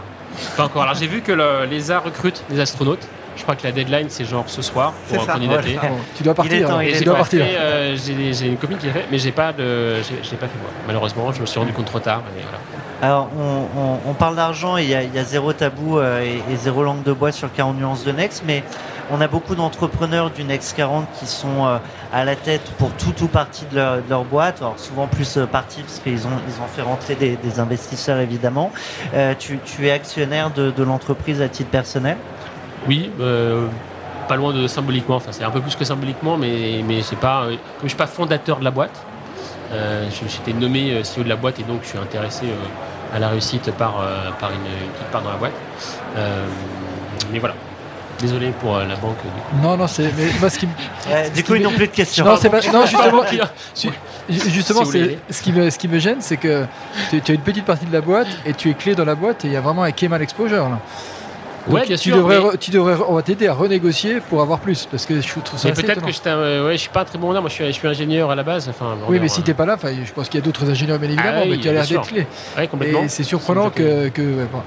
Pas 0.55 0.65
encore. 0.65 0.83
Alors 0.83 0.93
j'ai 0.95 1.07
vu 1.07 1.21
que 1.21 1.31
le- 1.31 1.65
l'ESA 1.69 1.99
recrute 1.99 2.43
des 2.49 2.59
astronautes. 2.59 3.07
Je 3.37 3.41
crois 3.43 3.55
que 3.55 3.63
la 3.63 3.71
deadline 3.73 4.05
c'est 4.09 4.23
genre 4.25 4.45
ce 4.47 4.61
soir 4.61 4.93
pour 5.09 5.19
C'est 5.21 5.25
ça, 5.25 5.33
candidater. 5.33 5.77
Tu 6.15 6.23
dois 6.23 6.33
partir. 6.35 6.65
j'ai 6.67 7.57
euh, 7.57 7.95
j'ai 7.97 8.33
j'ai 8.33 8.45
une 8.47 8.57
copine 8.57 8.77
qui 8.77 8.85
l'a 8.87 8.93
fait, 8.93 9.05
mais 9.11 9.17
j'ai 9.17 9.31
pas 9.31 9.51
de, 9.51 9.95
j'ai 10.03 10.35
pas 10.37 10.45
fait 10.47 10.57
moi. 10.61 10.69
Malheureusement, 10.87 11.31
je 11.33 11.41
me 11.41 11.45
suis 11.45 11.59
rendu 11.59 11.73
compte 11.73 11.85
trop 11.85 11.99
tard. 11.99 12.21
mais 12.35 12.41
voilà. 12.43 12.59
Alors, 13.01 13.29
on, 13.37 13.79
on- 13.79 13.99
on 14.11 14.13
parle 14.13 14.35
d'argent 14.37 14.77
et 14.77 14.83
il 14.83 14.89
y, 14.89 14.95
a- 14.95 15.03
il 15.03 15.13
y 15.13 15.19
a 15.19 15.23
zéro 15.25 15.51
tabou 15.51 15.99
euh, 15.99 16.21
et, 16.21 16.37
et 16.53 16.55
zéro 16.55 16.83
langue 16.83 17.03
de 17.03 17.11
bois 17.11 17.31
sur 17.33 17.51
40 17.51 17.77
nuances 17.77 18.05
de 18.05 18.11
Next, 18.13 18.43
mais 18.47 18.63
on 19.11 19.21
a 19.21 19.27
beaucoup 19.27 19.55
d'entrepreneurs 19.55 20.31
du 20.31 20.43
Next 20.43 20.75
40 20.75 21.07
qui 21.19 21.25
sont 21.25 21.65
euh, 21.65 21.77
à 22.11 22.25
la 22.25 22.35
tête 22.35 22.63
pour 22.77 22.91
tout 22.93 23.23
ou 23.23 23.27
partie 23.27 23.65
de 23.71 23.77
leur, 24.09 24.23
boîte, 24.23 24.63
souvent 24.77 25.07
plus 25.07 25.37
euh, 25.37 25.45
partie 25.45 25.81
parce 25.81 25.99
qu'ils 25.99 26.25
ont, 26.27 26.37
ils 26.47 26.61
ont 26.61 26.67
fait 26.67 26.81
rentrer 26.81 27.15
des, 27.15 27.59
investisseurs 27.59 28.19
évidemment. 28.19 28.71
Euh, 29.13 29.33
tu, 29.37 29.59
es 29.87 29.91
actionnaire 29.91 30.51
de, 30.51 30.83
l'entreprise 30.83 31.41
à 31.41 31.47
titre 31.47 31.69
personnel? 31.69 32.17
Oui, 32.87 33.09
pas 34.27 34.35
loin 34.35 34.53
de 34.53 34.67
symboliquement. 34.67 35.15
Enfin, 35.15 35.31
c'est 35.31 35.43
un 35.43 35.51
peu 35.51 35.61
plus 35.61 35.75
que 35.75 35.85
symboliquement, 35.85 36.37
mais 36.37 36.83
mais 36.85 37.01
c'est 37.01 37.15
pas. 37.15 37.45
Comme 37.45 37.83
je 37.83 37.89
suis 37.89 37.97
pas 37.97 38.07
fondateur 38.07 38.59
de 38.59 38.63
la 38.63 38.71
boîte, 38.71 39.03
euh, 39.71 40.07
j'étais 40.27 40.53
nommé 40.53 41.01
CEO 41.01 41.23
de 41.23 41.29
la 41.29 41.35
boîte 41.35 41.59
et 41.59 41.63
donc 41.63 41.79
je 41.83 41.89
suis 41.89 41.97
intéressé 41.97 42.45
à 43.13 43.19
la 43.19 43.29
réussite 43.29 43.71
par 43.71 44.03
par 44.39 44.51
une, 44.51 44.91
petite 44.93 45.11
part 45.11 45.21
dans 45.21 45.31
la 45.31 45.37
boîte. 45.37 45.53
Mais 47.31 47.39
voilà. 47.39 47.55
Désolé 48.19 48.51
pour 48.61 48.75
euh, 48.75 48.85
la 48.85 48.95
banque. 48.95 49.17
du 49.23 49.29
coup. 49.41 49.61
Non, 49.63 49.75
non, 49.77 49.87
c'est. 49.87 50.11
Mais 50.17 50.27
moi, 50.39 50.49
ce 50.49 50.59
qui 50.59 50.67
me- 50.67 50.71
Euh, 51.11 51.29
Du 51.29 51.43
coup, 51.43 51.55
ils 51.55 51.61
n'ont 51.61 51.71
plus 51.71 51.87
de 51.87 51.91
questions. 51.93 52.23
Non, 52.25 52.37
c'est 52.39 52.49
pas. 52.49 52.59
Non, 52.73 52.85
justement, 52.85 53.23
justement, 54.29 54.85
Si 54.85 55.17
ce 55.29 55.41
qui 55.41 55.51
me, 55.51 55.69
ce 55.69 55.77
qui 55.77 55.87
me 55.87 55.99
gêne, 55.99 56.17
c'est 56.21 56.37
que 56.37 56.65
tu, 57.09 57.21
tu 57.21 57.31
as 57.31 57.35
une 57.35 57.41
petite 57.41 57.65
partie 57.65 57.85
de 57.85 57.93
la 57.93 58.01
boîte 58.01 58.27
et 58.45 58.53
tu 58.53 58.69
es 58.69 58.73
clé 58.73 58.95
dans 58.95 59.05
la 59.05 59.15
boîte 59.15 59.45
et 59.45 59.49
il 59.49 59.53
y 59.53 59.57
a 59.57 59.61
vraiment 59.61 59.83
un 59.83 59.91
Kemal 59.91 60.21
Exposure 60.21 60.69
là. 60.69 60.79
Donc, 61.67 61.73
Ouais, 61.77 61.85
bien 61.87 61.95
tu 61.97 62.09
sûr, 62.09 62.17
devrais, 62.17 62.39
mais- 62.39 62.45
re- 62.49 62.57
tu 62.59 62.69
devrais, 62.69 62.95
on 63.07 63.13
va 63.15 63.23
t'aider 63.23 63.47
à 63.47 63.53
renégocier 63.55 64.19
pour 64.19 64.39
avoir 64.41 64.59
plus 64.59 64.87
parce 64.89 65.03
que 65.07 65.19
je 65.19 65.27
trouve 65.27 65.59
ça 65.59 65.67
Mais 65.67 65.71
assez 65.71 65.81
peut-être 65.81 65.97
étonnant. 65.97 66.11
que 66.23 66.29
un- 66.29 66.37
euh, 66.37 66.67
ouais, 66.67 66.73
je 66.73 66.77
suis 66.81 66.89
pas 66.91 67.03
très 67.05 67.17
bon 67.17 67.25
vendeur. 67.27 67.41
Moi, 67.41 67.49
je 67.49 67.55
suis, 67.55 67.65
je 67.65 67.71
suis 67.71 67.87
ingénieur 67.87 68.29
à 68.29 68.35
la 68.35 68.43
base. 68.43 68.69
Enfin, 68.69 68.95
Oui, 69.09 69.17
mais 69.19 69.27
si 69.27 69.39
euh, 69.39 69.43
t'es 69.43 69.55
pas 69.55 69.65
là, 69.65 69.75
je 69.83 70.11
pense 70.13 70.29
qu'il 70.29 70.39
y 70.39 70.43
a 70.43 70.45
d'autres 70.45 70.69
ingénieurs 70.69 70.99
bien 70.99 71.09
évidemment, 71.09 71.31
Ah 71.37 71.41
oui, 71.43 71.49
mais 71.51 71.57
tu 71.57 71.67
as 71.69 71.73
l'air 71.73 71.87
d'être 71.87 72.07
clé. 72.07 72.27
ouais, 72.57 72.67
complètement. 72.67 73.03
Et 73.03 73.09
c'est 73.09 73.23
surprenant 73.23 73.71
que, 73.71 74.09
que 74.09 74.21
bon, 74.51 74.61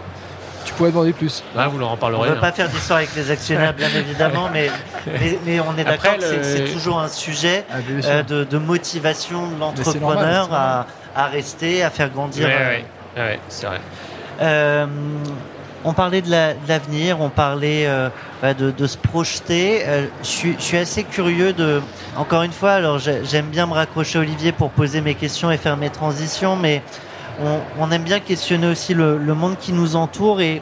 tu 0.64 0.72
pourrais 0.74 0.90
demander 0.90 1.12
plus. 1.12 1.42
Ah, 1.56 1.68
vous 1.68 1.78
leur 1.78 1.88
en 1.88 1.92
On 1.92 1.94
ne 1.96 2.00
parlerez. 2.00 2.28
veut 2.30 2.36
hein. 2.36 2.40
pas 2.40 2.52
faire 2.52 2.68
d'histoire 2.68 2.98
avec 2.98 3.14
les 3.16 3.30
actionnaires, 3.30 3.72
bien 3.74 3.88
évidemment, 3.96 4.48
mais, 4.52 4.70
mais, 5.06 5.38
mais 5.44 5.61
on 5.61 5.76
est 5.78 5.84
d'accord 5.84 6.16
que 6.16 6.42
c'est- 6.42 6.64
toujours 6.72 6.98
un 7.00 7.09
sujet 7.09 7.64
Ah, 7.70 7.76
euh, 8.04 8.22
de, 8.22 8.44
de 8.44 8.59
motivation 8.59 9.48
de 9.48 9.59
l'entrepreneur 9.61 10.48
à, 10.52 10.86
à 11.16 11.26
rester, 11.26 11.82
à 11.82 11.90
faire 11.90 12.11
grandir. 12.11 12.46
euh, 12.48 12.68
ouais, 12.70 12.84
ouais, 13.16 13.40
c'est 13.48 13.66
vrai. 13.66 13.80
Euh, 14.40 14.86
on 15.84 15.92
parlait 15.92 16.22
de 16.22 16.30
la- 16.30 16.54
de 16.54 16.68
l'avenir, 16.68 17.20
on 17.20 17.28
parlait 17.30 17.86
euh, 17.86 18.09
de, 18.42 18.70
de 18.72 18.86
se 18.86 18.96
projeter. 18.96 19.82
Euh, 19.86 20.06
je, 20.22 20.26
suis, 20.28 20.54
je 20.59 20.62
suis 20.62 20.76
assez 20.76 21.04
curieux 21.04 21.52
de. 21.52 21.80
Encore 22.16 22.42
une 22.42 22.52
fois, 22.52 22.72
alors 22.72 22.98
j'ai- 22.98 23.24
j'aime 23.24 23.46
bien 23.46 23.66
me 23.66 23.74
raccrocher 23.74 24.18
à 24.18 24.22
Olivier 24.22 24.52
pour 24.52 24.70
poser 24.70 25.00
mes 25.00 25.14
questions 25.14 25.50
et 25.52 25.56
faire 25.56 25.76
mes 25.76 25.90
transitions, 25.90 26.56
mais 26.56 26.82
on, 27.78 27.91
aime 27.91 28.03
bien 28.03 28.20
questionner 28.20 28.66
aussi 28.66 28.95
le, 28.95 29.18
monde 29.34 29.57
qui 29.59 29.72
nous 29.72 29.97
entoure 29.97 30.41
et 30.41 30.61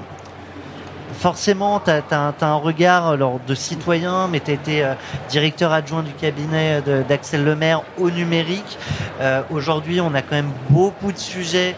forcément, 1.14 1.80
tu 1.80 1.90
as, 1.90 2.34
un 2.42 2.54
regard 2.54 3.08
alors, 3.08 3.40
de 3.46 3.54
citoyen, 3.54 4.28
mais 4.28 4.40
tu 4.40 4.50
as 4.50 4.54
été 4.54 4.84
euh, 4.84 4.94
directeur 5.30 5.72
adjoint 5.72 6.02
du 6.02 6.12
cabinet 6.12 6.82
d'Axel 7.08 7.44
Lemaire 7.44 7.82
au 7.98 8.10
numérique. 8.10 8.78
Euh, 9.20 9.42
Aujourd'hui, 9.50 10.00
on 10.00 10.14
a 10.14 10.22
quand 10.22 10.36
même 10.36 10.52
beaucoup 10.68 11.12
de 11.12 11.18
sujets 11.18 11.74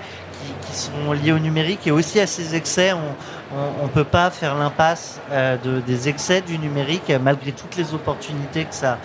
qui, 0.66 0.76
sont 0.76 1.12
liés 1.12 1.32
au 1.32 1.38
numérique 1.38 1.86
et 1.86 1.90
aussi 1.90 2.20
à 2.20 2.26
ces 2.26 2.54
excès. 2.54 2.92
On 3.80 3.84
ne 3.84 3.88
peut 3.88 4.04
pas 4.04 4.30
faire 4.30 4.54
l'impasse 4.54 5.20
euh, 5.30 5.56
de, 5.64 5.80
des 5.80 6.08
excès 6.08 6.42
du 6.42 6.58
numérique 6.58 7.10
malgré 7.22 7.52
toutes 7.52 7.76
les 7.76 7.94
opportunités 7.94 8.64
que 8.64 8.74
ça, 8.74 8.98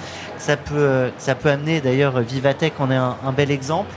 ça, 0.44 0.58
peut, 0.58 1.10
ça 1.18 1.36
peut 1.36 1.50
amener. 1.50 1.80
D'ailleurs, 1.80 2.20
Vivatech 2.20 2.74
en 2.80 2.92
est 2.92 2.96
un, 2.96 3.32
bel 3.36 3.50
exemple. 3.50 3.90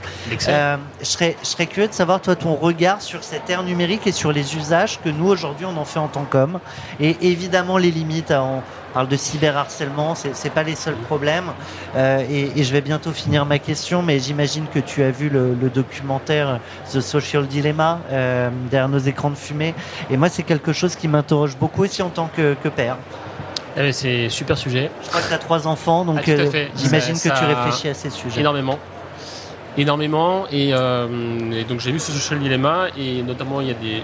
Euh, 0.47 0.77
je, 0.99 1.05
serais, 1.05 1.35
je 1.41 1.47
serais 1.47 1.67
curieux 1.67 1.89
de 1.89 1.93
savoir, 1.93 2.21
toi, 2.21 2.35
ton 2.35 2.55
regard 2.55 3.01
sur 3.01 3.23
cette 3.23 3.49
ère 3.49 3.63
numérique 3.63 4.07
et 4.07 4.11
sur 4.11 4.31
les 4.31 4.55
usages 4.55 4.99
que 5.01 5.09
nous, 5.09 5.27
aujourd'hui, 5.27 5.65
on 5.65 5.77
en 5.77 5.85
fait 5.85 5.99
en 5.99 6.07
tant 6.07 6.23
qu'hommes. 6.23 6.59
Et 6.99 7.17
évidemment, 7.21 7.77
les 7.77 7.91
limites 7.91 8.31
à 8.31 8.41
en, 8.41 8.63
parle 8.93 9.09
de 9.09 9.17
cyberharcèlement, 9.17 10.15
c'est 10.15 10.43
n'est 10.43 10.49
pas 10.49 10.63
les 10.63 10.73
seuls 10.73 10.95
problèmes. 10.95 11.51
Euh, 11.95 12.23
et, 12.29 12.63
je 12.63 12.71
vais 12.71 12.81
bientôt 12.81 13.11
finir 13.11 13.45
ma 13.45 13.59
question, 13.59 14.01
mais 14.01 14.19
j'imagine 14.19 14.65
que 14.73 14.79
tu 14.79 15.03
as 15.03 15.11
vu 15.11 15.29
le, 15.29 15.55
documentaire 15.69 16.59
The 16.91 17.01
Social 17.01 17.45
Dilemma 17.45 17.99
euh, 18.09 18.49
derrière 18.71 18.89
nos 18.89 18.97
écrans 18.97 19.29
de 19.29 19.35
fumée. 19.35 19.75
Et 20.09 20.17
moi, 20.17 20.29
c'est 20.29 20.43
quelque 20.43 20.73
chose 20.73 20.95
qui 20.95 21.07
m'interroge 21.07 21.57
beaucoup 21.57 21.83
aussi 21.83 22.01
en 22.01 22.09
tant 22.09 22.27
que, 22.35 22.55
père. 22.69 22.97
Eh, 23.77 23.91
c'est 23.91 24.29
super 24.29 24.57
sujet. 24.57 24.89
Je 25.03 25.09
crois 25.09 25.21
que 25.21 25.27
tu 25.27 25.33
as 25.33 25.37
trois 25.37 25.67
enfants, 25.67 26.03
donc 26.05 26.19
ah, 26.25 26.29
euh, 26.29 26.65
j'imagine 26.75 27.15
que 27.15 27.29
tu 27.29 27.45
réfléchis 27.45 27.89
à 27.89 27.93
ces 27.93 28.09
sujets. 28.09 28.41
Énormément 28.41 28.79
énormément 29.79 30.45
et, 30.51 30.71
donc 31.69 31.81
j'ai 31.81 31.91
vu 31.91 31.99
ce 31.99 32.11
social 32.11 32.39
dilemma 32.39 32.87
et 32.97 33.21
notamment 33.21 33.61
il 33.61 33.67
y 33.67 33.69
a 33.69 33.75
des 33.75 34.01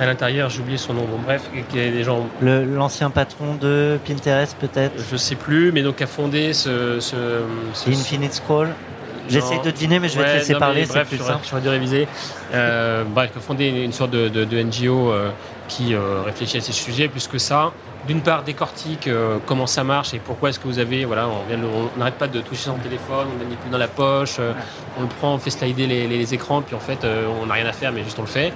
à 0.00 0.06
l'intérieur, 0.06 0.50
j'ai 0.50 0.60
oublié 0.60 0.78
son 0.78 0.94
nom. 0.94 1.02
Bon, 1.02 1.18
bref, 1.24 1.50
qui 1.68 1.78
est 1.78 1.90
des 1.90 2.02
gens. 2.02 2.26
L'ancien 2.40 3.10
patron 3.10 3.54
de 3.60 3.98
Pinterest, 4.06 4.56
peut-être? 4.58 4.94
Je 5.10 5.16
sais 5.16 5.36
plus, 5.36 5.72
mais 5.72 5.82
donc 5.82 6.02
a 6.02 6.06
fondé 6.06 6.52
ce. 6.52 6.98
ce, 7.00 7.16
Infinite 7.86 8.34
Scroll 8.34 8.70
J'essaie 9.26 9.58
de 9.58 9.70
deviner, 9.70 10.00
mais 10.00 10.08
je 10.08 10.18
vais 10.18 10.24
te 10.24 10.36
laisser 10.36 10.54
parler. 10.54 10.84
Bref, 10.86 11.08
plus 11.08 11.60
dû 11.60 11.68
réviser. 11.68 12.06
Euh, 12.52 13.04
bref, 13.06 13.30
a 13.34 13.40
fondé 13.40 13.68
une, 13.68 13.92
sorte 13.92 14.10
de, 14.10 14.28
de, 14.28 14.62
NGO 14.62 15.12
euh, 15.12 15.30
qui 15.68 15.94
euh, 15.94 16.22
réfléchit 16.24 16.58
à 16.58 16.60
ces 16.60 16.72
sujets. 16.72 17.08
Plus 17.08 17.28
que 17.28 17.38
ça, 17.38 17.72
d'une 18.06 18.20
part 18.20 18.42
décortique 18.42 19.06
euh, 19.06 19.38
comment 19.46 19.66
ça 19.66 19.84
marche 19.84 20.14
et 20.14 20.18
pourquoi 20.18 20.50
est-ce 20.50 20.58
que 20.58 20.68
vous 20.68 20.78
avez 20.78 21.04
voilà 21.04 21.26
on 21.28 21.98
n'arrête 21.98 22.16
pas 22.16 22.26
de 22.26 22.40
toucher 22.40 22.64
son 22.64 22.74
téléphone 22.74 23.28
on 23.34 23.48
met 23.48 23.56
plus 23.56 23.70
dans 23.70 23.78
la 23.78 23.88
poche 23.88 24.36
euh, 24.40 24.52
on 24.98 25.02
le 25.02 25.08
prend 25.08 25.34
on 25.34 25.38
fait 25.38 25.48
slider 25.48 25.86
les, 25.86 26.34
écrans 26.34 26.60
puis 26.60 26.74
en 26.74 26.80
fait 26.80 26.98
on 27.42 27.46
n'a 27.46 27.54
rien 27.54 27.64
à 27.64 27.72
faire 27.72 27.92
mais 27.92 28.04
juste 28.04 28.18
on 28.18 28.22
le 28.22 28.28
fait 28.28 28.52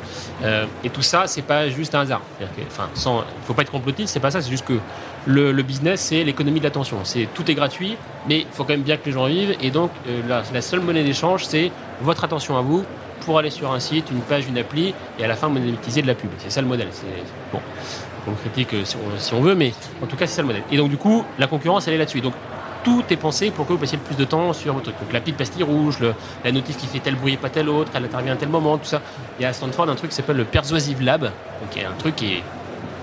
et 0.84 0.90
tout 0.90 1.00
ça 1.00 1.26
c'est 1.26 1.42
pas 1.42 1.70
juste 1.70 1.94
un 1.94 2.00
hasard 2.00 2.20
enfin 2.66 2.90
sans 2.92 3.20
il 3.20 3.46
faut 3.46 3.54
pas 3.54 3.62
être 3.62 3.70
complotiste 3.70 4.12
c'est 4.12 4.20
pas 4.20 4.30
ça 4.30 4.42
c'est 4.42 4.50
juste 4.50 4.66
que 4.66 4.78
le, 5.26 5.62
business 5.62 6.00
c'est 6.00 6.24
l'économie 6.24 6.60
de 6.60 6.64
l'attention 6.64 6.98
c'est 7.04 7.26
tout 7.32 7.50
est 7.50 7.54
gratuit 7.54 7.96
mais 8.28 8.40
il 8.40 8.46
faut 8.52 8.64
quand 8.64 8.74
même 8.74 8.82
bien 8.82 8.98
que 8.98 9.06
les 9.06 9.12
gens 9.12 9.26
vivent 9.26 9.56
et 9.62 9.70
donc 9.70 9.90
la 10.28 10.62
seule 10.62 10.80
monnaie 10.80 11.04
d'échange 11.04 11.46
c'est 11.46 11.72
votre 12.02 12.22
attention 12.24 12.58
à 12.58 12.60
vous 12.60 12.84
pour 13.28 13.38
aller 13.38 13.50
sur 13.50 13.70
un 13.70 13.78
site, 13.78 14.10
une 14.10 14.22
page, 14.22 14.46
une 14.48 14.56
appli, 14.56 14.94
et 15.18 15.24
à 15.24 15.28
la 15.28 15.36
fin 15.36 15.50
monétiser 15.50 16.00
de 16.00 16.06
la 16.06 16.14
pub. 16.14 16.30
C'est 16.38 16.48
ça 16.48 16.62
le 16.62 16.66
modèle. 16.66 16.88
Bon 17.52 17.60
on 18.26 18.32
critique 18.32 18.72
euh, 18.72 18.84
si 19.18 19.34
on, 19.34 19.40
veut, 19.40 19.54
mais 19.54 19.74
en 20.02 20.06
tout 20.06 20.16
cas, 20.16 20.26
c'est 20.26 20.36
ça 20.36 20.40
le 20.40 20.46
modèle. 20.46 20.62
Et 20.72 20.78
donc, 20.78 20.88
du 20.88 20.96
coup, 20.96 21.24
la 21.38 21.46
concurrence, 21.46 21.86
elle 21.88 21.94
est 21.94 21.98
là-dessus. 21.98 22.22
Donc, 22.22 22.32
tout 22.84 23.04
est 23.10 23.16
pensé 23.16 23.50
pour 23.50 23.66
que 23.66 23.72
vous 23.74 23.78
passiez 23.78 23.98
le 23.98 24.04
plus 24.04 24.16
de 24.16 24.24
temps 24.24 24.54
sur 24.54 24.72
votre 24.72 24.84
truc. 24.84 24.98
Donc, 24.98 25.12
la 25.12 25.20
petite 25.20 25.36
pastille 25.36 25.62
rouge, 25.62 25.98
la 26.42 26.52
notif 26.52 26.78
qui 26.78 26.86
fait 26.86 27.00
tel 27.00 27.16
bruit 27.16 27.34
et 27.34 27.36
pas 27.36 27.50
tel 27.50 27.68
autre, 27.68 27.90
elle 27.94 28.04
intervient 28.04 28.32
à 28.32 28.36
tel 28.36 28.48
moment, 28.48 28.78
tout 28.78 28.86
ça. 28.86 29.02
Il 29.38 29.42
y 29.42 29.44
a 29.44 29.50
à 29.50 29.52
Stanford 29.52 29.90
un 29.90 29.94
truc 29.94 30.08
qui 30.10 30.16
s'appelle 30.16 30.38
le 30.38 30.44
Persuasive 30.44 31.02
Lab, 31.02 31.22
donc 31.22 31.70
qui 31.70 31.80
est 31.80 31.84
un 31.84 31.98
truc 31.98 32.16
qui 32.16 32.32
est 32.32 32.42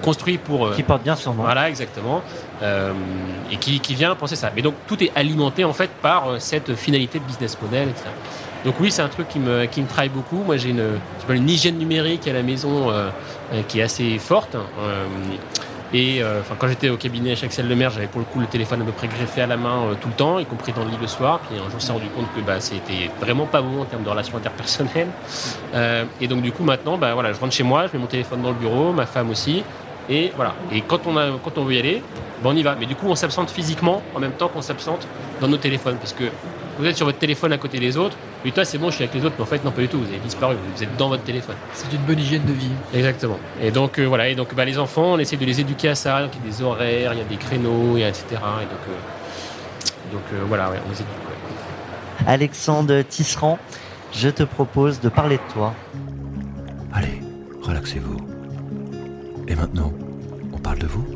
construit 0.02 0.40
pour. 0.40 0.68
Euh, 0.68 0.74
qui 0.76 0.82
porte 0.82 1.04
bien 1.04 1.16
son 1.16 1.36
nom. 1.36 1.44
Voilà, 1.44 1.70
exactement. 1.70 2.24
Euh, 2.64 2.94
et 3.52 3.58
qui, 3.58 3.80
vient 3.94 4.16
penser 4.16 4.36
ça. 4.36 4.52
Mais 4.56 4.64
donc, 4.64 4.74
tout 4.88 5.04
est 5.04 5.12
alimenté, 5.16 5.66
en 5.66 5.74
fait, 5.74 5.90
par 6.02 6.40
cette 6.40 6.76
finalité 6.76 7.20
de 7.20 7.26
business 7.26 7.58
model, 7.62 7.90
etc. 7.90 8.10
Donc 8.66 8.80
oui, 8.80 8.92
c'est 8.92 9.04
un 9.04 9.10
truc 9.10 9.30
qui 9.30 9.38
me, 9.38 9.66
qui 9.66 9.80
me 9.82 9.88
travaille 9.88 10.10
beaucoup. 10.10 10.38
Moi, 10.38 10.58
j'ai 10.58 10.70
une, 10.70 10.98
une 11.30 11.50
hygiène 11.50 11.78
numérique 11.78 12.28
à 12.28 12.34
la 12.34 12.42
maison 12.42 12.90
euh, 12.90 13.10
euh, 13.54 13.62
qui 13.68 13.80
est 13.80 13.84
assez 13.84 14.18
forte. 14.18 14.56
Euh, 14.56 15.06
et 15.94 16.22
enfin, 16.42 16.56
quand 16.60 16.68
j'étais 16.68 16.90
au 16.90 16.98
cabinet 16.98 17.38
chez 17.38 17.46
Axel 17.46 17.70
Lemaire, 17.70 17.90
j'avais 17.92 18.08
pour 18.08 18.20
le 18.20 18.26
coup 18.26 18.40
le 18.40 18.48
téléphone 18.48 18.82
à 18.82 18.86
peu 18.86 18.92
près 18.92 19.08
greffé 19.08 19.42
à 19.42 19.48
la 19.48 19.56
main 19.56 19.96
tout 20.02 20.10
le 20.10 20.14
temps, 20.14 20.40
y 20.40 20.46
compris 20.46 20.74
dans 20.74 20.84
le 20.84 20.90
lit 20.90 20.98
le 21.00 21.08
soir. 21.08 21.40
Puis 21.48 21.58
un 21.58 21.64
jour, 21.70 21.76
on 21.78 21.80
s'est 21.80 21.94
rendu 21.94 22.08
compte 22.08 22.26
que 22.36 22.42
bah, 22.42 22.60
c'était 22.60 23.10
vraiment 23.22 23.46
pas 23.46 23.62
bon 23.62 23.84
en 23.84 23.86
termes 23.86 24.04
de 24.04 24.10
relations 24.10 24.36
interpersonnelles. 24.36 25.08
et 26.20 26.28
donc, 26.28 26.42
du 26.42 26.52
coup, 26.52 26.64
maintenant, 26.64 26.98
bah, 26.98 27.14
voilà, 27.14 27.32
je 27.32 27.40
rentre 27.40 27.54
chez 27.54 27.64
moi, 27.64 27.86
je 27.88 27.94
mets 27.94 28.00
mon 28.00 28.08
téléphone 28.08 28.42
dans 28.42 28.50
le 28.50 28.56
bureau, 28.56 28.92
ma 28.92 29.06
femme 29.06 29.30
aussi. 29.30 29.64
Et 30.10 30.34
voilà. 30.36 30.54
Et 30.74 30.82
quand 30.82 31.08
on, 31.08 31.16
a, 31.16 31.28
quand 31.42 31.58
on 31.58 31.64
veut 31.64 31.76
y 31.76 31.80
aller, 31.80 32.04
bah, 32.44 32.50
on 32.52 32.56
y 32.56 32.64
va. 32.64 32.76
Mais 32.78 32.88
du 32.88 32.96
coup, 32.96 33.08
on 33.08 33.16
s'absente 33.16 33.50
physiquement 33.50 34.02
en 34.16 34.20
même 34.20 34.34
temps 34.34 34.50
qu'on 34.50 34.64
s'absente 34.64 35.08
dans 35.40 35.48
nos 35.48 35.58
téléphones. 35.58 35.98
Parce 35.98 36.14
que 36.14 36.26
vous 36.78 36.86
êtes 36.86 36.98
sur 36.98 37.06
votre 37.06 37.20
téléphone 37.20 37.54
à 37.54 37.58
côté 37.58 37.80
des 37.80 37.98
autres, 37.98 38.18
et 38.44 38.52
toi 38.52 38.66
c'est 38.66 38.78
bon, 38.78 38.90
je 38.90 38.96
suis 38.96 39.04
avec 39.04 39.16
les 39.16 39.26
autres, 39.26 39.36
mais 39.38 39.44
en 39.44 39.48
fait 39.48 39.64
non 39.64 39.72
pas 39.72 39.82
du 39.82 39.88
tout, 39.88 40.00
vous 40.00 40.08
avez 40.08 40.18
disparu, 40.18 40.56
vous 40.76 40.84
êtes 40.84 40.96
dans 40.98 41.10
votre 41.10 41.24
téléphone. 41.24 41.56
C'est 41.74 41.92
une 41.94 42.02
bonne 42.02 42.20
hygiène 42.20 42.46
de 42.46 42.54
vie. 42.54 42.72
Exactement. 42.94 43.40
Et 43.62 43.72
donc 43.72 44.00
euh, 44.00 44.06
voilà, 44.06 44.28
et 44.30 44.36
donc 44.36 44.54
bah, 44.54 44.66
les 44.66 44.78
enfants, 44.78 45.14
on 45.14 45.20
essaie 45.20 45.38
de 45.38 45.46
les 45.46 45.62
éduquer 45.62 45.90
à 45.90 45.96
ça, 45.96 46.22
donc 46.22 46.32
il 46.36 46.46
y 46.46 46.54
a 46.54 46.58
des 46.58 46.64
horaires, 46.64 47.14
il 47.14 47.20
y 47.20 47.22
a 47.22 47.26
des 47.26 47.38
créneaux, 47.38 47.98
etc. 47.98 48.26
Et 48.32 48.36
donc, 48.36 48.40
euh, 48.90 50.12
donc 50.12 50.24
euh, 50.34 50.44
voilà, 50.48 50.70
on 50.86 50.90
les 50.90 50.96
éduque. 50.96 51.08
Alexandre 52.28 53.02
Tisserand, 53.02 53.60
je 54.14 54.30
te 54.30 54.44
propose 54.44 55.00
de 55.00 55.10
parler 55.10 55.38
de 55.38 55.54
toi. 55.54 55.74
Allez, 56.94 57.22
relaxez-vous. 57.62 58.18
Et 59.48 59.56
maintenant, 59.56 59.94
on 60.54 60.58
parle 60.58 60.80
de 60.80 60.88
vous 60.88 61.15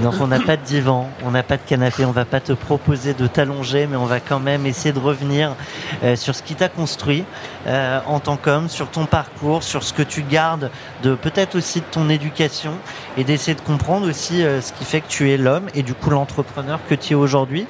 donc 0.00 0.14
on 0.20 0.26
n'a 0.26 0.40
pas 0.40 0.56
de 0.56 0.62
divan, 0.62 1.10
on 1.24 1.30
n'a 1.30 1.42
pas 1.42 1.56
de 1.56 1.62
canapé, 1.62 2.04
on 2.04 2.12
va 2.12 2.24
pas 2.24 2.40
te 2.40 2.52
proposer 2.52 3.14
de 3.14 3.26
t'allonger, 3.26 3.86
mais 3.86 3.96
on 3.96 4.06
va 4.06 4.20
quand 4.20 4.40
même 4.40 4.66
essayer 4.66 4.92
de 4.92 4.98
revenir 4.98 5.54
euh, 6.02 6.16
sur 6.16 6.34
ce 6.34 6.42
qui 6.42 6.54
t'a 6.54 6.68
construit 6.68 7.24
euh, 7.66 8.00
en 8.06 8.18
tant 8.18 8.36
qu'homme, 8.36 8.68
sur 8.68 8.90
ton 8.90 9.06
parcours, 9.06 9.62
sur 9.62 9.82
ce 9.82 9.92
que 9.92 10.02
tu 10.02 10.22
gardes 10.22 10.70
de 11.02 11.14
peut-être 11.14 11.56
aussi 11.56 11.80
de 11.80 11.86
ton 11.90 12.08
éducation 12.08 12.72
et 13.16 13.24
d'essayer 13.24 13.54
de 13.54 13.60
comprendre 13.60 14.08
aussi 14.08 14.42
euh, 14.42 14.60
ce 14.60 14.72
qui 14.72 14.84
fait 14.84 15.02
que 15.02 15.08
tu 15.08 15.30
es 15.30 15.36
l'homme 15.36 15.66
et 15.74 15.82
du 15.82 15.94
coup 15.94 16.10
l'entrepreneur 16.10 16.80
que 16.88 16.94
tu 16.94 17.12
es 17.12 17.16
aujourd'hui. 17.16 17.66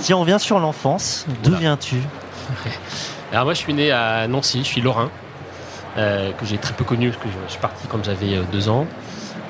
Si 0.00 0.14
on 0.14 0.20
revient 0.20 0.38
sur 0.38 0.60
l'enfance, 0.60 1.26
d'où 1.42 1.56
viens-tu? 1.56 1.96
Alors 3.32 3.44
moi 3.44 3.54
je 3.54 3.58
suis 3.58 3.74
né 3.74 3.90
à 3.90 4.28
Nancy, 4.28 4.60
je 4.60 4.68
suis 4.68 4.80
lorrain, 4.80 5.10
que 5.96 6.44
j'ai 6.44 6.56
très 6.56 6.72
peu 6.72 6.84
connu 6.84 7.10
parce 7.10 7.22
que 7.22 7.28
je 7.46 7.50
suis 7.50 7.60
parti 7.60 7.86
quand 7.88 8.02
j'avais 8.04 8.38
deux 8.52 8.68
ans. 8.68 8.86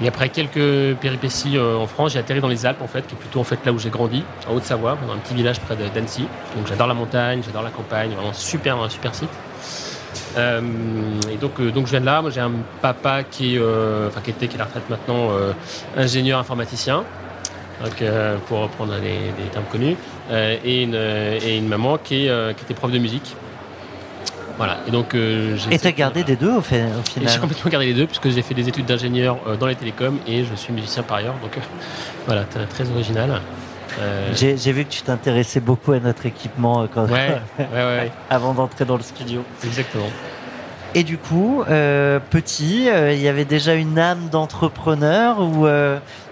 Et 0.03 0.09
après 0.09 0.29
quelques 0.29 0.97
péripéties 0.97 1.57
euh, 1.57 1.77
en 1.77 1.87
France, 1.87 2.13
j'ai 2.13 2.19
atterri 2.19 2.41
dans 2.41 2.49
les 2.49 2.65
Alpes 2.67 2.83
en 2.83 2.87
fait, 2.87 3.07
qui 3.07 3.15
est 3.15 3.19
plutôt 3.19 3.41
en 3.41 3.45
fait 3.45 3.59
là 3.65 3.73
où 3.73 3.79
j'ai 3.79 3.91
grandi, 3.91 4.25
en 4.49 4.55
Haute-Savoie, 4.55 4.99
dans 5.07 5.13
un 5.13 5.19
petit 5.19 5.35
village 5.35 5.61
près 5.61 5.77
d'Annecy. 5.77 6.27
Donc 6.57 6.67
j'adore 6.67 6.87
la 6.87 6.95
montagne, 6.95 7.43
j'adore 7.45 7.63
la 7.63 7.71
campagne, 7.71 8.11
vraiment 8.13 8.33
super, 8.33 8.81
un 8.81 8.89
super 8.89 9.15
site. 9.15 9.31
Euh, 10.37 10.61
et 11.31 11.37
donc, 11.37 11.61
euh, 11.61 11.71
donc 11.71 11.87
je 11.87 11.91
viens 11.91 12.01
de 12.01 12.07
là. 12.07 12.23
Moi, 12.23 12.31
j'ai 12.31 12.41
un 12.41 12.53
papa 12.81 13.23
qui, 13.25 13.59
qui 14.25 14.31
était, 14.31 14.49
qui 14.49 14.57
est 14.57 14.57
à 14.57 14.59
la 14.59 14.65
retraite 14.65 14.89
maintenant, 14.89 15.31
ingénieur 15.97 16.39
informaticien. 16.39 17.05
Pour 18.47 18.61
reprendre 18.61 18.93
des, 19.01 19.49
termes 19.53 19.65
connus, 19.73 19.97
et, 20.31 20.83
une, 20.83 20.95
et 20.95 21.57
une 21.57 21.67
maman 21.67 21.97
qui, 21.97 22.29
qui 22.57 22.65
était 22.65 22.75
prof 22.75 22.93
de 22.93 22.99
musique. 22.99 23.35
Voilà. 24.61 24.77
Et 24.87 24.91
donc, 24.91 25.15
euh, 25.15 25.57
Et 25.71 25.79
t'as 25.79 25.91
gardé 25.91 26.23
des 26.23 26.37
deux 26.37 26.53
au, 26.53 26.61
fait, 26.61 26.85
au 26.85 27.03
final 27.09 27.33
J'ai 27.33 27.39
complètement 27.39 27.71
gardé 27.71 27.87
les 27.87 27.95
deux 27.95 28.07
puisque 28.07 28.29
j'ai 28.29 28.43
fait 28.43 28.53
des 28.53 28.69
études 28.69 28.85
d'ingénieur 28.85 29.39
euh, 29.47 29.57
dans 29.57 29.65
les 29.65 29.75
télécoms 29.75 30.19
et 30.27 30.45
je 30.45 30.55
suis 30.55 30.71
musicien 30.71 31.03
par 31.03 31.17
ailleurs. 31.17 31.37
Donc 31.41 31.57
euh, 31.57 31.61
voilà, 32.27 32.45
très 32.45 32.91
original. 32.91 33.41
J'ai 34.35 34.73
vu 34.73 34.85
que 34.85 34.91
tu 34.91 35.01
t'intéressais 35.01 35.61
beaucoup 35.61 35.93
à 35.93 35.99
notre 35.99 36.27
équipement 36.27 36.87
quand 36.93 37.07
ouais, 37.11 37.41
ouais, 37.59 38.13
avant 38.29 38.53
d'entrer 38.53 38.85
dans 38.85 38.99
le 38.99 39.03
studio. 39.03 39.43
Exactement. 39.65 40.11
Et 40.95 41.05
du 41.05 41.17
coup, 41.17 41.65
petit, 41.67 42.89
il 42.89 43.21
y 43.21 43.29
avait 43.29 43.47
déjà 43.47 43.73
une 43.73 43.99
âme 43.99 44.29
d'entrepreneur 44.31 45.41
ou 45.41 45.67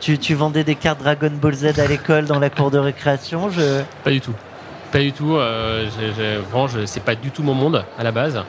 tu, 0.01 0.18
tu, 0.18 0.35
vendais 0.35 0.64
des 0.64 0.74
cartes 0.74 1.01
Dragon 1.01 1.33
Ball 1.33 1.55
Z 1.55 1.79
à 1.79 1.87
l'école 1.87 2.26
dans 2.26 2.39
la 2.39 2.51
cour 2.51 2.70
de 2.70 2.79
récréation? 2.79 3.49
Je... 3.49 3.81
Pas 4.05 4.11
du 4.11 4.20
tout. 4.20 4.35
Pas 4.93 5.01
du 5.01 5.12
tout. 5.12 5.36
Euh, 5.36 5.89
je, 5.91 6.86
c'est 6.86 7.03
pas 7.03 7.14
du 7.14 7.30
tout 7.30 7.43
mon 7.43 7.55
monde 7.55 7.84
à 7.99 8.03
la 8.03 8.12
base. 8.12 8.43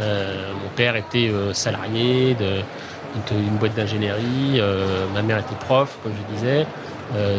Euh, 0.00 0.52
mon 0.52 0.68
père 0.76 0.96
était 0.96 1.28
euh, 1.28 1.52
salarié 1.52 2.34
d'une 2.34 3.56
boîte 3.58 3.74
d'ingénierie. 3.74 4.58
Euh, 4.58 5.06
ma 5.14 5.22
mère 5.22 5.38
était 5.38 5.56
prof, 5.56 5.98
comme 6.02 6.12
je 6.12 6.34
disais. 6.34 6.66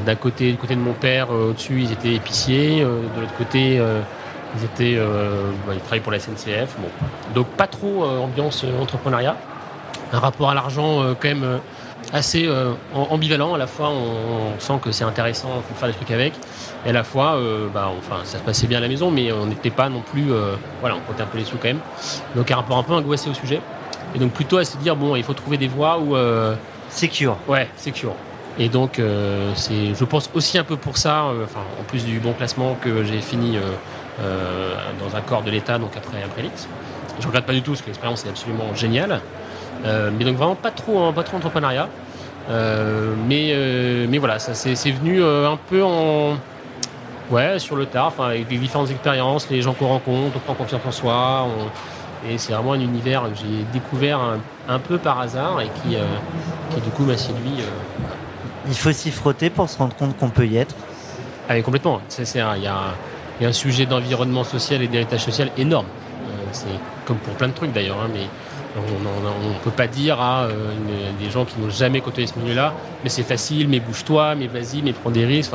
D'un 0.04 0.16
côté, 0.16 0.52
du 0.52 0.58
côté 0.58 0.74
de 0.74 0.80
mon 0.80 0.94
père, 0.94 1.30
au-dessus, 1.30 1.82
ils 1.84 1.92
étaient 1.92 2.16
épiciers. 2.16 2.80
de 2.80 3.22
l'autre 3.22 3.36
côté, 3.38 3.80
ils 4.56 4.66
étaient, 4.66 5.00
bah, 5.68 5.74
ils 5.76 5.80
travaillaient 5.80 6.02
pour 6.02 6.12
la 6.12 6.20
SNCF. 6.20 6.76
Bon. 6.80 6.88
Donc 7.36 7.46
pas 7.50 7.68
trop 7.68 8.04
ambiance 8.04 8.66
entrepreneuriat. 8.82 9.38
Un 10.12 10.18
rapport 10.18 10.50
à 10.50 10.56
l'argent 10.56 11.14
quand 11.22 11.28
même 11.28 11.60
assez 12.14 12.48
euh, 12.48 12.74
ambivalent. 12.94 13.54
À 13.54 13.58
la 13.58 13.68
fois, 13.68 13.90
on, 13.90 14.60
sent 14.60 14.80
que 14.82 14.92
c'est 14.92 15.04
intéressant 15.04 15.50
de 15.58 15.78
faire 15.78 15.88
des 15.88 15.94
trucs 15.94 16.12
avec, 16.12 16.34
et 16.86 16.90
à 16.90 16.94
la 16.94 17.04
fois, 17.04 17.36
euh, 17.36 17.68
bah, 17.74 17.92
enfin, 17.98 18.22
ça 18.24 18.40
se 18.40 18.44
passait 18.44 18.68
bien 18.68 18.80
à 18.80 18.82
la 18.82 18.88
maison, 18.88 19.12
mais 19.12 19.32
on 19.32 19.46
n'était 19.46 19.70
pas 19.70 19.90
non 19.90 20.02
plus, 20.02 20.32
euh, 20.32 20.56
voilà, 20.82 20.96
on 20.96 21.00
comptait 21.02 21.24
un 21.24 21.28
peu 21.28 21.38
les 21.38 21.46
sous 21.46 21.58
quand 21.58 21.68
même. 21.68 21.80
Donc 22.36 22.50
un 22.52 22.56
rapport 22.56 22.78
un 22.78 22.84
peu 22.84 22.94
angoissé 22.94 23.30
au 23.30 23.34
sujet, 23.34 23.62
et 24.16 24.20
donc 24.20 24.32
plutôt 24.32 24.58
à 24.58 24.66
se 24.66 24.78
dire 24.78 24.96
bon, 24.96 25.16
il 25.16 25.24
faut 25.24 25.34
trouver 25.34 25.58
des 25.58 25.68
voies 25.68 26.00
où 26.00 26.16
secure. 26.90 27.38
Ouais, 27.48 27.70
secure. 27.78 28.16
Et 28.58 28.68
donc, 28.68 29.02
c'est, 29.56 29.96
je 29.96 30.04
pense 30.04 30.30
aussi 30.34 30.58
un 30.58 30.64
peu 30.64 30.76
pour 30.76 30.98
ça, 30.98 31.26
enfin, 31.44 31.62
en 31.80 31.84
plus 31.84 32.04
du 32.04 32.20
bon 32.20 32.34
classement 32.34 32.76
que 32.82 33.04
j'ai 33.04 33.22
fini 33.22 33.58
dans 34.20 35.16
un 35.16 35.22
corps 35.22 35.44
de 35.44 35.52
l'État, 35.52 35.78
donc 35.78 35.92
après, 35.96 36.22
après 36.24 36.42
l'X. 36.42 36.68
Je 37.20 37.28
regrette 37.28 37.46
pas 37.46 37.54
du 37.54 37.62
tout 37.62 37.72
parce 37.72 37.82
que 37.82 37.88
l'expérience 37.88 38.26
est 38.26 38.30
absolument 38.30 38.74
géniale. 38.76 39.22
Mais 39.84 40.26
donc 40.26 40.36
vraiment 40.36 40.56
pas 40.56 40.72
trop, 40.72 41.00
hein, 41.00 41.14
pas 41.14 41.24
trop 41.24 41.38
entrepreneuriat. 41.38 41.88
mais, 42.50 43.56
mais 44.08 44.18
voilà, 44.18 44.40
ça 44.40 44.54
c'est 44.54 44.92
venu 44.92 45.24
un 45.24 45.58
peu 45.70 45.84
en, 45.84 46.38
Ouais, 47.32 47.60
sur 47.60 47.76
le 47.76 47.86
tard, 47.86 48.14
avec 48.20 48.48
des 48.48 48.58
différentes 48.58 48.90
expériences, 48.90 49.48
les 49.52 49.62
gens 49.62 49.74
qu'on 49.74 49.88
rencontre, 49.88 50.36
on 50.36 50.40
prend 50.40 50.56
confiance 50.56 50.82
en 50.84 50.92
soi. 50.92 51.48
Et 52.28 52.40
c'est 52.40 52.54
vraiment 52.54 52.74
un 52.74 52.80
univers 52.80 53.24
que 53.24 53.36
j'ai 53.36 53.64
découvert 53.72 54.20
un, 54.68 54.80
peu 54.80 54.98
par 54.98 55.20
hasard 55.20 55.62
et 55.62 55.68
qui, 55.68 55.96
euh, 55.96 56.06
qui 56.74 56.82
du 56.82 56.90
coup 56.90 57.04
m'a 57.04 57.18
séduit. 57.18 57.60
Euh. 57.60 58.08
Il 58.68 58.76
faut 58.76 58.92
s'y 58.92 59.12
frotter 59.12 59.52
pour 59.52 59.70
se 59.70 59.78
rendre 59.78 59.96
compte 59.96 60.18
qu'on 60.18 60.30
peut 60.30 60.48
y 60.48 60.58
être. 60.58 60.76
Ah, 61.48 61.62
complètement. 61.62 62.02
Il 62.18 62.26
y, 62.36 62.68
a, 62.68 62.96
un 63.42 63.54
sujet 63.54 63.86
d'environnement 63.86 64.44
social 64.44 64.82
et 64.82 64.88
d'héritage 64.88 65.24
social 65.24 65.52
énorme. 65.56 65.86
Euh, 65.86 66.48
c'est 66.52 66.66
comme 67.06 67.18
pour 67.18 67.36
plein 67.36 67.48
de 67.48 67.54
trucs 67.54 67.72
d'ailleurs, 67.72 68.00
hein, 68.04 68.10
mais 68.12 68.26
on 68.80 69.50
ne 69.50 69.60
peut 69.64 69.72
pas 69.72 69.88
dire 69.88 70.20
à 70.20 70.44
euh, 70.44 70.72
des 71.20 71.30
gens 71.30 71.46
qui 71.46 71.60
n'ont 71.60 71.70
jamais 71.70 72.02
côtoyé 72.02 72.28
ce 72.28 72.38
milieu-là, 72.40 72.74
mais 73.04 73.10
c'est 73.10 73.24
facile, 73.24 73.68
mais 73.68 73.80
bouge-toi, 73.80 74.36
mais 74.36 74.48
vas-y, 74.48 74.82
mais 74.82 74.94
prends 74.94 75.12
des 75.12 75.26
risques. 75.26 75.54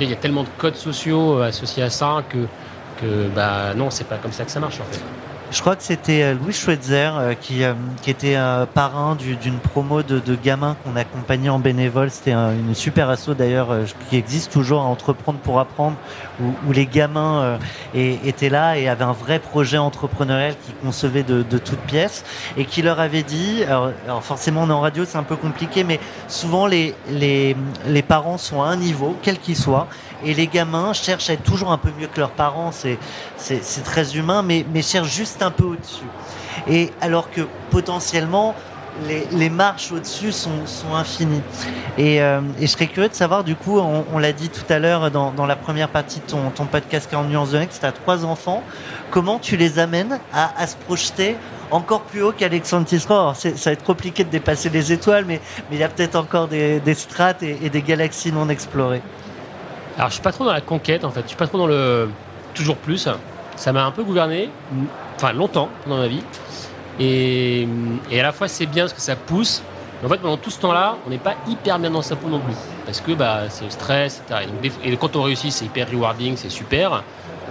il 0.00 0.08
y 0.08 0.12
a 0.12 0.16
tellement 0.16 0.42
de 0.42 0.48
codes 0.58 0.76
sociaux 0.76 1.38
euh, 1.38 1.48
associés 1.48 1.82
à 1.82 1.90
ça 1.90 2.22
que, 2.28 2.38
que 3.00 3.28
bah, 3.34 3.74
non, 3.74 3.90
c'est 3.90 4.06
pas 4.06 4.16
comme 4.16 4.32
ça 4.32 4.44
que 4.44 4.50
ça 4.50 4.60
marche 4.60 4.80
en 4.80 4.84
fait. 4.92 5.00
Je 5.54 5.60
crois 5.60 5.76
que 5.76 5.84
c'était 5.84 6.24
euh, 6.24 6.34
Louis 6.34 6.52
Schweitzer 6.52 7.12
euh, 7.16 7.34
qui, 7.34 7.62
euh, 7.62 7.74
qui 8.02 8.10
était 8.10 8.36
parrain 8.74 9.14
d'une 9.14 9.58
promo 9.58 10.02
de, 10.02 10.18
de 10.18 10.34
gamins 10.34 10.76
qu'on 10.82 10.96
accompagnait 10.96 11.48
en 11.48 11.60
bénévole. 11.60 12.10
C'était 12.10 12.32
une 12.32 12.74
super 12.74 13.08
asso 13.08 13.30
d'ailleurs 13.38 13.68
qui 14.10 14.16
existe 14.16 14.52
toujours 14.52 14.80
à 14.80 14.84
Entreprendre 14.84 15.38
pour 15.38 15.60
apprendre, 15.60 15.96
où, 16.40 16.72
les 16.72 16.86
gamins 16.86 17.58
étaient 17.94 18.48
là 18.48 18.76
et 18.76 18.88
avaient 18.88 19.04
un 19.04 19.12
vrai 19.12 19.38
projet 19.38 19.78
entrepreneurial 19.78 20.54
qui 20.66 20.72
concevait 20.84 21.22
de, 21.22 21.42
de 21.42 21.58
toutes 21.58 21.78
pièces 21.80 22.24
et 22.56 22.64
qui 22.64 22.82
leur 22.82 22.98
avait 22.98 23.22
dit, 23.22 23.62
alors, 23.64 23.92
forcément 24.22 24.62
on 24.64 24.70
est 24.70 24.72
en 24.72 24.80
radio 24.80 25.04
c'est 25.04 25.18
un 25.18 25.22
peu 25.22 25.36
compliqué, 25.36 25.84
mais 25.84 26.00
souvent 26.26 26.66
les, 26.66 26.94
les, 27.08 27.56
les 27.86 28.02
parents 28.02 28.38
sont 28.38 28.62
à 28.62 28.66
un 28.66 28.76
niveau, 28.76 29.16
quel 29.22 29.38
qu'il 29.38 29.56
soit, 29.56 29.86
et 30.24 30.34
les 30.34 30.46
gamins 30.46 30.92
cherchent 30.92 31.30
à 31.30 31.34
être 31.34 31.42
toujours 31.42 31.72
un 31.72 31.78
peu 31.78 31.90
mieux 31.98 32.06
que 32.06 32.20
leurs 32.20 32.30
parents, 32.30 32.70
c'est 32.72 32.98
très 33.84 34.16
humain, 34.16 34.42
mais, 34.42 34.64
mais 34.72 34.82
cherchent 34.82 35.14
juste 35.14 35.42
un 35.42 35.50
peu 35.50 35.64
au-dessus. 35.64 36.06
Et 36.68 36.90
alors 37.00 37.30
que 37.30 37.42
potentiellement, 37.70 38.54
les, 39.32 39.50
marches 39.50 39.92
au-dessus 39.92 40.32
sont, 40.32 40.66
sont, 40.66 40.94
infinies. 40.94 41.42
Et, 41.98 42.22
euh, 42.22 42.40
et, 42.60 42.66
je 42.66 42.72
serais 42.72 42.86
curieux 42.86 43.08
de 43.08 43.14
savoir, 43.14 43.44
du 43.44 43.56
coup, 43.56 43.78
on, 43.78 44.18
l'a 44.18 44.32
dit 44.32 44.48
tout 44.48 44.64
à 44.72 44.78
l'heure 44.78 45.10
dans, 45.10 45.32
dans, 45.32 45.46
la 45.46 45.56
première 45.56 45.88
partie 45.88 46.20
de 46.20 46.24
ton, 46.24 46.50
ton 46.50 46.66
podcast 46.66 47.10
40 47.10 47.28
nuances 47.28 47.50
de 47.50 47.58
Next, 47.58 47.80
tu 47.80 47.86
as 47.86 47.92
trois 47.92 48.24
enfants. 48.24 48.62
Comment 49.10 49.38
tu 49.38 49.56
les 49.56 49.78
amènes 49.78 50.18
à, 50.32 50.52
à 50.60 50.66
se 50.66 50.76
projeter 50.76 51.36
encore 51.70 52.02
plus 52.02 52.22
haut 52.22 52.32
qu'Alexandre 52.32 52.86
Tisserand? 52.86 53.34
Ça 53.34 53.50
va 53.64 53.72
être 53.72 53.84
compliqué 53.84 54.24
de 54.24 54.30
dépasser 54.30 54.70
les 54.70 54.92
étoiles, 54.92 55.24
mais 55.26 55.40
il 55.72 55.78
y 55.78 55.82
a 55.82 55.88
peut-être 55.88 56.16
encore 56.16 56.48
des, 56.48 56.80
des 56.80 56.94
strates 56.94 57.42
et, 57.42 57.68
des 57.68 57.82
galaxies 57.82 58.32
non 58.32 58.48
explorées. 58.48 59.02
Alors, 59.96 60.08
je 60.08 60.14
suis 60.14 60.22
pas 60.22 60.32
trop 60.32 60.44
dans 60.44 60.52
la 60.52 60.60
conquête, 60.60 61.04
en 61.04 61.10
fait. 61.10 61.22
Je 61.22 61.28
suis 61.28 61.36
pas 61.36 61.46
trop 61.46 61.58
dans 61.58 61.66
le 61.66 62.08
toujours 62.54 62.76
plus. 62.76 63.08
Ça 63.56 63.72
m'a 63.72 63.84
un 63.84 63.90
peu 63.90 64.02
gouverné, 64.02 64.48
enfin 65.16 65.32
longtemps 65.32 65.68
dans 65.86 65.96
ma 65.96 66.08
vie. 66.08 66.22
Et, 66.98 67.66
à 68.12 68.22
la 68.22 68.32
fois, 68.32 68.48
c'est 68.48 68.66
bien 68.66 68.84
parce 68.84 68.92
que 68.92 69.00
ça 69.00 69.16
pousse. 69.16 69.62
Mais 70.00 70.08
en 70.08 70.10
fait, 70.10 70.18
pendant 70.18 70.36
tout 70.36 70.50
ce 70.50 70.60
temps-là, 70.60 70.96
on 71.06 71.10
n'est 71.10 71.18
pas 71.18 71.34
hyper 71.48 71.78
bien 71.78 71.90
dans 71.90 72.02
sa 72.02 72.16
peau 72.16 72.28
non 72.28 72.40
plus. 72.40 72.54
Parce 72.84 73.00
que 73.00 73.12
bah, 73.12 73.42
c'est 73.48 73.64
le 73.64 73.70
stress, 73.70 74.22
etc. 74.26 74.48
Et, 74.84 74.96
quand 74.96 75.14
on 75.16 75.22
réussit, 75.22 75.52
c'est 75.52 75.64
hyper 75.64 75.88
rewarding, 75.90 76.36
c'est 76.36 76.50
super. 76.50 77.02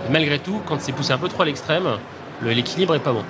malgré 0.09 0.39
tout, 0.39 0.61
quand 0.65 0.79
c'est 0.79 0.91
poussé 0.91 1.13
un 1.13 1.17
peu 1.17 1.29
trop 1.29 1.43
à 1.43 1.45
l'extrême, 1.45 1.87
l'équilibre 2.41 2.95
est 2.95 2.99
pas 2.99 3.13
bon. 3.13 3.23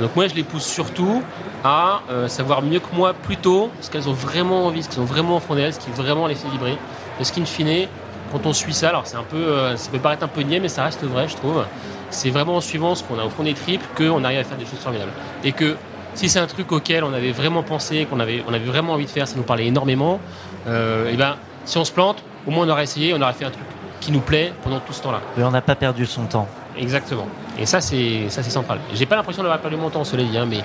Donc 0.00 0.14
moi, 0.16 0.26
je 0.26 0.34
les 0.34 0.42
pousse 0.42 0.66
surtout 0.66 1.22
à 1.64 2.02
euh, 2.10 2.28
savoir 2.28 2.62
mieux 2.62 2.80
que 2.80 2.94
moi 2.94 3.14
plus 3.14 3.36
tôt 3.36 3.70
ce 3.80 3.90
qu'elles 3.90 4.08
ont 4.08 4.12
vraiment 4.12 4.66
envie, 4.66 4.82
ce 4.82 4.88
qu'elles 4.88 5.00
ont 5.00 5.06
vraiment 5.06 5.36
au 5.36 5.40
fond 5.40 5.54
d'elles, 5.54 5.72
ce 5.72 5.78
qui 5.78 5.90
vraiment 5.90 6.26
les 6.26 6.34
fait 6.34 6.48
vibrer. 6.48 6.76
Parce 7.16 7.30
qu'in 7.30 7.46
fine, 7.46 7.88
quand 8.36 8.48
on 8.48 8.52
suit 8.52 8.74
ça, 8.74 8.90
alors 8.90 9.06
c'est 9.06 9.16
un 9.16 9.22
peu, 9.22 9.36
euh, 9.36 9.76
ça 9.76 9.90
peut 9.90 9.98
paraître 9.98 10.22
un 10.22 10.28
peu 10.28 10.42
niais, 10.42 10.60
mais 10.60 10.68
ça 10.68 10.84
reste 10.84 11.02
vrai, 11.04 11.26
je 11.28 11.36
trouve. 11.36 11.64
C'est 12.10 12.30
vraiment 12.30 12.56
en 12.56 12.60
suivant 12.60 12.94
ce 12.94 13.02
qu'on 13.02 13.18
a 13.18 13.24
au 13.24 13.30
fond 13.30 13.42
des 13.42 13.54
tripes 13.54 13.82
qu'on 13.96 14.22
arrive 14.24 14.40
à 14.40 14.44
faire 14.44 14.58
des 14.58 14.66
choses 14.66 14.78
formidables. 14.78 15.10
Et 15.42 15.52
que 15.52 15.76
si 16.14 16.28
c'est 16.28 16.38
un 16.38 16.46
truc 16.46 16.70
auquel 16.70 17.02
on 17.04 17.12
avait 17.12 17.32
vraiment 17.32 17.62
pensé, 17.62 18.06
qu'on 18.06 18.20
avait, 18.20 18.44
on 18.46 18.52
avait 18.52 18.66
vraiment 18.66 18.92
envie 18.92 19.06
de 19.06 19.10
faire, 19.10 19.26
ça 19.26 19.36
nous 19.36 19.42
parlait 19.42 19.66
énormément, 19.66 20.20
euh, 20.66 21.10
et 21.10 21.16
ben 21.16 21.36
si 21.64 21.78
on 21.78 21.84
se 21.84 21.92
plante, 21.92 22.22
au 22.46 22.50
moins 22.50 22.66
on 22.66 22.70
aurait 22.70 22.84
essayé, 22.84 23.14
on 23.14 23.20
aurait 23.22 23.32
fait 23.32 23.46
un 23.46 23.50
truc 23.50 23.64
qui 24.00 24.12
nous 24.12 24.20
plaît 24.20 24.52
pendant 24.62 24.80
tout 24.80 24.92
ce 24.92 25.02
temps-là. 25.02 25.20
Et 25.38 25.42
on 25.42 25.50
n'a 25.50 25.62
pas 25.62 25.74
perdu 25.74 26.04
son 26.04 26.26
temps. 26.26 26.48
Exactement. 26.78 27.26
Et 27.58 27.64
ça, 27.64 27.80
c'est 27.80 28.28
ça, 28.28 28.42
c'est 28.42 28.50
central. 28.50 28.78
J'ai 28.92 29.06
pas 29.06 29.16
l'impression 29.16 29.42
d'avoir 29.42 29.60
perdu 29.60 29.76
mon 29.76 29.88
temps, 29.88 30.04
cela 30.04 30.22
dit, 30.22 30.36
hein, 30.36 30.46
mais 30.48 30.60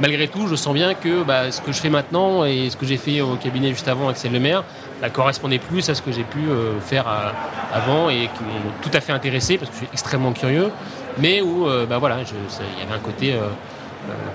malgré 0.00 0.28
tout, 0.28 0.46
je 0.46 0.54
sens 0.54 0.74
bien 0.74 0.94
que 0.94 1.24
bah, 1.24 1.50
ce 1.50 1.60
que 1.60 1.72
je 1.72 1.80
fais 1.80 1.90
maintenant 1.90 2.44
et 2.44 2.70
ce 2.70 2.76
que 2.76 2.86
j'ai 2.86 2.96
fait 2.96 3.20
au 3.20 3.34
cabinet 3.36 3.70
juste 3.70 3.88
avant 3.88 4.06
avec 4.06 4.16
Celle 4.16 4.32
Le 4.32 4.38
Maire 4.38 4.62
bah, 5.00 5.10
correspondait 5.10 5.58
plus 5.58 5.88
à 5.90 5.94
ce 5.94 6.02
que 6.02 6.12
j'ai 6.12 6.22
pu 6.22 6.38
euh, 6.48 6.80
faire 6.80 7.06
euh, 7.08 7.30
avant 7.74 8.10
et 8.10 8.28
qui 8.34 8.44
m'ont 8.44 8.72
tout 8.80 8.90
à 8.92 9.00
fait 9.00 9.12
intéressé 9.12 9.58
parce 9.58 9.70
que 9.70 9.74
je 9.74 9.80
suis 9.80 9.88
extrêmement 9.92 10.32
curieux, 10.32 10.70
mais 11.18 11.40
où 11.40 11.66
euh, 11.66 11.84
bah, 11.84 11.98
voilà, 11.98 12.18
il 12.20 12.80
y 12.80 12.82
avait 12.82 12.94
un 12.94 12.98
côté 12.98 13.34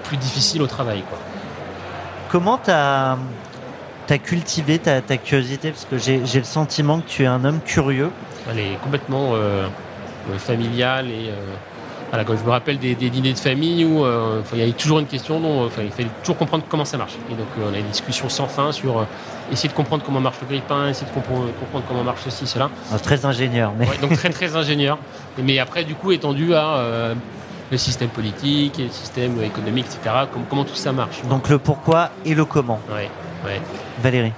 plus 0.03 0.17
difficile 0.17 0.61
au 0.61 0.67
travail. 0.67 1.01
Quoi. 1.09 1.17
Comment 2.29 2.57
tu 2.57 2.71
as, 2.71 3.17
cultivé 4.21 4.79
ta, 4.79 5.01
ta, 5.01 5.15
curiosité? 5.15 5.71
Parce 5.71 5.85
que 5.85 5.97
j'ai 5.97 6.39
le 6.39 6.43
sentiment 6.43 6.99
que 6.99 7.07
tu 7.07 7.23
es 7.23 7.27
un 7.27 7.45
homme 7.45 7.61
curieux. 7.61 8.11
Elle 8.49 8.59
est 8.59 8.77
complètement 8.83 9.33
familiale 10.37 11.07
et 11.07 11.31
voilà, 12.11 12.25
quand 12.25 12.35
je 12.35 12.43
me 12.43 12.49
rappelle 12.49 12.77
des, 12.77 12.93
dîners 12.93 13.31
de 13.31 13.39
famille 13.39 13.85
où 13.85 14.03
euh, 14.03 14.41
il 14.51 14.59
y 14.59 14.61
avait 14.61 14.73
toujours 14.73 14.99
une 14.99 15.05
question 15.05 15.39
dont 15.39 15.69
il 15.81 15.91
fallait 15.91 16.09
toujours 16.19 16.37
comprendre 16.37 16.65
comment 16.67 16.83
ça 16.83 16.97
marche. 16.97 17.13
Et 17.31 17.35
donc 17.35 17.47
euh, 17.57 17.69
on 17.71 17.73
a 17.73 17.77
une 17.77 17.87
discussion 17.87 18.27
sans 18.27 18.47
fin 18.47 18.73
sur 18.73 18.99
euh, 18.99 19.03
essayer 19.49 19.69
de 19.69 19.73
comprendre 19.73 20.03
comment 20.05 20.19
marche 20.19 20.35
le 20.41 20.47
grille-pain, 20.47 20.89
essayer 20.89 21.07
de 21.07 21.13
comprendre, 21.13 21.47
comment 21.87 22.03
marche 22.03 22.19
ceci, 22.25 22.45
cela. 22.47 22.69
Ah, 22.91 22.99
très 22.99 23.25
ingénieur. 23.25 23.71
Mais... 23.79 23.87
donc 24.01 24.11
très 24.17 24.29
très 24.29 24.57
ingénieur. 24.57 24.97
Mais 25.41 25.57
après 25.59 25.85
du 25.85 25.95
coup 25.95 26.11
étendu 26.11 26.53
à 26.53 27.13
le 27.71 27.77
système 27.77 28.09
politique, 28.09 28.77
le 28.77 28.89
système 28.89 29.41
économique, 29.41 29.85
etc. 29.85 30.25
Comment, 30.49 30.65
tout 30.65 30.75
ça 30.75 30.91
marche. 30.91 31.21
Donc 31.29 31.47
le 31.47 31.59
pourquoi 31.59 32.09
et 32.25 32.35
le 32.35 32.43
comment. 32.43 32.81
Ouais, 32.93 33.09
ouais. 33.45 33.61
Valérie. 34.03 34.33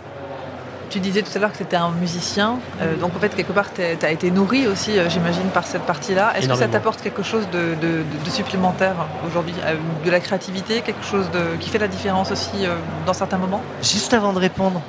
Tu 0.93 0.99
disais 0.99 1.23
tout 1.23 1.31
à 1.33 1.39
l'heure 1.39 1.51
que 1.51 1.57
tu 1.57 1.63
étais 1.63 1.75
un 1.75 1.89
musicien, 1.89 2.59
euh, 2.79 2.95
donc 2.97 3.15
en 3.15 3.19
fait 3.19 3.33
quelque 3.33 3.51
part 3.51 3.73
tu 3.73 3.81
as 3.81 4.11
été 4.11 4.29
nourri 4.29 4.67
aussi, 4.67 4.99
euh, 4.99 5.09
j'imagine, 5.09 5.47
par 5.51 5.65
cette 5.65 5.81
partie-là. 5.87 6.37
Est-ce 6.37 6.47
que 6.47 6.53
ça 6.53 6.67
t'apporte 6.67 7.01
quelque 7.01 7.23
chose 7.23 7.47
de, 7.51 8.03
supplémentaire 8.29 8.93
aujourd'hui, 9.27 9.55
euh, 9.65 9.73
de 10.05 10.11
la 10.11 10.19
créativité, 10.19 10.81
quelque 10.81 11.03
chose 11.03 11.31
de, 11.31 11.57
qui 11.59 11.71
fait 11.71 11.79
la 11.79 11.87
différence 11.87 12.31
aussi 12.31 12.67
dans 13.07 13.13
certains 13.13 13.39
moments? 13.39 13.63
Juste 13.81 14.13
avant 14.13 14.33
de 14.33 14.37
répondre. 14.37 14.83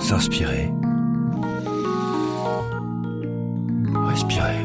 S'inspirer. 0.00 0.72
Respirer. 4.08 4.64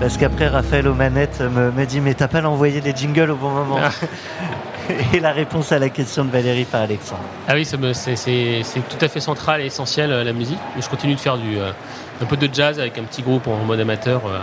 Parce 0.00 0.16
qu'après, 0.16 0.48
Raphaël 0.48 0.88
aux 0.88 0.94
manettes 0.94 1.40
me, 1.40 1.70
me 1.70 1.86
dit 1.86 2.00
Mais 2.00 2.14
t'as 2.14 2.26
pas 2.26 2.40
l'envoyé 2.40 2.80
les 2.80 2.96
jingles 2.96 3.30
au 3.30 3.36
bon 3.36 3.50
moment 3.50 3.78
et 5.12 5.20
la 5.20 5.32
réponse 5.32 5.72
à 5.72 5.78
la 5.78 5.88
question 5.88 6.24
de 6.24 6.30
Valérie 6.30 6.64
par 6.64 6.82
Alexandre. 6.82 7.22
Ah 7.48 7.54
oui, 7.54 7.64
c'est 7.64 8.88
tout 8.88 9.04
à 9.04 9.08
fait 9.08 9.20
central 9.20 9.60
et 9.60 9.66
essentiel 9.66 10.10
euh, 10.10 10.24
la 10.24 10.32
musique. 10.32 10.58
Je 10.78 10.88
continue 10.88 11.14
de 11.14 11.20
faire 11.20 11.36
euh, 11.36 11.72
un 12.20 12.24
peu 12.24 12.36
de 12.36 12.52
jazz 12.52 12.78
avec 12.78 12.98
un 12.98 13.04
petit 13.04 13.22
groupe 13.22 13.46
en 13.46 13.64
mode 13.64 13.80
amateur 13.80 14.22
euh, 14.26 14.38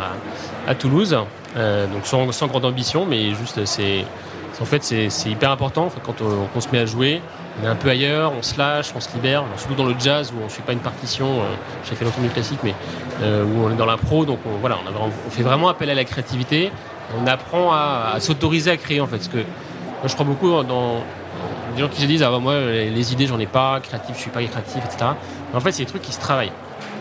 à, 0.68 0.76
Toulouse. 0.76 1.12
donc 1.56 2.06
sans, 2.06 2.48
grande 2.48 2.66
ambition, 2.66 3.06
mais 3.06 3.34
juste 3.34 3.66
c'est 3.66 4.06
en 4.60 4.66
fait 4.66 4.84
c'est 4.84 5.30
hyper 5.30 5.52
important. 5.52 5.90
quand 6.04 6.22
on, 6.22 6.62
se 6.62 6.68
met 6.72 6.80
à 6.80 6.86
jouer, 6.86 7.22
on 7.60 7.66
est 7.66 7.70
un 7.70 7.76
peu 7.76 7.90
ailleurs, 7.90 8.32
on 8.38 8.44
se 8.44 8.58
lâche, 8.58 8.92
on 8.96 9.00
se 9.00 9.10
libère. 9.16 9.44
surtout 9.58 9.76
dans 9.76 9.86
le 9.86 9.96
jazz 9.98 10.32
où 10.32 10.42
on 10.42 10.46
ne 10.46 10.50
suit 10.50 10.62
pas 10.62 10.74
une 10.74 10.80
partition. 10.80 11.28
J'ai 11.90 11.96
fait 11.96 12.06
longtemps 12.06 12.22
du 12.22 12.30
classique, 12.30 12.60
mais 12.64 12.76
où 13.22 13.66
on 13.66 13.72
est 13.72 13.76
dans 13.76 13.88
l'impro. 13.88 14.26
Donc 14.26 14.40
on, 14.46 14.60
voilà, 14.60 14.78
on, 15.00 15.32
fait 15.32 15.44
vraiment 15.44 15.68
appel 15.68 15.90
à 15.90 15.96
la 15.96 16.04
créativité. 16.04 16.72
On 17.20 17.26
apprend 17.26 17.74
à, 17.74 18.12
à 18.14 18.20
s'autoriser 18.20 18.72
à 18.72 18.78
créer 18.78 19.02
en 19.02 19.08
fait. 19.08 19.18
Parce 19.18 19.30
que 19.30 19.44
moi, 20.02 20.08
je 20.08 20.14
crois 20.16 20.26
beaucoup 20.26 20.50
dans 20.64 21.04
des 21.76 21.82
gens 21.82 21.88
qui 21.88 22.02
se 22.02 22.08
disent 22.08 22.24
ah 22.24 22.32
moi 22.40 22.56
les 22.60 23.14
idées 23.14 23.28
j'en 23.28 23.40
ai 23.40 23.46
pas, 23.46 23.80
créatif 23.82 24.16
je 24.16 24.22
suis 24.22 24.32
pas 24.32 24.42
créatif, 24.44 24.84
etc. 24.84 25.12
Mais 25.52 25.58
en 25.58 25.60
fait 25.60 25.72
c'est 25.72 25.84
des 25.84 25.90
trucs 25.90 26.02
qui 26.02 26.12
se 26.12 26.20
travaillent. 26.20 26.52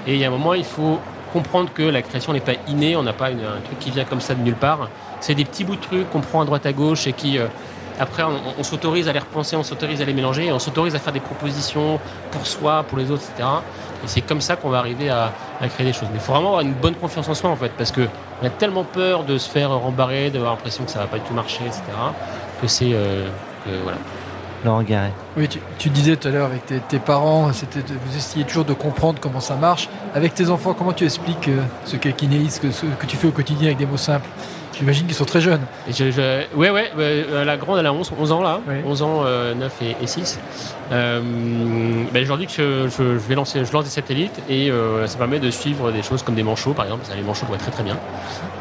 Et 0.06 0.14
il 0.14 0.20
y 0.20 0.24
a 0.24 0.28
un 0.28 0.30
moment 0.30 0.52
il 0.52 0.64
faut 0.64 0.98
comprendre 1.32 1.70
que 1.72 1.82
la 1.82 2.02
création 2.02 2.34
n'est 2.34 2.40
pas 2.40 2.52
innée, 2.68 2.96
on 2.96 3.02
n'a 3.02 3.14
pas 3.14 3.28
un 3.28 3.60
truc 3.64 3.78
qui 3.78 3.90
vient 3.90 4.04
comme 4.04 4.20
ça 4.20 4.34
de 4.34 4.42
nulle 4.42 4.54
part. 4.54 4.90
C'est 5.20 5.34
des 5.34 5.46
petits 5.46 5.64
bouts 5.64 5.76
de 5.76 5.80
trucs 5.80 6.10
qu'on 6.10 6.20
prend 6.20 6.42
à 6.42 6.44
droite 6.44 6.66
à 6.66 6.74
gauche 6.74 7.06
et 7.06 7.14
qui 7.14 7.38
euh, 7.38 7.46
après 7.98 8.22
on, 8.58 8.62
s'autorise 8.62 9.08
à 9.08 9.14
les 9.14 9.18
repenser, 9.18 9.56
on 9.56 9.62
s'autorise 9.62 10.02
à 10.02 10.04
les 10.04 10.14
mélanger 10.14 10.52
on 10.52 10.58
s'autorise 10.58 10.94
à 10.94 10.98
faire 10.98 11.14
des 11.14 11.20
propositions 11.20 11.98
pour 12.32 12.46
soi, 12.46 12.84
pour 12.86 12.98
les 12.98 13.10
autres, 13.10 13.22
etc. 13.32 13.48
Et 14.04 14.08
c'est 14.08 14.22
comme 14.22 14.42
ça 14.42 14.56
qu'on 14.56 14.68
va 14.68 14.78
arriver 14.78 15.08
à, 15.08 15.32
créer 15.70 15.86
des 15.86 15.94
choses. 15.94 16.08
Mais 16.10 16.16
il 16.16 16.20
faut 16.20 16.32
vraiment 16.32 16.48
avoir 16.48 16.62
une 16.62 16.74
bonne 16.74 16.96
confiance 16.96 17.28
en 17.30 17.34
soi 17.34 17.48
en 17.48 17.56
fait, 17.56 17.72
parce 17.78 17.92
que 17.92 18.08
on 18.42 18.46
a 18.46 18.50
tellement 18.50 18.84
peur 18.84 19.24
de 19.24 19.38
se 19.38 19.48
faire 19.48 19.70
rembarrer, 19.70 20.30
d'avoir 20.30 20.52
l'impression 20.52 20.84
que 20.84 20.90
ça 20.90 20.98
va 20.98 21.06
pas 21.06 21.18
du 21.18 21.24
tout 21.24 21.34
marcher, 21.34 21.64
etc 21.64 21.80
que 22.60 22.66
c'est. 22.68 22.90
Euh, 22.92 23.28
voilà. 23.82 23.98
Laurent 24.64 24.82
Garret. 24.82 25.12
Oui, 25.38 25.48
tu, 25.48 25.58
tu 25.78 25.88
disais 25.88 26.16
tout 26.16 26.28
à 26.28 26.30
l'heure 26.30 26.46
avec 26.46 26.66
tes, 26.66 26.80
tes 26.80 26.98
parents, 26.98 27.50
c'était 27.54 27.80
de- 27.80 27.94
vous 28.04 28.14
essayez 28.16 28.44
toujours 28.44 28.66
de 28.66 28.74
comprendre 28.74 29.18
comment 29.18 29.40
ça 29.40 29.54
marche. 29.56 29.88
Avec 30.14 30.34
tes 30.34 30.50
enfants, 30.50 30.74
comment 30.76 30.92
tu 30.92 31.04
expliques 31.04 31.48
euh, 31.48 31.62
ce 31.86 31.96
qu'est 31.96 32.12
kinéisme, 32.12 32.60
que, 32.68 32.70
ce 32.70 32.84
que 32.84 33.06
tu 33.06 33.16
fais 33.16 33.26
au 33.28 33.32
quotidien 33.32 33.68
avec 33.68 33.78
des 33.78 33.86
mots 33.86 33.96
simples? 33.96 34.28
J'imagine 34.80 35.06
qu'ils 35.06 35.14
sont 35.14 35.24
très 35.26 35.40
jeunes. 35.42 35.60
Et 35.88 35.92
je, 35.92 36.10
je- 36.10 36.56
ouais, 36.56 36.70
ouais, 36.70 36.90
euh, 36.98 37.44
la 37.44 37.56
grande, 37.58 37.78
elle 37.78 37.86
a 37.86 37.92
11, 37.92 38.12
11 38.18 38.32
ans 38.32 38.42
là, 38.42 38.60
Oui. 38.66 38.76
11 38.86 39.02
ans, 39.02 39.20
euh, 39.24 39.54
9 39.54 39.72
et, 39.82 39.94
et 40.02 40.06
6. 40.06 40.40
Euh, 40.90 41.20
ben, 42.12 42.22
je 42.24 42.28
leur 42.28 42.38
dis 42.38 42.46
que 42.46 42.52
je, 42.52 42.88
je- 42.88 42.96
je 43.18 43.28
vais 43.28 43.34
lancer, 43.34 43.62
je 43.64 43.72
lance 43.72 43.84
des 43.84 43.90
satellites 43.90 44.40
et 44.48 44.70
euh, 44.70 45.06
ça 45.06 45.18
permet 45.18 45.38
de 45.38 45.50
suivre 45.50 45.92
des 45.92 46.02
choses 46.02 46.22
comme 46.22 46.34
des 46.34 46.42
manchots 46.42 46.72
par 46.72 46.86
exemple. 46.86 47.04
Ça, 47.04 47.14
Les 47.14 47.22
manchots 47.22 47.46
voient 47.46 47.58
très 47.58 47.70
très 47.70 47.82
bien. 47.82 47.98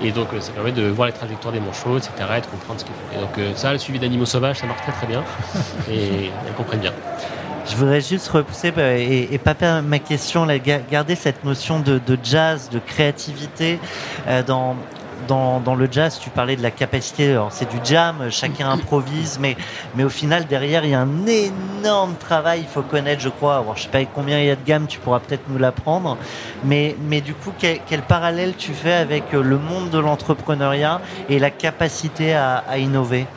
Et 0.02 0.12
donc 0.12 0.28
euh, 0.34 0.42
ça 0.42 0.52
permet 0.52 0.72
de 0.74 0.88
voir 0.88 1.08
les 1.08 1.14
trajectoires 1.14 1.54
des 1.54 1.60
manchots, 1.62 1.98
etc. 1.98 2.12
et 2.38 2.42
de 2.42 2.46
comprendre 2.48 2.80
ce 2.80 2.86
qu'ils 2.86 2.94
font. 2.94 3.18
Et 3.18 3.22
donc 3.22 3.38
euh, 3.38 3.52
ça, 3.56 3.72
le 3.72 3.80
suivi 3.80 3.98
d'animaux 4.00 4.26
sauvages, 4.26 4.58
ça 4.60 4.68
marche 4.68 4.82
très 4.82 4.92
très 4.92 5.08
bien. 5.08 5.24
Et 5.90 6.26
elles 6.46 6.54
comprennent 6.58 6.82
bien. 6.82 6.94
Je 7.70 7.76
voudrais 7.76 8.02
juste 8.02 8.28
repousser 8.30 8.72
bah, 8.72 8.94
et, 8.98 9.28
et 9.32 9.38
pas 9.38 9.54
perdre 9.54 9.88
ma 9.88 10.00
question, 10.00 10.44
là, 10.46 10.56
garder 10.58 11.14
cette 11.16 11.44
notion 11.46 11.80
de, 11.80 12.00
de 12.06 12.18
jazz, 12.24 12.70
de 12.72 12.80
créativité 12.80 13.80
euh, 14.28 14.42
dans. 14.44 14.76
Dans, 15.30 15.60
dans 15.60 15.76
le 15.76 15.88
jazz, 15.90 16.20
tu 16.20 16.32
parlais 16.32 16.56
de 16.56 16.64
la 16.64 16.72
capacité, 16.72 17.40
c'est 17.52 17.70
du 17.70 17.78
jam, 17.84 18.30
chacun 18.32 18.72
improvise, 18.78 19.38
mais, 19.40 19.56
mais 19.96 20.04
au 20.04 20.10
final, 20.10 20.48
derrière, 20.48 20.84
il 20.84 20.90
y 20.90 20.96
a 20.96 21.02
un 21.02 21.28
énorme 21.28 22.16
travail, 22.16 22.62
il 22.64 22.68
faut 22.68 22.82
connaître, 22.82 23.22
je 23.22 23.30
crois, 23.30 23.60
alors 23.60 23.78
je 23.78 23.84
sais 23.84 23.90
pas 23.90 24.04
combien 24.06 24.40
il 24.40 24.48
y 24.48 24.50
a 24.50 24.56
de 24.56 24.66
gammes, 24.66 24.88
tu 24.88 24.98
pourras 24.98 25.20
peut-être 25.20 25.44
nous 25.48 25.60
l'apprendre, 25.60 26.18
mais, 26.66 26.96
mais 27.08 27.22
du 27.22 27.36
coup, 27.36 27.52
quel, 27.60 27.80
quel 27.88 28.02
parallèle 28.02 28.56
tu 28.58 28.74
fais 28.74 28.94
avec 28.94 29.36
euh, 29.36 29.44
le 29.44 29.60
monde 29.60 29.92
de 29.92 30.00
l'entrepreneuriat 30.00 31.00
et 31.30 31.38
la 31.38 31.52
capacité 31.52 32.34
à, 32.34 32.64
à 32.68 32.80
innover? 32.80 33.28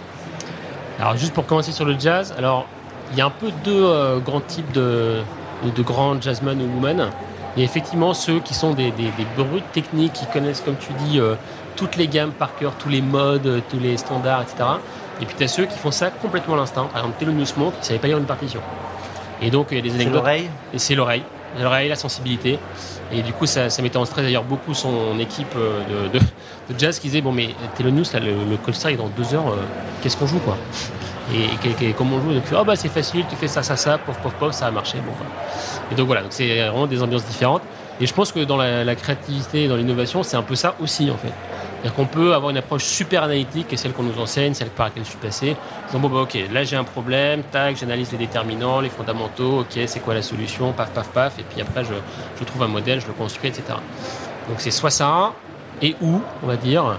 Alors 0.99 1.16
juste 1.18 1.34
pour 1.34 1.45
commencer 1.45 1.72
sur 1.72 1.84
le 1.84 1.99
jazz, 1.99 2.34
alors 2.38 2.66
il 3.12 3.18
y 3.18 3.20
a 3.20 3.26
un 3.26 3.30
peu 3.30 3.51
deux 3.64 3.84
euh, 3.84 4.18
grands 4.18 4.40
types 4.40 4.72
de, 4.72 5.20
de, 5.62 5.70
de 5.70 5.82
grands 5.82 6.18
jazzmen 6.18 6.59
ou 6.62 6.74
women. 6.76 7.11
Il 7.57 7.61
y 7.61 7.62
a 7.62 7.64
effectivement 7.66 8.14
ceux 8.14 8.40
qui 8.40 8.55
sont 8.55 8.72
des, 8.72 8.90
des, 8.92 9.05
des 9.05 9.26
brutes 9.36 9.70
techniques, 9.72 10.12
qui 10.14 10.26
connaissent, 10.26 10.61
comme 10.62 10.76
tu 10.76 10.92
dis, 11.05 11.18
euh, 11.20 11.34
toutes 11.76 11.96
les 11.96 12.09
gammes 12.09 12.32
par 12.32 12.55
cœur, 12.57 12.72
tous 12.78 12.88
les 12.88 13.03
modes, 13.03 13.46
euh, 13.46 13.61
tous 13.70 13.78
les 13.78 13.96
standards, 13.96 14.42
etc. 14.42 14.57
Et 15.20 15.26
puis 15.26 15.34
tu 15.36 15.44
as 15.44 15.48
ceux 15.48 15.66
qui 15.66 15.78
font 15.78 15.90
ça 15.90 16.11
complètement 16.11 16.55
à 16.55 16.59
l'instinct. 16.59 16.84
Par 16.92 17.03
exemple, 17.03 17.18
Thelonious 17.20 17.53
Monk, 17.59 17.74
qui 17.74 17.80
ne 17.80 17.84
savait 17.84 17.98
pas 17.98 18.09
lire 18.09 18.18
une 18.18 18.24
partition. 18.24 18.61
Et 19.42 19.50
donc 19.50 19.68
il 19.70 19.76
y 19.76 19.80
a 19.80 19.82
des 19.82 19.90
C'est 19.90 19.94
anecdotes. 19.96 20.14
l'oreille 20.16 20.48
Et 20.72 20.78
c'est 20.78 20.94
l'oreille. 20.94 21.22
L'oreille, 21.61 21.88
la 21.90 21.96
sensibilité. 21.96 22.59
Et 23.12 23.20
du 23.20 23.34
coup, 23.34 23.44
ça, 23.44 23.68
ça 23.68 23.82
mettait 23.82 23.98
en 23.98 24.07
stress 24.07 24.24
d'ailleurs 24.24 24.44
beaucoup 24.44 24.72
son 24.72 25.18
équipe 25.20 25.55
euh, 25.57 26.09
de, 26.09 26.18
de, 26.18 26.24
de 26.24 26.78
jazz 26.78 26.98
qui 26.98 27.09
disait 27.09 27.20
Bon, 27.20 27.32
mais 27.32 27.50
Thelonious, 27.76 28.07
là, 28.14 28.20
le, 28.20 28.32
le 28.48 28.57
concert 28.57 28.90
est 28.90 28.96
dans 28.96 29.09
deux 29.09 29.34
heures, 29.34 29.48
euh, 29.48 29.57
qu'est-ce 30.03 30.16
qu'on 30.16 30.26
joue 30.26 30.38
quoi? 30.38 30.57
Et, 31.35 31.89
et, 31.89 31.93
comment 31.93 32.16
on 32.16 32.20
joue 32.20 32.35
Donc, 32.35 32.45
oh, 32.53 32.64
bah, 32.64 32.76
c'est 32.76 32.89
facile, 32.89 33.24
tu 33.28 33.37
fais 33.37 33.49
ça, 33.49 33.62
ça, 33.62 33.76
ça, 33.76 33.99
pof, 33.99 34.18
pof, 34.18 34.35
pof, 34.35 34.53
ça 34.53 34.66
a 34.66 34.70
marché. 34.70 34.99
Bon. 34.99 35.12
Et 35.91 35.95
donc 35.95 36.07
voilà, 36.07 36.22
donc 36.22 36.33
c'est 36.33 36.61
vraiment 36.61 36.87
des 36.87 37.03
ambiances 37.03 37.24
différentes. 37.24 37.62
Et 38.01 38.07
je 38.07 38.14
pense 38.14 38.33
que 38.33 38.41
dans 38.41 38.57
la, 38.57 38.95
créativité 38.95 39.64
et 39.64 39.68
dans 39.68 39.76
l'innovation, 39.76 40.22
c'est 40.22 40.37
un 40.37 40.43
peu 40.43 40.55
ça 40.55 40.74
aussi 40.80 41.11
en 41.11 41.16
fait. 41.16 41.28
C'est-à-dire 41.28 41.95
qu'on 41.95 42.07
peut 42.07 42.35
avoir 42.35 42.51
une 42.51 42.57
approche 42.57 42.85
super 42.85 43.24
analytique, 43.24 43.72
et 43.72 43.76
celle 43.76 43.93
qu'on 43.93 44.05
nous 44.05 44.18
enseigne, 44.20 44.55
celle 44.55 44.68
par 44.68 44.87
laquelle 44.87 45.05
je 45.05 45.11
suis 45.11 45.18
passé. 45.18 45.57
Disant, 45.87 45.99
bon, 45.99 46.09
bah, 46.09 46.20
ok, 46.20 46.39
là 46.53 46.64
j'ai 46.64 46.76
un 46.76 46.85
problème, 46.85 47.43
tac, 47.51 47.76
j'analyse 47.76 48.12
les 48.12 48.18
déterminants, 48.18 48.80
les 48.80 48.89
fondamentaux, 48.89 49.61
ok, 49.61 49.80
c'est 49.87 50.01
quoi 50.01 50.14
la 50.14 50.22
solution, 50.22 50.72
paf, 50.72 50.91
paf, 50.91 51.09
paf, 51.09 51.39
et 51.39 51.43
puis 51.43 51.61
après 51.61 51.85
je, 51.85 51.95
je 52.39 52.45
trouve 52.45 52.62
un 52.62 52.68
modèle, 52.68 53.01
je 53.01 53.07
le 53.07 53.12
construis, 53.12 53.49
etc. 53.49 53.64
Donc 54.49 54.59
c'est 54.59 54.70
soit 54.70 54.91
ça, 54.91 55.33
et 55.80 55.97
ou, 56.01 56.20
on 56.43 56.47
va 56.47 56.57
dire, 56.57 56.99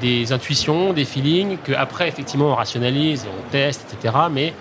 des 0.00 0.32
intuitions, 0.32 0.92
des 0.92 1.04
feelings, 1.04 1.58
que 1.62 1.72
après 1.72 2.08
effectivement 2.08 2.46
on 2.46 2.54
rationalise, 2.54 3.24
et 3.24 3.28
on 3.28 3.50
teste, 3.50 3.84
etc. 3.92 4.14
Mais 4.30 4.52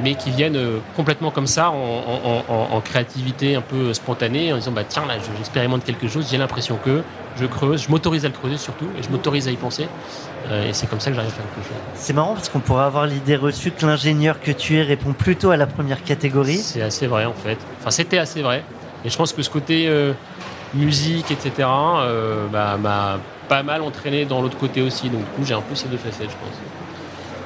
mais 0.00 0.14
qui 0.14 0.30
viennent 0.30 0.54
euh, 0.56 0.78
complètement 0.94 1.32
comme 1.32 1.48
ça, 1.48 1.70
en, 1.70 1.74
en- 1.74 2.44
en- 2.48 2.76
en 2.76 2.80
créativité 2.80 3.56
un 3.56 3.60
peu 3.62 3.92
spontanée, 3.94 4.52
en 4.52 4.56
disant 4.56 4.70
bah 4.70 4.84
tiens 4.88 5.04
là 5.06 5.14
je- 5.18 5.36
j'expérimente 5.36 5.82
quelque 5.84 6.06
chose, 6.06 6.28
j'ai 6.30 6.38
l'impression 6.38 6.78
que 6.84 7.02
je 7.36 7.46
creuse, 7.46 7.82
je 7.84 7.90
m'autorise 7.90 8.24
à 8.24 8.28
le 8.28 8.34
creuser 8.34 8.58
surtout, 8.58 8.86
et 8.98 9.02
je 9.02 9.08
m'autorise 9.10 9.48
à 9.48 9.50
y 9.50 9.56
penser, 9.56 9.88
Euh, 10.50 10.68
et 10.68 10.72
c'est 10.72 10.86
comme 10.88 11.00
ça 11.00 11.10
que 11.10 11.16
j'arrive 11.16 11.32
à 11.32 11.34
faire 11.34 11.44
quelque 11.54 11.66
chose. 11.68 11.76
C'est 11.94 12.12
marrant 12.14 12.32
parce 12.34 12.48
qu'on 12.48 12.60
pourrait 12.60 12.84
avoir 12.84 13.06
l'idée 13.06 13.34
reçue 13.36 13.70
que 13.72 13.84
l'ingénieur 13.84 14.40
que 14.40 14.52
tu 14.52 14.76
es 14.78 14.82
répond 14.82 15.12
plutôt 15.12 15.50
à 15.50 15.56
la 15.58 15.66
première 15.66 16.02
catégorie. 16.04 16.56
C'est 16.58 16.80
assez 16.80 17.06
vrai 17.08 17.24
en 17.26 17.34
fait. 17.34 17.58
Enfin 17.80 17.90
c'était 17.90 18.18
assez 18.18 18.40
vrai, 18.40 18.62
et 19.04 19.10
je 19.10 19.16
pense 19.16 19.32
que 19.32 19.42
ce 19.42 19.50
côté 19.50 19.88
euh, 19.88 20.12
musique, 20.74 21.30
etc. 21.32 21.68
euh, 22.02 22.46
bah, 22.52 22.76
m'a 22.80 23.18
pas 23.48 23.62
mal 23.62 23.82
entraîné 23.82 24.24
dans 24.24 24.40
l'autre 24.42 24.58
côté 24.58 24.82
aussi, 24.82 25.08
donc 25.08 25.20
du 25.20 25.26
coup 25.36 25.44
j'ai 25.44 25.54
un 25.54 25.60
peu 25.60 25.74
ces 25.74 25.88
deux 25.88 25.96
facettes 25.96 26.30
je 26.30 26.36
pense. 26.36 26.58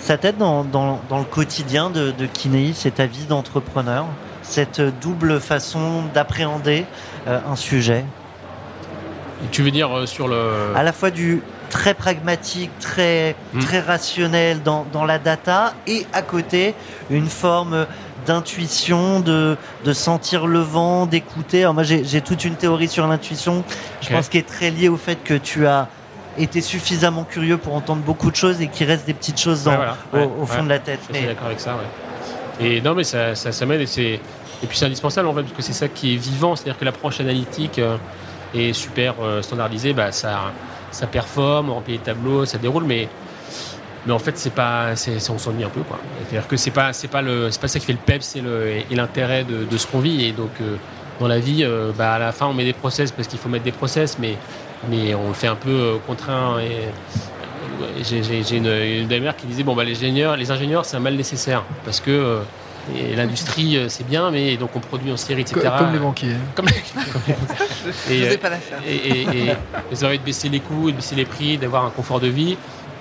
Ça 0.01 0.19
t'aide 0.19 0.37
dans, 0.37 0.65
dans- 0.65 1.01
dans 1.09 1.19
le 1.19 1.25
quotidien 1.25 1.89
de, 1.91 2.11
de 2.11 2.27
Kinéis 2.27 2.83
et 2.87 2.91
ta 2.91 3.07
vie 3.07 3.25
d'entrepreneur, 3.27 4.05
cette 4.43 4.81
double 5.01 5.39
façon 5.41 6.03
d'appréhender 6.13 6.85
euh, 7.29 7.39
un 7.49 7.55
sujet? 7.57 8.05
Et 9.45 9.49
tu 9.51 9.63
veux 9.63 9.71
dire 9.71 9.97
euh, 9.97 10.07
sur 10.07 10.27
le... 10.29 10.73
À 10.75 10.83
la 10.83 10.93
fois 10.93 11.11
du 11.11 11.43
très 11.71 11.95
pragmatique, 11.95 12.71
très, 12.81 13.35
Hmm. 13.55 13.61
très 13.61 13.81
rationnel 13.81 14.63
dans, 14.63 14.85
dans 14.93 15.05
la 15.05 15.19
data 15.19 15.75
et 15.87 16.07
à 16.13 16.23
côté 16.23 16.75
une 17.11 17.29
forme 17.29 17.87
d'intuition, 18.27 19.21
de, 19.21 19.57
de 19.85 19.93
sentir 19.93 20.47
le 20.47 20.61
vent, 20.61 21.07
d'écouter. 21.07 21.61
Alors 21.63 21.75
moi 21.75 21.83
j'ai 21.83 22.21
toute 22.21 22.45
une 22.45 22.55
théorie 22.55 22.89
sur 22.89 23.07
l'intuition, 23.07 23.65
je 24.01 24.09
pense 24.11 24.29
qu'elle 24.29 24.41
est 24.43 24.45
très 24.49 24.71
liée 24.71 24.89
au 24.89 24.97
fait 24.97 25.17
que 25.23 25.35
tu 25.35 25.67
as 25.67 25.89
été 26.39 26.61
suffisamment 26.61 27.25
curieux 27.25 27.59
pour 27.59 27.75
entendre 27.75 28.01
beaucoup 28.03 28.31
de 28.31 28.37
choses 28.37 28.61
et 28.63 28.69
qu'il 28.69 28.87
reste 28.87 29.07
des 29.07 29.13
petites 29.15 29.39
choses 29.41 29.65
dans, 29.65 29.73
Ouais, 29.73 29.77
voilà. 29.77 29.97
au, 30.13 30.17
Ouais, 30.17 30.43
au 30.43 30.47
fond 30.47 30.57
ouais. 30.59 30.63
de 30.65 30.69
la 30.71 30.79
tête. 30.79 31.01
Je 31.11 31.15
suis 31.15 31.23
Mais- 31.23 31.29
d'accord 31.29 31.47
avec 31.47 31.61
ça. 31.61 31.77
Et 32.61 32.81
non, 32.81 32.95
mais 32.95 33.05
ça, 33.05 33.35
ça, 33.35 33.53
ça 33.53 33.67
m'aide 33.67 33.81
et 33.83 33.87
c'est 33.87 34.21
et 34.63 34.67
puis 34.69 34.79
c'est 34.79 34.85
indispensable 34.87 35.27
en 35.27 35.35
fait 35.35 35.43
parce 35.43 35.55
que 35.55 35.63
c'est 35.63 35.73
ça 35.73 35.89
qui 35.89 36.15
est 36.15 36.17
vivant, 36.17 36.55
c'est-à-dire 36.55 36.79
que 36.79 36.85
l'approche 36.85 37.19
analytique 37.21 37.79
euh, 37.81 37.97
est 38.55 38.73
super 38.73 39.15
euh, 39.23 39.43
standardisée, 39.43 39.93
bah 39.93 40.13
ça 40.13 40.53
ça 40.93 41.07
performe, 41.07 41.71
on 41.71 41.75
remplit 41.75 41.95
les 41.95 41.99
tableaux, 41.99 42.45
ça 42.45 42.59
déroule, 42.59 42.85
mais 42.85 43.09
mais 44.07 44.13
en 44.13 44.19
fait 44.19 44.37
c'est 44.39 44.53
pas 44.53 44.97
c'est 44.97 45.19
c'est- 45.21 45.31
on 45.31 45.39
s'ennuie 45.39 45.65
un 45.65 45.69
peu 45.69 45.83
quoi. 45.83 45.99
C'est-à-dire 46.29 46.49
que 46.49 46.57
c'est 46.57 46.71
pas 46.71 46.93
c'est 46.93 47.09
pas 47.09 47.23
le 47.23 47.51
c'est 47.51 47.61
pas 47.61 47.69
ça 47.69 47.79
qui 47.79 47.87
fait 47.87 47.93
le 47.93 47.99
peps 48.05 48.37
et 48.37 48.41
le 48.41 48.67
et 48.91 48.95
l'intérêt 48.95 49.45
de, 49.45 49.65
de 49.65 49.77
ce 49.79 49.87
qu'on 49.87 50.01
vit 50.01 50.25
et 50.27 50.33
donc 50.33 50.51
euh, 50.61 50.77
dans 51.21 51.29
la 51.29 51.39
vie, 51.39 51.63
euh, 51.63 51.93
bah, 51.97 52.15
à 52.15 52.19
la 52.19 52.33
fin 52.33 52.47
on 52.47 52.55
met 52.55 52.65
des 52.65 52.73
process 52.73 53.13
parce 53.13 53.29
qu'il 53.29 53.39
faut 53.39 53.49
mettre 53.49 53.65
des 53.65 53.71
process, 53.73 54.17
mais 54.19 54.37
mais 54.91 55.15
on 55.15 55.29
le 55.29 55.35
fait 55.35 55.47
un 55.47 55.55
peu 55.55 55.71
euh, 55.71 55.97
contraint 56.07 56.59
et 56.61 56.89
j'ai 58.03 58.23
j'ai- 58.23 58.43
j'ai 58.43 58.57
une, 58.57 58.67
une 58.67 59.07
belle-mère 59.07 59.37
qui 59.37 59.47
disait 59.47 59.63
bon 59.63 59.75
bah 59.75 59.85
les 59.85 59.97
ingénieurs, 59.97 60.37
les 60.37 60.51
ingénieurs 60.51 60.85
c'est 60.85 60.97
un 60.97 61.01
mal 61.01 61.15
nécessaire 61.15 61.63
parce 61.85 62.01
que 62.01 62.11
euh, 62.11 62.41
et 62.97 63.15
l'industrie 63.15 63.79
c'est 63.89 64.05
bien 64.07 64.31
mais 64.33 64.57
donc 64.57 64.71
on 64.75 64.81
produit 64.81 65.13
en 65.13 65.17
série 65.17 65.43
etc. 65.43 65.61
Co- 65.71 65.79
Comme 65.85 65.93
les 65.93 65.99
banquiers. 66.01 66.37
Comme- 66.57 66.67
les- 66.67 68.15
Et, 68.17 68.25
n'osais 68.25 68.39
pas 68.39 68.49
la 68.51 68.57
faire. 68.59 68.79
et, 68.87 68.95
et, 68.97 69.21
et 69.23 69.53
ils 69.93 70.05
ont 70.05 70.09
envie 70.09 70.19
de 70.19 70.25
baisser 70.25 70.49
les 70.49 70.61
coûts, 70.61 70.91
de 70.91 70.97
baisser 70.97 71.15
les 71.15 71.25
prix, 71.25 71.59
d'avoir 71.59 71.85
un 71.85 71.91
confort 71.91 72.19
de 72.21 72.29
vie. 72.29 72.57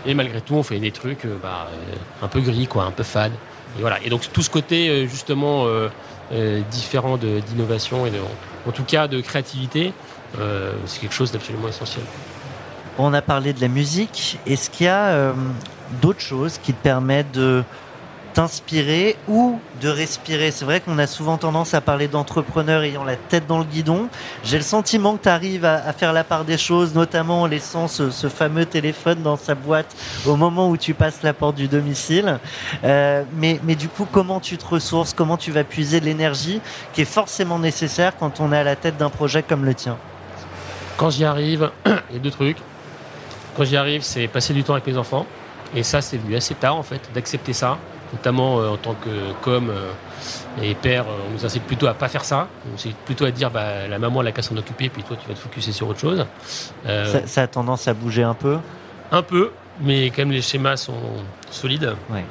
Et 0.06 0.14
malgré 0.14 0.42
tout, 0.42 0.56
on 0.56 0.64
fait 0.64 0.80
des 0.80 0.92
trucs 0.92 1.26
euh, 1.26 1.38
bah, 1.42 1.68
euh, 1.72 2.26
un 2.26 2.28
peu 2.28 2.42
gris, 2.42 2.68
quoi, 2.68 2.84
un 2.84 2.92
peu 2.92 3.04
fade. 3.04 3.34
Et 3.78 3.82
voilà. 3.82 3.98
Et 4.04 4.10
donc 4.10 4.32
tout 4.34 4.42
ce 4.42 4.50
côté 4.50 4.90
euh, 4.90 5.08
justement 5.08 5.66
différent 6.72 7.18
d'innovation 7.18 8.06
et 8.06 8.10
de, 8.10 8.18
en 8.66 8.72
tout 8.72 8.86
cas 8.86 9.10
de 9.10 9.20
créativité, 9.20 9.92
c'est 10.86 11.02
quelque 11.02 11.14
chose 11.14 11.30
d'absolument 11.34 11.68
essentiel. 11.68 12.06
On 12.98 13.14
a 13.14 13.22
parlé 13.22 13.52
de 13.52 13.60
la 13.60 13.68
musique. 13.68 14.40
Est-ce 14.48 14.70
qu'il 14.70 14.86
y 14.86 14.90
a 14.90 15.34
d'autres 16.02 16.22
choses 16.22 16.58
qui 16.58 16.72
te 16.72 16.82
permettent 16.82 17.34
de 17.34 17.66
t'inspirer 18.34 19.16
ou 19.28 19.60
de 19.82 19.90
respirer 19.90 20.52
C'est 20.52 20.66
vrai 20.66 20.80
qu'on 20.80 20.98
a 20.98 21.08
souvent 21.08 21.38
tendance 21.38 21.74
à 21.74 21.82
parler 21.82 22.08
d'entrepreneurs 22.08 22.84
ayant 22.84 23.04
la 23.04 23.16
tête 23.16 23.48
dans 23.48 23.60
le 23.60 23.64
guidon. 23.64 24.08
J'ai 24.44 24.58
le 24.58 24.64
sentiment 24.64 25.18
que 25.18 25.24
tu 25.24 25.30
arrives 25.30 25.66
à, 25.66 25.92
faire 25.94 26.14
la 26.14 26.24
part 26.24 26.46
des 26.46 26.58
choses, 26.58 26.94
notamment 26.94 27.44
en 27.44 27.46
laissant 27.48 27.88
ce, 27.88 28.10
fameux 28.30 28.66
téléphone 28.66 29.22
dans 29.22 29.38
sa 29.38 29.56
boîte 29.56 29.96
au 30.26 30.36
moment 30.36 30.70
où 30.70 30.78
tu 30.78 30.94
passes 30.94 31.24
la 31.24 31.34
porte 31.34 31.56
du 31.56 31.68
domicile. 31.68 32.40
Euh, 32.84 33.24
mais, 33.36 33.60
mais 33.64 33.76
du 33.76 33.88
coup, 33.88 34.08
comment 34.12 34.40
tu 34.40 34.58
te 34.58 34.66
ressources? 34.66 35.14
Comment 35.14 35.38
tu 35.38 35.52
vas 35.52 35.64
puiser 35.64 36.00
l'énergie 36.00 36.62
qui 36.94 37.02
est 37.02 37.06
forcément 37.06 37.60
nécessaire 37.60 38.16
quand 38.18 38.40
on 38.40 38.52
est 38.54 38.58
à 38.58 38.64
la 38.64 38.76
tête 38.76 38.98
d'un 38.98 39.10
projet 39.10 39.44
comme 39.44 39.66
le 39.66 39.74
tien? 39.74 39.98
Quand 40.98 41.10
j'y 41.10 41.26
arrive, 41.26 41.72
il 41.86 42.14
y 42.14 42.16
a 42.18 42.20
deux 42.20 42.32
trucs. 42.32 42.58
Quand 43.58 43.66
j'y 43.66 43.76
arrive, 43.76 44.04
c'est 44.04 44.28
passer 44.28 44.54
du 44.54 44.64
temps 44.64 44.74
avec 44.74 44.88
mes 44.88 44.98
enfants. 44.98 45.26
Et 45.76 45.84
ça, 45.84 46.02
c'est 46.02 46.18
venu 46.18 46.36
assez 46.36 46.54
tard, 46.54 46.76
en 46.76 46.84
fait, 46.84 47.02
d'accepter 47.14 47.54
ça. 47.54 47.78
Notamment 48.14 48.60
euh, 48.60 48.70
en 48.70 48.78
tant 48.78 48.94
que 48.94 49.10
com 49.42 49.70
euh, 49.70 49.92
et 50.62 50.76
père, 50.76 51.06
euh, 51.08 51.28
on 51.30 51.34
nous 51.34 51.46
incite 51.46 51.64
plutôt 51.64 51.88
à 51.88 51.94
pas 51.94 52.10
faire 52.10 52.26
ça. 52.26 52.48
On 52.66 52.70
nous 52.70 52.76
incite 52.76 52.98
plutôt 52.98 53.26
à 53.26 53.32
dire, 53.32 53.50
bah, 53.50 53.88
la 53.90 54.00
maman, 54.00 54.22
elle 54.22 54.28
a 54.28 54.32
qu'à 54.32 54.42
s'en 54.42 54.58
occuper, 54.58 54.90
puis 54.90 55.04
toi, 55.04 55.16
tu 55.22 55.28
vas 55.28 55.34
te 55.34 55.40
focuser 55.40 55.72
sur 55.72 55.88
autre 55.88 56.00
chose. 56.00 56.26
Ça, 56.86 57.26
ça 57.26 57.42
a 57.44 57.48
tendance 57.48 57.88
à 57.88 57.94
bouger 57.94 58.24
un 58.24 58.34
peu? 58.34 58.58
Un 59.12 59.24
peu, 59.24 59.52
mais 59.80 60.08
quand 60.08 60.20
même, 60.20 60.32
les 60.32 60.42
schémas 60.42 60.78
sont 60.78 60.94
solides. 61.50 61.96
Ouais. 62.10 62.26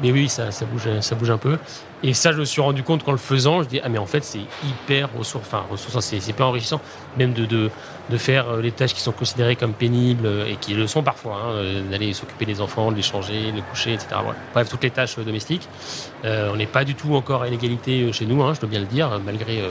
mais 0.00 0.12
oui, 0.12 0.28
ça, 0.28 0.50
ça, 0.50 0.64
bouge, 0.66 0.88
ça 1.00 1.14
bouge 1.14 1.30
un 1.30 1.38
peu. 1.38 1.58
Et 2.02 2.14
ça, 2.14 2.32
je 2.32 2.38
me 2.38 2.44
suis 2.44 2.60
rendu 2.60 2.82
compte 2.84 3.02
qu'en 3.02 3.12
le 3.12 3.18
faisant, 3.18 3.62
je 3.62 3.68
dis 3.68 3.80
ah 3.82 3.88
mais 3.88 3.98
en 3.98 4.06
fait 4.06 4.22
c'est 4.22 4.40
hyper 4.64 5.08
ressourçant, 5.16 5.40
enfin 5.40 5.64
ressourçant, 5.70 6.00
c'est 6.00 6.32
pas 6.32 6.44
enrichissant, 6.44 6.80
même 7.16 7.32
de, 7.32 7.44
de, 7.44 7.70
de 8.08 8.16
faire 8.16 8.48
euh, 8.48 8.60
les 8.60 8.70
tâches 8.70 8.94
qui 8.94 9.00
sont 9.00 9.12
considérées 9.12 9.56
comme 9.56 9.72
pénibles 9.72 10.26
euh, 10.26 10.46
et 10.46 10.56
qui 10.56 10.74
le 10.74 10.86
sont 10.86 11.02
parfois, 11.02 11.42
hein, 11.44 11.50
euh, 11.50 11.90
d'aller 11.90 12.12
s'occuper 12.12 12.44
des 12.44 12.60
enfants, 12.60 12.92
de 12.92 12.96
les 12.96 13.02
changer, 13.02 13.50
de 13.50 13.56
les 13.56 13.62
coucher, 13.62 13.94
etc. 13.94 14.08
Bref, 14.54 14.68
toutes 14.68 14.84
les 14.84 14.90
tâches 14.90 15.18
domestiques. 15.18 15.68
on 16.24 16.56
n'est 16.56 16.66
pas 16.66 16.84
du 16.84 16.94
tout 16.94 17.14
encore 17.14 17.42
à 17.42 17.48
l'égalité 17.48 18.12
chez 18.12 18.26
nous, 18.26 18.42
hein, 18.42 18.54
je 18.54 18.60
dois 18.60 18.68
bien 18.68 18.80
le 18.80 18.86
dire, 18.86 19.20
malgré 19.24 19.62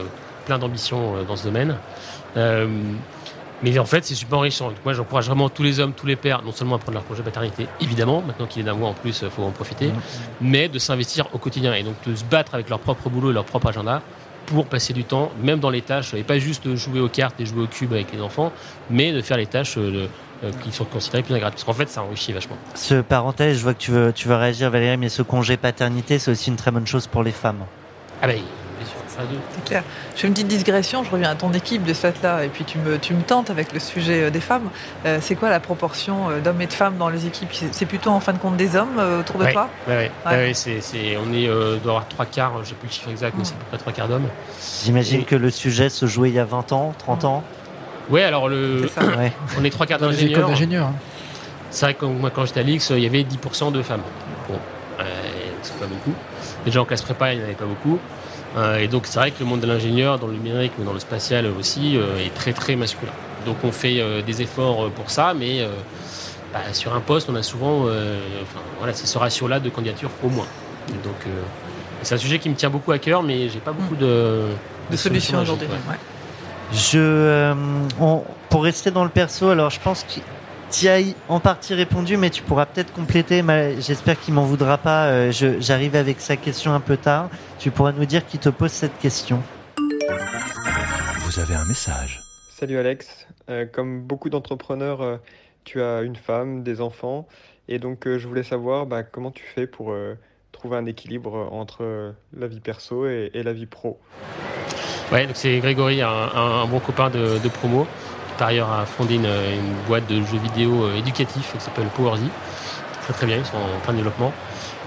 plein 0.44 0.58
d'ambitions 0.58 1.22
dans 1.26 1.36
ce 1.36 1.44
domaine. 1.44 1.76
Mais 3.62 3.78
en 3.78 3.84
fait, 3.84 4.04
c'est 4.04 4.14
super 4.14 4.38
enrichissant. 4.38 4.72
moi, 4.84 4.94
j'encourage 4.94 5.26
vraiment 5.26 5.48
tous 5.48 5.62
les 5.62 5.80
hommes, 5.80 5.92
tous 5.92 6.06
les 6.06 6.16
pères, 6.16 6.42
non 6.42 6.52
seulement 6.52 6.76
à 6.76 6.78
prendre 6.78 7.00
leur 7.08 7.16
de 7.16 7.22
paternité, 7.22 7.66
évidemment, 7.80 8.22
maintenant 8.22 8.46
qu'il 8.46 8.62
est 8.62 8.64
d'un 8.64 8.74
mois 8.74 8.90
en 8.90 8.94
plus, 8.94 9.20
il 9.22 9.30
faut 9.30 9.42
en 9.42 9.50
profiter, 9.50 9.90
mais 10.40 10.68
de 10.68 10.78
s'investir 10.78 11.26
au 11.32 11.38
quotidien 11.38 11.74
et 11.74 11.82
donc 11.82 11.94
de 12.06 12.14
se 12.14 12.24
battre 12.24 12.54
avec 12.54 12.68
leur 12.68 12.78
propre 12.78 13.08
boulot 13.08 13.30
et 13.30 13.34
leur 13.34 13.44
propre 13.44 13.68
agenda 13.68 14.02
pour 14.46 14.66
passer 14.66 14.92
du 14.92 15.04
temps, 15.04 15.30
même 15.42 15.60
dans 15.60 15.70
les 15.70 15.82
tâches, 15.82 16.14
et 16.14 16.22
pas 16.22 16.38
juste 16.38 16.74
jouer 16.74 17.00
aux 17.00 17.08
cartes 17.08 17.38
et 17.40 17.46
jouer 17.46 17.62
au 17.62 17.66
cube 17.66 17.92
avec 17.92 18.12
les 18.12 18.20
enfants, 18.20 18.52
mais 18.88 19.12
de 19.12 19.20
faire 19.20 19.36
les 19.36 19.46
tâches 19.46 19.76
euh, 19.76 20.08
euh, 20.42 20.50
qui 20.62 20.72
sont 20.72 20.84
considérées 20.84 21.22
plus 21.22 21.34
agréables. 21.34 21.54
Parce 21.54 21.64
qu'en 21.64 21.74
fait, 21.74 21.88
ça 21.88 22.02
enrichit 22.02 22.32
vachement. 22.32 22.56
Ce 22.74 23.00
parenthèse, 23.00 23.58
je 23.58 23.62
vois 23.62 23.74
que 23.74 23.80
tu 23.80 23.90
veux, 23.90 24.12
tu 24.12 24.28
veux 24.28 24.36
réagir, 24.36 24.70
Valérie, 24.70 24.96
mais 24.96 25.08
ce 25.08 25.22
congé 25.22 25.56
paternité, 25.56 26.18
c'est 26.18 26.30
aussi 26.30 26.48
une 26.48 26.56
très 26.56 26.70
bonne 26.70 26.86
chose 26.86 27.06
pour 27.06 27.22
les 27.22 27.32
femmes. 27.32 27.64
Ah 28.22 28.26
ben, 28.26 28.40
c'est 29.54 29.64
clair. 29.64 29.82
Je 30.14 30.20
fais 30.20 30.28
une 30.28 30.34
petite 30.34 30.48
digression, 30.48 31.04
je 31.04 31.10
reviens 31.10 31.30
à 31.30 31.34
ton 31.34 31.52
équipe 31.52 31.84
de 31.84 31.92
cette 31.92 32.22
là 32.22 32.44
et 32.44 32.48
puis 32.48 32.64
tu 32.64 32.78
me, 32.78 32.98
tu 32.98 33.14
me 33.14 33.22
tentes 33.22 33.50
avec 33.50 33.72
le 33.72 33.80
sujet 33.80 34.24
euh, 34.24 34.30
des 34.30 34.40
femmes. 34.40 34.70
Euh, 35.06 35.18
c'est 35.20 35.34
quoi 35.34 35.50
la 35.50 35.60
proportion 35.60 36.30
euh, 36.30 36.40
d'hommes 36.40 36.60
et 36.60 36.66
de 36.66 36.72
femmes 36.72 36.96
dans 36.98 37.08
les 37.08 37.26
équipes? 37.26 37.50
C'est 37.72 37.86
plutôt 37.86 38.10
en 38.10 38.20
fin 38.20 38.32
de 38.32 38.38
compte 38.38 38.56
des 38.56 38.76
hommes 38.76 39.00
autour 39.20 39.38
de 39.38 39.46
toi? 39.50 39.68
Oui, 39.86 39.94
ouais. 40.26 40.52
c'est, 40.54 40.80
on 41.16 41.32
est, 41.32 41.46
doit 41.46 41.92
avoir 41.92 42.08
trois 42.08 42.26
quarts, 42.26 42.52
je 42.62 42.70
sais 42.70 42.74
plus 42.74 42.88
le 42.88 42.92
chiffre 42.92 43.10
exact, 43.10 43.34
mais 43.38 43.44
c'est 43.44 43.54
à 43.54 43.56
peu 43.56 43.64
près 43.66 43.78
trois 43.78 43.92
quarts 43.92 44.08
d'hommes. 44.08 44.28
J'imagine 44.84 45.24
que 45.24 45.36
le 45.36 45.50
sujet 45.50 45.88
se 45.88 46.06
jouait 46.06 46.30
il 46.30 46.34
y 46.34 46.38
a 46.38 46.44
20 46.44 46.72
ans, 46.72 46.94
30 46.98 47.24
ans? 47.24 47.44
Oui, 48.10 48.22
alors 48.22 48.48
le, 48.48 48.88
on 49.58 49.64
est 49.64 49.70
trois 49.70 49.86
quarts 49.86 49.98
d'ingénieurs. 49.98 50.86
Hein. 50.86 50.94
C'est 51.70 51.84
vrai 51.84 51.94
que 51.94 52.06
moi, 52.06 52.30
quand 52.30 52.46
j'étais 52.46 52.60
à 52.60 52.62
l'X, 52.62 52.90
il 52.90 53.00
y 53.00 53.06
avait 53.06 53.22
10% 53.22 53.72
de 53.72 53.82
femmes. 53.82 54.00
Bon, 54.48 54.58
c'est 55.62 55.78
pas 55.78 55.86
beaucoup. 55.86 56.14
Déjà 56.64 56.80
en 56.80 56.84
classe 56.84 57.02
prépa, 57.02 57.32
il 57.32 57.38
n'y 57.38 57.42
en 57.42 57.46
avait 57.46 57.54
pas 57.54 57.66
beaucoup. 57.66 57.98
Euh, 58.56 58.78
et 58.78 58.88
donc 58.88 59.06
c'est 59.06 59.18
vrai 59.18 59.30
que 59.30 59.40
le 59.40 59.46
monde 59.46 59.60
de 59.60 59.66
l'ingénieur, 59.66 60.18
dans 60.18 60.26
le 60.26 60.34
numérique 60.34 60.72
ou 60.78 60.84
dans 60.84 60.92
le 60.92 61.00
spatial 61.00 61.46
aussi, 61.46 61.96
euh, 61.96 62.24
est 62.24 62.34
très 62.34 62.52
très 62.52 62.76
masculin. 62.76 63.12
Donc 63.46 63.56
on 63.64 63.72
fait 63.72 64.00
euh, 64.00 64.22
des 64.22 64.42
efforts 64.42 64.90
pour 64.90 65.10
ça, 65.10 65.34
mais 65.34 65.66
bah, 66.52 66.60
sur 66.72 66.94
un 66.94 67.00
poste, 67.00 67.28
on 67.30 67.36
a 67.36 67.42
souvent 67.42 67.82
enfin, 67.82 68.60
voilà, 68.78 68.92
c'est 68.94 69.06
ce 69.06 69.18
ratio-là 69.18 69.60
de 69.60 69.68
candidature 69.68 70.10
au 70.22 70.28
moins. 70.28 70.46
Et 70.88 71.06
donc 71.06 71.16
c'est 72.02 72.14
un 72.14 72.18
sujet 72.18 72.38
qui 72.38 72.48
me 72.48 72.54
tient 72.54 72.70
beaucoup 72.70 72.92
à 72.92 72.98
cœur, 72.98 73.22
mais 73.22 73.48
j'ai 73.48 73.60
pas 73.60 73.72
beaucoup 73.72 73.96
de, 73.96 74.46
de, 74.90 74.96
solutions 74.96 75.40
aujourd'hui. 75.40 75.68
Je, 76.72 77.54
pour 78.48 78.62
rester 78.62 78.90
dans 78.90 79.04
le 79.04 79.10
perso, 79.10 79.50
alors 79.50 79.70
je 79.70 79.80
pense 79.80 80.04
que 80.04 80.20
tu 80.70 80.88
as 80.88 81.00
en 81.28 81.40
partie 81.40 81.74
répondu, 81.74 82.16
mais 82.16 82.30
tu 82.30 82.42
pourras 82.42 82.66
peut-être 82.66 82.92
compléter. 82.92 83.42
J'espère 83.78 84.18
qu'il 84.20 84.34
m'en 84.34 84.44
voudra 84.44 84.78
pas. 84.78 85.06
Euh, 85.06 85.32
j'arrive 85.32 85.96
avec 85.96 86.20
sa 86.20 86.36
question 86.36 86.74
un 86.74 86.80
peu 86.80 86.96
tard. 86.96 87.30
Tu 87.58 87.70
pourras 87.70 87.92
nous 87.92 88.04
dire 88.04 88.26
qui 88.26 88.38
te 88.38 88.48
pose 88.48 88.70
cette 88.70 88.98
question. 88.98 89.42
Vous 91.20 91.40
avez 91.40 91.54
un 91.54 91.64
message. 91.64 92.20
Salut 92.50 92.78
Alex. 92.78 93.26
Euh, 93.50 93.66
comme 93.66 94.02
beaucoup 94.02 94.28
d'entrepreneurs, 94.30 95.00
euh, 95.02 95.16
tu 95.64 95.82
as 95.82 96.02
une 96.02 96.16
femme, 96.16 96.62
des 96.62 96.80
enfants. 96.80 97.26
Et 97.68 97.78
donc, 97.78 98.08
je 98.08 98.26
voulais 98.26 98.42
savoir 98.42 98.86
bah, 98.86 99.02
comment 99.02 99.30
tu 99.30 99.44
fais 99.44 99.66
pour 99.66 99.94
trouver 100.52 100.78
un 100.78 100.86
équilibre 100.86 101.50
entre 101.52 102.14
la 102.34 102.46
vie 102.46 102.60
perso 102.60 103.06
et, 103.06 103.30
la 103.34 103.52
vie 103.52 103.66
pro? 103.66 104.00
Ouais, 105.12 105.28
c'est 105.34 105.58
Grégory, 105.58 106.00
un, 106.00 106.66
bon 106.66 106.80
copain 106.80 107.10
de, 107.10 107.38
de 107.38 107.48
promo 107.50 107.86
par 108.38 108.48
ailleurs 108.48 108.72
a 108.72 108.86
fondé 108.86 109.16
une, 109.16 109.28
boîte 109.86 110.06
de 110.06 110.16
jeux 110.22 110.38
vidéo 110.38 110.84
euh, 110.84 110.96
éducatifs 110.96 111.52
qui 111.52 111.60
s'appelle 111.60 111.86
PowerZ. 111.88 112.20
Très 113.02 113.12
très 113.12 113.26
bien, 113.26 113.36
ils 113.36 113.44
sont 113.44 113.56
en 113.56 113.80
plein 113.84 113.92
développement. 113.92 114.32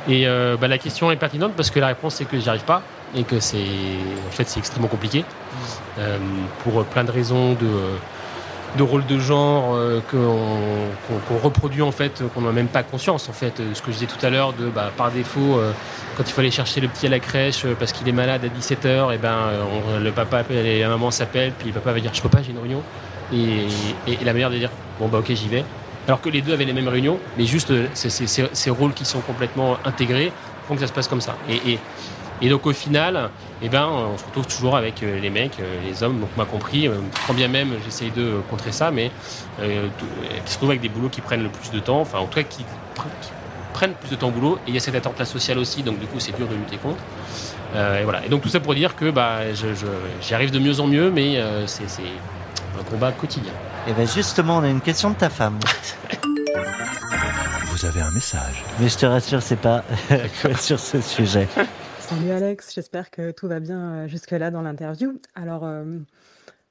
Et 0.07 0.27
euh, 0.27 0.57
bah, 0.59 0.67
la 0.67 0.77
question 0.77 1.11
est 1.11 1.17
pertinente 1.17 1.53
parce 1.55 1.69
que 1.69 1.79
la 1.79 1.87
réponse 1.87 2.15
c'est 2.15 2.25
que 2.25 2.39
j'y 2.39 2.49
arrive 2.49 2.63
pas 2.63 2.81
et 3.15 3.23
que 3.23 3.39
c'est 3.39 3.57
en 4.27 4.31
fait 4.31 4.47
c'est 4.47 4.59
extrêmement 4.59 4.87
compliqué 4.87 5.25
euh, 5.99 6.17
pour 6.63 6.83
plein 6.85 7.03
de 7.03 7.11
raisons 7.11 7.53
de 7.53 7.69
de 8.77 8.83
rôle 8.83 9.05
de 9.05 9.19
genre 9.19 9.77
qu'on 10.09 11.37
reproduit 11.43 11.81
en 11.81 11.91
fait, 11.91 12.23
qu'on 12.33 12.39
n'a 12.39 12.53
même 12.53 12.69
pas 12.69 12.83
conscience 12.83 13.27
en 13.27 13.33
fait. 13.33 13.61
Ce 13.73 13.81
que 13.81 13.87
je 13.87 13.97
disais 13.97 14.05
tout 14.05 14.25
à 14.25 14.29
l'heure 14.29 14.53
de 14.53 14.69
bah, 14.69 14.91
par 14.95 15.11
défaut, 15.11 15.59
quand 16.15 16.23
il 16.25 16.31
faut 16.31 16.39
aller 16.39 16.51
chercher 16.51 16.79
le 16.79 16.87
petit 16.87 17.05
à 17.05 17.09
la 17.09 17.19
crèche 17.19 17.65
parce 17.77 17.91
qu'il 17.91 18.07
est 18.07 18.13
malade 18.13 18.45
à 18.45 18.47
17h, 18.47 19.13
et 19.13 19.17
ben 19.17 19.35
le 20.01 20.11
papa 20.11 20.43
et 20.49 20.79
la 20.79 20.87
maman 20.87 21.11
s'appellent, 21.11 21.51
puis 21.51 21.67
le 21.67 21.73
papa 21.73 21.91
va 21.91 21.99
dire 21.99 22.13
je 22.13 22.21
peux 22.21 22.29
pas, 22.29 22.41
j'ai 22.41 22.51
une 22.51 22.59
réunion 22.59 22.81
et, 23.33 24.23
la 24.23 24.33
manière 24.33 24.49
de 24.49 24.57
dire 24.57 24.69
bon 24.99 25.07
bah 25.07 25.19
ok 25.19 25.31
j'y 25.33 25.47
vais. 25.47 25.63
Alors 26.07 26.19
que 26.19 26.29
les 26.29 26.41
deux 26.41 26.53
avaient 26.53 26.65
les 26.65 26.73
mêmes 26.73 26.87
réunions, 26.87 27.19
mais 27.37 27.45
juste 27.45 27.71
euh, 27.71 27.87
ces 27.93 28.69
rôles 28.69 28.93
qui 28.93 29.05
sont 29.05 29.21
complètement 29.21 29.77
intégrés 29.85 30.31
font 30.67 30.73
que 30.73 30.81
ça 30.81 30.87
se 30.87 30.93
passe 30.93 31.07
comme 31.07 31.21
ça. 31.21 31.35
Et, 31.47 31.77
et 32.41 32.49
donc 32.49 32.65
au 32.65 32.73
final, 32.73 33.29
eh 33.61 33.69
ben, 33.69 33.87
on 33.87 34.17
se 34.17 34.25
retrouve 34.25 34.47
toujours 34.47 34.75
avec 34.75 35.03
euh, 35.03 35.19
les 35.19 35.29
mecs, 35.29 35.59
euh, 35.59 35.79
les 35.87 36.01
hommes, 36.01 36.19
donc 36.19 36.29
m'a 36.35 36.45
compris, 36.45 36.89
quand 37.27 37.33
bien 37.35 37.47
même 37.47 37.75
j'essaye 37.85 38.09
de 38.11 38.41
contrer 38.49 38.71
ça, 38.71 38.89
mais 38.89 39.11
qui 39.59 40.51
se 40.51 40.53
retrouvent 40.55 40.71
avec 40.71 40.81
des 40.81 40.89
boulots 40.89 41.09
qui 41.09 41.21
prennent 41.21 41.43
le 41.43 41.49
plus 41.49 41.69
de 41.71 41.79
temps, 41.79 42.01
enfin 42.01 42.17
en 42.17 42.25
tout 42.25 42.39
cas 42.39 42.43
qui, 42.43 42.65
prennent 43.73 43.93
plus 43.93 44.09
de 44.09 44.15
temps 44.15 44.27
au 44.27 44.31
boulot, 44.31 44.57
et 44.67 44.69
il 44.69 44.73
y 44.73 44.77
a 44.77 44.79
cette 44.81 44.95
attente-là 44.95 45.25
sociale 45.25 45.57
aussi, 45.57 45.81
donc 45.81 45.97
du 45.97 46.05
coup 46.05 46.19
c'est 46.19 46.35
dur 46.35 46.47
de 46.47 46.55
lutter 46.55 46.77
contre. 46.77 47.01
et 47.75 48.03
voilà. 48.03 48.25
Et 48.25 48.29
donc 48.29 48.41
tout 48.41 48.49
ça 48.49 48.59
pour 48.59 48.75
dire 48.75 48.95
que 48.95 49.09
bah, 49.09 49.39
j'y 50.21 50.33
arrive 50.33 50.51
de 50.51 50.59
mieux 50.59 50.79
en 50.79 50.87
mieux, 50.87 51.09
mais 51.09 51.41
c'est 51.67 51.85
un 52.81 52.89
combat 52.89 53.11
quotidien. 53.11 53.53
Et 53.87 53.93
bien 53.93 54.05
justement, 54.05 54.57
on 54.57 54.63
a 54.63 54.69
une 54.69 54.81
question 54.81 55.11
de 55.11 55.15
ta 55.15 55.29
femme. 55.29 55.59
Vous 57.67 57.85
avez 57.85 58.01
un 58.01 58.11
message. 58.11 58.63
Mais 58.79 58.89
je 58.89 58.97
te 58.97 59.05
rassure, 59.05 59.41
c'est 59.41 59.59
pas 59.59 59.83
sur 60.59 60.79
ce 60.79 61.01
sujet. 61.01 61.47
Salut 61.99 62.31
Alex, 62.31 62.73
j'espère 62.73 63.09
que 63.09 63.31
tout 63.31 63.47
va 63.47 63.59
bien 63.59 63.79
euh, 63.79 64.07
jusque-là 64.07 64.51
dans 64.51 64.61
l'interview. 64.61 65.19
Alors, 65.35 65.65
euh, 65.65 65.83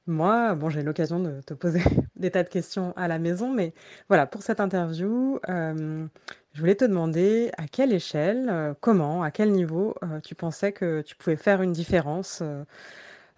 moi, 0.05 0.55
bon, 0.55 0.69
j'ai 0.69 0.83
l'occasion 0.83 1.19
de 1.19 1.41
te 1.41 1.53
poser 1.53 1.81
des 2.15 2.31
tas 2.31 2.43
de 2.43 2.49
questions 2.49 2.93
à 2.95 3.07
la 3.07 3.17
maison, 3.17 3.51
mais 3.51 3.73
voilà, 4.07 4.25
pour 4.25 4.43
cette 4.43 4.59
interview, 4.59 5.39
euh, 5.49 6.05
je 6.53 6.59
voulais 6.59 6.75
te 6.75 6.85
demander 6.85 7.51
à 7.57 7.67
quelle 7.67 7.93
échelle, 7.93 8.75
comment, 8.81 9.23
à 9.23 9.31
quel 9.31 9.51
niveau 9.51 9.95
tu 10.23 10.35
pensais 10.35 10.73
que 10.73 11.01
tu 11.01 11.15
pouvais 11.15 11.37
faire 11.37 11.61
une 11.61 11.71
différence 11.71 12.43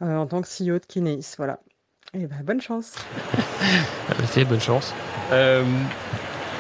en 0.02 0.26
tant 0.26 0.42
que 0.42 0.48
CEO 0.48 0.80
de 0.80 0.86
Kineis. 0.86 1.36
Voilà, 1.38 1.60
eh 2.16 2.28
ben, 2.28 2.38
bonne 2.44 2.62
chance. 2.62 2.94
fait, 4.28 4.46
bonne 4.46 4.62
chance. 4.62 4.94
Euh, 5.32 5.64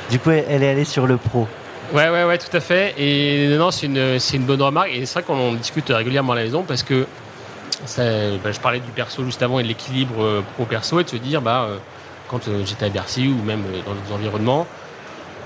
du 0.10 0.18
coup, 0.18 0.32
elle 0.32 0.64
est 0.64 0.70
allée 0.70 0.84
sur 0.84 1.06
le 1.06 1.18
pro. 1.18 1.48
Ouais, 1.94 2.10
ouais, 2.10 2.24
ouais, 2.24 2.40
tout 2.40 2.58
à 2.58 2.60
fait. 2.60 2.96
Et 2.98 3.56
non, 3.56 3.70
c'est 3.70 3.86
une, 3.86 4.20
c'est 4.20 4.38
une 4.38 4.46
bonne 4.46 4.64
remarque. 4.64 4.90
Et 4.92 5.06
c'est 5.06 5.20
vrai 5.20 5.24
qu'on 5.24 5.54
discute 5.54 5.90
régulièrement 5.90 6.34
à 6.34 6.38
la 6.38 6.44
maison 6.44 6.64
parce 6.64 6.82
que 6.82 7.06
bah, 8.44 8.52
je 8.52 8.60
parlais 8.60 8.80
du 8.80 8.90
perso 8.92 9.24
juste 9.24 9.44
avant 9.44 9.60
et 9.60 9.64
de 9.64 9.68
l'équilibre 9.68 10.24
euh, 10.24 10.42
pro-perso 10.56 11.00
et 11.00 11.04
de 11.04 11.10
se 11.10 11.18
dire, 11.18 11.40
bah, 11.40 11.68
euh, 11.70 11.78
quand 12.30 12.50
j'étais 12.66 12.86
à 12.86 12.90
Bercy 12.90 13.28
ou 13.28 13.44
même 13.44 13.62
dans 13.86 13.94
d'autres 13.94 14.14
environnements, 14.14 14.66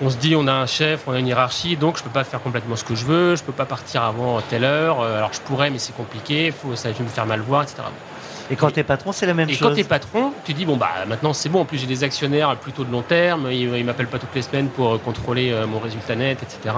on 0.02 0.10
se 0.10 0.16
dit 0.16 0.38
on 0.38 0.48
a 0.48 0.54
un 0.54 0.68
chef, 0.68 1.04
on 1.08 1.12
a 1.12 1.20
une 1.20 1.28
hiérarchie, 1.28 1.76
donc 1.76 1.98
je 1.98 2.04
peux 2.04 2.10
pas 2.10 2.24
faire 2.24 2.42
complètement 2.42 2.78
ce 2.78 2.86
que 2.86 2.96
je 2.96 3.04
veux, 3.04 3.36
je 3.36 3.44
peux 3.44 3.52
pas 3.52 3.66
partir 3.66 4.04
avant 4.04 4.40
telle 4.42 4.64
heure. 4.64 5.02
Alors 5.02 5.34
je 5.34 5.42
pourrais, 5.42 5.70
mais 5.70 5.80
c'est 5.80 5.96
compliqué, 5.96 6.52
faut, 6.52 6.78
ça 6.78 6.92
va 6.92 7.04
me 7.04 7.10
faire 7.10 7.26
mal 7.26 7.42
voir, 7.42 7.64
etc. 7.64 7.82
Et 8.50 8.56
quand 8.56 8.72
tu 8.72 8.80
es 8.80 8.84
patron, 8.84 9.12
c'est 9.12 9.26
la 9.26 9.34
même 9.34 9.50
chose. 9.50 9.58
Et 9.58 9.62
quand 9.62 9.74
tu 9.74 9.82
es 9.82 9.84
patron, 9.84 10.32
tu 10.46 10.54
dis 10.54 10.66
bon 10.66 10.78
bah 10.78 10.90
maintenant 11.08 11.34
c'est 11.34 11.50
bon. 11.50 11.62
En 11.62 11.66
plus 11.66 11.78
j'ai 11.78 11.88
des 11.88 12.04
actionnaires 12.04 12.56
plutôt 12.58 12.84
de 12.84 12.92
long 12.92 13.02
terme. 13.02 13.50
Ils, 13.52 13.70
ne 13.70 13.84
m'appellent 13.84 14.08
pas 14.08 14.20
toutes 14.20 14.34
les 14.36 14.42
semaines 14.42 14.70
pour 14.70 14.96
euh, 14.96 14.98
contrôler 14.98 15.52
euh, 15.52 15.68
mon 15.68 15.80
résultat 15.80 16.16
net, 16.16 16.40
etc. 16.42 16.76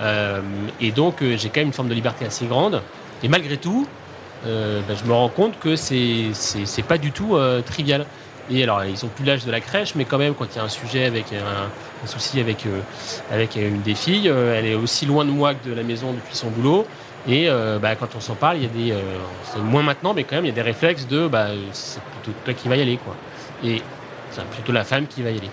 Euh, 0.00 0.40
et 0.80 0.92
donc 0.92 1.16
j'ai 1.20 1.48
quand 1.48 1.60
même 1.60 1.68
une 1.68 1.72
forme 1.72 1.88
de 1.88 1.94
liberté 1.94 2.26
assez 2.26 2.46
grande. 2.46 2.82
Et 3.22 3.28
malgré 3.28 3.56
tout, 3.56 3.86
bah, 4.44 4.94
je 4.94 5.04
me 5.04 5.12
rends 5.12 5.28
compte 5.28 5.58
que 5.58 5.76
c'est 5.76 6.30
c'est 6.32 6.82
pas 6.82 6.98
du 6.98 7.12
tout 7.12 7.38
trivial. 7.66 8.06
Et 8.52 8.64
alors, 8.64 8.84
ils 8.84 9.04
ont 9.04 9.08
plus 9.08 9.24
l'âge 9.24 9.44
de 9.44 9.52
la 9.52 9.60
crèche, 9.60 9.94
mais 9.94 10.04
quand 10.04 10.18
même, 10.18 10.34
quand 10.34 10.46
il 10.52 10.56
y 10.56 10.60
a 10.60 10.64
un 10.64 10.68
sujet 10.68 11.04
avec 11.04 11.26
un, 11.32 12.08
souci 12.08 12.40
avec, 12.40 12.66
avec 13.30 13.54
une 13.54 13.82
des 13.82 13.94
filles, 13.94 14.26
elle 14.26 14.66
est 14.66 14.74
aussi 14.74 15.06
loin 15.06 15.24
de 15.24 15.30
moi 15.30 15.54
que 15.54 15.68
de 15.68 15.74
la 15.74 15.84
maison 15.84 16.12
depuis 16.12 16.34
son 16.34 16.48
boulot. 16.48 16.84
Et 17.28 17.48
euh, 17.48 17.78
bah, 17.78 17.94
quand 17.96 18.14
on 18.16 18.20
s'en 18.20 18.34
parle, 18.34 18.58
il 18.58 18.62
y 18.62 18.66
a 18.66 18.68
des. 18.68 18.92
Euh, 18.92 19.00
c'est 19.44 19.58
moins 19.58 19.82
maintenant, 19.82 20.14
mais 20.14 20.24
quand 20.24 20.36
même, 20.36 20.46
il 20.46 20.48
y 20.48 20.52
a 20.52 20.54
des 20.54 20.62
réflexes 20.62 21.06
de 21.06 21.28
bah, 21.28 21.48
c'est 21.72 22.00
plutôt 22.02 22.38
toi 22.44 22.54
qui 22.54 22.68
va 22.68 22.76
y 22.76 22.82
aller. 22.82 22.98
Quoi. 22.98 23.14
Et 23.64 23.82
c'est 24.30 24.44
plutôt 24.46 24.72
la 24.72 24.84
femme 24.84 25.06
qui 25.06 25.22
va 25.22 25.30
y 25.30 25.38
aller. 25.38 25.50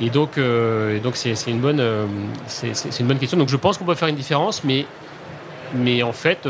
Et 0.00 0.10
donc, 0.10 0.38
euh, 0.38 0.98
c'est, 1.14 1.50
une 1.50 1.60
bonne, 1.60 1.80
une 1.80 3.06
bonne 3.06 3.18
question. 3.18 3.38
Donc 3.38 3.48
je 3.48 3.56
pense 3.56 3.78
qu'on 3.78 3.84
peut 3.84 3.94
faire 3.94 4.08
une 4.08 4.16
différence, 4.16 4.62
mais, 4.64 4.86
mais 5.74 6.02
en 6.02 6.12
fait, 6.12 6.46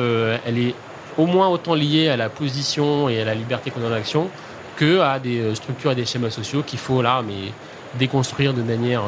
elle 0.47 0.59
est 0.59 0.75
au 1.17 1.27
moins 1.27 1.49
autant 1.49 1.75
liée 1.75 2.09
à 2.09 2.17
la 2.17 2.29
position 2.29 3.09
et 3.09 3.21
à 3.21 3.25
la 3.25 3.35
liberté 3.35 3.71
qu'on 3.71 3.83
a 3.85 3.89
en 3.89 3.93
action 3.93 4.29
que 4.77 5.01
à 5.01 5.19
des 5.19 5.55
structures 5.55 5.93
et 5.93 5.95
des 5.95 6.05
schémas 6.05 6.31
sociaux 6.31 6.63
qu'il 6.63 6.79
faut 6.79 7.01
là, 7.01 7.23
mais 7.27 7.53
déconstruire 7.99 8.53
de 8.53 8.63
manière 8.63 9.03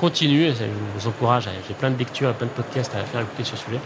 continue. 0.00 0.48
Je 0.48 0.64
vous 0.98 1.08
encourage. 1.08 1.48
J'ai 1.68 1.74
plein 1.74 1.90
de 1.90 1.98
lectures 1.98 2.30
et 2.30 2.32
plein 2.32 2.46
de 2.46 2.52
podcasts 2.52 2.94
à 2.94 2.98
faire 3.04 3.20
écouter 3.20 3.44
sur 3.44 3.56
ce 3.56 3.64
sujet. 3.64 3.80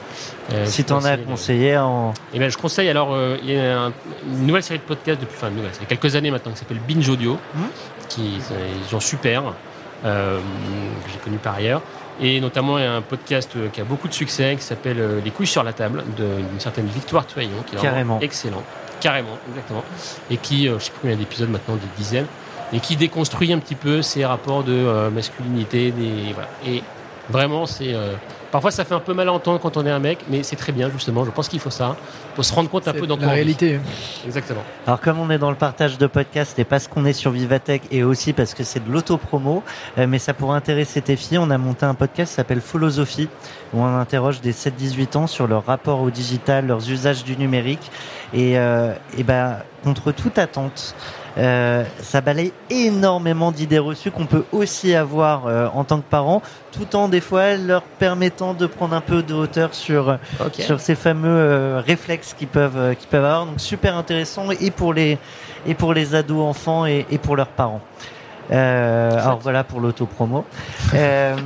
Euh, 0.53 0.67
si 0.67 0.85
tu 0.85 0.93
en 0.93 1.05
as 1.05 1.17
conseillé 1.17 1.77
en. 1.79 2.15
Eh 2.33 2.39
ben, 2.39 2.51
je 2.51 2.57
conseille 2.57 2.89
alors, 2.89 3.11
euh, 3.13 3.37
il 3.43 3.51
y 3.51 3.59
a 3.59 3.91
une 4.27 4.47
nouvelle 4.47 4.63
série 4.63 4.79
de 4.79 4.85
podcasts 4.85 5.21
depuis, 5.21 5.37
enfin, 5.37 5.51
nouvelle, 5.51 5.73
ça 5.73 5.81
fait 5.81 5.87
quelques 5.87 6.17
années 6.17 6.31
maintenant 6.31 6.53
qui 6.53 6.59
s'appelle 6.59 6.81
Binge 6.87 7.09
Audio, 7.09 7.35
mmh. 7.35 7.61
qui 8.09 8.37
ils 8.37 8.89
sont 8.91 9.01
super, 9.01 9.55
euh, 10.05 10.39
que 10.39 11.11
j'ai 11.13 11.19
connu 11.19 11.39
par 11.39 11.55
ailleurs. 11.55 11.83
Et 12.21 12.41
notamment, 12.41 12.79
il 12.79 12.85
y 12.85 12.87
a 12.87 12.95
un 12.95 13.03
podcast 13.03 13.57
qui 13.73 13.81
a 13.81 13.85
beaucoup 13.85 14.09
de 14.09 14.13
succès 14.13 14.57
qui 14.57 14.65
s'appelle 14.65 15.21
Les 15.25 15.31
couilles 15.31 15.47
sur 15.47 15.63
la 15.63 15.73
table 15.73 16.03
d'une 16.17 16.59
certaine 16.59 16.87
Victoire 16.87 17.25
Toyon, 17.27 17.63
qui 17.65 17.77
est 17.77 17.81
Carrément. 17.81 18.19
excellent. 18.21 18.65
Carrément, 19.01 19.39
exactement. 19.49 19.85
Et 20.29 20.37
qui, 20.37 20.67
je 20.67 20.79
sais 20.79 20.91
plus 20.91 20.99
combien 21.03 21.17
d'épisodes 21.17 21.49
maintenant, 21.49 21.77
des 21.77 21.87
dizaines 21.97 22.27
et 22.73 22.81
qui 22.81 22.97
déconstruit 22.97 23.53
un 23.53 23.59
petit 23.59 23.75
peu 23.75 24.03
ces 24.03 24.25
rapports 24.25 24.65
de 24.65 24.73
euh, 24.73 25.11
masculinité. 25.11 25.91
Des, 25.91 26.33
voilà. 26.33 26.49
Et 26.67 26.83
vraiment, 27.31 27.67
c'est. 27.67 27.95
Euh, 27.95 28.15
parfois, 28.53 28.71
ça 28.71 28.85
fait 28.85 28.95
un 28.95 29.01
peu 29.01 29.15
mal 29.15 29.29
à 29.29 29.33
entendre 29.33 29.59
quand 29.61 29.77
on 29.77 29.87
est 29.87 29.91
un 29.91 29.99
mec, 29.99 30.19
mais 30.29 30.43
c'est 30.43 30.57
très 30.57 30.73
bien, 30.73 30.91
justement. 30.91 31.25
Je 31.25 31.31
pense 31.31 31.49
qu'il 31.49 31.61
faut 31.61 31.71
ça. 31.71 31.97
pour 32.35 32.45
se 32.45 32.53
rendre 32.55 32.69
compte 32.69 32.87
un 32.87 32.93
peu 32.93 33.07
dans 33.07 33.17
la 33.17 33.29
réalité. 33.29 33.81
Exactement. 34.27 34.63
Alors, 34.87 35.01
comme 35.01 35.19
on 35.19 35.31
est 35.31 35.39
dans 35.39 35.51
le 35.51 35.57
partage 35.57 35.97
de 35.97 36.07
podcasts 36.07 36.59
et 36.59 36.65
parce 36.65 36.89
qu'on 36.89 37.05
est 37.05 37.13
sur 37.15 37.31
Vivatech 37.31 37.83
et 37.91 38.03
aussi 38.03 38.33
parce 38.33 38.55
que 38.55 38.65
c'est 38.65 38.85
de 38.85 38.93
l'autopromo, 38.93 39.63
euh, 39.97 40.07
mais 40.07 40.19
ça 40.19 40.35
pourrait 40.35 40.57
intéresser 40.57 41.01
tes 41.01 41.17
filles, 41.17 41.39
on 41.39 41.51
a 41.51 41.59
monté 41.59 41.87
un 41.87 41.95
podcast 41.95 42.33
qui 42.33 42.37
s'appelle 42.37 42.61
Philosophie, 42.61 43.29
où 43.73 43.81
on 43.81 43.97
interroge 43.99 44.41
des 44.41 44.53
7-18 44.53 45.17
ans 45.17 45.27
sur 45.27 45.47
leur 45.47 45.65
rapport 45.65 46.01
au 46.01 46.11
digital, 46.11 46.67
leurs 46.67 46.91
usages 46.91 47.25
du 47.25 47.37
numérique. 47.37 47.91
Et, 48.35 48.53
et 48.53 49.23
ben, 49.23 49.57
contre 49.83 50.13
toute 50.13 50.37
attente, 50.37 50.95
euh, 51.39 51.85
ça 52.03 52.21
balaye 52.21 52.53
énormément 52.69 53.53
d'idées 53.53 53.79
reçues 53.79 54.11
qu'on 54.11 54.27
peut 54.27 54.45
aussi 54.51 54.95
avoir 54.95 55.47
euh, 55.47 55.69
en 55.73 55.85
tant 55.85 55.99
que 55.99 56.09
parent, 56.09 56.43
tout 56.73 56.97
en 56.97 57.09
des 57.09 57.21
fois 57.21 57.57
leur 57.57 57.83
permettant 57.83 58.55
de 58.55 58.67
prendre 58.67 58.95
un 58.95 59.01
peu 59.01 59.23
de 59.23 59.35
hauteur 59.35 59.73
sur 59.73 60.19
sur 60.53 60.81
ces 60.81 60.97
fameux 60.97 61.29
euh, 61.29 61.83
réflexes 61.85 62.35
qu'ils 62.35 62.49
peuvent 62.49 62.97
qu'ils 62.97 63.09
peuvent 63.09 63.25
avoir. 63.25 63.47
Donc 63.47 63.61
super 63.61 63.97
intéressant 63.97 64.51
et 64.51 64.71
pour 64.73 64.93
les 64.93 65.19
et 65.67 65.75
pour 65.75 65.95
les 65.95 66.17
ados 66.17 66.43
enfants 66.43 66.87
et, 66.87 67.07
et 67.11 67.19
pour 67.19 67.37
leurs 67.37 67.49
parents. 67.49 67.83
alors 68.51 69.39
voilà 69.41 69.63
pour 69.63 69.79
l'autopromo. 69.79 70.45
Euh, 70.95 71.37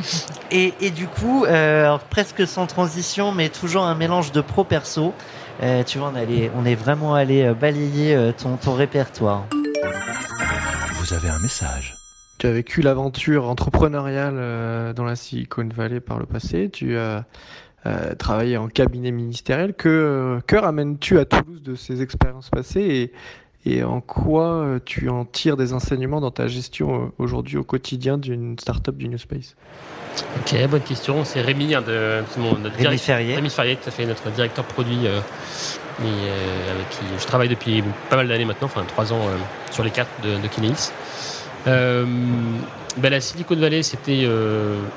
et, 0.52 0.74
et, 0.80 0.90
du 0.90 1.08
coup, 1.08 1.44
alors 1.44 2.00
presque 2.00 2.46
sans 2.46 2.66
transition, 2.66 3.32
mais 3.32 3.48
toujours 3.48 3.84
un 3.84 3.96
mélange 3.96 4.30
de 4.30 4.42
pro 4.42 4.62
perso. 4.62 5.12
Euh, 5.62 5.84
tu 5.84 5.98
vois, 5.98 6.10
on, 6.12 6.16
allait, 6.16 6.50
on 6.56 6.64
est 6.64 6.74
vraiment 6.74 7.14
allé 7.14 7.42
euh, 7.42 7.54
balayer 7.54 8.14
euh, 8.14 8.32
ton, 8.32 8.56
ton 8.56 8.74
répertoire. 8.74 9.46
Vous 10.94 11.12
avez 11.12 11.28
un 11.28 11.38
message. 11.38 11.96
Tu 12.38 12.46
as 12.46 12.52
vécu 12.52 12.80
l'aventure 12.80 13.48
entrepreneuriale 13.48 14.94
dans 14.94 15.04
la 15.04 15.14
Silicon 15.14 15.68
Valley 15.74 16.00
par 16.00 16.18
le 16.18 16.24
passé. 16.24 16.70
Tu 16.70 16.96
as 16.96 17.24
travaillé 18.18 18.56
en 18.56 18.68
cabinet 18.68 19.10
ministériel. 19.10 19.74
Que, 19.74 20.40
que 20.46 20.56
ramènes-tu 20.56 21.18
à 21.18 21.26
Toulouse 21.26 21.62
de 21.62 21.74
ces 21.74 22.00
expériences 22.00 22.48
passées 22.48 23.12
et, 23.66 23.70
et 23.70 23.84
en 23.84 24.00
quoi 24.00 24.78
tu 24.86 25.10
en 25.10 25.26
tires 25.26 25.58
des 25.58 25.74
enseignements 25.74 26.22
dans 26.22 26.30
ta 26.30 26.48
gestion 26.48 27.12
aujourd'hui 27.18 27.58
au 27.58 27.64
quotidien 27.64 28.16
d'une 28.16 28.58
startup 28.58 28.96
du 28.96 29.10
New 29.10 29.18
Space? 29.18 29.54
Ok, 30.38 30.68
bonne 30.68 30.80
question. 30.82 31.24
C'est 31.24 31.40
Rémi, 31.40 31.68
de, 31.68 32.22
notre 32.62 32.76
Rémi 32.76 32.98
Ferrier. 32.98 33.34
Rémi 33.34 33.50
Ferrier, 33.50 33.76
tout 33.76 33.88
à 33.88 33.92
fait, 33.92 34.06
notre 34.06 34.28
directeur 34.30 34.64
produit, 34.64 35.06
euh, 35.06 35.20
et, 36.02 36.04
euh, 36.04 36.74
avec 36.74 36.88
qui 36.90 36.98
je 37.18 37.26
travaille 37.26 37.48
depuis 37.48 37.82
pas 38.08 38.16
mal 38.16 38.28
d'années 38.28 38.44
maintenant, 38.44 38.66
enfin 38.66 38.84
trois 38.86 39.12
ans 39.12 39.20
euh, 39.20 39.36
sur 39.70 39.84
les 39.84 39.90
quatre 39.90 40.10
de, 40.22 40.38
de 40.40 40.48
Kineis. 40.48 40.92
Ben, 42.96 43.08
la 43.08 43.20
Silicon 43.20 43.54
Valley, 43.54 43.84
c'était 43.84 44.26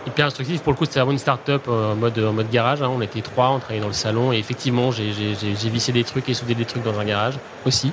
hyper 0.07 0.25
instructif. 0.25 0.61
Pour 0.63 0.73
le 0.73 0.77
coup, 0.77 0.85
c'était 0.85 0.99
vraiment 0.99 1.11
une 1.11 1.19
start-up 1.19 1.67
en 1.67 1.95
mode, 1.95 2.17
en 2.17 2.33
mode 2.33 2.49
garage. 2.49 2.81
Hein. 2.81 2.89
On 2.91 3.01
était 3.01 3.21
trois, 3.21 3.51
on 3.51 3.59
travaillait 3.59 3.81
dans 3.81 3.87
le 3.87 3.93
salon. 3.93 4.33
Et 4.33 4.37
effectivement, 4.37 4.91
j'ai 4.91 5.69
vissé 5.69 5.91
des 5.91 6.03
trucs 6.03 6.27
et 6.27 6.33
soudé 6.33 6.55
des 6.55 6.65
trucs 6.65 6.83
dans 6.83 6.99
un 6.99 7.05
garage 7.05 7.35
aussi. 7.67 7.91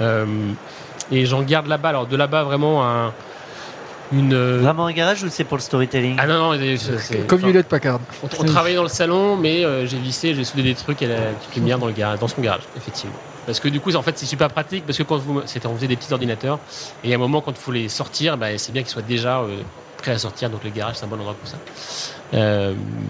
et 0.00 1.26
j'en 1.26 1.42
garde 1.42 1.66
là-bas. 1.66 1.90
Alors, 1.90 2.06
de 2.06 2.16
là-bas, 2.16 2.44
vraiment, 2.44 2.88
un, 2.88 3.12
une... 4.12 4.32
Euh, 4.32 4.60
Vraiment 4.62 4.86
un 4.86 4.92
garage 4.92 5.22
ou 5.22 5.28
c'est 5.30 5.44
pour 5.44 5.56
le 5.56 5.62
storytelling 5.62 6.16
Ah 6.18 6.26
non, 6.26 6.54
non, 6.54 6.76
c'est. 6.98 7.26
Comme 7.26 7.40
Hewlett 7.42 7.68
Packard. 7.68 8.00
On, 8.22 8.28
on 8.40 8.44
travaillait 8.44 8.76
dans 8.76 8.82
le 8.82 8.88
salon, 8.88 9.36
mais 9.36 9.64
euh, 9.64 9.86
j'ai 9.86 9.98
vissé, 9.98 10.34
j'ai 10.34 10.44
soudé 10.44 10.62
des 10.62 10.74
trucs 10.74 11.02
et 11.02 11.06
la 11.06 11.16
petite 11.16 11.56
lumière 11.56 11.78
dans, 11.78 11.86
le 11.86 11.92
garage, 11.92 12.18
dans 12.18 12.28
son 12.28 12.40
garage, 12.40 12.62
effectivement. 12.76 13.16
Parce 13.46 13.60
que 13.60 13.68
du 13.68 13.80
coup, 13.80 13.94
en 13.94 14.02
fait, 14.02 14.18
c'est 14.18 14.26
super 14.26 14.50
pratique 14.50 14.84
parce 14.84 14.98
que 14.98 15.02
quand 15.02 15.16
vous, 15.16 15.40
on 15.40 15.74
faisait 15.74 15.86
des 15.86 15.96
petits 15.96 16.12
ordinateurs 16.12 16.58
et 17.02 17.12
à 17.12 17.16
un 17.16 17.18
moment, 17.18 17.40
quand 17.40 17.52
il 17.52 17.56
faut 17.56 17.72
les 17.72 17.88
sortir, 17.88 18.36
bah, 18.36 18.56
c'est 18.58 18.72
bien 18.72 18.82
qu'ils 18.82 18.90
soient 18.90 19.02
déjà 19.02 19.40
euh, 19.40 19.60
prêts 19.96 20.12
à 20.12 20.18
sortir. 20.18 20.50
Donc 20.50 20.64
le 20.64 20.70
garage, 20.70 20.96
c'est 20.96 21.04
un 21.04 21.08
bon 21.08 21.16
endroit 21.16 21.34
pour 21.34 21.48
ça. 21.48 21.56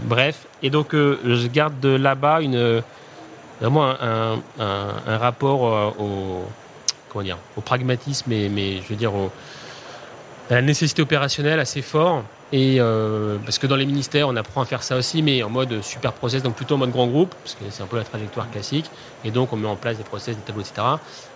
bref, 0.04 0.46
et 0.62 0.70
donc 0.70 0.94
je 0.94 1.46
garde 1.48 1.80
de 1.80 1.88
là-bas 1.88 2.40
une 2.40 2.82
vraiment 3.60 3.86
un, 3.86 4.34
un, 4.60 4.88
un 5.06 5.18
rapport 5.18 5.94
au 5.98 6.44
comment 7.08 7.24
dire, 7.24 7.38
au 7.56 7.60
pragmatisme, 7.60 8.24
mais, 8.28 8.48
mais 8.48 8.76
je 8.82 8.88
veux 8.88 8.96
dire 8.96 9.14
au 9.14 9.30
la 10.50 10.62
nécessité 10.62 11.02
opérationnelle 11.02 11.60
assez 11.60 11.82
fort. 11.82 12.24
Et 12.50 12.76
euh, 12.80 13.36
parce 13.44 13.58
que 13.58 13.66
dans 13.66 13.76
les 13.76 13.84
ministères, 13.84 14.26
on 14.28 14.36
apprend 14.36 14.62
à 14.62 14.64
faire 14.64 14.82
ça 14.82 14.96
aussi, 14.96 15.22
mais 15.22 15.42
en 15.42 15.50
mode 15.50 15.82
super 15.82 16.14
process, 16.14 16.42
donc 16.42 16.54
plutôt 16.54 16.76
en 16.76 16.78
mode 16.78 16.92
grand 16.92 17.06
groupe, 17.06 17.34
parce 17.42 17.54
que 17.54 17.64
c'est 17.68 17.82
un 17.82 17.86
peu 17.86 17.98
la 17.98 18.04
trajectoire 18.04 18.50
classique. 18.50 18.90
Et 19.24 19.30
donc, 19.30 19.52
on 19.52 19.56
met 19.56 19.68
en 19.68 19.76
place 19.76 19.98
des 19.98 20.04
process, 20.04 20.34
des 20.34 20.42
tableaux, 20.42 20.62
etc. 20.62 20.86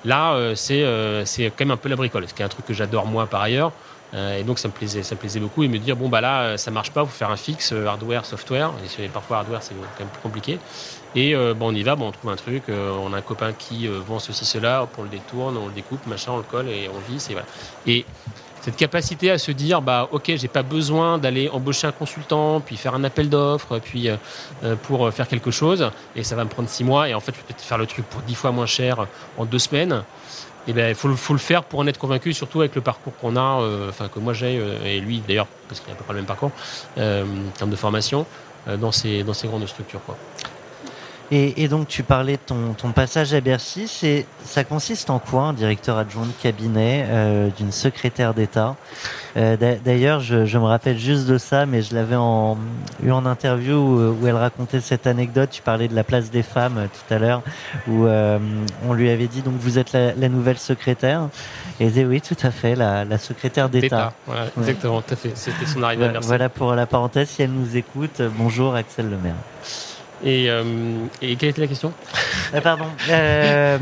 Là, 0.05 0.33
euh, 0.35 0.55
c'est 0.55 0.83
euh, 0.83 1.27
c'est 1.27 1.45
quand 1.45 1.67
même 1.67 1.73
un 1.73 1.77
peu 1.77 1.91
la 1.91 1.97
bricole, 1.97 2.27
ce 2.29 2.35
qui 2.35 2.41
est 2.41 2.45
un 2.45 2.49
truc 2.49 2.65
que 2.65 2.73
j'adore 2.73 3.07
moi 3.07 3.27
par 3.27 3.43
ailleurs. 3.43 3.73
et 4.15 4.43
donc, 4.43 4.59
ça 4.59 4.69
me 4.69 4.73
plaisait, 4.73 5.03
ça 5.03 5.15
me 5.15 5.21
plaisait 5.21 5.41
beaucoup. 5.41 5.63
Et 5.63 5.69
me 5.69 5.79
dire, 5.79 5.97
bon, 5.97 6.09
bah 6.09 6.23
là, 6.23 6.57
ça 6.57 6.71
marche 6.71 6.93
pas, 6.93 7.05
faut 7.05 7.11
faire 7.11 7.31
un 7.31 7.37
fixe, 7.37 7.73
hardware, 7.73 8.25
software. 8.25 8.71
Et 8.99 9.09
parfois, 9.09 9.39
hardware, 9.39 9.63
c'est 9.63 9.75
quand 9.75 10.01
même 10.01 10.09
plus 10.09 10.23
compliqué. 10.23 10.59
Et 11.15 11.35
bon, 11.55 11.69
on 11.69 11.75
y 11.75 11.83
va, 11.83 11.95
bon, 11.97 12.09
on 12.09 12.13
trouve 12.13 12.31
un 12.31 12.37
truc. 12.37 12.65
on 12.69 13.13
a 13.13 13.19
un 13.19 13.23
copain 13.23 13.53
qui 13.53 13.87
vend 13.87 14.19
ceci, 14.19 14.45
cela, 14.45 14.87
on 14.99 15.03
le 15.03 15.09
détourne, 15.09 15.57
on 15.57 15.67
le 15.67 15.73
découpe, 15.73 16.07
machin, 16.07 16.33
on 16.33 16.39
le 16.39 16.43
colle 16.43 16.69
et 16.69 16.91
on 16.95 17.13
visse. 17.13 17.31
Et 17.31 17.33
voilà. 17.33 17.49
Et 17.87 18.05
cette 18.63 18.77
capacité 18.77 19.31
à 19.31 19.39
se 19.39 19.51
dire 19.51 19.83
bah 19.83 20.09
ok 20.13 20.33
j'ai 20.37 20.49
pas 20.49 20.63
besoin 20.63 21.19
d'aller 21.19 21.49
embaucher 21.49 21.89
un 21.89 21.93
consultant 21.93 22.61
puis 22.61 22.77
faire 22.77 22.95
un 22.95 23.05
appel 23.05 23.29
d'offres 23.29 23.81
puis 23.81 24.09
euh, 24.09 24.17
euh, 24.63 24.77
pour 24.77 25.07
euh, 25.07 25.11
faire 25.11 25.27
quelque 25.29 25.51
chose 25.51 25.91
et 26.17 26.23
ça 26.23 26.37
va 26.37 26.45
me 26.45 26.49
prendre 26.49 26.69
six 26.69 26.85
mois 26.85 27.09
et 27.09 27.15
en 27.15 27.21
fait 27.21 27.33
je 27.33 27.39
vais 27.39 27.43
peut-être 27.49 27.61
faire 27.61 27.79
le 27.79 27.87
truc 27.87 28.07
pour 28.07 28.23
dix 28.23 28.37
fois 28.37 28.53
moins 28.53 28.67
cher 28.67 29.07
en 29.37 29.45
deux 29.45 29.59
semaines 29.59 30.05
et 30.69 30.71
eh 30.71 30.73
ben 30.75 30.89
il 30.91 30.95
faut, 30.95 31.13
faut, 31.17 31.33
le 31.33 31.41
faire 31.41 31.65
pour 31.65 31.81
en 31.81 31.89
être 31.89 31.99
convaincu 31.99 32.33
surtout 32.33 32.61
avec 32.61 32.77
le 32.77 32.83
parcours 32.83 33.13
qu'on 33.21 33.35
a 33.35 33.61
enfin 33.89 34.07
que 34.07 34.21
moi 34.21 34.33
j'ai 34.33 34.63
et 34.85 35.01
lui 35.01 35.21
d'ailleurs 35.27 35.49
parce 35.69 35.81
qu'il 35.81 35.91
a 35.91 35.95
à 35.95 35.97
peu 35.97 36.05
près 36.05 36.13
le 36.13 36.21
même 36.21 36.27
parcours 36.27 36.53
en 36.97 37.51
termes 37.59 37.71
de 37.71 37.77
formation 37.77 38.27
dans 38.79 38.93
ces 38.93 39.25
dans 39.25 39.35
ces 39.35 39.49
grandes 39.49 39.67
structures 39.67 40.05
quoi. 40.07 40.17
Et, 41.35 41.67
donc 41.67 41.89
tu 41.89 42.03
parlais 42.03 42.35
de 42.35 42.75
ton, 42.75 42.93
passage 42.93 43.33
à 43.33 43.41
Bercy, 43.41 43.89
c'est 43.89 44.27
ça 44.45 44.65
consiste 44.65 45.09
en 45.09 45.19
quoi 45.19 45.45
un 45.45 45.53
directeur 45.55 45.97
adjoint 45.97 46.27
de 46.27 46.43
cabinet 46.43 47.07
euh, 47.09 47.49
d'une 47.57 47.73
secrétaire 47.73 48.35
d'État? 48.35 48.77
Euh, 49.39 49.57
D'ailleurs, 49.83 50.21
je, 50.21 50.59
me 50.59 50.65
rappelle 50.65 50.99
juste 50.99 51.27
de 51.27 51.39
ça, 51.39 51.65
mais 51.65 51.81
je 51.81 51.95
l'avais 51.95 52.17
eu 52.17 53.11
en 53.11 53.25
interview 53.25 53.77
où, 53.77 54.27
elle 54.27 54.37
racontait 54.37 54.81
cette 54.81 55.07
anecdote. 55.07 55.49
Tu 55.51 55.63
parlais 55.63 55.89
de 55.89 55.95
la 55.95 56.05
place 56.05 56.31
des 56.31 56.43
femmes 56.43 56.77
euh, 56.77 56.87
tout 56.87 57.15
à 57.15 57.19
l'heure, 57.19 57.41
où 57.89 58.07
on 58.87 58.93
lui 58.93 59.09
avait 59.09 59.27
dit 59.27 59.41
donc 59.41 59.55
vous 59.59 59.79
êtes 59.79 59.95
la, 59.95 60.29
nouvelle 60.29 60.59
secrétaire. 60.59 61.31
Et 61.81 61.85
elle 61.85 61.93
disait 61.93 62.05
oui, 62.05 62.21
tout 62.21 62.37
à 62.43 62.51
fait, 62.51 62.75
la, 62.75 63.17
secrétaire 63.17 63.71
d'État. 63.71 64.13
Exactement, 64.59 65.01
tout 65.01 65.15
à 65.15 65.17
fait. 65.17 65.33
C'était 65.35 65.65
son 65.65 65.83
arrivée 65.83 66.05
à 66.05 66.09
Bercy. 66.09 66.29
Voilà 66.29 66.51
pour 66.51 66.75
la 66.75 66.85
parenthèse. 66.85 67.31
Si 67.31 67.43
elle 67.43 67.53
nous 67.53 67.75
écoute, 67.75 68.21
bonjour 68.37 68.75
Axel 68.75 69.09
Lemaire. 69.09 69.37
Et, 70.25 70.49
euh, 70.49 70.63
et, 71.21 71.37
quelle 71.37 71.51
était 71.51 71.61
la 71.61 71.67
question? 71.67 71.93
Euh, 72.55 72.61
Pardon. 72.61 72.85
Euh, 73.11 73.79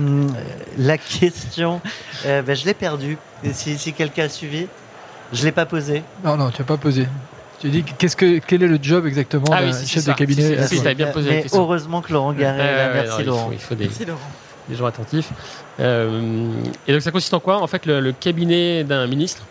la 0.78 0.98
question, 0.98 1.80
ben, 2.24 2.54
je 2.54 2.64
l'ai 2.64 2.74
perdue. 2.74 3.18
Si, 3.52 3.78
si 3.78 3.92
quelqu'un 3.92 4.24
a 4.24 4.28
suivi, 4.28 4.66
je 5.32 5.44
l'ai 5.44 5.52
pas 5.52 5.66
posée. 5.66 6.02
Non, 6.24 6.36
non, 6.36 6.50
tu 6.50 6.62
n'as 6.62 6.66
pas 6.66 6.76
posé. 6.76 7.06
Tu 7.60 7.68
dis 7.68 7.82
qu'est-ce 7.82 8.16
que 8.16 8.38
quel 8.38 8.62
est 8.62 8.68
le 8.68 8.78
job 8.80 9.06
exactement 9.06 9.44
ah, 9.52 9.62
d'un 9.62 9.72
chef 9.72 10.06
de 10.06 10.12
cabinet 10.14 10.66
Si, 10.66 10.78
si, 10.78 10.94
bien 10.94 11.08
posé 11.08 11.30
Mais 11.30 11.44
heureusement 11.52 12.00
que 12.00 12.10
Laurent 12.10 12.32
Garret 12.32 12.76
là. 12.76 12.90
Merci 12.94 13.22
Laurent. 13.22 13.50
Il 13.52 13.58
faut, 13.58 13.74
des, 13.74 13.88
des, 13.88 14.76
gens 14.76 14.86
attentifs. 14.86 15.30
et 15.78 16.92
donc 16.92 17.02
ça 17.02 17.10
consiste 17.10 17.34
en 17.34 17.40
quoi? 17.40 17.60
En 17.60 17.66
fait, 17.66 17.84
le, 17.84 18.00
le 18.00 18.12
cabinet 18.12 18.82
d'un 18.82 19.06
ministre 19.06 19.42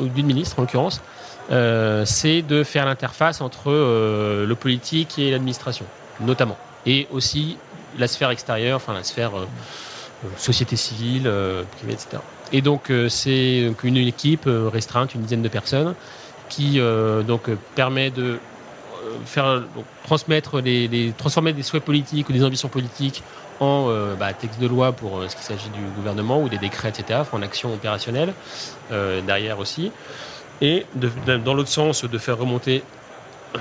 ou 0.00 0.06
d'une 0.06 0.26
ministre 0.26 0.58
en 0.58 0.62
l'occurrence, 0.62 1.02
c'est 1.50 2.40
de 2.40 2.64
faire 2.64 2.86
l'interface 2.86 3.42
entre 3.42 3.70
le 3.70 4.54
politique 4.54 5.18
et 5.18 5.30
l'administration 5.30 5.84
notamment. 6.20 6.56
Et 6.86 7.06
aussi 7.10 7.56
la 7.98 8.08
sphère 8.08 8.30
extérieure, 8.30 8.76
enfin 8.76 8.94
la 8.94 9.04
sphère 9.04 9.36
euh, 9.36 9.46
euh, 10.24 10.28
société 10.36 10.76
civile, 10.76 11.24
euh, 11.26 11.62
privée, 11.78 11.94
etc. 11.94 12.18
Et 12.52 12.62
donc 12.62 12.90
c'est 13.10 13.70
une 13.84 13.96
équipe 13.98 14.48
restreinte, 14.72 15.14
une 15.14 15.20
dizaine 15.20 15.42
de 15.42 15.48
personnes, 15.48 15.94
qui 16.48 16.80
donc 17.26 17.50
permet 17.74 18.08
de 18.08 18.38
faire 19.26 19.64
transmettre 20.04 20.58
les, 20.62 21.12
transformer 21.18 21.52
des 21.52 21.62
souhaits 21.62 21.84
politiques 21.84 22.26
ou 22.30 22.32
des 22.32 22.42
ambitions 22.42 22.70
politiques 22.70 23.22
en 23.60 23.92
bah, 24.18 24.32
texte 24.32 24.58
de 24.60 24.66
loi 24.66 24.92
pour 24.92 25.24
ce 25.28 25.36
qui 25.36 25.42
s'agit 25.42 25.68
du 25.68 25.82
gouvernement 25.94 26.40
ou 26.40 26.48
des 26.48 26.56
décrets, 26.56 26.88
etc., 26.88 27.20
en 27.32 27.42
action 27.42 27.74
opérationnelle 27.74 28.32
derrière 28.90 29.58
aussi. 29.58 29.92
et 30.62 30.86
dans 31.26 31.52
l'autre 31.52 31.68
sens, 31.68 32.02
de 32.02 32.16
faire 32.16 32.38
remonter 32.38 32.82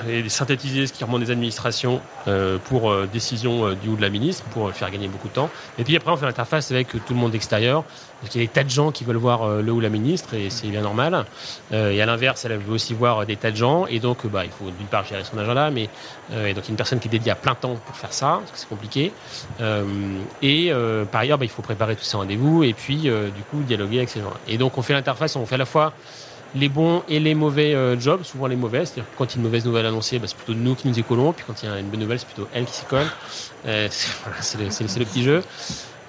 et 0.08 0.28
synthétiser 0.30 0.88
ce 0.88 0.94
qui 0.94 1.04
remonte 1.04 1.22
des 1.22 1.32
administrations 1.32 2.02
euh, 2.28 2.58
pour 2.58 2.92
euh, 2.92 3.08
décision 3.12 3.68
euh, 3.68 3.76
du 3.76 3.90
ou 3.90 3.96
de 3.96 4.02
la 4.02 4.10
ministre, 4.10 4.44
pour 4.46 4.68
euh, 4.68 4.72
faire 4.72 4.92
gagner 4.92 5.08
beaucoup 5.08 5.28
de 5.28 5.34
temps. 5.34 5.50
Et 5.80 5.84
puis 5.84 5.96
après, 5.96 6.12
on 6.12 6.18
fait 6.18 6.26
l'interface 6.26 6.72
avec 6.72 6.94
euh, 6.94 7.00
tout 7.06 7.14
le 7.14 7.20
monde 7.20 7.34
extérieur, 7.34 7.84
parce 8.20 8.32
qu'il 8.32 8.42
y 8.42 8.44
a 8.44 8.48
des 8.48 8.54
tas 8.54 8.64
de 8.64 8.70
gens 8.70 8.92
qui 8.92 9.04
veulent 9.04 9.16
voir 9.16 9.48
le 9.48 9.72
ou 9.72 9.80
la 9.80 9.90
ministre, 9.90 10.34
et 10.34 10.50
c'est 10.50 10.68
bien 10.68 10.82
normal. 10.82 11.24
Et 11.72 12.02
à 12.02 12.06
l'inverse, 12.08 12.46
elle 12.46 12.58
veut 12.58 12.74
aussi 12.74 12.96
voir 12.96 13.24
des 13.28 13.36
tas 13.36 13.52
de 13.52 13.56
gens, 13.56 13.86
et 13.86 14.00
donc 14.00 14.26
bah, 14.26 14.44
il 14.44 14.50
faut 14.50 14.72
d'une 14.76 14.88
part 14.88 15.06
gérer 15.06 15.24
son 15.24 15.38
agenda, 15.38 15.70
mais 15.70 15.88
et 16.34 16.54
donc 16.56 16.64
il 16.64 16.70
y 16.70 16.70
a 16.70 16.72
une 16.72 16.78
personne 16.78 17.00
qui 17.00 17.10
est 17.10 17.12
dédiée 17.12 17.32
à 17.32 17.36
plein 17.36 17.54
temps 17.54 17.76
pour 17.76 17.96
faire 17.96 18.12
ça, 18.12 18.40
parce 18.40 18.52
que 18.52 18.58
c'est 18.58 18.70
compliqué. 18.70 19.12
Et 20.42 20.72
par 21.12 21.22
ailleurs, 21.22 21.38
bah, 21.38 21.46
il 21.46 21.52
faut 21.52 21.62
préparer 21.62 21.96
tous 21.96 22.06
ces 22.06 22.18
rendez-vous, 22.18 22.64
et 22.64 22.74
puis 22.74 23.02
du 23.02 23.44
coup 23.52 23.62
dialoguer 23.62 23.98
avec 23.98 24.10
ces 24.10 24.22
gens. 24.22 24.34
Et 24.48 24.58
donc 24.58 24.80
on 24.80 24.82
fait 24.82 24.94
l'interface, 24.94 25.36
on 25.36 25.46
fait 25.46 25.54
à 25.54 25.60
la 25.60 25.66
fois 25.66 25.94
les 26.58 26.70
bons 26.70 27.04
et 27.08 27.20
les 27.20 27.36
mauvais 27.36 27.74
euh, 27.74 28.00
jobs, 28.00 28.24
souvent 28.24 28.48
les 28.48 28.56
mauvais. 28.56 28.86
C'est-à-dire 28.86 29.06
quand 29.18 29.26
il 29.26 29.30
y 29.30 29.34
a 29.34 29.38
une 29.38 29.44
mauvaise 29.44 29.66
nouvelle 29.66 29.86
annoncée, 29.86 30.20
bah, 30.20 30.28
c'est 30.28 30.38
plutôt 30.38 30.54
nous 30.54 30.76
qui 30.76 30.88
nous 30.88 30.98
y 30.98 31.04
collons. 31.04 31.34
Puis 31.34 31.46
quand 31.48 31.62
il 31.64 31.70
y 31.70 31.72
a 31.72 31.80
une 31.80 31.88
bonne 31.88 32.00
nouvelle, 32.00 32.20
c'est 32.20 32.28
plutôt 32.28 32.48
elle 32.54 32.66
qui 32.66 32.74
s'y 32.74 32.86
colle. 32.86 33.08
Euh, 33.66 33.88
c'est 34.42 34.60
le, 34.60 35.06
petit 35.06 35.24
jeu. 35.24 35.44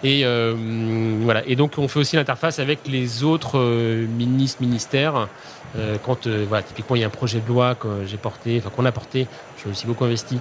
Et 0.02 0.24
euh, 0.24 0.54
voilà. 1.22 1.46
Et 1.46 1.56
donc 1.56 1.74
on 1.78 1.88
fait 1.88 2.00
aussi 2.00 2.16
l'interface 2.16 2.58
avec 2.58 2.80
les 2.86 3.22
autres 3.24 3.58
ministres, 3.58 4.62
ministères. 4.62 5.28
Quand 6.06 6.26
voilà, 6.26 6.62
typiquement 6.62 6.96
il 6.96 7.00
y 7.00 7.04
a 7.04 7.08
un 7.08 7.10
projet 7.10 7.40
de 7.40 7.46
loi 7.46 7.74
que 7.74 7.88
j'ai 8.06 8.16
porté, 8.16 8.62
qu'on 8.74 8.86
a 8.86 8.92
porté, 8.92 9.26
j'ai 9.62 9.70
aussi 9.70 9.86
beaucoup 9.86 10.04
investi 10.04 10.38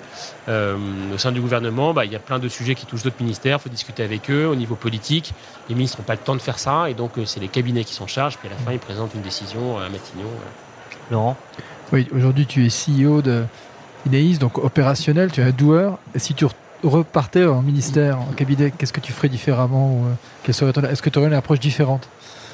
euh, 0.48 0.76
au 1.14 1.18
sein 1.18 1.31
du 1.31 1.41
gouvernement. 1.41 1.94
Bah, 1.94 2.06
il 2.06 2.11
y 2.11 2.15
a 2.15 2.19
plein 2.19 2.39
de 2.39 2.48
sujets 2.48 2.76
qui 2.76 2.85
touchent 2.85 3.03
d'autres 3.03 3.22
ministères. 3.22 3.57
Il 3.60 3.64
faut 3.64 3.69
discuter 3.69 4.03
avec 4.03 4.30
eux 4.30 4.45
au 4.48 4.56
niveau 4.56 4.76
politique. 4.76 5.34
Les 5.69 5.76
ministres 5.76 5.98
n'ont 5.99 6.06
pas 6.06 6.14
le 6.14 6.19
temps 6.19 6.35
de 6.35 6.41
faire 6.41 6.60
ça, 6.60 6.89
et 6.89 6.94
donc 6.94 7.18
euh, 7.18 7.26
c'est 7.26 7.39
les 7.39 7.48
cabinets 7.48 7.84
qui 7.84 7.94
s'en 7.94 8.07
chargent. 8.07 8.38
Puis 8.38 8.48
à 8.48 8.52
la 8.52 8.57
fin, 8.57 8.72
ils 8.72 8.80
présentent 8.80 9.14
une 9.15 9.22
décision 9.22 9.77
à 9.80 9.84
Matignon. 9.89 10.23
voilà. 10.26 10.52
Laurent? 11.11 11.38
Oui, 11.94 12.07
aujourd'hui 12.14 12.45
tu 12.45 12.65
es 12.65 12.69
CEO 12.69 13.22
de 13.22 13.44
Ineis, 14.06 14.38
donc 14.38 14.57
opérationnel, 14.57 15.31
tu 15.31 15.41
es 15.41 15.44
un 15.45 15.52
doueur. 15.52 15.98
Et 16.14 16.19
si 16.19 16.34
tu 16.34 16.45
re- 16.45 16.52
repartais 16.84 17.45
en 17.45 17.61
ministère, 17.61 18.19
en 18.19 18.34
cabinet, 18.35 18.72
qu'est-ce 18.77 18.94
que 18.94 18.99
tu 18.99 19.11
ferais 19.14 19.30
différemment 19.30 20.03
euh, 20.06 20.49
Est-ce 20.91 21.02
que 21.02 21.10
tu 21.10 21.18
aurais 21.19 21.27
une 21.30 21.34
approche 21.34 21.60
différente? 21.60 22.07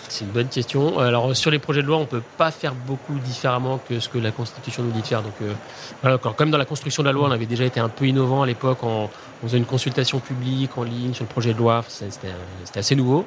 C'est 0.09 0.25
une 0.25 0.31
bonne 0.31 0.47
question. 0.47 0.99
Alors 0.99 1.35
sur 1.35 1.51
les 1.51 1.59
projets 1.59 1.81
de 1.81 1.87
loi, 1.87 1.97
on 1.97 2.05
peut 2.05 2.23
pas 2.37 2.51
faire 2.51 2.73
beaucoup 2.75 3.17
différemment 3.19 3.79
que 3.89 3.99
ce 3.99 4.09
que 4.09 4.17
la 4.17 4.31
Constitution 4.31 4.83
nous 4.83 4.91
dit 4.91 5.01
de 5.01 5.07
faire. 5.07 5.21
Donc 5.21 5.33
euh, 5.41 6.17
comme 6.35 6.51
dans 6.51 6.57
la 6.57 6.65
construction 6.65 7.03
de 7.03 7.07
la 7.07 7.13
loi, 7.13 7.27
on 7.27 7.31
avait 7.31 7.45
déjà 7.45 7.65
été 7.65 7.79
un 7.79 7.89
peu 7.89 8.05
innovant 8.05 8.43
à 8.43 8.45
l'époque 8.45 8.83
en, 8.83 9.09
en 9.43 9.47
faisant 9.47 9.57
une 9.57 9.65
consultation 9.65 10.19
publique 10.19 10.77
en 10.77 10.83
ligne 10.83 11.13
sur 11.13 11.23
le 11.23 11.29
projet 11.29 11.53
de 11.53 11.57
loi. 11.57 11.83
C'était 11.87 12.79
assez 12.79 12.95
nouveau. 12.95 13.25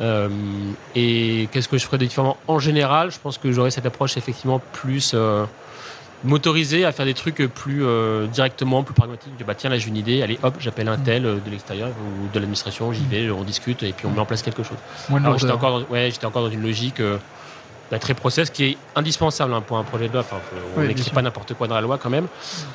Euh, 0.00 0.28
et 0.94 1.48
qu'est-ce 1.52 1.68
que 1.68 1.78
je 1.78 1.84
ferais 1.84 1.98
de 1.98 2.04
différent 2.04 2.36
En 2.46 2.58
général, 2.58 3.10
je 3.10 3.18
pense 3.18 3.38
que 3.38 3.50
j'aurais 3.52 3.70
cette 3.70 3.86
approche 3.86 4.16
effectivement 4.16 4.60
plus 4.72 5.12
euh, 5.14 5.44
motorisée 6.24 6.84
à 6.84 6.92
faire 6.92 7.06
des 7.06 7.14
trucs 7.14 7.36
plus 7.54 7.84
euh, 7.84 8.26
directement, 8.26 8.82
plus 8.82 8.94
pragmatiques. 8.94 9.32
Bah 9.46 9.54
tiens, 9.54 9.70
là 9.70 9.78
j'ai 9.78 9.88
une 9.88 9.96
idée, 9.96 10.22
allez 10.22 10.38
hop, 10.42 10.54
j'appelle 10.58 10.88
un 10.88 10.96
tel 10.98 11.24
euh, 11.26 11.36
de 11.44 11.50
l'extérieur 11.50 11.88
ou 11.90 12.28
de 12.32 12.38
l'administration, 12.38 12.92
j'y 12.92 13.04
vais, 13.04 13.30
on 13.30 13.42
discute 13.44 13.82
et 13.82 13.92
puis 13.92 14.06
on 14.06 14.10
met 14.10 14.18
en 14.20 14.26
place 14.26 14.42
quelque 14.42 14.62
chose. 14.62 14.76
Alors, 15.14 15.38
j'étais 15.38 15.52
encore, 15.52 15.80
dans, 15.80 15.86
ouais, 15.86 16.10
j'étais 16.10 16.26
encore 16.26 16.42
dans 16.42 16.50
une 16.50 16.62
logique 16.62 17.00
euh, 17.00 17.18
bah, 17.90 17.98
très 17.98 18.14
process 18.14 18.50
qui 18.50 18.64
est 18.64 18.76
indispensable 18.96 19.54
hein, 19.54 19.60
pour 19.60 19.78
un 19.78 19.84
projet 19.84 20.08
de 20.08 20.12
loi. 20.12 20.20
Enfin, 20.22 20.36
on 20.76 20.80
Oui, 20.80 20.88
n'écrit 20.88 21.10
pas 21.10 21.22
n'importe 21.22 21.54
quoi 21.54 21.68
dans 21.68 21.74
la 21.76 21.80
loi 21.82 21.98
quand 21.98 22.10
même, 22.10 22.26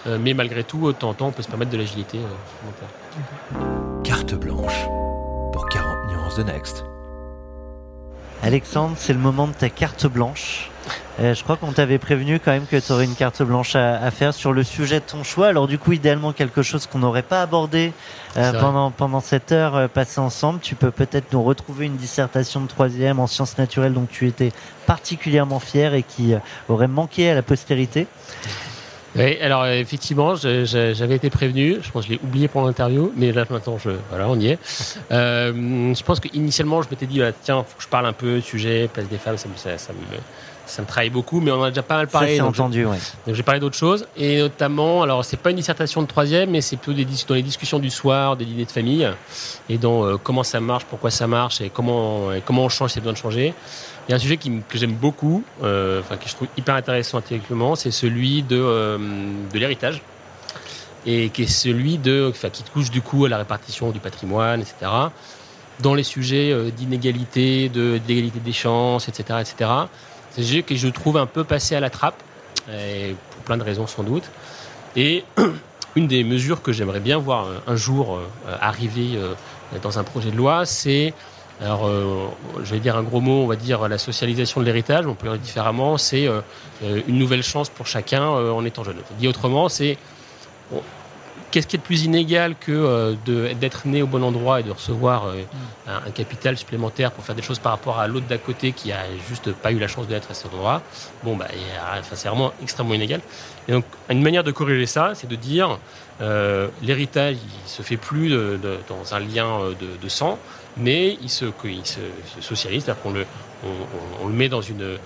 Euh, 0.07 0.17
mais 0.19 0.33
malgré 0.33 0.63
tout, 0.63 0.87
de 0.87 0.91
temps 0.93 1.09
en 1.09 1.13
temps, 1.13 1.27
on 1.27 1.31
peut 1.31 1.43
se 1.43 1.49
permettre 1.49 1.71
de 1.71 1.77
l'agilité. 1.77 2.17
euh. 2.19 3.57
Carte 4.03 4.33
blanche 4.35 4.85
pour 5.51 5.67
40 5.69 6.07
nuances 6.11 6.35
de 6.37 6.43
Next. 6.43 6.83
Alexandre, 8.43 8.95
c'est 8.97 9.13
le 9.13 9.19
moment 9.19 9.47
de 9.47 9.53
ta 9.53 9.69
carte 9.69 10.05
blanche. 10.05 10.69
Euh, 11.21 11.33
je 11.33 11.43
crois 11.43 11.55
qu'on 11.55 11.71
t'avait 11.71 11.97
prévenu 11.97 12.41
quand 12.41 12.51
même 12.51 12.65
que 12.65 12.75
tu 12.75 12.91
aurais 12.91 13.05
une 13.05 13.15
carte 13.15 13.41
blanche 13.41 13.75
à, 13.77 13.95
à 13.95 14.11
faire 14.11 14.33
sur 14.33 14.51
le 14.51 14.63
sujet 14.63 14.99
de 14.99 15.05
ton 15.05 15.23
choix. 15.23 15.47
Alors 15.47 15.65
du 15.65 15.77
coup, 15.77 15.93
idéalement 15.93 16.33
quelque 16.33 16.61
chose 16.61 16.85
qu'on 16.85 16.99
n'aurait 16.99 17.21
pas 17.21 17.41
abordé 17.41 17.93
euh, 18.35 18.51
pendant, 18.59 18.91
pendant 18.91 19.21
cette 19.21 19.53
heure 19.53 19.75
euh, 19.77 19.87
passée 19.87 20.19
ensemble. 20.19 20.59
Tu 20.59 20.75
peux 20.75 20.91
peut-être 20.91 21.31
nous 21.31 21.41
retrouver 21.41 21.85
une 21.85 21.95
dissertation 21.95 22.59
de 22.59 22.67
troisième 22.67 23.19
en 23.19 23.27
sciences 23.27 23.57
naturelles 23.57 23.93
dont 23.93 24.07
tu 24.11 24.27
étais 24.27 24.51
particulièrement 24.87 25.59
fier 25.59 25.93
et 25.93 26.03
qui 26.03 26.33
euh, 26.33 26.39
aurait 26.67 26.89
manqué 26.89 27.29
à 27.29 27.35
la 27.35 27.43
postérité. 27.43 28.07
Oui, 29.15 29.37
alors 29.41 29.65
effectivement, 29.67 30.33
j'avais 30.35 31.15
été 31.15 31.29
prévenu. 31.29 31.77
Je 31.81 31.91
pense 31.91 32.03
que 32.05 32.13
je 32.13 32.13
l'ai 32.17 32.19
oublié 32.23 32.47
pour 32.47 32.63
l'interview, 32.65 33.11
mais 33.15 33.31
là 33.31 33.45
maintenant, 33.49 33.77
je, 33.77 33.91
voilà, 34.09 34.27
on 34.27 34.39
y 34.39 34.47
est. 34.47 34.59
Euh, 35.11 35.93
je 35.93 36.03
pense 36.03 36.19
qu'initialement, 36.19 36.81
je 36.81 36.89
m'étais 36.89 37.05
dit, 37.05 37.19
bah, 37.19 37.31
tiens, 37.43 37.57
faut 37.67 37.77
que 37.77 37.83
je 37.83 37.87
parle 37.87 38.05
un 38.07 38.13
peu 38.13 38.41
sujet 38.41 38.89
place 38.91 39.07
des 39.07 39.17
femmes, 39.17 39.37
ça 39.37 39.47
me, 39.49 39.55
ça, 39.55 39.77
ça 39.77 39.93
me, 39.93 39.99
ça 40.65 40.81
me 40.81 40.87
travaille 40.87 41.09
beaucoup, 41.11 41.41
mais 41.41 41.51
on 41.51 41.59
en 41.59 41.63
a 41.63 41.69
déjà 41.69 41.83
pas 41.83 41.97
mal 41.97 42.07
Ça, 42.07 42.11
parlé. 42.19 42.39
donc 42.39 42.55
je- 42.55 42.61
entendu, 42.61 42.85
ouais. 42.85 42.97
Donc 43.27 43.35
j'ai 43.35 43.43
parlé 43.43 43.59
d'autres 43.59 43.75
choses 43.77 44.07
et 44.17 44.39
notamment, 44.39 45.03
alors 45.03 45.23
c'est 45.25 45.37
pas 45.37 45.51
une 45.51 45.57
dissertation 45.57 46.01
de 46.01 46.07
troisième, 46.07 46.49
mais 46.51 46.61
c'est 46.61 46.77
plutôt 46.77 46.93
des, 46.97 47.05
dans 47.27 47.35
les 47.35 47.41
discussions 47.43 47.79
du 47.79 47.89
soir, 47.91 48.35
des 48.37 48.45
dîners 48.45 48.65
de 48.65 48.71
famille 48.71 49.07
et 49.69 49.77
dans 49.77 50.05
euh, 50.05 50.15
comment 50.17 50.43
ça 50.43 50.59
marche, 50.59 50.85
pourquoi 50.85 51.11
ça 51.11 51.27
marche 51.27 51.61
et 51.61 51.69
comment 51.69 52.31
et 52.33 52.41
comment 52.41 52.63
on 52.63 52.69
change, 52.69 52.91
c'est 52.91 53.01
besoin 53.01 53.13
de 53.13 53.17
changer. 53.17 53.53
Il 54.07 54.11
y 54.11 54.13
a 54.13 54.15
un 54.17 54.19
sujet 54.19 54.37
qui, 54.37 54.51
que 54.67 54.77
j'aime 54.77 54.93
beaucoup, 54.93 55.43
euh, 55.63 56.01
enfin 56.01 56.17
que 56.17 56.27
je 56.27 56.35
trouve 56.35 56.49
hyper 56.57 56.75
intéressant 56.75 57.17
intellectuellement, 57.19 57.75
c'est 57.75 57.91
celui 57.91 58.43
de 58.43 58.59
euh, 58.59 58.97
de 59.51 59.59
l'héritage 59.59 60.01
et 61.05 61.29
qui 61.29 61.43
est 61.43 61.47
celui 61.47 61.97
de, 61.97 62.29
enfin 62.29 62.49
qui 62.49 62.63
touche 62.63 62.89
du 62.89 63.01
coup 63.01 63.25
à 63.25 63.29
la 63.29 63.37
répartition 63.37 63.91
du 63.91 63.99
patrimoine, 63.99 64.61
etc. 64.61 64.91
Dans 65.79 65.93
les 65.93 66.03
sujets 66.03 66.51
euh, 66.51 66.69
d'inégalité, 66.69 67.69
de 67.69 67.97
d'égalité 67.97 68.39
des 68.39 68.53
chances, 68.53 69.07
etc., 69.09 69.39
etc. 69.41 69.71
C'est 70.31 70.41
un 70.41 70.45
sujet 70.45 70.63
que 70.63 70.75
je 70.75 70.87
trouve 70.87 71.17
un 71.17 71.25
peu 71.25 71.43
passé 71.43 71.75
à 71.75 71.79
la 71.79 71.89
trappe, 71.89 72.21
et 72.71 73.15
pour 73.31 73.43
plein 73.43 73.57
de 73.57 73.63
raisons 73.63 73.87
sans 73.87 74.03
doute. 74.03 74.23
Et 74.95 75.23
une 75.95 76.07
des 76.07 76.23
mesures 76.23 76.61
que 76.61 76.71
j'aimerais 76.71 76.99
bien 76.99 77.17
voir 77.17 77.45
euh, 77.45 77.59
un 77.67 77.75
jour 77.75 78.17
euh, 78.17 78.57
arriver 78.59 79.19
dans 79.81 79.97
un 79.97 80.03
projet 80.03 80.31
de 80.31 80.37
loi, 80.37 80.65
c'est, 80.65 81.13
alors 81.63 81.87
euh, 81.87 82.27
je 82.63 82.73
vais 82.73 82.79
dire 82.79 82.97
un 82.97 83.03
gros 83.03 83.21
mot, 83.21 83.43
on 83.43 83.47
va 83.47 83.55
dire 83.55 83.87
la 83.87 83.97
socialisation 83.97 84.59
de 84.59 84.65
l'héritage, 84.65 85.07
on 85.07 85.15
peut 85.15 85.27
le 85.27 85.33
dire 85.33 85.41
différemment, 85.41 85.97
c'est 85.97 86.27
euh, 86.27 86.41
euh, 86.83 87.01
une 87.07 87.17
nouvelle 87.17 87.43
chance 87.43 87.69
pour 87.69 87.87
chacun 87.87 88.23
en 88.27 88.65
étant 88.65 88.83
jeune. 88.83 88.97
Dit 89.17 89.29
autrement, 89.29 89.69
c'est 89.69 89.97
qu'est-ce 91.51 91.67
qui 91.67 91.77
est 91.77 91.79
de 91.79 91.83
plus 91.83 92.03
inégal 92.03 92.55
que 92.59 93.15
d'être 93.53 93.87
né 93.87 94.01
au 94.01 94.07
bon 94.07 94.23
endroit 94.23 94.59
et 94.59 94.63
de 94.63 94.71
recevoir 94.71 95.27
un, 95.87 96.11
capital 96.11 96.57
supplémentaire 96.57 97.11
pour 97.11 97.23
faire 97.23 97.35
des 97.35 97.43
choses 97.43 97.59
par 97.59 97.73
rapport 97.73 97.99
à 97.99 98.07
l'autre 98.07 98.25
d'à 98.25 98.39
côté 98.39 98.71
qui 98.71 98.91
a 98.91 99.01
juste 99.29 99.53
pas 99.53 99.71
eu 99.71 99.77
la 99.77 99.87
chance 99.87 100.07
d'être 100.07 100.31
à 100.31 100.33
cet 100.33 100.51
endroit? 100.51 100.81
Bon, 101.23 101.37
bah, 101.37 101.47
il 101.53 101.59
y 101.59 101.63
a- 101.63 101.99
enfin, 101.99 102.15
c'est 102.15 102.27
vraiment 102.27 102.51
extrêmement 102.61 102.95
inégal. 102.95 103.21
Et 103.67 103.71
donc, 103.71 103.85
une 104.09 104.23
manière 104.23 104.43
de 104.43 104.51
corriger 104.51 104.87
ça, 104.87 105.11
c'est 105.13 105.27
de 105.27 105.35
dire 105.35 105.77
l'héritage, 106.81 107.37
il 107.37 107.69
se 107.69 107.83
fait 107.83 107.97
plus 107.97 108.29
dans 108.89 109.13
un 109.13 109.19
lien 109.19 109.59
de 109.79 110.09
sang, 110.09 110.39
mais 110.77 111.17
il 111.21 111.29
se, 111.29 111.45
que- 111.45 111.67
il 111.67 111.85
se, 111.85 111.99
se 112.35 112.41
socialise, 112.41 112.83
c'est-à-dire 112.85 113.01
qu'on 113.03 113.11
le, 113.11 113.25
on, 113.63 113.67
on- 113.67 114.25
on 114.25 114.27
le 114.27 114.33
met 114.33 114.49
dans 114.49 114.61
une, 114.61 114.97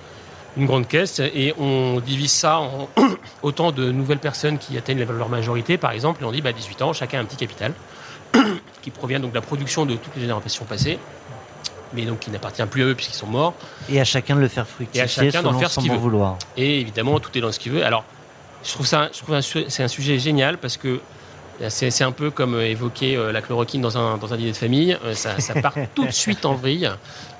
une 0.57 0.65
grande 0.65 0.87
caisse 0.87 1.19
et 1.19 1.53
on 1.59 1.99
divise 1.99 2.31
ça 2.31 2.59
en 2.59 2.89
autant 3.43 3.71
de 3.71 3.91
nouvelles 3.91 4.19
personnes 4.19 4.57
qui 4.57 4.77
atteignent 4.77 5.03
leur 5.05 5.29
majorité, 5.29 5.77
par 5.77 5.91
exemple, 5.91 6.23
et 6.23 6.25
on 6.25 6.31
dit 6.31 6.41
bah, 6.41 6.49
à 6.49 6.53
18 6.53 6.81
ans, 6.81 6.93
chacun 6.93 7.19
a 7.19 7.21
un 7.21 7.25
petit 7.25 7.37
capital 7.37 7.73
qui 8.81 8.91
provient 8.91 9.19
donc 9.19 9.31
de 9.31 9.35
la 9.35 9.41
production 9.41 9.85
de 9.85 9.95
toutes 9.95 10.15
les 10.15 10.21
générations 10.21 10.65
passées, 10.65 10.99
mais 11.93 12.03
donc 12.05 12.19
qui 12.19 12.31
n'appartient 12.31 12.65
plus 12.65 12.83
à 12.83 12.85
eux 12.87 12.95
puisqu'ils 12.95 13.15
sont 13.17 13.27
morts. 13.27 13.53
Et 13.89 13.99
à 13.99 14.03
chacun 14.03 14.35
de 14.35 14.41
le 14.41 14.47
faire 14.47 14.63
Et 14.63 14.99
à 15.01 15.07
fructifier 15.07 15.07
chacun 15.31 15.41
d'en 15.43 15.57
faire 15.57 15.71
ce 15.71 15.79
qu'il 15.79 15.91
veut. 15.91 15.97
vouloir. 15.97 16.37
Et 16.57 16.79
évidemment, 16.81 17.19
tout 17.19 17.35
est 17.37 17.41
dans 17.41 17.51
ce 17.51 17.59
qu'il 17.59 17.71
veut. 17.71 17.85
Alors, 17.85 18.03
je 18.63 18.71
trouve 18.71 18.85
ça, 18.85 19.09
je 19.13 19.19
trouve 19.21 19.39
c'est 19.69 19.83
un 19.83 19.87
sujet 19.87 20.17
génial 20.19 20.57
parce 20.57 20.75
que 20.77 20.99
c'est 21.69 21.89
c'est 21.91 22.03
un 22.03 22.11
peu 22.11 22.29
comme 22.31 22.55
euh, 22.55 22.65
évoquer 22.67 23.15
euh, 23.17 23.31
la 23.31 23.41
chloroquine 23.41 23.81
dans 23.81 23.97
un, 23.97 24.17
dans 24.17 24.33
un 24.33 24.37
dîner 24.37 24.51
de 24.51 24.55
famille. 24.57 24.97
Euh, 25.05 25.13
Ça, 25.13 25.39
ça 25.39 25.53
part 25.59 25.73
tout 25.95 26.05
de 26.05 26.11
suite 26.11 26.45
en 26.45 26.53
vrille 26.53 26.89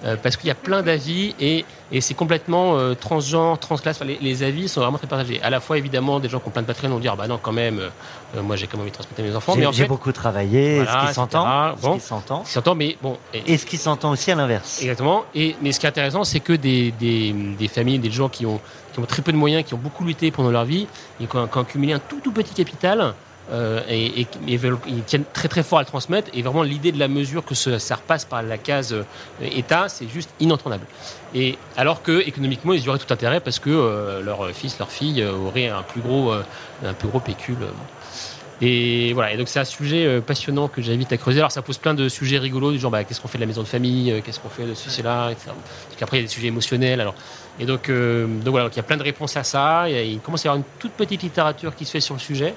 euh, 0.06 0.16
parce 0.22 0.38
qu'il 0.38 0.48
y 0.48 0.52
a 0.52 0.56
plein 0.56 0.82
d'avis 0.82 1.36
et, 1.40 1.66
et 1.92 2.02
c'est 2.02 2.14
complètement 2.14 2.78
euh, 2.78 2.94
transgenre, 2.96 3.58
transclasse. 3.60 3.98
Enfin, 3.98 4.06
les, 4.06 4.18
les 4.22 4.44
avis 4.44 4.68
sont 4.68 4.82
vraiment 4.82 4.98
très 4.98 5.08
partagés. 5.08 5.40
À 5.44 5.50
la 5.50 5.60
fois, 5.60 5.78
évidemment, 5.78 6.20
des 6.20 6.30
gens 6.30 6.40
qui 6.40 6.48
ont 6.48 6.52
plein 6.52 6.62
de 6.64 6.68
patrimoine 6.68 6.94
vont 6.94 7.00
dire 7.00 7.16
bah 7.16 7.28
non, 7.28 7.40
quand 7.42 7.52
même, 7.52 7.80
euh, 7.80 8.42
moi 8.42 8.56
j'ai 8.56 8.66
quand 8.68 8.78
même 8.78 8.82
envie 8.84 8.92
de 8.92 8.96
transmettre 8.96 9.20
à 9.22 9.24
mes 9.24 9.36
enfants. 9.36 9.54
J'ai 9.56 9.66
en 9.68 9.72
j'ai 9.72 9.84
fait, 9.84 9.90
beaucoup 9.90 10.12
travaillé, 10.12 10.76
voilà, 10.84 11.02
ce 11.04 11.08
qui 11.10 11.14
s'entend, 11.14 11.74
Bon. 11.82 12.00
s'entend, 12.00 12.42
ce 12.44 12.48
qui 12.48 12.54
s'entend, 12.54 12.76
mais 12.76 12.98
bon. 13.02 13.18
et- 13.34 13.54
et 13.54 13.58
ce 13.58 13.66
qui 13.66 13.78
s'entend 13.78 14.12
aussi 14.12 14.32
à 14.32 14.36
l'inverse. 14.36 14.80
Exactement. 14.82 15.26
Et, 15.36 15.56
mais 15.62 15.72
ce 15.72 15.80
qui 15.80 15.86
est 15.86 15.90
intéressant, 15.90 16.24
c'est 16.24 16.40
que 16.40 16.54
des, 16.54 16.92
des, 16.92 17.34
des 17.34 17.68
familles, 17.68 18.00
des 18.00 18.12
gens 18.12 18.30
qui 18.30 18.46
ont, 18.46 18.60
qui 18.94 19.00
ont 19.00 19.06
très 19.06 19.22
peu 19.22 19.32
de 19.32 19.38
moyens, 19.38 19.64
qui 19.64 19.74
ont 19.76 19.80
beaucoup 19.80 20.04
lutté 20.04 20.32
pendant 20.32 20.50
leur 20.52 20.66
vie, 20.66 20.88
et 21.22 21.28
qui 21.28 21.36
ont, 21.38 21.48
qui 21.48 21.58
ont 21.58 21.62
accumulé 21.62 21.94
un 21.94 22.00
tout, 22.00 22.20
tout 22.24 22.32
petit 22.32 22.54
capital, 22.56 23.14
euh, 23.52 23.82
et, 23.90 24.22
et, 24.22 24.28
ils 24.48 25.04
tiennent 25.04 25.24
très 25.34 25.48
très 25.48 25.64
fort 25.64 25.80
à 25.80 25.82
le 25.82 25.88
transmettre. 25.88 26.30
Et 26.34 26.42
vraiment, 26.42 26.64
l'idée 26.64 26.92
de 26.92 27.00
la 27.00 27.08
mesure 27.08 27.46
que 27.46 27.56
ça 27.56 27.96
repasse 27.96 28.26
par 28.26 28.44
la 28.44 28.58
case 28.58 28.94
euh, 28.94 29.04
État, 29.42 29.88
c'est 29.90 30.08
juste 30.08 30.30
inentendable. 30.40 30.86
Et 31.34 31.58
alors 31.76 32.02
que 32.02 32.26
économiquement, 32.28 32.74
ils 32.74 32.88
auraient 32.90 33.00
tout 33.00 33.14
intérêt 33.14 33.40
parce 33.40 33.60
que 33.60 33.70
euh, 33.70 34.22
leur 34.22 34.50
fils, 34.52 34.80
leur 34.80 34.92
fille 34.92 35.22
euh, 35.22 35.34
auraient 35.34 35.68
un 35.70 35.82
plus 35.82 36.02
gros, 36.02 36.32
euh, 36.32 36.44
un 36.86 36.94
plus 36.94 37.08
gros 37.08 37.20
pécule. 37.20 37.58
euh. 37.62 37.72
Et 38.60 39.14
voilà, 39.14 39.34
et 39.34 39.38
donc 39.38 39.50
c'est 39.50 39.60
un 39.60 39.66
sujet 39.66 40.20
passionnant 40.20 40.68
que 40.68 40.82
j'invite 40.82 41.14
à 41.14 41.18
creuser. 41.18 41.38
Alors 41.38 41.52
ça 41.52 41.62
pose 41.62 41.78
plein 41.78 41.94
de 41.94 42.10
sujets 42.10 42.40
rigolos, 42.40 42.72
du 42.72 42.80
genre 42.80 42.90
bah, 42.90 43.04
qu'est-ce 43.04 43.22
qu'on 43.22 43.28
fait 43.28 43.38
de 43.38 43.44
la 43.44 43.48
maison 43.48 43.62
de 43.62 43.68
famille, 43.68 44.20
qu'est-ce 44.26 44.40
qu'on 44.40 44.50
fait 44.50 44.66
de 44.66 44.74
ceci, 44.74 45.04
là, 45.04 45.30
etc. 45.30 45.52
Parce 45.52 46.00
qu'après 46.00 46.18
il 46.18 46.22
y 46.22 46.24
a 46.24 46.28
des 46.28 46.34
sujets 46.34 46.48
émotionnels. 46.48 47.00
Alors, 47.00 47.14
et 47.60 47.68
donc, 47.68 47.88
donc 47.88 48.48
voilà, 48.48 48.66
donc 48.66 48.74
il 48.74 48.78
y 48.78 48.80
a 48.80 48.84
plein 48.84 48.98
de 48.98 49.04
réponses 49.04 49.38
à 49.38 49.44
ça. 49.44 49.88
Il 49.88 50.20
commence 50.22 50.44
à 50.44 50.46
y 50.46 50.50
avoir 50.50 50.58
une 50.58 50.80
toute 50.80 50.94
petite 50.94 51.22
littérature 51.22 51.76
qui 51.76 51.86
se 51.86 51.92
fait 51.92 52.00
sur 52.00 52.16
le 52.16 52.20
sujet. 52.20 52.56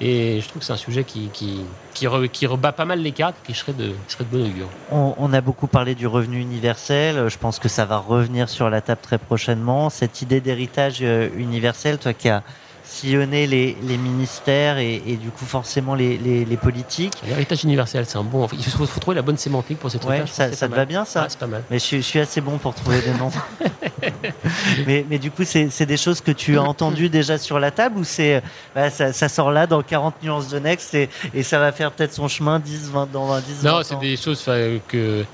Et 0.00 0.40
je 0.40 0.48
trouve 0.48 0.60
que 0.60 0.64
c'est 0.66 0.72
un 0.72 0.76
sujet 0.76 1.02
qui, 1.02 1.28
qui, 1.32 1.60
qui, 1.92 2.06
re- 2.06 2.28
qui 2.28 2.46
rebat 2.46 2.70
pas 2.72 2.84
mal 2.84 3.00
les 3.00 3.10
cartes, 3.12 3.34
qui 3.44 3.52
serait 3.52 3.72
de, 3.72 3.88
qui 3.88 4.12
serait 4.14 4.24
de 4.24 4.30
bon 4.30 4.46
augure. 4.46 4.68
On, 4.92 5.14
on 5.18 5.32
a 5.32 5.40
beaucoup 5.40 5.66
parlé 5.66 5.96
du 5.96 6.06
revenu 6.06 6.38
universel. 6.40 7.28
Je 7.28 7.36
pense 7.36 7.58
que 7.58 7.68
ça 7.68 7.84
va 7.84 7.98
revenir 7.98 8.48
sur 8.48 8.70
la 8.70 8.80
table 8.80 9.00
très 9.02 9.18
prochainement. 9.18 9.90
Cette 9.90 10.22
idée 10.22 10.40
d'héritage 10.40 10.98
euh, 11.02 11.28
universel, 11.36 11.98
toi 11.98 12.12
qui 12.12 12.28
as 12.28 12.44
sillonné 12.90 13.46
les, 13.46 13.76
les 13.82 13.98
ministères 13.98 14.78
et, 14.78 15.02
et 15.06 15.16
du 15.16 15.28
coup 15.28 15.44
forcément 15.44 15.94
les, 15.94 16.16
les, 16.16 16.44
les 16.46 16.56
politiques. 16.56 17.12
L'héritage 17.26 17.62
universel, 17.64 18.04
c'est 18.08 18.16
un 18.16 18.24
bon. 18.24 18.48
Il 18.52 18.64
faut, 18.64 18.86
faut 18.86 19.00
trouver 19.00 19.14
la 19.16 19.22
bonne 19.22 19.36
sémantique 19.36 19.78
pour 19.78 19.90
ces 19.90 19.98
trucs-là. 19.98 20.22
Ouais, 20.22 20.26
ça, 20.26 20.48
te 20.48 20.64
mal. 20.64 20.78
va 20.78 20.84
bien 20.86 21.04
ça 21.04 21.22
Ouais, 21.22 21.26
C'est 21.28 21.38
pas 21.38 21.46
mal. 21.46 21.62
Mais 21.70 21.78
je, 21.78 21.84
suis- 21.84 21.98
je 21.98 22.06
suis 22.06 22.18
assez 22.18 22.40
bon 22.40 22.56
pour 22.58 22.74
trouver 22.74 23.00
des 23.02 23.12
noms. 23.12 23.30
mais, 24.86 25.04
mais 25.08 25.18
du 25.18 25.30
coup, 25.30 25.42
c'est 25.44 25.86
des 25.86 25.96
choses 25.96 26.20
que 26.20 26.32
tu 26.32 26.56
as 26.58 26.62
entendues 26.62 27.08
déjà 27.08 27.38
sur 27.38 27.58
la 27.58 27.70
table 27.70 27.98
ou 27.98 28.04
c'est 28.04 28.42
bah, 28.74 28.90
ça, 28.90 29.12
ça 29.12 29.28
sort 29.28 29.50
là 29.50 29.66
dans 29.66 29.82
40 29.82 30.22
nuances 30.22 30.48
de 30.48 30.58
Next 30.58 30.94
et, 30.94 31.08
et 31.34 31.42
ça 31.42 31.58
va 31.58 31.72
faire 31.72 31.92
peut-être 31.92 32.12
son 32.14 32.28
chemin 32.28 32.58
10, 32.58 32.90
20, 32.90 33.12
dans 33.12 33.26
20, 33.26 33.40
10, 33.40 33.62
Non, 33.64 33.72
20 33.78 33.82
c'est 33.84 33.98
des 33.98 34.16
choses 34.16 34.42
que 34.88 35.24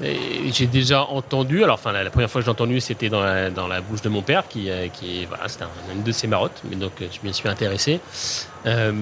j'ai 0.00 0.66
déjà 0.66 1.02
entendues. 1.04 1.64
Alors, 1.64 1.74
enfin, 1.74 1.92
la, 1.92 2.04
la 2.04 2.10
première 2.10 2.30
fois 2.30 2.40
que 2.40 2.44
j'ai 2.44 2.50
entendu, 2.50 2.80
c'était 2.80 3.08
dans 3.08 3.20
la, 3.20 3.50
dans 3.50 3.66
la 3.66 3.80
bouche 3.80 4.00
de 4.02 4.08
mon 4.08 4.22
père, 4.22 4.46
qui, 4.48 4.70
euh, 4.70 4.88
qui 4.88 5.24
voilà, 5.26 5.48
c'était 5.48 5.64
un- 5.64 5.94
une 5.94 6.02
de 6.02 6.12
ses 6.12 6.26
marottes. 6.26 6.62
Mais 6.70 6.76
donc, 6.76 6.92
euh, 7.02 7.06
je 7.10 7.26
m'y 7.26 7.34
suis 7.34 7.48
intéressé, 7.48 8.00
euh, 8.66 8.92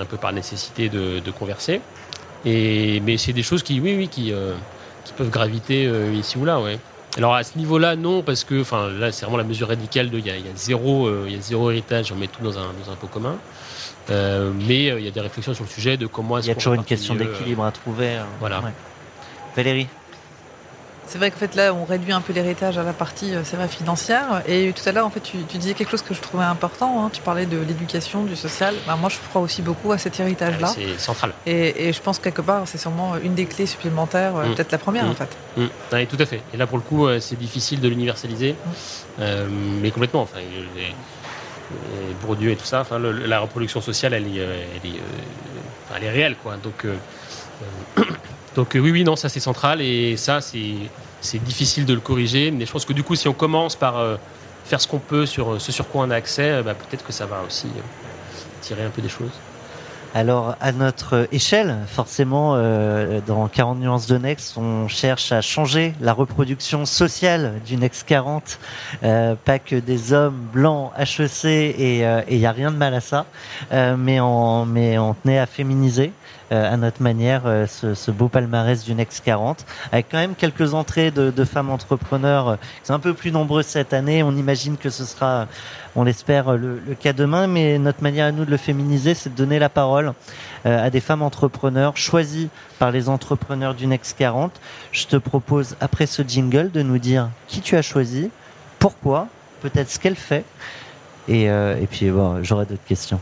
un 0.00 0.04
peu 0.04 0.16
par 0.16 0.32
nécessité 0.32 0.88
de, 0.88 1.20
de 1.20 1.30
converser. 1.30 1.80
Et, 2.44 3.00
mais 3.00 3.16
c'est 3.16 3.32
des 3.32 3.42
choses 3.42 3.62
qui, 3.62 3.80
oui, 3.80 3.94
oui, 3.96 4.08
qui, 4.08 4.32
euh, 4.32 4.54
qui 5.04 5.12
peuvent 5.12 5.30
graviter 5.30 5.86
euh, 5.86 6.12
ici 6.12 6.38
ou 6.38 6.44
là, 6.44 6.60
ouais. 6.60 6.78
Alors 7.16 7.34
à 7.34 7.42
ce 7.44 7.56
niveau-là, 7.56 7.96
non, 7.96 8.20
parce 8.22 8.44
que 8.44 8.60
enfin 8.60 8.88
là, 8.90 9.10
c'est 9.10 9.24
vraiment 9.24 9.38
la 9.38 9.44
mesure 9.44 9.68
radicale 9.68 10.10
de 10.10 10.18
il 10.18 10.26
y 10.26 10.28
y 10.28 10.30
a 10.32 10.34
zéro, 10.54 11.06
euh, 11.06 11.24
il 11.26 11.34
y 11.34 11.38
a 11.38 11.40
zéro 11.40 11.70
héritage, 11.70 12.12
on 12.12 12.16
met 12.16 12.26
tout 12.26 12.42
dans 12.42 12.58
un, 12.58 12.66
dans 12.84 12.92
un 12.92 12.96
pot 12.96 13.06
commun. 13.06 13.36
Euh, 14.10 14.50
mais 14.68 14.84
il 14.84 15.00
y 15.04 15.08
a 15.08 15.10
des 15.10 15.20
réflexions 15.20 15.54
sur 15.54 15.64
le 15.64 15.70
sujet 15.70 15.96
de 15.96 16.06
comment 16.06 16.36
est-ce 16.36 16.46
Il 16.46 16.50
y 16.50 16.52
a 16.52 16.56
toujours 16.56 16.74
une 16.74 16.84
question 16.84 17.14
d'équilibre 17.14 17.64
à 17.64 17.70
trouver. 17.72 18.16
euh, 18.16 18.22
Voilà. 18.38 18.60
ouais. 18.60 18.70
Valérie 19.56 19.86
C'est 21.08 21.18
vrai 21.18 21.30
qu'en 21.30 21.38
fait 21.38 21.54
là, 21.54 21.72
on 21.72 21.84
réduit 21.84 22.12
un 22.12 22.20
peu 22.20 22.32
l'héritage 22.32 22.78
à 22.78 22.82
la 22.82 22.92
partie, 22.92 23.34
euh, 23.34 23.42
c'est 23.44 23.56
vrai, 23.56 23.68
financière. 23.68 24.42
Et 24.48 24.72
tout 24.72 24.86
à 24.88 24.92
l'heure, 24.92 25.06
en 25.06 25.10
fait, 25.10 25.20
tu, 25.20 25.38
tu 25.48 25.56
disais 25.58 25.74
quelque 25.74 25.90
chose 25.90 26.02
que 26.02 26.14
je 26.14 26.20
trouvais 26.20 26.44
important. 26.44 27.04
hein. 27.04 27.10
Tu 27.12 27.22
parlais 27.22 27.46
de 27.46 27.58
l'éducation, 27.58 28.24
du 28.24 28.34
social. 28.34 28.74
Bah, 28.86 28.96
moi, 29.00 29.08
je 29.08 29.16
crois 29.28 29.40
aussi 29.40 29.62
beaucoup 29.62 29.92
à 29.92 29.98
cet 29.98 30.18
héritage-là. 30.18 30.66
C'est 30.68 30.98
central. 30.98 31.32
Et, 31.46 31.88
et 31.88 31.92
je 31.92 32.00
pense 32.02 32.18
que 32.18 32.24
quelque 32.24 32.42
part, 32.42 32.62
c'est 32.66 32.78
sûrement 32.78 33.16
une 33.22 33.34
des 33.34 33.46
clés 33.46 33.66
supplémentaires, 33.66 34.36
euh, 34.36 34.46
Mm. 34.48 34.54
peut-être 34.54 34.72
la 34.72 34.78
première 34.78 35.04
Mm. 35.06 35.10
en 35.10 35.14
fait. 35.14 35.28
Mm. 35.56 35.66
Ouais, 35.92 36.06
tout 36.06 36.16
à 36.18 36.26
fait. 36.26 36.42
Et 36.52 36.56
là, 36.56 36.66
pour 36.66 36.76
le 36.78 36.82
coup, 36.82 37.06
euh, 37.06 37.20
c'est 37.20 37.36
difficile 37.38 37.80
de 37.80 37.88
l'universaliser, 37.88 38.56
Euh, 39.18 39.46
mais 39.50 39.90
complètement. 39.92 40.22
Enfin, 40.22 40.38
les- 40.40 40.82
les 40.82 42.14
Bourdieu 42.22 42.50
et 42.50 42.56
tout 42.56 42.66
ça. 42.66 42.80
Enfin, 42.82 42.98
le- 42.98 43.12
la 43.12 43.40
reproduction 43.40 43.80
sociale, 43.80 44.12
elle 44.14 44.26
est, 44.26 44.36
elle 44.40 44.90
est, 44.90 45.00
enfin, 45.88 45.94
elle 45.98 46.04
est 46.04 46.10
réelle, 46.10 46.36
quoi. 46.42 46.56
Donc, 46.62 46.84
euh, 46.84 46.94
donc 48.56 48.74
euh, 48.74 48.80
oui, 48.80 48.90
oui, 48.90 49.04
non, 49.04 49.16
ça 49.16 49.28
c'est 49.28 49.40
central 49.40 49.82
et 49.82 50.16
ça 50.16 50.40
c'est 50.40 51.38
difficile 51.44 51.84
de 51.84 51.92
le 51.92 52.00
corriger. 52.00 52.50
Mais 52.50 52.64
je 52.64 52.72
pense 52.72 52.86
que 52.86 52.94
du 52.94 53.02
coup, 53.02 53.14
si 53.14 53.28
on 53.28 53.34
commence 53.34 53.76
par 53.76 53.98
euh, 53.98 54.16
faire 54.64 54.80
ce 54.80 54.88
qu'on 54.88 54.98
peut 54.98 55.26
sur 55.26 55.52
euh, 55.52 55.58
ce 55.58 55.70
sur 55.70 55.88
quoi 55.88 56.04
on 56.06 56.10
a 56.10 56.16
accès, 56.16 56.62
bah, 56.62 56.74
peut-être 56.74 57.04
que 57.04 57.12
ça 57.12 57.26
va 57.26 57.42
aussi 57.46 57.68
tirer 58.62 58.82
un 58.82 58.90
peu 58.90 59.02
des 59.02 59.10
choses. 59.10 59.30
Alors, 60.14 60.56
à 60.62 60.72
notre 60.72 61.28
échelle, 61.30 61.76
forcément, 61.88 62.56
dans 63.26 63.48
40 63.48 63.78
nuances 63.78 64.06
de 64.06 64.16
Next, 64.16 64.56
on 64.56 64.88
cherche 64.88 65.30
à 65.30 65.42
changer 65.42 65.92
la 66.00 66.14
reproduction 66.14 66.86
sociale 66.86 67.60
du 67.66 67.76
Next 67.76 68.04
40. 68.06 68.58
Euh, 69.02 69.34
pas 69.34 69.58
que 69.58 69.76
des 69.76 70.14
hommes 70.14 70.40
blancs 70.54 70.90
HEC 70.96 71.44
et 71.44 71.98
il 72.30 72.38
n'y 72.38 72.46
a 72.46 72.52
rien 72.52 72.70
de 72.70 72.76
mal 72.76 72.94
à 72.94 73.00
ça, 73.02 73.26
mais, 73.70 74.18
on, 74.20 74.64
mais 74.64 74.96
on 74.96 75.12
tenait 75.12 75.38
à 75.38 75.44
féminiser 75.44 76.12
à 76.50 76.76
notre 76.76 77.02
manière 77.02 77.42
euh, 77.46 77.66
ce, 77.66 77.94
ce 77.94 78.10
beau 78.10 78.28
palmarès 78.28 78.84
du 78.84 78.94
Next 78.94 79.24
40, 79.24 79.64
avec 79.92 80.06
quand 80.10 80.18
même 80.18 80.34
quelques 80.34 80.74
entrées 80.74 81.10
de, 81.10 81.30
de 81.30 81.44
femmes 81.44 81.70
entrepreneurs 81.70 82.48
euh, 82.48 82.56
qui 82.56 82.86
sont 82.86 82.94
un 82.94 83.00
peu 83.00 83.14
plus 83.14 83.32
nombreuses 83.32 83.66
cette 83.66 83.92
année. 83.92 84.22
On 84.22 84.32
imagine 84.32 84.76
que 84.76 84.90
ce 84.90 85.04
sera 85.04 85.46
on 85.96 86.04
l'espère, 86.04 86.52
le, 86.56 86.78
le 86.86 86.94
cas 86.94 87.14
demain, 87.14 87.46
mais 87.46 87.78
notre 87.78 88.02
manière 88.02 88.26
à 88.26 88.32
nous 88.32 88.44
de 88.44 88.50
le 88.50 88.58
féminiser, 88.58 89.14
c'est 89.14 89.30
de 89.30 89.34
donner 89.34 89.58
la 89.58 89.70
parole 89.70 90.12
euh, 90.66 90.84
à 90.84 90.90
des 90.90 91.00
femmes 91.00 91.22
entrepreneurs 91.22 91.96
choisies 91.96 92.50
par 92.78 92.90
les 92.90 93.08
entrepreneurs 93.08 93.74
du 93.74 93.86
Next 93.86 94.16
40. 94.18 94.52
Je 94.92 95.06
te 95.06 95.16
propose, 95.16 95.74
après 95.80 96.06
ce 96.06 96.22
jingle, 96.22 96.70
de 96.70 96.82
nous 96.82 96.98
dire 96.98 97.30
qui 97.48 97.62
tu 97.62 97.76
as 97.76 97.82
choisi, 97.82 98.30
pourquoi, 98.78 99.28
peut-être 99.62 99.90
ce 99.90 99.98
qu'elle 99.98 100.16
fait, 100.16 100.44
et, 101.28 101.48
euh, 101.50 101.80
et 101.80 101.86
puis 101.86 102.10
bon, 102.10 102.42
j'aurai 102.42 102.66
d'autres 102.66 102.84
questions. 102.86 103.20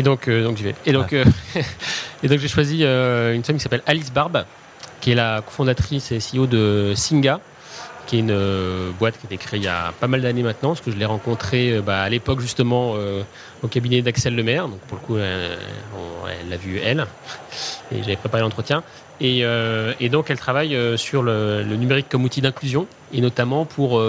Et 0.00 0.02
donc, 0.02 0.28
euh, 0.28 0.42
donc 0.42 0.56
j'y 0.56 0.62
vais. 0.62 0.74
Et 0.86 0.92
donc, 0.92 1.12
euh, 1.12 1.26
et 2.22 2.28
donc 2.28 2.38
j'ai 2.38 2.48
choisi 2.48 2.84
euh, 2.84 3.34
une 3.34 3.44
femme 3.44 3.56
qui 3.56 3.62
s'appelle 3.62 3.82
Alice 3.84 4.10
Barbe, 4.10 4.46
qui 5.02 5.12
est 5.12 5.14
la 5.14 5.42
cofondatrice 5.42 6.10
et 6.10 6.20
CEO 6.20 6.46
de 6.46 6.94
Singa, 6.96 7.38
qui 8.06 8.16
est 8.16 8.20
une 8.20 8.34
boîte 8.98 9.18
qui 9.18 9.26
a 9.26 9.34
été 9.34 9.36
créée 9.36 9.60
il 9.60 9.64
y 9.64 9.68
a 9.68 9.92
pas 10.00 10.06
mal 10.06 10.22
d'années 10.22 10.42
maintenant, 10.42 10.70
parce 10.70 10.80
que 10.80 10.90
je 10.90 10.96
l'ai 10.96 11.04
rencontrée 11.04 11.82
bah, 11.84 12.00
à 12.00 12.08
l'époque 12.08 12.40
justement 12.40 12.94
au 13.62 13.68
cabinet 13.68 14.00
d'Axel 14.00 14.34
Lemaire. 14.34 14.68
Donc 14.68 14.80
pour 14.88 14.96
le 14.96 15.06
coup, 15.06 15.18
elle 15.18 16.48
l'a 16.48 16.56
vu 16.56 16.80
elle, 16.82 17.06
et 17.92 17.98
j'avais 17.98 18.16
préparé 18.16 18.42
l'entretien. 18.42 18.82
Et, 19.20 19.44
et 20.00 20.08
donc 20.08 20.30
elle 20.30 20.38
travaille 20.38 20.78
sur 20.96 21.22
le, 21.22 21.62
le 21.62 21.76
numérique 21.76 22.08
comme 22.08 22.24
outil 22.24 22.40
d'inclusion, 22.40 22.86
et 23.12 23.20
notamment 23.20 23.66
pour 23.66 24.02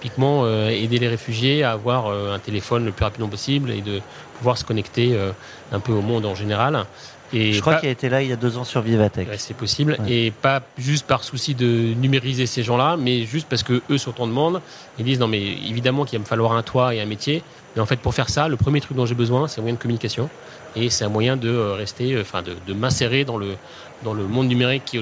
typiquement 0.00 0.42
euh, 0.44 0.70
aider 0.70 0.98
les 0.98 1.08
réfugiés 1.08 1.62
à 1.62 1.72
avoir 1.72 2.06
euh, 2.06 2.34
un 2.34 2.38
téléphone 2.38 2.86
le 2.86 2.92
plus 2.92 3.04
rapidement 3.04 3.28
possible 3.28 3.70
et 3.70 3.82
de 3.82 4.00
pouvoir 4.38 4.56
se 4.56 4.64
connecter 4.64 5.10
euh, 5.14 5.32
un 5.72 5.80
peu 5.80 5.92
au 5.92 6.00
monde 6.00 6.24
en 6.24 6.34
général. 6.34 6.86
Et 7.32 7.52
Je 7.52 7.60
crois 7.60 7.74
pas- 7.74 7.80
qu'il 7.80 7.88
a 7.90 7.92
été 7.92 8.08
là 8.08 8.22
il 8.22 8.28
y 8.28 8.32
a 8.32 8.36
deux 8.36 8.56
ans 8.56 8.64
sur 8.64 8.80
Vivatech. 8.80 9.28
Ouais, 9.28 9.38
c'est 9.38 9.54
possible. 9.54 9.96
Ouais. 10.00 10.10
Et 10.12 10.30
pas 10.30 10.62
juste 10.78 11.06
par 11.06 11.22
souci 11.22 11.54
de 11.54 11.66
numériser 11.94 12.46
ces 12.46 12.62
gens-là, 12.62 12.96
mais 12.98 13.24
juste 13.24 13.46
parce 13.48 13.62
que 13.62 13.82
eux 13.90 13.98
sont 13.98 14.20
en 14.20 14.26
demande. 14.26 14.60
Ils 14.98 15.04
disent 15.04 15.20
non, 15.20 15.28
mais 15.28 15.40
évidemment 15.42 16.04
qu'il 16.04 16.18
va 16.18 16.22
me 16.24 16.28
falloir 16.28 16.52
un 16.52 16.62
toit 16.62 16.94
et 16.94 17.00
un 17.00 17.06
métier. 17.06 17.42
Mais 17.76 17.82
en 17.82 17.86
fait, 17.86 18.00
pour 18.00 18.14
faire 18.14 18.28
ça, 18.30 18.48
le 18.48 18.56
premier 18.56 18.80
truc 18.80 18.96
dont 18.96 19.06
j'ai 19.06 19.14
besoin, 19.14 19.46
c'est 19.46 19.60
un 19.60 19.62
moyen 19.62 19.76
de 19.76 19.80
communication. 19.80 20.28
Et 20.74 20.88
c'est 20.90 21.04
un 21.04 21.08
moyen 21.08 21.36
de 21.36 21.50
rester, 21.56 22.18
enfin, 22.20 22.42
de, 22.42 22.54
de 22.66 22.72
m'insérer 22.72 23.24
dans 23.24 23.36
le, 23.36 23.54
dans 24.02 24.14
le 24.14 24.24
monde 24.24 24.48
numérique 24.48 24.84
qui, 24.86 24.98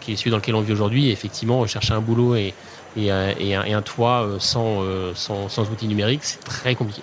qui 0.00 0.12
est 0.12 0.16
celui 0.16 0.30
dans 0.30 0.36
lequel 0.38 0.54
on 0.56 0.60
vit 0.62 0.72
aujourd'hui. 0.72 1.08
Et 1.08 1.12
effectivement, 1.12 1.66
chercher 1.66 1.94
un 1.94 2.00
boulot 2.00 2.34
et, 2.36 2.52
et, 2.96 3.10
un, 3.10 3.28
et 3.38 3.54
un- 3.54 3.64
et 3.64 3.72
un 3.72 3.82
toit 3.82 4.22
euh, 4.24 4.36
sans, 4.38 4.82
euh, 4.82 5.12
sans, 5.14 5.48
sans 5.48 5.62
outils 5.70 5.88
numériques, 5.88 6.24
c'est 6.24 6.42
très 6.44 6.74
compliqué. 6.74 7.02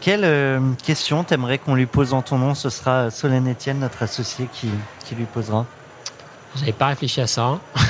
Quelle 0.00 0.24
euh, 0.24 0.60
question 0.84 1.24
t'aimerais 1.24 1.58
qu'on 1.58 1.74
lui 1.74 1.86
pose 1.86 2.14
en 2.14 2.22
ton 2.22 2.38
nom? 2.38 2.54
Ce 2.54 2.70
sera 2.70 3.10
Solène 3.10 3.50
Etienne, 3.50 3.80
notre 3.80 4.02
associé, 4.02 4.48
qui, 4.52 4.68
qui 5.04 5.14
lui 5.16 5.24
posera. 5.24 5.66
J'avais 6.56 6.72
pas 6.72 6.86
réfléchi 6.86 7.20
à 7.20 7.26
ça. 7.26 7.58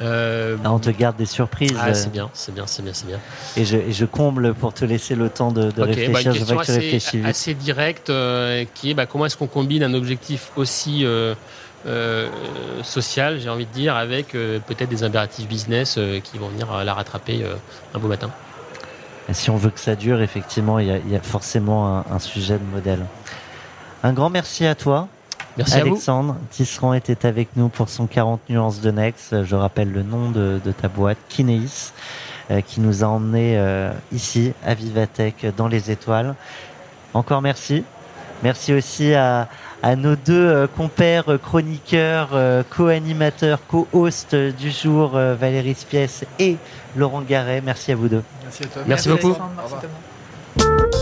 Euh, 0.00 0.56
Là, 0.64 0.72
on 0.72 0.80
te 0.80 0.90
garde 0.90 1.16
des 1.16 1.26
surprises. 1.26 1.76
ah, 1.78 1.90
euh, 1.90 1.94
c'est 1.94 2.10
bien, 2.10 2.28
c'est 2.32 2.52
bien, 2.52 2.66
c'est 2.66 2.82
bien, 2.82 2.92
c'est 2.92 3.06
bien. 3.06 3.20
Et 3.56 3.64
je, 3.64 3.76
et 3.76 3.92
je 3.92 4.04
comble 4.04 4.52
pour 4.52 4.74
te 4.74 4.84
laisser 4.84 5.14
le 5.14 5.28
temps 5.28 5.52
de, 5.52 5.64
de 5.64 5.68
Ok, 5.68 5.76
bah, 5.76 5.84
réfléchir. 5.84 6.32
une 6.32 6.38
je 6.38 6.44
vois 6.44 6.56
question 6.56 6.56
que 6.56 6.64
tu 6.64 6.70
assez, 6.72 6.80
réfléchis 6.80 7.16
vite. 7.18 7.26
assez 7.26 7.54
directe 7.54 8.10
euh, 8.10 8.64
qui 8.74 8.90
est 8.90 8.94
bah, 8.94 9.06
comment 9.06 9.26
est-ce 9.26 9.36
qu'on 9.36 9.46
combine 9.46 9.84
un 9.84 9.94
objectif 9.94 10.50
aussi 10.56 11.04
euh, 11.86 12.28
euh, 12.28 12.82
social, 12.82 13.38
j'ai 13.40 13.48
envie 13.48 13.66
de 13.66 13.72
dire, 13.72 13.96
avec 13.96 14.34
euh, 14.34 14.58
peut-être 14.60 14.88
des 14.88 15.04
impératifs 15.04 15.48
business 15.48 15.96
euh, 15.98 16.20
qui 16.20 16.38
vont 16.38 16.48
venir 16.48 16.72
euh, 16.72 16.84
la 16.84 16.94
rattraper 16.94 17.42
euh, 17.44 17.54
un 17.94 17.98
beau 17.98 18.08
matin. 18.08 18.30
Et 19.28 19.34
si 19.34 19.50
on 19.50 19.56
veut 19.56 19.70
que 19.70 19.80
ça 19.80 19.94
dure, 19.94 20.20
effectivement, 20.20 20.78
il 20.78 20.88
y 20.88 21.12
y 21.12 21.16
a 21.16 21.20
forcément 21.20 21.98
un, 21.98 22.04
un 22.10 22.18
sujet 22.18 22.58
de 22.58 22.64
modèle. 22.64 23.06
Un 24.02 24.12
grand 24.12 24.30
merci 24.30 24.66
à 24.66 24.74
toi. 24.74 25.08
Merci 25.56 25.74
à 25.74 25.80
vous. 25.80 25.90
Alexandre 25.90 26.36
Tisserand 26.50 26.94
était 26.94 27.26
avec 27.26 27.48
nous 27.56 27.68
pour 27.68 27.88
son 27.88 28.06
40 28.06 28.40
nuances 28.48 28.80
de 28.80 28.90
Next. 28.90 29.44
Je 29.44 29.54
rappelle 29.54 29.92
le 29.92 30.02
nom 30.02 30.30
de, 30.30 30.60
de 30.64 30.72
ta 30.72 30.88
boîte, 30.88 31.18
Kineis, 31.28 31.92
euh, 32.50 32.60
qui 32.62 32.80
nous 32.80 33.04
a 33.04 33.06
emmenés 33.06 33.58
euh, 33.58 33.92
ici, 34.12 34.54
à 34.64 34.74
Vivatech, 34.74 35.46
dans 35.56 35.68
les 35.68 35.90
étoiles. 35.90 36.34
Encore 37.14 37.42
merci. 37.42 37.84
Merci 38.42 38.72
aussi 38.72 39.14
à, 39.14 39.48
à 39.82 39.96
nos 39.96 40.14
deux 40.16 40.48
euh, 40.48 40.66
compères 40.66 41.28
euh, 41.28 41.38
chroniqueurs, 41.38 42.30
euh, 42.32 42.62
co-animateurs, 42.68 43.58
co-hosts 43.66 44.34
du 44.34 44.70
jour, 44.70 45.16
euh, 45.16 45.34
Valérie 45.34 45.74
Spiès 45.74 46.24
et 46.38 46.56
Laurent 46.96 47.22
Garret. 47.22 47.60
Merci 47.64 47.92
à 47.92 47.96
vous 47.96 48.08
deux. 48.08 48.22
Merci 48.44 48.62
à 48.64 48.66
toi. 48.66 48.82
Merci 48.86 49.08
beaucoup. 49.08 49.34
Merci 49.56 49.74
Thomas. 49.80 50.92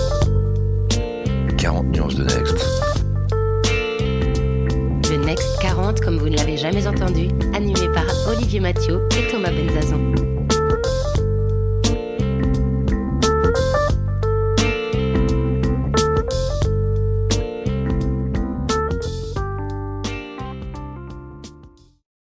40 1.58 1.86
nuances 1.88 2.14
de 2.14 2.24
Next. 2.24 2.56
Le 5.10 5.26
Next 5.26 5.60
40, 5.60 6.00
comme 6.00 6.16
vous 6.16 6.30
ne 6.30 6.36
l'avez 6.36 6.56
jamais 6.56 6.86
entendu, 6.86 7.28
animé 7.54 7.88
par 7.92 8.06
Olivier 8.28 8.60
Mathieu 8.60 9.06
et 9.18 9.30
Thomas 9.30 9.50
Benzazan. 9.50 10.39